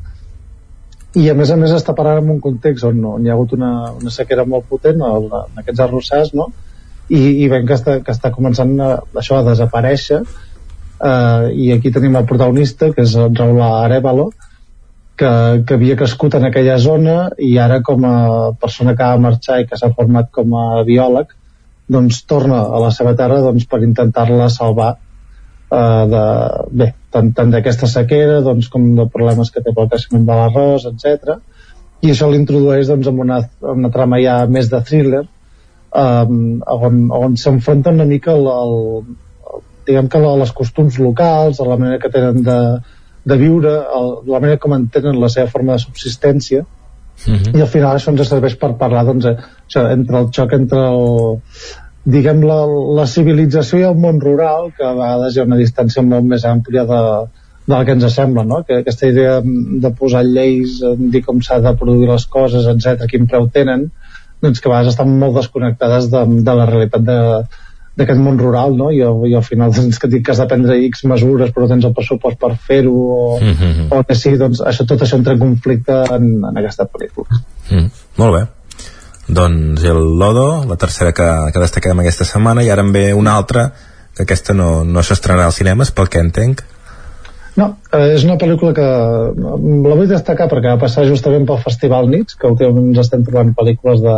[1.19, 3.57] i a més a més està parant en un context on, on hi ha hagut
[3.57, 6.47] una, una sequera molt potent en aquests arrossars no?
[7.09, 11.91] i, i veiem que està, que està començant a, això a desaparèixer eh, i aquí
[11.93, 14.31] tenim el protagonista que és el Raúl Arevalo
[15.19, 15.29] que,
[15.67, 18.17] que havia crescut en aquella zona i ara com a
[18.59, 21.35] persona que ha de marxar i que s'ha format com a biòleg
[21.93, 24.93] doncs torna a la seva terra doncs, per intentar-la salvar
[25.73, 26.23] eh, de,
[26.81, 30.87] bé, tant, tant d'aquesta sequera doncs, com de problemes que té pel creixement de l'arròs,
[30.91, 31.37] etc.
[32.03, 33.39] I això l'introdueix doncs, amb una,
[33.75, 35.23] una trama ja més de thriller
[35.93, 38.75] um, on, on s'enfronta una mica el, el,
[39.53, 42.59] el, diguem que les costums locals, a la manera que tenen de,
[43.29, 47.57] de viure, el, la manera com entenen la seva forma de subsistència uh -huh.
[47.57, 49.37] i al final això ens serveix per parlar doncs, eh,
[49.67, 51.37] això, entre el xoc entre el,
[52.05, 52.59] diguem la,
[52.99, 56.43] la civilització i el món rural que a vegades hi ha una distància molt més
[56.45, 57.01] àmplia de,
[57.67, 58.63] de la que ens sembla no?
[58.67, 63.29] que aquesta idea de posar lleis dir com s'ha de produir les coses etc quin
[63.31, 63.89] preu tenen
[64.43, 67.19] doncs que a vegades estan molt desconnectades de, de la realitat de,
[67.99, 68.89] d'aquest món rural, no?
[68.91, 71.95] I, i al final doncs, que, que has de prendre X mesures però tens el
[71.95, 73.87] pressupost per fer-ho o, mm -hmm.
[73.91, 77.39] o que sí, doncs això, tot això entra en conflicte en, en aquesta pel·lícula.
[77.71, 78.43] Mm, molt bé.
[79.27, 83.37] Doncs el Lodo, la tercera que, que destaquem aquesta setmana, i ara en ve una
[83.39, 83.69] altra,
[84.13, 86.63] que aquesta no, no s'estrenarà als cinemes, pel que entenc.
[87.55, 92.09] No, eh, és una pel·lícula que la vull destacar perquè va passar justament pel Festival
[92.09, 94.15] Nits, que últimament ens estem trobant pel·lícules de,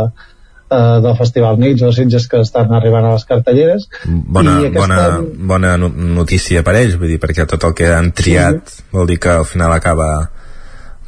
[0.70, 3.88] eh, del Festival Nits o Sitges que estan arribant a les cartelleres.
[4.06, 5.10] Bona, I aquesta...
[5.52, 8.86] bona, bona notícia per ells, vull dir, perquè tot el que han triat sí.
[8.96, 10.08] vol dir que al final acaba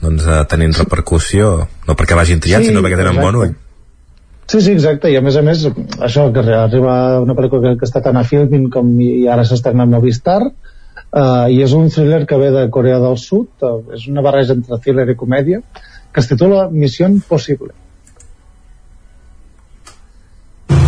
[0.03, 1.55] doncs, eh, tenint repercussió,
[1.89, 3.27] no perquè vagin triat, sí, sinó perquè tenen exacte.
[3.27, 3.57] bon ull.
[4.49, 5.67] Sí, sí, exacte, i a més a més,
[6.01, 9.85] això que arriba una pel·lícula que, que està tant a Filmin com i ara s'estrena
[9.85, 10.41] a Movistar,
[11.13, 14.57] uh, i és un thriller que ve de Corea del Sud uh, és una barreja
[14.57, 15.61] entre thriller i comèdia
[16.13, 17.75] que es titula Misión Posible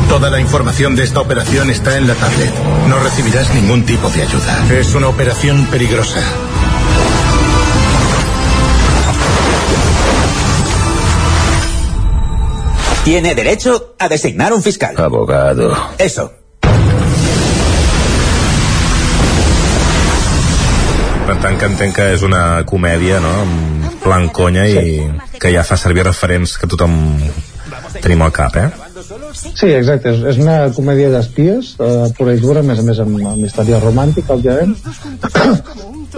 [0.08, 2.52] Toda la información de esta operación está en la tablet.
[2.88, 4.66] No recibirás ningún tipo de ayuda.
[4.74, 6.20] Es una operación peligrosa.
[13.10, 14.94] Tiene derecho a designar un fiscal.
[14.96, 15.76] Abogado.
[15.98, 16.30] Eso.
[21.26, 23.32] per tant que entenc que és una comèdia no?
[23.42, 24.94] en plan conya i
[25.42, 26.94] que ja fa servir referents que tothom
[27.98, 28.68] tenim al cap, eh?
[29.34, 33.02] Sí, exacte, és, és una comèdia d'espies, eh, pura i dura, a més a més
[33.02, 34.74] amb, amb història romàntica, òbviament,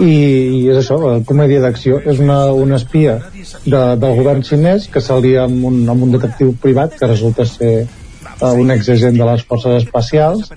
[0.01, 3.19] i, i és això, la comèdia d'acció, és una, una espia
[3.65, 7.73] de, del govern xinès que s'alia amb, un, amb un detectiu privat que resulta ser
[7.83, 10.49] uh, un exagent de les forces espacials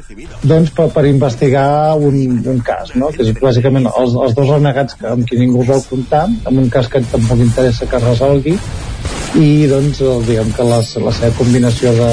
[0.43, 2.19] doncs per, per investigar un,
[2.55, 3.13] un cas no?
[3.13, 6.71] que és bàsicament els, els dos renegats que, amb qui ningú vol comptar amb un
[6.73, 8.57] cas que tampoc interessa que es resolgui
[9.37, 12.13] i doncs diguem que les, la seva combinació de,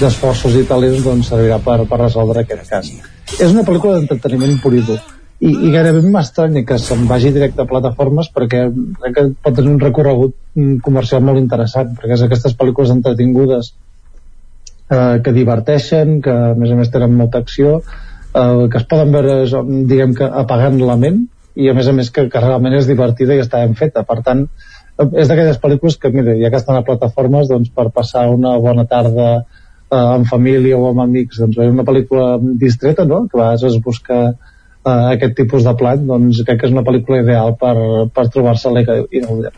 [0.00, 2.94] d'esforços i talents doncs, servirà per, per resoldre aquest cas
[3.34, 5.02] és una pel·lícula d'entreteniment pur i dur
[5.40, 8.66] i, i gairebé m'estranya que se'n vagi directe a plataformes perquè
[9.00, 13.72] crec que pot tenir un recorregut mm, comercial molt interessant perquè és aquestes pel·lícules entretingudes
[14.90, 17.80] eh, que diverteixen, que a més a més tenen molta acció,
[18.34, 19.42] eh, que es poden veure,
[19.90, 23.36] diguem que apagant la ment, i a més a més que, que realment és divertida
[23.36, 24.02] i està ben feta.
[24.06, 24.46] Per tant,
[25.04, 28.86] és d'aquelles pel·lícules que, mira, ja que estan a plataformes, doncs per passar una bona
[28.90, 33.68] tarda eh, en família o amb amics, doncs una pel·lícula distreta, no?, que a vegades
[33.70, 34.24] es busca
[34.86, 37.74] eh, aquest tipus de plat, doncs crec que és una pel·lícula ideal per,
[38.14, 39.52] per trobar-se-la i gaudir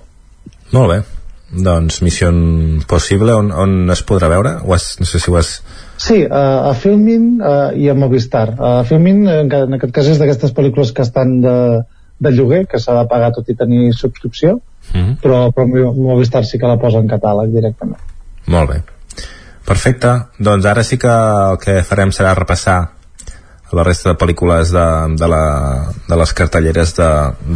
[0.72, 1.00] Molt bé
[1.46, 2.26] doncs Missió
[2.90, 4.56] Possible on, on es podrà veure?
[4.66, 5.60] O has, no sé si ho has
[5.96, 7.38] Sí, a Filmin
[7.78, 8.50] i a Movistar.
[8.58, 11.54] A Filmin, en, ca- en aquest cas, és d'aquestes pel·lícules que estan de,
[12.20, 14.58] de lloguer, que s'ha de pagar tot i tenir subscripció,
[14.92, 15.16] Mm.
[15.22, 17.98] però, però Mo- Movistar sí que la posa en catàleg directament.
[18.46, 18.76] Molt bé.
[19.66, 20.12] Perfecte.
[20.38, 22.76] Doncs ara sí que el que farem serà repassar
[23.72, 24.84] la resta de pel·lícules de,
[25.18, 25.46] de, la,
[26.06, 27.08] de les cartelleres de,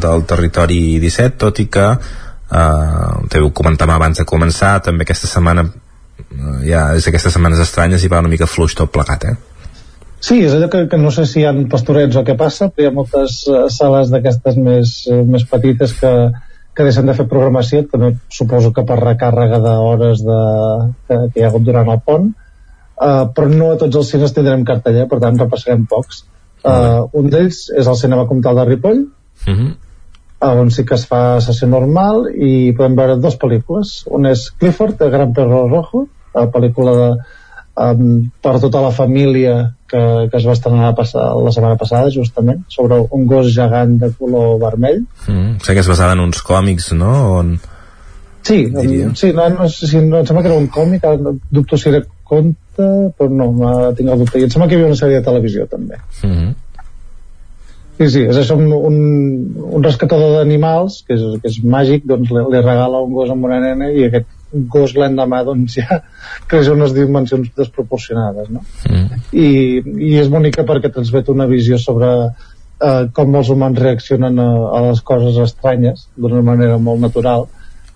[0.02, 5.30] del territori 17, tot i que eh, també ho comentàvem abans de començar, també aquesta
[5.30, 9.36] setmana eh, ja és aquestes setmanes estranyes i va una mica fluix tot plegat, eh?
[10.20, 12.84] Sí, és allò que, que no sé si hi ha pastorets o què passa, però
[12.84, 16.10] hi ha moltes uh, sales d'aquestes més, uh, més petites que,
[16.76, 20.42] que deixen de fer programació, també suposo que per recàrrega d'hores de,
[21.08, 22.49] que, que hi ha hagut durant el pont, uh,
[23.00, 26.24] però no a tots els cines tindrem carteller, per tant repassarem pocs.
[26.60, 29.06] Uh, un d'ells és el cinema comtal de Ripoll,
[29.46, 29.76] Mm -hmm.
[30.60, 34.04] on sí que es fa sessió normal i podem veure dues pel·lícules.
[34.06, 37.08] Una és Clifford, el Gran Perro Rojo, la pel·lícula de,
[37.76, 42.10] um, per tota la família que, que es va estrenar la, passa, la setmana passada,
[42.14, 45.04] justament, sobre un gos gegant de color vermell.
[45.28, 47.12] Mm, sé que és basada en uns còmics, no?
[47.38, 47.58] On...
[48.42, 48.72] Sí,
[49.14, 51.02] sí no, no, sé si, no, em sembla que era un còmic,
[51.50, 52.56] dubto si era conte,
[53.18, 54.40] però no, tinc el dubte.
[54.40, 56.00] I em sembla que hi havia una sèrie de televisió, també.
[56.22, 56.58] Mm -hmm.
[58.00, 58.94] Sí, sí, és això, un, un,
[59.76, 63.44] un rescatador d'animals, que, és, que és màgic, doncs li, li regala un gos amb
[63.44, 65.98] una nena i aquest gos l'endemà doncs ja
[66.50, 68.64] creix a unes dimensions desproporcionades, no?
[68.88, 69.20] Mm.
[69.32, 69.48] I,
[70.08, 74.82] i és bonica perquè transmet una visió sobre eh, com els humans reaccionen a, a
[74.88, 77.46] les coses estranyes d'una manera molt natural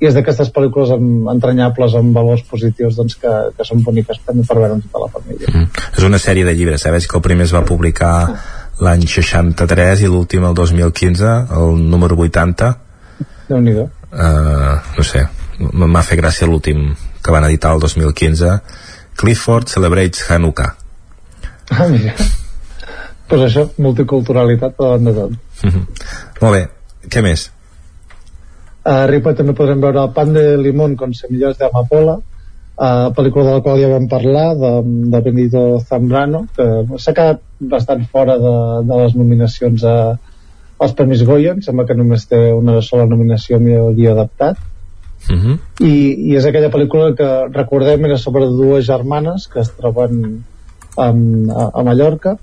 [0.05, 4.45] i és d'aquestes pel·lícules amb, entranyables amb valors positius doncs, que, que són boniques també
[4.45, 5.49] per veure amb tota la família.
[5.49, 5.87] Mm.
[5.97, 6.93] És una sèrie de llibres, eh?
[6.93, 8.13] Veig que el primer es va publicar
[8.85, 12.71] l'any 63 i l'últim el 2015, el número 80.
[13.49, 13.89] Déu-n'hi-do.
[14.15, 15.25] Uh, no sé,
[15.73, 16.91] m'ha fet gràcia l'últim
[17.25, 18.59] que van editar el 2015.
[19.17, 20.75] Clifford Celebrates Hanukkah.
[21.73, 22.13] Ah, mira.
[23.31, 25.37] pues això, multiculturalitat davant de tot.
[25.65, 25.85] Mhm.
[26.43, 26.65] Molt bé,
[27.09, 27.49] què més?
[28.85, 33.47] A Ripoll també podrem veure el pan de limón con semillas de amapola, uh, pel·lícula
[33.47, 34.73] de la qual ja vam parlar, de,
[35.15, 38.55] de Benito Zambrano, que s'ha quedat bastant fora de,
[38.85, 39.97] de les nominacions a,
[40.85, 44.61] als Premis Goya, em sembla que només té una sola nominació millor guia adaptat,
[45.25, 45.59] Uh -huh.
[45.81, 45.93] i,
[46.29, 50.45] i és aquella pel·lícula que recordem era sobre dues germanes que es troben
[50.99, 52.37] a, a Mallorca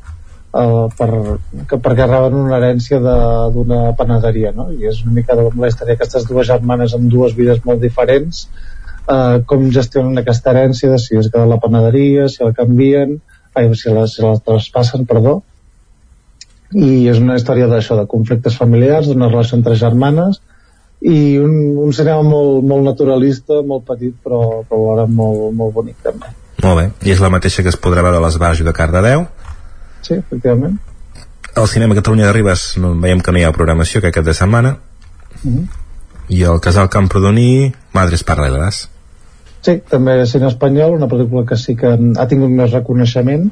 [0.54, 1.10] uh, per,
[1.70, 3.00] que, perquè reben una herència
[3.54, 4.70] d'una panaderia no?
[4.72, 8.46] i és una mica la història d'aquestes dues germanes amb dues vides molt diferents
[9.08, 13.20] uh, com gestionen aquesta herència de si es queda la panaderia, si la canvien
[13.54, 15.42] ai, si la, si la traspassen perdó
[16.72, 20.40] i és una història d'això, de conflictes familiars, d'una relació entre germanes
[21.02, 26.00] i un, un cinema molt, molt naturalista, molt petit però, però alhora molt, molt bonic
[26.06, 26.30] també
[26.62, 29.24] Molt bé, i és la mateixa que es podrà veure a l'Esbarjo de Cardedeu.
[30.02, 30.80] Sí, efectivament
[31.56, 34.34] Al Cinema Catalunya de Ribes no, veiem que no hi ha programació aquest cap de
[34.34, 34.78] setmana.
[35.44, 35.66] Mhm.
[36.32, 38.86] I al Casal Camprodoní, Madres Paralelas.
[39.62, 43.50] Sí, també cine espanyol, una pel·lícula que sí que ha tingut més reconeixement,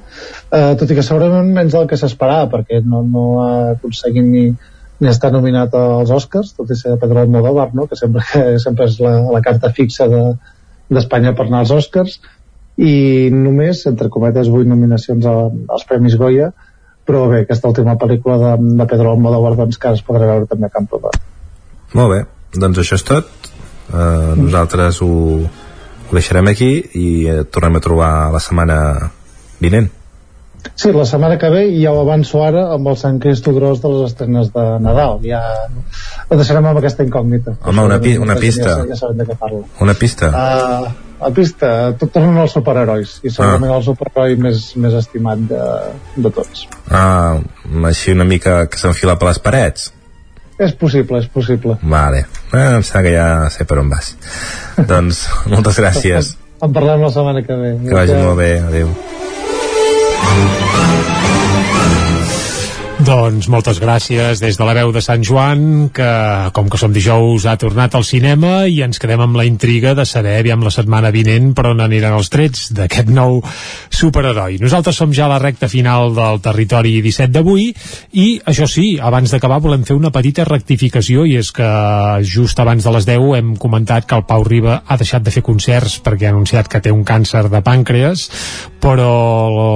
[0.50, 4.46] eh, tot i que segurament menys del que s'esperava, perquè no, no ha aconseguit ni,
[5.00, 7.86] ni estar nominat als Oscars, tot i ser de Pedro Almodóvar, no?
[7.86, 10.38] que sempre, que sempre és la, la carta fixa de-
[10.90, 12.22] d'Espanya per anar als Oscars,
[12.80, 15.36] i només, entre cometes, vuit nominacions a,
[15.76, 16.52] als Premis Goya,
[17.10, 20.70] però bé, aquesta última pel·lícula de, de Pedro Almodóvar doncs, que es podrà veure també
[20.70, 21.16] a Camprodon.
[21.98, 22.20] Molt bé,
[22.56, 23.32] doncs això és tot.
[23.90, 25.10] Uh, nosaltres ho,
[25.42, 28.76] ho deixarem aquí i eh, tornem a trobar la setmana
[29.60, 29.90] vinent.
[30.76, 33.90] Sí, la setmana que ve, ja ho avanço ara, amb el Sant Cristo Gros de
[33.96, 35.18] les estrenes de Nadal.
[35.26, 35.42] Ja
[36.30, 37.58] ho deixarem amb aquesta incògnita.
[37.66, 38.76] Home, una pi- una pista.
[38.84, 39.64] Ja, ja sabem de què parlo.
[39.82, 40.30] Una pista.
[40.30, 45.64] Uh, a pista, tot tornen als superherois, i segurament el superheroi més, més estimat de,
[46.16, 46.66] de tots.
[46.88, 47.40] Ah,
[47.90, 49.90] així una mica que s'enfila per les parets.
[50.60, 51.78] És possible, és possible.
[51.84, 54.14] Vale, eh, em sembla que ja sé per on vas.
[54.92, 56.36] doncs, moltes gràcies.
[56.60, 57.76] En parlem la setmana que ve.
[57.86, 58.92] Que vagi molt bé, adéu.
[63.10, 66.10] Doncs moltes gràcies des de la veu de Sant Joan, que
[66.54, 70.04] com que som dijous ha tornat al cinema i ens quedem amb la intriga de
[70.06, 73.40] saber aviam la setmana vinent per on aniran els trets d'aquest nou
[73.90, 74.60] superheroi.
[74.62, 77.72] Nosaltres som ja a la recta final del territori 17 d'avui
[78.14, 81.72] i això sí, abans d'acabar volem fer una petita rectificació i és que
[82.22, 85.42] just abans de les 10 hem comentat que el Pau Riba ha deixat de fer
[85.42, 88.30] concerts perquè ha anunciat que té un càncer de pàncreas
[88.80, 89.10] però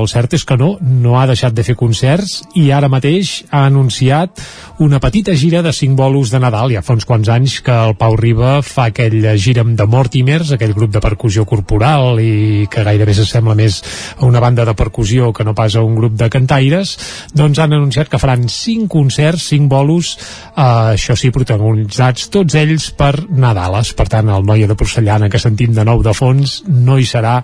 [0.03, 3.45] el cert és que no, no ha deixat de fer concerts i ara mateix mateix
[3.51, 4.41] ha anunciat
[4.79, 6.71] una petita gira de cinc bolos de Nadal.
[6.73, 10.73] Ja fa uns quants anys que el Pau Riba fa aquell gira amb Mortimers, aquell
[10.73, 13.81] grup de percussió corporal i que gairebé s'assembla més
[14.17, 16.97] a una banda de percussió que no pas a un grup de cantaires,
[17.33, 20.17] doncs han anunciat que faran cinc concerts, cinc bolos,
[20.55, 23.93] eh, això sí, protagonitzats tots ells per Nadales.
[23.93, 27.37] Per tant, el Noia de Porcellana que sentim de nou de fons no hi serà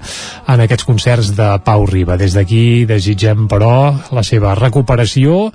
[0.50, 2.18] en aquests concerts de Pau Riba.
[2.18, 5.52] Des d'aquí desitgem, però, la seva recuperació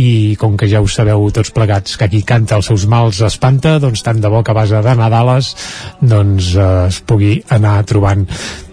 [0.00, 3.78] i com que ja ho sabeu tots plegats que qui canta els seus mals espanta
[3.82, 5.54] doncs tant de bo que a base de Nadales
[6.00, 8.26] doncs eh, es pugui anar trobant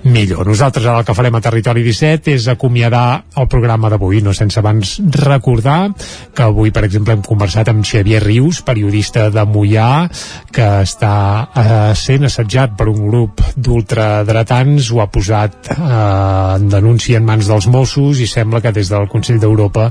[0.04, 0.48] millor.
[0.48, 4.60] Nosaltres ara el que farem a Territori 17 és acomiadar el programa d'avui, no sense
[4.60, 5.92] abans recordar
[6.36, 10.08] que avui, per exemple, hem conversat amb Xavier Rius, periodista de Mollà,
[10.52, 11.16] que està
[11.56, 15.78] eh, sent assetjat per un grup d'ultradretans, ho ha posat eh,
[16.58, 19.90] en denúncia en mans dels Mossos i sembla que des del Consell d'Europa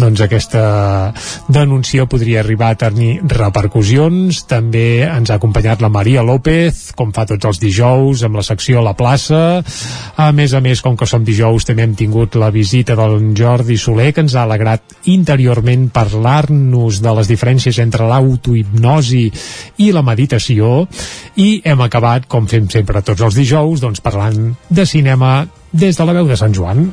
[0.00, 1.12] doncs aquesta
[1.48, 4.44] denúncia podria arribar a tenir repercussions.
[4.50, 8.82] També ens ha acompanyat la Maria López, com fa tots els dijous, amb la secció
[8.82, 12.96] la plaça, a més a més, com que som dijous, també hem tingut la visita
[12.98, 19.26] del Jordi Soler, que ens ha alegrat interiorment parlar-nos de les diferències entre l'autohipnosi
[19.82, 20.86] i la meditació,
[21.36, 25.40] i hem acabat, com fem sempre tots els dijous, doncs parlant de cinema
[25.72, 26.90] des de la veu de Sant Joan.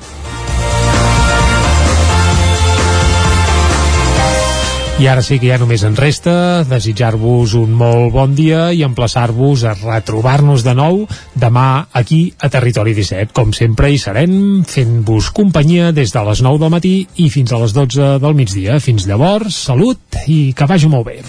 [4.99, 6.31] I ara sí que ja només ens resta
[6.67, 11.05] desitjar-vos un molt bon dia i emplaçar-vos a retrobar-nos de nou
[11.39, 13.31] demà aquí a Territori 17.
[13.31, 14.33] Com sempre hi serem
[14.67, 18.81] fent-vos companyia des de les 9 del matí i fins a les 12 del migdia.
[18.83, 21.23] Fins llavors, salut i que vagi molt bé.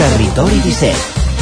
[0.00, 1.15] Territori 17,